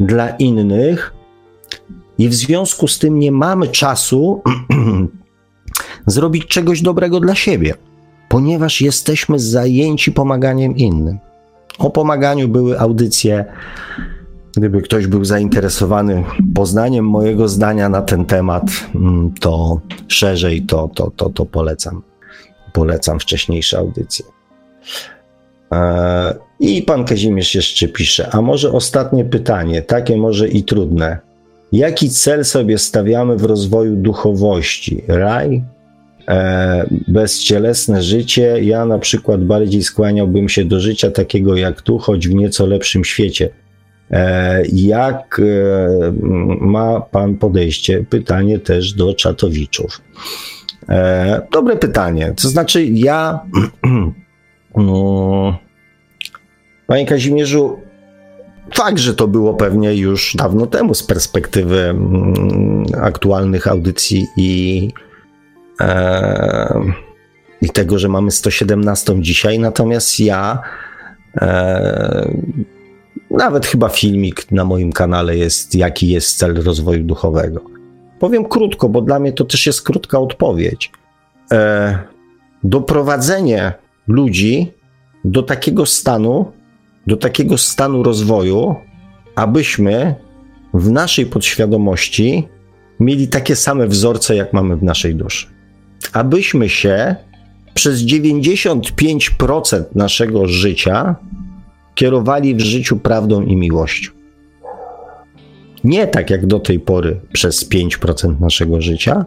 dla 0.00 0.30
innych 0.30 1.14
i 2.18 2.28
w 2.28 2.34
związku 2.34 2.88
z 2.88 2.98
tym 2.98 3.18
nie 3.18 3.32
mamy 3.32 3.68
czasu 3.68 4.42
zrobić 6.06 6.46
czegoś 6.46 6.82
dobrego 6.82 7.20
dla 7.20 7.34
siebie, 7.34 7.74
ponieważ 8.28 8.80
jesteśmy 8.80 9.38
zajęci 9.38 10.12
pomaganiem 10.12 10.76
innym. 10.76 11.18
O 11.78 11.90
pomaganiu 11.90 12.48
były 12.48 12.80
audycje. 12.80 13.44
Gdyby 14.56 14.82
ktoś 14.82 15.06
był 15.06 15.24
zainteresowany 15.24 16.24
poznaniem 16.54 17.04
mojego 17.04 17.48
zdania 17.48 17.88
na 17.88 18.02
ten 18.02 18.24
temat, 18.24 18.64
mm, 18.94 19.34
to 19.40 19.80
szerzej 20.08 20.62
to, 20.62 20.90
to, 20.94 21.10
to, 21.16 21.30
to 21.30 21.46
polecam. 21.46 22.02
Polecam 22.72 23.20
wcześniejsze 23.20 23.78
audycje. 23.78 24.24
E, 25.72 26.34
I 26.60 26.82
pan 26.82 27.04
Kazimierz 27.04 27.54
jeszcze 27.54 27.88
pisze, 27.88 28.30
a 28.30 28.42
może 28.42 28.72
ostatnie 28.72 29.24
pytanie, 29.24 29.82
takie 29.82 30.16
może 30.16 30.48
i 30.48 30.64
trudne. 30.64 31.18
Jaki 31.72 32.10
cel 32.10 32.44
sobie 32.44 32.78
stawiamy 32.78 33.36
w 33.36 33.44
rozwoju 33.44 33.96
duchowości? 33.96 35.02
Raj? 35.08 35.64
E, 36.32 36.86
bezcielesne 37.08 38.02
życie? 38.02 38.58
Ja 38.62 38.84
na 38.84 38.98
przykład 38.98 39.44
bardziej 39.44 39.82
skłaniałbym 39.82 40.48
się 40.48 40.64
do 40.64 40.80
życia 40.80 41.10
takiego 41.10 41.56
jak 41.56 41.82
tu, 41.82 41.98
choć 41.98 42.28
w 42.28 42.34
nieco 42.34 42.66
lepszym 42.66 43.04
świecie. 43.04 43.48
E, 44.10 44.62
jak 44.72 45.40
e, 45.40 46.12
ma 46.60 47.00
pan 47.00 47.34
podejście? 47.34 48.04
Pytanie 48.10 48.58
też 48.58 48.92
do 48.92 49.14
czatowiczów. 49.14 50.00
Dobre 51.52 51.76
pytanie. 51.76 52.34
To 52.42 52.48
znaczy, 52.48 52.84
ja. 52.84 53.40
No, 54.76 55.58
panie 56.86 57.06
Kazimierzu, 57.06 57.78
fakt, 58.74 58.98
że 58.98 59.14
to 59.14 59.28
było 59.28 59.54
pewnie 59.54 59.94
już 59.94 60.34
dawno 60.38 60.66
temu 60.66 60.94
z 60.94 61.02
perspektywy 61.02 61.80
mm, 61.80 62.84
aktualnych 63.00 63.68
audycji 63.68 64.26
i, 64.36 64.88
i 67.62 67.70
tego, 67.70 67.98
że 67.98 68.08
mamy 68.08 68.30
117 68.30 69.14
dzisiaj, 69.18 69.58
natomiast 69.58 70.20
ja 70.20 70.62
e, 71.36 72.28
nawet 73.30 73.66
chyba 73.66 73.88
filmik 73.88 74.50
na 74.50 74.64
moim 74.64 74.92
kanale 74.92 75.36
jest, 75.36 75.74
jaki 75.74 76.08
jest 76.08 76.38
cel 76.38 76.62
rozwoju 76.62 77.04
duchowego. 77.04 77.60
Powiem 78.18 78.44
krótko, 78.44 78.88
bo 78.88 79.02
dla 79.02 79.18
mnie 79.18 79.32
to 79.32 79.44
też 79.44 79.66
jest 79.66 79.82
krótka 79.82 80.18
odpowiedź. 80.18 80.92
E, 81.52 81.98
doprowadzenie 82.64 83.72
ludzi 84.08 84.72
do 85.24 85.42
takiego 85.42 85.86
stanu, 85.86 86.52
do 87.06 87.16
takiego 87.16 87.58
stanu 87.58 88.02
rozwoju, 88.02 88.74
abyśmy 89.34 90.14
w 90.74 90.90
naszej 90.90 91.26
podświadomości 91.26 92.48
mieli 93.00 93.28
takie 93.28 93.56
same 93.56 93.86
wzorce, 93.86 94.36
jak 94.36 94.52
mamy 94.52 94.76
w 94.76 94.82
naszej 94.82 95.14
duszy. 95.14 95.51
Abyśmy 96.12 96.68
się 96.68 97.16
przez 97.74 98.00
95% 98.00 99.84
naszego 99.94 100.46
życia 100.46 101.16
kierowali 101.94 102.54
w 102.54 102.60
życiu 102.60 102.96
prawdą 102.96 103.42
i 103.42 103.56
miłością. 103.56 104.10
Nie 105.84 106.06
tak 106.06 106.30
jak 106.30 106.46
do 106.46 106.60
tej 106.60 106.80
pory 106.80 107.20
przez 107.32 107.70
5% 107.70 108.40
naszego 108.40 108.80
życia, 108.80 109.24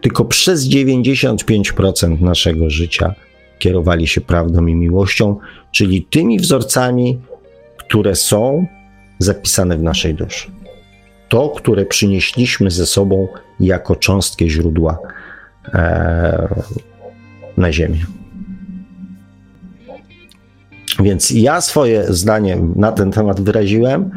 tylko 0.00 0.24
przez 0.24 0.68
95% 0.68 2.20
naszego 2.20 2.70
życia 2.70 3.14
kierowali 3.58 4.06
się 4.06 4.20
prawdą 4.20 4.66
i 4.66 4.74
miłością, 4.74 5.36
czyli 5.72 6.06
tymi 6.10 6.38
wzorcami, 6.38 7.20
które 7.76 8.14
są 8.14 8.66
zapisane 9.18 9.76
w 9.76 9.82
naszej 9.82 10.14
duszy. 10.14 10.50
To, 11.28 11.48
które 11.48 11.86
przynieśliśmy 11.86 12.70
ze 12.70 12.86
sobą 12.86 13.28
jako 13.60 13.96
cząstkę 13.96 14.48
źródła 14.48 14.98
na 17.56 17.72
Ziemię. 17.72 18.06
Więc 21.00 21.30
ja 21.30 21.60
swoje 21.60 22.04
zdanie 22.08 22.58
na 22.76 22.92
ten 22.92 23.12
temat 23.12 23.40
wyraziłem. 23.40 24.10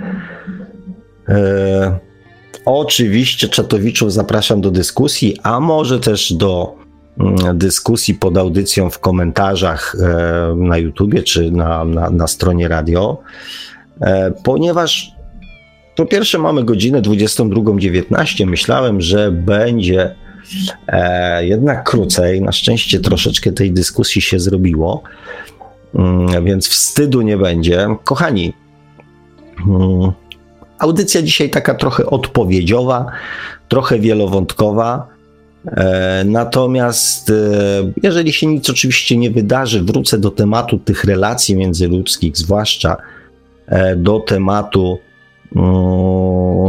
E, 1.30 2.00
oczywiście 2.66 3.48
czatowiczów 3.48 4.14
zapraszam 4.14 4.62
do 4.62 4.72
dyskusji, 4.72 5.38
a 5.44 5.60
może 5.60 6.00
też 6.00 6.34
do 6.34 6.76
mm, 7.20 7.58
dyskusji 7.58 8.14
pod 8.14 8.38
audycją 8.38 8.90
w 8.90 9.00
komentarzach 9.00 9.96
e, 10.00 10.56
na 10.56 10.78
YouTubie 10.78 11.24
czy 11.24 11.52
na, 11.52 11.86
na, 11.86 12.10
na 12.10 12.28
stronie 12.28 12.68
radio, 12.68 13.18
e, 14.02 14.32
ponieważ 14.44 15.12
po 15.96 16.06
pierwsze 16.06 16.38
mamy 16.38 16.64
godzinę 16.64 17.02
22.19. 17.02 18.48
Myślałem, 18.48 19.02
że 19.02 19.32
będzie 19.32 20.02
e, 20.04 20.25
jednak 21.40 21.90
krócej. 21.90 22.42
Na 22.42 22.52
szczęście 22.52 23.00
troszeczkę 23.00 23.52
tej 23.52 23.72
dyskusji 23.72 24.22
się 24.22 24.40
zrobiło, 24.40 25.04
mm, 25.96 26.46
więc 26.46 26.68
wstydu 26.68 27.22
nie 27.22 27.38
będzie. 27.38 27.88
Kochani, 28.04 28.54
mm, 29.68 30.12
Audycja 30.80 31.22
dzisiaj 31.22 31.50
taka 31.50 31.76
trochę 31.76 32.06
odpowiedziowa, 32.06 33.06
trochę 33.68 34.00
wielowątkowa. 34.00 35.08
E, 35.68 36.24
natomiast 36.26 37.30
e, 37.30 37.34
jeżeli 38.04 38.34
się 38.34 38.48
nic 38.48 38.70
oczywiście 38.70 39.18
nie 39.18 39.32
wydarzy, 39.32 39.84
wrócę 39.84 40.18
do 40.18 40.32
tematu 40.32 40.78
tych 40.78 41.04
relacji 41.04 41.56
międzyludzkich, 41.56 42.38
zwłaszcza 42.38 42.98
e, 43.68 43.96
do 43.96 44.20
tematu 44.20 45.00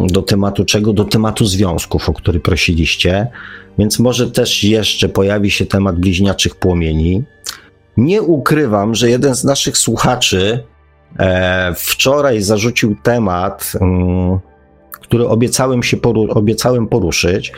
do 0.07 0.23
tematu 0.27 0.65
czego? 0.65 0.93
Do 0.93 1.05
tematu 1.05 1.45
związków, 1.45 2.09
o 2.09 2.13
który 2.13 2.41
prosiliście. 2.41 3.27
Więc 3.79 3.99
może 3.99 4.31
też 4.31 4.65
jeszcze 4.65 5.09
pojawi 5.09 5.51
się 5.51 5.67
temat 5.67 5.99
bliźniaczych 5.99 6.55
płomieni. 6.55 7.25
Nie 7.97 8.23
ukrywam, 8.23 8.95
że 8.95 9.11
jeden 9.11 9.35
z 9.35 9.45
naszych 9.45 9.79
słuchaczy 9.79 10.65
wczoraj 11.77 12.43
zarzucił 12.43 12.97
temat, 13.03 13.73
mm, 13.81 14.39
który 14.93 15.29
obiecałem 15.29 15.83
się 15.83 15.97
poru 15.97 16.27
obiecałem 16.31 16.87
poruszyć 16.87 17.53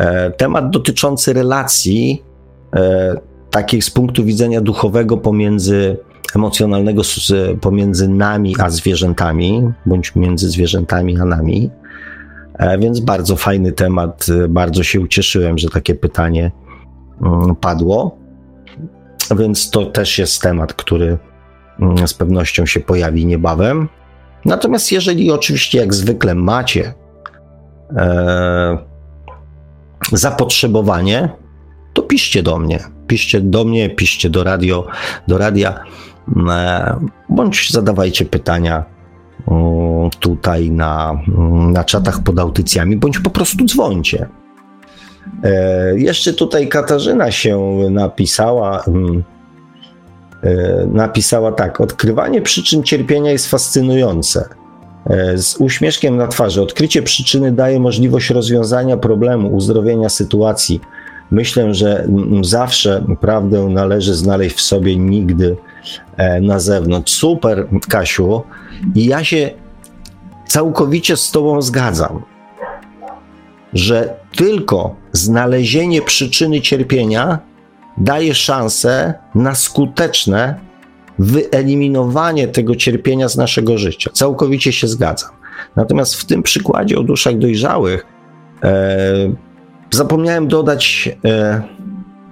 E, 0.00 0.30
temat 0.30 0.70
dotyczący 0.70 1.32
relacji 1.32 2.22
e, 2.76 3.14
takich 3.50 3.84
z 3.84 3.90
punktu 3.90 4.24
widzenia 4.24 4.60
duchowego 4.60 5.16
pomiędzy 5.16 5.96
emocjonalnego 6.36 7.02
pomiędzy 7.60 8.08
nami 8.08 8.54
a 8.58 8.70
zwierzętami, 8.70 9.72
bądź 9.86 10.16
między 10.16 10.50
zwierzętami 10.50 11.20
a 11.20 11.24
nami. 11.24 11.70
E, 12.54 12.78
więc 12.78 13.00
bardzo 13.00 13.36
fajny 13.36 13.72
temat. 13.72 14.26
Bardzo 14.48 14.82
się 14.82 15.00
ucieszyłem, 15.00 15.58
że 15.58 15.68
takie 15.68 15.94
pytanie 15.94 16.50
mm, 17.22 17.56
padło. 17.56 18.18
Więc 19.38 19.70
to 19.70 19.86
też 19.86 20.18
jest 20.18 20.42
temat, 20.42 20.72
który 20.72 21.18
mm, 21.80 22.08
z 22.08 22.14
pewnością 22.14 22.66
się 22.66 22.80
pojawi 22.80 23.26
niebawem. 23.26 23.88
Natomiast 24.44 24.92
jeżeli 24.92 25.30
oczywiście, 25.30 25.78
jak 25.78 25.94
zwykle, 25.94 26.34
macie 26.34 26.94
zapotrzebowanie, 30.12 31.28
to 31.92 32.02
piszcie 32.02 32.42
do 32.42 32.58
mnie. 32.58 32.80
Piszcie 33.06 33.40
do 33.40 33.64
mnie, 33.64 33.90
piszcie 33.90 34.30
do 34.30 34.44
radio, 34.44 34.86
do 35.28 35.38
radia, 35.38 35.70
e, 35.70 35.84
bądź 37.28 37.70
zadawajcie 37.70 38.24
pytania 38.24 38.84
tutaj 40.20 40.70
na, 40.70 41.20
na 41.72 41.84
czatach 41.84 42.22
pod 42.22 42.38
audycjami, 42.38 42.96
bądź 42.96 43.18
po 43.18 43.30
prostu 43.30 43.64
dzwońcie. 43.64 44.28
E, 45.44 45.98
jeszcze 45.98 46.32
tutaj 46.32 46.68
Katarzyna 46.68 47.30
się 47.30 47.78
napisała. 47.90 48.84
Mm, 48.84 49.22
e, 50.42 50.86
napisała 50.86 51.52
tak: 51.52 51.80
Odkrywanie 51.80 52.42
przyczyn 52.42 52.82
cierpienia 52.82 53.30
jest 53.30 53.50
fascynujące. 53.50 54.48
E, 55.06 55.38
z 55.38 55.56
uśmieszkiem 55.56 56.16
na 56.16 56.26
twarzy. 56.26 56.62
Odkrycie 56.62 57.02
przyczyny 57.02 57.52
daje 57.52 57.80
możliwość 57.80 58.30
rozwiązania 58.30 58.96
problemu, 58.96 59.54
uzdrowienia 59.56 60.08
sytuacji. 60.08 60.80
Myślę, 61.30 61.74
że 61.74 62.08
zawsze 62.42 63.04
prawdę 63.20 63.68
należy 63.68 64.14
znaleźć 64.14 64.56
w 64.56 64.60
sobie, 64.60 64.96
nigdy 64.96 65.56
e, 65.56 65.69
na 66.40 66.60
zewnątrz. 66.60 67.12
Super, 67.12 67.66
Kasiu. 67.88 68.42
I 68.94 69.04
ja 69.06 69.24
się 69.24 69.50
całkowicie 70.46 71.16
z 71.16 71.30
Tobą 71.30 71.62
zgadzam, 71.62 72.22
że 73.72 74.16
tylko 74.36 74.94
znalezienie 75.12 76.02
przyczyny 76.02 76.60
cierpienia 76.60 77.38
daje 77.98 78.34
szansę 78.34 79.14
na 79.34 79.54
skuteczne 79.54 80.54
wyeliminowanie 81.18 82.48
tego 82.48 82.76
cierpienia 82.76 83.28
z 83.28 83.36
naszego 83.36 83.78
życia. 83.78 84.10
Całkowicie 84.14 84.72
się 84.72 84.88
zgadzam. 84.88 85.30
Natomiast 85.76 86.14
w 86.14 86.24
tym 86.24 86.42
przykładzie 86.42 86.98
o 86.98 87.02
duszach 87.02 87.38
dojrzałych 87.38 88.06
e, 88.62 89.12
zapomniałem 89.90 90.48
dodać 90.48 91.10
e, 91.24 91.62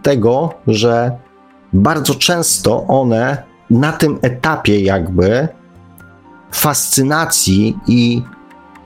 tego, 0.03 0.55
że 0.67 1.11
bardzo 1.73 2.15
często 2.15 2.87
one 2.87 3.43
na 3.71 3.93
tym 3.93 4.19
etapie 4.23 4.81
jakby 4.81 5.49
fascynacji 6.53 7.79
i 7.87 8.23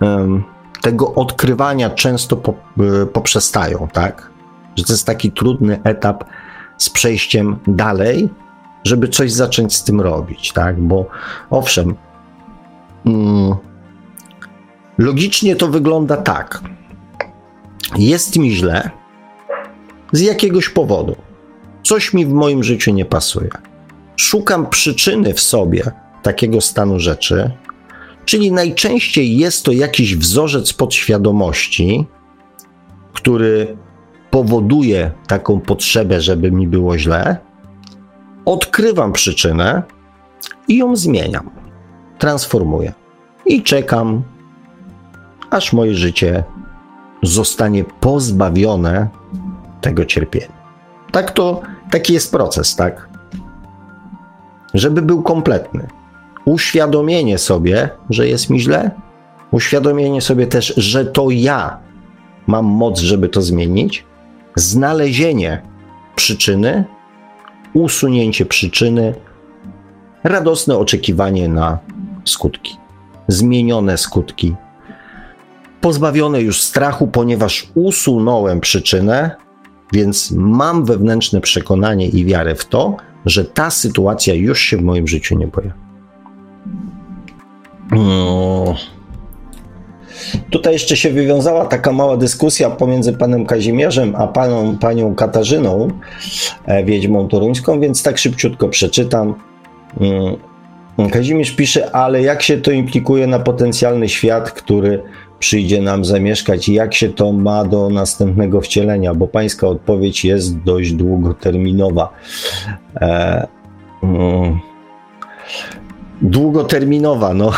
e, 0.02 0.28
tego 0.80 1.14
odkrywania 1.14 1.90
często 1.90 2.36
po, 2.36 2.54
e, 3.02 3.06
poprzestają, 3.06 3.88
tak? 3.92 4.30
Że 4.76 4.84
to 4.84 4.92
jest 4.92 5.06
taki 5.06 5.32
trudny 5.32 5.80
etap 5.84 6.24
z 6.78 6.90
przejściem 6.90 7.56
dalej, 7.66 8.28
żeby 8.84 9.09
coś 9.09 9.32
zacząć 9.32 9.76
z 9.76 9.84
tym 9.84 10.00
robić, 10.00 10.52
tak? 10.52 10.80
Bo 10.80 11.06
owszem, 11.50 11.94
mm, 13.06 13.54
logicznie 14.98 15.56
to 15.56 15.68
wygląda 15.68 16.16
tak. 16.16 16.60
Jest 17.98 18.38
mi 18.38 18.50
źle 18.50 18.90
z 20.12 20.20
jakiegoś 20.20 20.68
powodu. 20.68 21.16
Coś 21.82 22.14
mi 22.14 22.26
w 22.26 22.32
moim 22.32 22.64
życiu 22.64 22.92
nie 22.92 23.04
pasuje. 23.04 23.50
Szukam 24.16 24.66
przyczyny 24.66 25.34
w 25.34 25.40
sobie 25.40 25.82
takiego 26.22 26.60
stanu 26.60 26.98
rzeczy, 27.00 27.50
czyli 28.24 28.52
najczęściej 28.52 29.36
jest 29.36 29.64
to 29.64 29.72
jakiś 29.72 30.16
wzorzec 30.16 30.72
podświadomości, 30.72 32.06
który 33.12 33.76
powoduje 34.30 35.10
taką 35.26 35.60
potrzebę, 35.60 36.20
żeby 36.20 36.50
mi 36.52 36.68
było 36.68 36.98
źle 36.98 37.36
odkrywam 38.44 39.12
przyczynę 39.12 39.82
i 40.68 40.76
ją 40.76 40.96
zmieniam, 40.96 41.50
transformuję. 42.18 42.92
I 43.46 43.62
czekam, 43.62 44.22
aż 45.50 45.72
moje 45.72 45.94
życie 45.94 46.44
zostanie 47.22 47.84
pozbawione 47.84 49.09
tego 49.80 50.04
cierpienia. 50.04 50.61
Tak 51.12 51.30
to, 51.30 51.60
taki 51.90 52.12
jest 52.12 52.32
proces, 52.32 52.76
tak? 52.76 53.09
Żeby 54.74 55.02
był 55.02 55.22
kompletny. 55.22 55.89
Uświadomienie 56.44 57.39
sobie, 57.39 57.89
że 58.10 58.28
jest 58.28 58.51
mi 58.51 58.60
źle, 58.60 58.90
uświadomienie 59.51 60.20
sobie 60.20 60.47
też, 60.47 60.74
że 60.76 61.05
to 61.05 61.30
ja 61.30 61.78
mam 62.47 62.64
moc, 62.64 63.01
żeby 63.01 63.28
to 63.28 63.43
zmienić, 63.43 64.05
znalezienie 64.56 65.62
przyczyny. 66.16 66.84
Usunięcie 67.74 68.47
przyczyny, 68.47 69.14
radosne 70.24 70.78
oczekiwanie 70.78 71.48
na 71.48 71.78
skutki, 72.24 72.76
zmienione 73.28 73.98
skutki, 73.98 74.55
pozbawione 75.80 76.40
już 76.43 76.62
strachu, 76.62 77.06
ponieważ 77.06 77.68
usunąłem 77.74 78.60
przyczynę, 78.60 79.36
więc 79.93 80.31
mam 80.31 80.85
wewnętrzne 80.85 81.40
przekonanie 81.40 82.09
i 82.09 82.24
wiarę 82.24 82.55
w 82.55 82.64
to, 82.64 82.97
że 83.27 83.44
ta 83.44 83.70
sytuacja 83.70 84.35
już 84.35 84.60
się 84.60 84.77
w 84.77 84.82
moim 84.82 85.09
życiu 85.09 85.39
nie 85.39 85.48
pojawi. 85.48 85.74
No. 87.90 88.74
Tutaj 90.51 90.73
jeszcze 90.73 90.97
się 90.97 91.10
wywiązała 91.10 91.66
taka 91.66 91.93
mała 91.93 92.16
dyskusja 92.16 92.70
pomiędzy 92.70 93.12
panem 93.12 93.47
Kazimierzem 93.47 94.16
a 94.16 94.27
paną, 94.27 94.78
panią 94.78 95.14
Katarzyną, 95.14 95.89
e, 96.66 96.85
wiedźmą 96.85 97.28
toruńską, 97.28 97.81
więc 97.81 98.02
tak 98.02 98.19
szybciutko 98.19 98.69
przeczytam. 98.69 99.35
Mm, 100.01 101.10
Kazimierz 101.10 101.51
pisze, 101.51 101.97
ale 101.97 102.23
jak 102.23 102.43
się 102.43 102.59
to 102.59 102.70
implikuje 102.70 103.27
na 103.27 103.39
potencjalny 103.39 104.09
świat, 104.09 104.51
który 104.51 105.02
przyjdzie 105.43 105.81
nam 105.81 106.05
zamieszkać 106.05 106.69
i 106.69 106.74
jak 106.74 106.94
się 106.94 107.09
to 107.09 107.32
ma 107.32 107.64
do 107.64 107.90
następnego 107.90 108.60
wcielenia, 108.60 109.14
bo 109.14 109.27
pańska 109.28 109.66
odpowiedź 109.66 110.24
jest 110.24 110.59
dość 110.59 110.93
długoterminowa. 110.93 112.12
E, 112.97 113.47
mm, 114.02 114.60
długoterminowa, 116.23 117.35
no. 117.35 117.51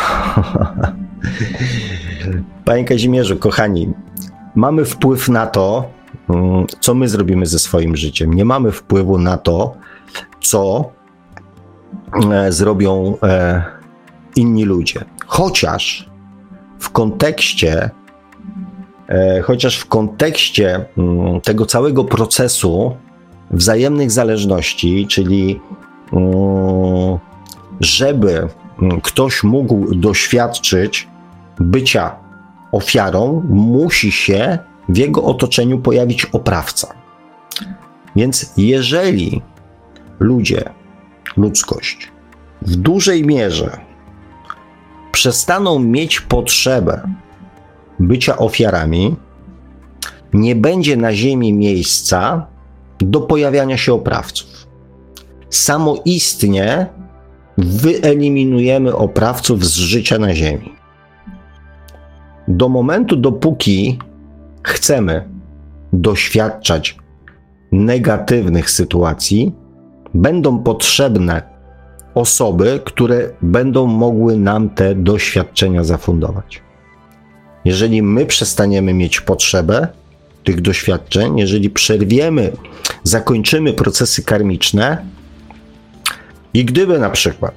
Panie 2.65 2.85
Kazimierzu, 2.85 3.37
kochani, 3.37 3.89
mamy 4.55 4.85
wpływ 4.85 5.29
na 5.29 5.47
to, 5.47 5.89
mm, 6.29 6.65
co 6.79 6.95
my 6.95 7.09
zrobimy 7.09 7.45
ze 7.45 7.59
swoim 7.59 7.95
życiem. 7.95 8.33
Nie 8.33 8.45
mamy 8.45 8.71
wpływu 8.71 9.17
na 9.17 9.37
to, 9.37 9.75
co 10.41 10.91
e, 12.31 12.51
zrobią 12.51 13.17
e, 13.23 13.63
inni 14.35 14.65
ludzie. 14.65 15.05
Chociaż 15.27 16.14
kontekście, 16.95 17.89
e, 19.07 19.41
chociaż 19.41 19.77
w 19.77 19.85
kontekście 19.85 20.85
mm, 20.97 21.41
tego 21.41 21.65
całego 21.65 22.03
procesu 22.03 22.95
wzajemnych 23.51 24.11
zależności, 24.11 25.07
czyli 25.07 25.59
mm, 26.13 27.17
żeby 27.79 28.47
ktoś 29.03 29.43
mógł 29.43 29.95
doświadczyć 29.95 31.07
bycia 31.59 32.15
ofiarą, 32.71 33.43
musi 33.49 34.11
się 34.11 34.57
w 34.89 34.97
jego 34.97 35.23
otoczeniu 35.23 35.79
pojawić 35.79 36.25
oprawca. 36.25 36.93
Więc 38.15 38.53
jeżeli 38.57 39.41
ludzie, 40.19 40.63
ludzkość 41.37 42.11
w 42.61 42.75
dużej 42.75 43.25
mierze 43.25 43.84
przestaną 45.15 45.79
mieć 45.79 46.21
potrzebę 46.21 47.01
bycia 47.99 48.37
ofiarami, 48.37 49.15
nie 50.33 50.55
będzie 50.55 50.97
na 50.97 51.13
Ziemi 51.13 51.53
miejsca 51.53 52.47
do 52.99 53.21
pojawiania 53.21 53.77
się 53.77 53.93
oprawców. 53.93 54.67
Samoistnie 55.49 56.87
wyeliminujemy 57.57 58.95
oprawców 58.95 59.65
z 59.65 59.73
życia 59.75 60.19
na 60.19 60.35
Ziemi. 60.35 60.75
Do 62.47 62.69
momentu, 62.69 63.15
dopóki 63.15 63.99
chcemy 64.63 65.29
doświadczać 65.93 66.97
negatywnych 67.71 68.69
sytuacji, 68.69 69.55
będą 70.13 70.59
potrzebne 70.59 71.54
osoby, 72.15 72.81
które 72.85 73.29
będą 73.41 73.85
mogły 73.85 74.37
nam 74.37 74.69
te 74.69 74.95
doświadczenia 74.95 75.83
zafundować. 75.83 76.61
Jeżeli 77.65 78.01
my 78.01 78.25
przestaniemy 78.25 78.93
mieć 78.93 79.21
potrzebę 79.21 79.87
tych 80.43 80.61
doświadczeń, 80.61 81.37
jeżeli 81.39 81.69
przerwiemy, 81.69 82.51
zakończymy 83.03 83.73
procesy 83.73 84.23
karmiczne, 84.23 85.05
i 86.53 86.65
gdyby 86.65 86.99
na 86.99 87.09
przykład 87.09 87.53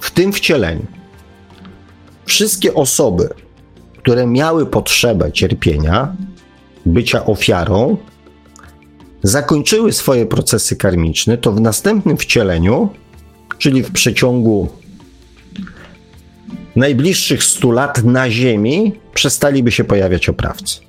w 0.00 0.10
tym 0.10 0.32
wcieleniu 0.32 0.86
wszystkie 2.24 2.74
osoby, 2.74 3.28
które 3.98 4.26
miały 4.26 4.66
potrzebę 4.66 5.32
cierpienia, 5.32 6.16
bycia 6.86 7.26
ofiarą, 7.26 7.96
zakończyły 9.22 9.92
swoje 9.92 10.26
procesy 10.26 10.76
karmiczne, 10.76 11.38
to 11.38 11.52
w 11.52 11.60
następnym 11.60 12.16
wcieleniu, 12.16 12.88
czyli 13.58 13.82
w 13.82 13.92
przeciągu 13.92 14.68
najbliższych 16.76 17.44
100 17.44 17.70
lat 17.70 18.04
na 18.04 18.30
Ziemi, 18.30 18.92
przestaliby 19.14 19.72
się 19.72 19.84
pojawiać 19.84 20.28
oprawcy. 20.28 20.80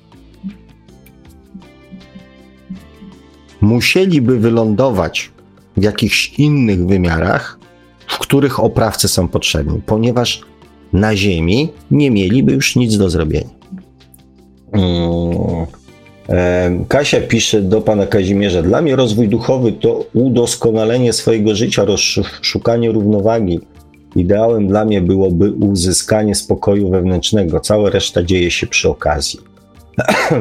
Musieliby 3.60 4.38
wylądować 4.38 5.30
w 5.76 5.82
jakichś 5.82 6.38
innych 6.38 6.86
wymiarach, 6.86 7.58
w 8.06 8.18
których 8.18 8.60
oprawcy 8.60 9.08
są 9.08 9.28
potrzebni, 9.28 9.80
ponieważ 9.86 10.40
na 10.92 11.16
Ziemi 11.16 11.72
nie 11.90 12.10
mieliby 12.10 12.52
już 12.52 12.76
nic 12.76 12.96
do 12.96 13.10
zrobienia. 13.10 13.50
Hmm. 14.72 15.66
Kasia 16.88 17.20
pisze 17.20 17.62
do 17.62 17.80
pana 17.80 18.06
Kazimierza: 18.06 18.62
Dla 18.62 18.82
mnie 18.82 18.96
rozwój 18.96 19.28
duchowy 19.28 19.72
to 19.72 20.04
udoskonalenie 20.12 21.12
swojego 21.12 21.54
życia, 21.54 21.86
szukanie 22.42 22.92
równowagi. 22.92 23.60
Ideałem 24.16 24.68
dla 24.68 24.84
mnie 24.84 25.00
byłoby 25.00 25.52
uzyskanie 25.52 26.34
spokoju 26.34 26.90
wewnętrznego. 26.90 27.60
Cała 27.60 27.90
reszta 27.90 28.22
dzieje 28.22 28.50
się 28.50 28.66
przy 28.66 28.88
okazji. 28.88 29.40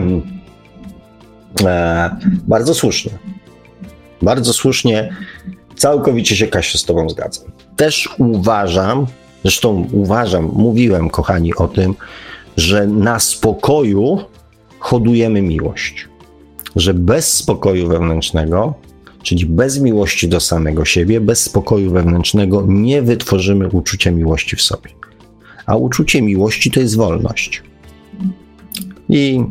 e, 1.65 2.09
bardzo 2.47 2.73
słusznie. 2.73 3.11
Bardzo 4.21 4.53
słusznie. 4.53 5.09
Całkowicie 5.75 6.35
się, 6.35 6.47
Kasia, 6.47 6.77
z 6.77 6.83
Tobą 6.83 7.09
zgadzam. 7.09 7.45
Też 7.75 8.09
uważam, 8.17 9.05
zresztą 9.43 9.87
uważam, 9.91 10.51
mówiłem, 10.53 11.09
kochani, 11.09 11.55
o 11.55 11.67
tym, 11.67 11.95
że 12.57 12.87
na 12.87 13.19
spokoju 13.19 14.19
hodujemy 14.79 15.41
miłość. 15.41 16.07
Że 16.75 16.93
bez 16.93 17.33
spokoju 17.33 17.87
wewnętrznego, 17.87 18.73
czyli 19.23 19.45
bez 19.45 19.79
miłości 19.79 20.27
do 20.27 20.39
samego 20.39 20.85
siebie, 20.85 21.21
bez 21.21 21.43
spokoju 21.43 21.91
wewnętrznego 21.91 22.65
nie 22.67 23.01
wytworzymy 23.01 23.67
uczucia 23.67 24.11
miłości 24.11 24.55
w 24.55 24.61
sobie. 24.61 24.89
A 25.65 25.75
uczucie 25.75 26.21
miłości 26.21 26.71
to 26.71 26.79
jest 26.79 26.97
wolność. 26.97 27.63
I 29.09 29.41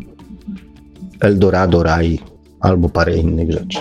Eldorado, 1.21 1.83
raj 1.83 2.19
albo 2.61 2.89
parę 2.89 3.17
innych 3.17 3.53
rzeczy. 3.53 3.79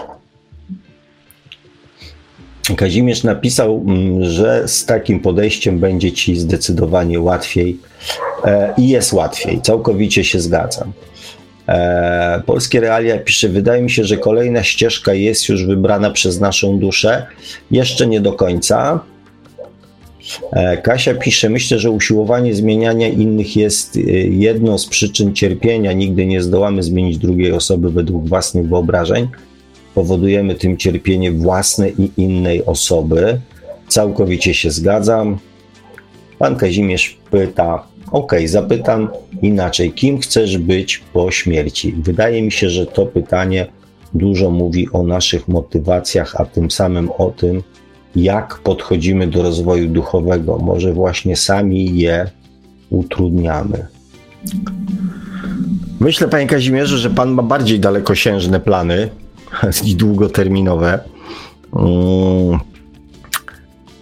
Kazimierz 2.75 3.23
napisał, 3.23 3.83
mm, 3.87 4.23
że 4.23 4.67
z 4.67 4.85
takim 4.85 5.19
podejściem 5.19 5.79
będzie 5.79 6.11
ci 6.11 6.35
zdecydowanie 6.35 7.19
łatwiej 7.19 7.79
e, 8.43 8.73
i 8.77 8.89
jest 8.89 9.13
łatwiej. 9.13 9.61
Całkowicie 9.61 10.23
się 10.23 10.39
zgadzam. 10.39 10.91
E, 11.67 12.41
Polskie 12.45 12.79
Realia 12.79 13.17
pisze, 13.17 13.49
wydaje 13.49 13.81
mi 13.81 13.91
się, 13.91 14.03
że 14.03 14.17
kolejna 14.17 14.63
ścieżka 14.63 15.13
jest 15.13 15.49
już 15.49 15.65
wybrana 15.65 16.11
przez 16.11 16.39
naszą 16.39 16.79
duszę. 16.79 17.25
Jeszcze 17.71 18.07
nie 18.07 18.21
do 18.21 18.33
końca. 18.33 18.99
E, 20.51 20.77
Kasia 20.77 21.13
pisze, 21.13 21.49
myślę, 21.49 21.79
że 21.79 21.91
usiłowanie 21.91 22.53
zmieniania 22.53 23.07
innych 23.07 23.55
jest 23.55 23.95
jedną 24.29 24.77
z 24.77 24.85
przyczyn 24.85 25.33
cierpienia. 25.33 25.93
Nigdy 25.93 26.25
nie 26.25 26.41
zdołamy 26.41 26.83
zmienić 26.83 27.17
drugiej 27.17 27.51
osoby 27.51 27.91
według 27.91 28.29
własnych 28.29 28.67
wyobrażeń 28.67 29.27
powodujemy 29.97 30.55
tym 30.55 30.77
cierpienie 30.77 31.31
własne 31.31 31.89
i 31.89 32.11
innej 32.17 32.65
osoby. 32.65 33.39
Całkowicie 33.87 34.53
się 34.53 34.71
zgadzam. 34.71 35.37
Pan 36.39 36.55
Kazimierz 36.55 37.17
pyta: 37.31 37.87
OK, 38.11 38.31
zapytam 38.45 39.09
inaczej, 39.41 39.91
kim 39.91 40.19
chcesz 40.19 40.57
być 40.57 40.97
po 41.13 41.31
śmierci? 41.31 41.95
Wydaje 42.03 42.41
mi 42.41 42.51
się, 42.51 42.69
że 42.69 42.85
to 42.85 43.05
pytanie 43.05 43.67
dużo 44.13 44.51
mówi 44.51 44.87
o 44.93 45.03
naszych 45.03 45.47
motywacjach, 45.47 46.35
a 46.41 46.45
tym 46.45 46.71
samym 46.71 47.09
o 47.17 47.29
tym, 47.29 47.63
jak 48.15 48.59
podchodzimy 48.59 49.27
do 49.27 49.43
rozwoju 49.43 49.87
duchowego. 49.87 50.57
Może 50.57 50.93
właśnie 50.93 51.35
sami 51.35 51.99
je 51.99 52.29
utrudniamy. 52.89 53.87
Myślę, 55.99 56.27
panie 56.27 56.47
Kazimierzu, 56.47 56.97
że 56.97 57.09
pan 57.09 57.31
ma 57.31 57.43
bardziej 57.43 57.79
dalekosiężne 57.79 58.59
plany 58.59 59.09
i 59.85 59.95
długoterminowe. 59.95 60.99
Mm. 61.75 62.59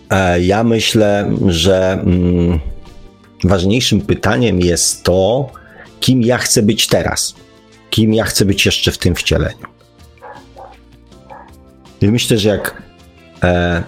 E, 0.10 0.41
ja 0.41 0.64
myślę, 0.64 1.32
że 1.48 1.91
mm, 1.94 2.60
ważniejszym 3.47 4.01
pytaniem 4.01 4.59
jest 4.59 5.03
to, 5.03 5.49
kim 5.99 6.22
ja 6.22 6.38
chcę 6.38 6.61
być 6.61 6.88
teraz, 6.88 7.35
kim 7.89 8.13
ja 8.13 8.23
chcę 8.23 8.45
być 8.45 8.65
jeszcze 8.65 8.91
w 8.91 8.97
tym 8.97 9.15
wcieleniu. 9.15 9.65
I 12.01 12.07
myślę, 12.07 12.38
że 12.38 12.49
jak 12.49 12.84
e, 13.43 13.84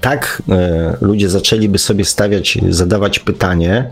tak 0.00 0.42
e, 0.48 0.96
ludzie 1.00 1.28
zaczęliby 1.28 1.78
sobie 1.78 2.04
stawiać, 2.04 2.58
zadawać 2.68 3.18
pytanie, 3.18 3.90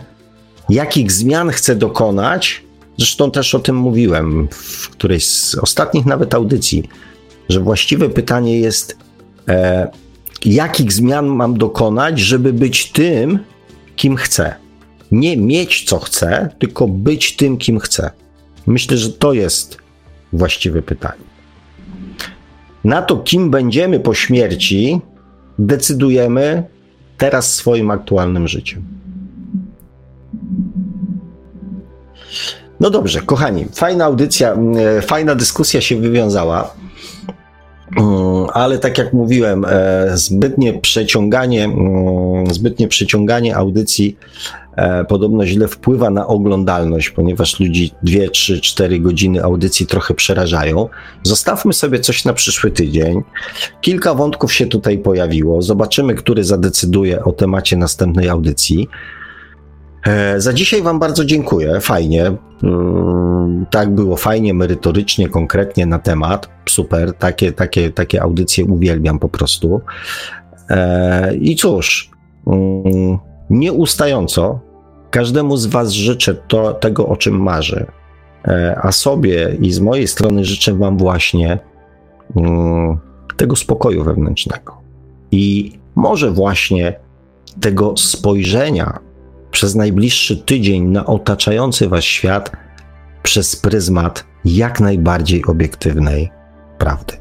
jakich 0.69 1.11
zmian 1.11 1.49
chcę 1.49 1.75
dokonać, 1.75 2.63
Zresztą 2.97 3.31
też 3.31 3.55
o 3.55 3.59
tym 3.59 3.75
mówiłem 3.75 4.47
w 4.51 4.89
którejś 4.89 5.27
z 5.27 5.55
ostatnich 5.55 6.05
nawet 6.05 6.33
audycji, 6.33 6.89
że 7.49 7.59
właściwe 7.59 8.09
pytanie 8.09 8.59
jest, 8.59 8.97
e, 9.47 9.87
jakich 10.45 10.93
zmian 10.93 11.25
mam 11.25 11.57
dokonać, 11.57 12.19
żeby 12.19 12.53
być 12.53 12.91
tym, 12.91 13.39
kim 13.95 14.15
chcę. 14.15 14.55
Nie 15.13 15.37
mieć 15.37 15.83
co 15.83 15.99
chcę, 15.99 16.49
tylko 16.59 16.87
być 16.87 17.35
tym, 17.35 17.57
kim 17.57 17.79
chcę. 17.79 18.11
Myślę, 18.67 18.97
że 18.97 19.09
to 19.09 19.33
jest 19.33 19.77
właściwe 20.33 20.81
pytanie. 20.81 21.23
Na 22.83 23.01
to, 23.01 23.17
kim 23.17 23.51
będziemy 23.51 23.99
po 23.99 24.13
śmierci, 24.13 25.01
decydujemy 25.59 26.63
teraz 27.17 27.55
swoim 27.55 27.91
aktualnym 27.91 28.47
życiem. 28.47 28.83
No 32.79 32.89
dobrze, 32.89 33.21
kochani, 33.21 33.65
fajna 33.73 34.05
audycja, 34.05 34.57
e, 34.97 35.01
fajna 35.01 35.35
dyskusja 35.35 35.81
się 35.81 35.95
wywiązała. 35.95 36.73
Mm, 37.97 38.47
ale 38.53 38.79
tak 38.79 38.97
jak 38.97 39.13
mówiłem, 39.13 39.65
e, 39.69 40.17
zbytnie 40.17 40.73
przeciąganie, 40.73 41.63
mm, 41.63 42.53
zbytnie 42.53 42.87
przeciąganie 42.87 43.55
audycji 43.55 44.17
e, 44.75 45.05
podobno 45.05 45.45
źle 45.45 45.67
wpływa 45.67 46.09
na 46.09 46.27
oglądalność, 46.27 47.09
ponieważ 47.09 47.59
ludzi 47.59 47.91
2, 48.03 48.27
3, 48.31 48.61
4 48.61 48.99
godziny 48.99 49.43
audycji 49.43 49.87
trochę 49.87 50.13
przerażają. 50.13 50.89
Zostawmy 51.23 51.73
sobie 51.73 51.99
coś 51.99 52.25
na 52.25 52.33
przyszły 52.33 52.71
tydzień. 52.71 53.21
Kilka 53.81 54.13
wątków 54.13 54.53
się 54.53 54.65
tutaj 54.65 54.97
pojawiło. 54.97 55.61
Zobaczymy, 55.61 56.15
który 56.15 56.43
zadecyduje 56.43 57.23
o 57.23 57.31
temacie 57.31 57.77
następnej 57.77 58.29
audycji. 58.29 58.89
E, 60.07 60.41
za 60.41 60.53
dzisiaj 60.53 60.81
Wam 60.81 60.99
bardzo 60.99 61.25
dziękuję. 61.25 61.79
Fajnie. 61.81 62.31
Mm, 62.63 63.65
tak 63.71 63.95
było 63.95 64.17
fajnie, 64.17 64.53
merytorycznie, 64.53 65.29
konkretnie 65.29 65.85
na 65.85 65.99
temat. 65.99 66.49
Super. 66.69 67.13
Takie, 67.13 67.51
takie, 67.51 67.91
takie 67.91 68.21
audycje 68.21 68.65
uwielbiam 68.65 69.19
po 69.19 69.29
prostu. 69.29 69.81
E, 70.69 71.35
I 71.35 71.55
cóż, 71.55 72.11
mm, 72.47 73.17
nieustająco 73.49 74.59
każdemu 75.09 75.57
z 75.57 75.65
Was 75.65 75.91
życzę 75.91 76.33
to, 76.33 76.73
tego, 76.73 77.07
o 77.07 77.17
czym 77.17 77.41
marzy. 77.41 77.85
E, 78.47 78.79
a 78.81 78.91
sobie 78.91 79.57
i 79.61 79.71
z 79.71 79.79
mojej 79.79 80.07
strony 80.07 80.45
życzę 80.45 80.73
Wam 80.73 80.97
właśnie 80.97 81.59
mm, 82.35 82.97
tego 83.37 83.55
spokoju 83.55 84.03
wewnętrznego. 84.03 84.77
I 85.31 85.73
może 85.95 86.31
właśnie 86.31 86.99
tego 87.61 87.97
spojrzenia 87.97 88.99
przez 89.53 89.75
najbliższy 89.75 90.37
tydzień 90.37 90.83
na 90.83 91.05
otaczający 91.05 91.89
Was 91.89 92.03
świat 92.03 92.51
przez 93.23 93.55
pryzmat 93.55 94.25
jak 94.45 94.79
najbardziej 94.79 95.45
obiektywnej 95.45 96.31
prawdy. 96.77 97.13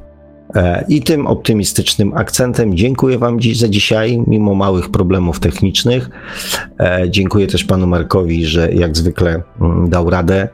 E, 0.55 0.85
I 0.89 1.03
tym 1.03 1.27
optymistycznym 1.27 2.13
akcentem 2.17 2.77
dziękuję 2.77 3.19
Wam 3.19 3.41
dziś 3.41 3.59
za 3.59 3.69
dzisiaj, 3.69 4.23
mimo 4.27 4.55
małych 4.55 4.91
problemów 4.91 5.41
technicznych. 5.41 6.11
E, 6.81 7.11
dziękuję 7.11 7.47
też 7.47 7.65
Panu 7.65 7.87
Markowi, 7.87 8.47
że 8.47 8.73
jak 8.73 8.97
zwykle 8.97 9.43
mm, 9.61 9.91
dał 9.91 10.11
radę. 10.11 10.49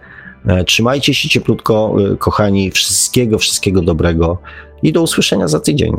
E, 0.46 0.64
trzymajcie 0.64 1.14
się 1.14 1.28
cieplutko, 1.28 1.96
kochani. 2.18 2.70
Wszystkiego, 2.70 3.38
wszystkiego 3.38 3.82
dobrego 3.82 4.38
i 4.82 4.92
do 4.92 5.02
usłyszenia 5.02 5.48
za 5.48 5.60
tydzień. 5.60 5.92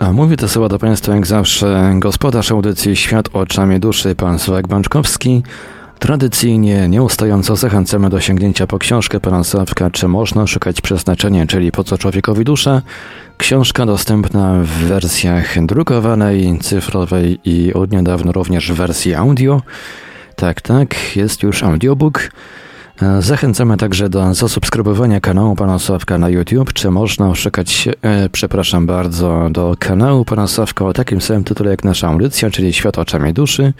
A 0.00 0.12
mówi 0.12 0.36
to 0.36 0.48
słowa 0.48 0.68
do 0.68 0.78
Państwa 0.78 1.14
jak 1.14 1.26
zawsze 1.26 1.92
gospodarz 1.98 2.52
audycji 2.52 2.96
Świat 2.96 3.28
oczami 3.32 3.80
duszy, 3.80 4.14
pan 4.14 4.38
Sławek 4.38 4.68
Bączkowski. 4.68 5.42
Tradycyjnie, 5.98 6.88
nieustająco 6.88 7.56
zachęcamy 7.56 8.10
do 8.10 8.20
sięgnięcia 8.20 8.66
po 8.66 8.78
książkę 8.78 9.20
pana 9.20 9.44
Sławka 9.44 9.90
Czy 9.90 10.08
można 10.08 10.46
szukać 10.46 10.80
przeznaczenia, 10.80 11.46
czyli 11.46 11.72
po 11.72 11.84
co 11.84 11.98
człowiekowi 11.98 12.44
dusza. 12.44 12.82
Książka 13.36 13.86
dostępna 13.86 14.54
w 14.62 14.68
wersjach 14.68 15.66
drukowanej, 15.66 16.58
cyfrowej 16.58 17.40
i 17.44 17.74
od 17.74 17.90
niedawna 17.90 18.32
również 18.32 18.72
w 18.72 18.76
wersji 18.76 19.14
audio. 19.14 19.62
Tak, 20.36 20.60
tak, 20.60 21.16
jest 21.16 21.42
już 21.42 21.62
audiobook. 21.62 22.30
Zachęcamy 23.20 23.76
także 23.76 24.08
do 24.08 24.34
zasubskrybowania 24.34 25.20
kanału 25.20 25.56
Pana 25.56 25.78
Sławka 25.78 26.18
na 26.18 26.28
YouTube. 26.28 26.72
Czy 26.72 26.90
można 26.90 27.34
szukać, 27.34 27.88
e, 28.02 28.28
przepraszam 28.28 28.86
bardzo, 28.86 29.48
do 29.50 29.74
kanału 29.78 30.24
Pana 30.24 30.46
Sławka 30.46 30.84
o 30.84 30.92
takim 30.92 31.20
samym 31.20 31.44
tytule 31.44 31.70
jak 31.70 31.84
nasza 31.84 32.08
audycja, 32.08 32.50
czyli 32.50 32.72
Świat 32.72 32.98
oczami 32.98 33.32
duszy. 33.32 33.72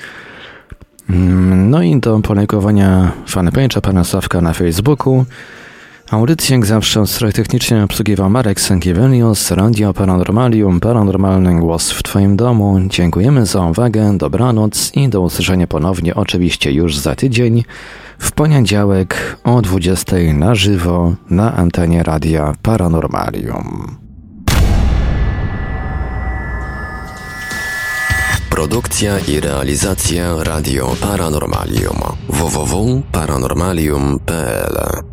Mm, 1.10 1.70
no 1.70 1.82
i 1.82 2.00
do 2.00 2.20
polajkowania 2.20 3.12
fanpage'a 3.28 3.80
Pana 3.80 4.04
Sławka 4.04 4.40
na 4.40 4.52
Facebooku. 4.52 5.24
Audycję 6.10 6.56
jak 6.56 6.66
zawsze 6.66 7.00
od 7.00 7.10
strony 7.10 7.32
technicznej 7.32 7.86
Marek 8.30 8.60
Sankiewelius, 8.60 9.50
Radio 9.50 9.94
Paranormalium, 9.94 10.80
Paranormalny 10.80 11.60
Głos 11.60 11.90
w 11.90 12.02
Twoim 12.02 12.36
domu. 12.36 12.80
Dziękujemy 12.88 13.46
za 13.46 13.60
uwagę, 13.66 14.18
dobranoc 14.18 14.92
i 14.94 15.08
do 15.08 15.20
usłyszenia 15.20 15.66
ponownie 15.66 16.14
oczywiście 16.14 16.72
już 16.72 16.98
za 16.98 17.14
tydzień, 17.14 17.64
w 18.20 18.32
poniedziałek 18.32 19.36
o 19.44 19.62
20 19.62 20.16
na 20.34 20.54
żywo 20.54 21.14
na 21.30 21.56
antenie 21.56 22.02
Radia 22.02 22.54
Paranormalium. 22.62 23.96
Produkcja 28.50 29.18
i 29.18 29.40
realizacja 29.40 30.44
Radio 30.44 30.96
Paranormalium 31.00 31.98
www.paranormalium.pl 32.28 35.09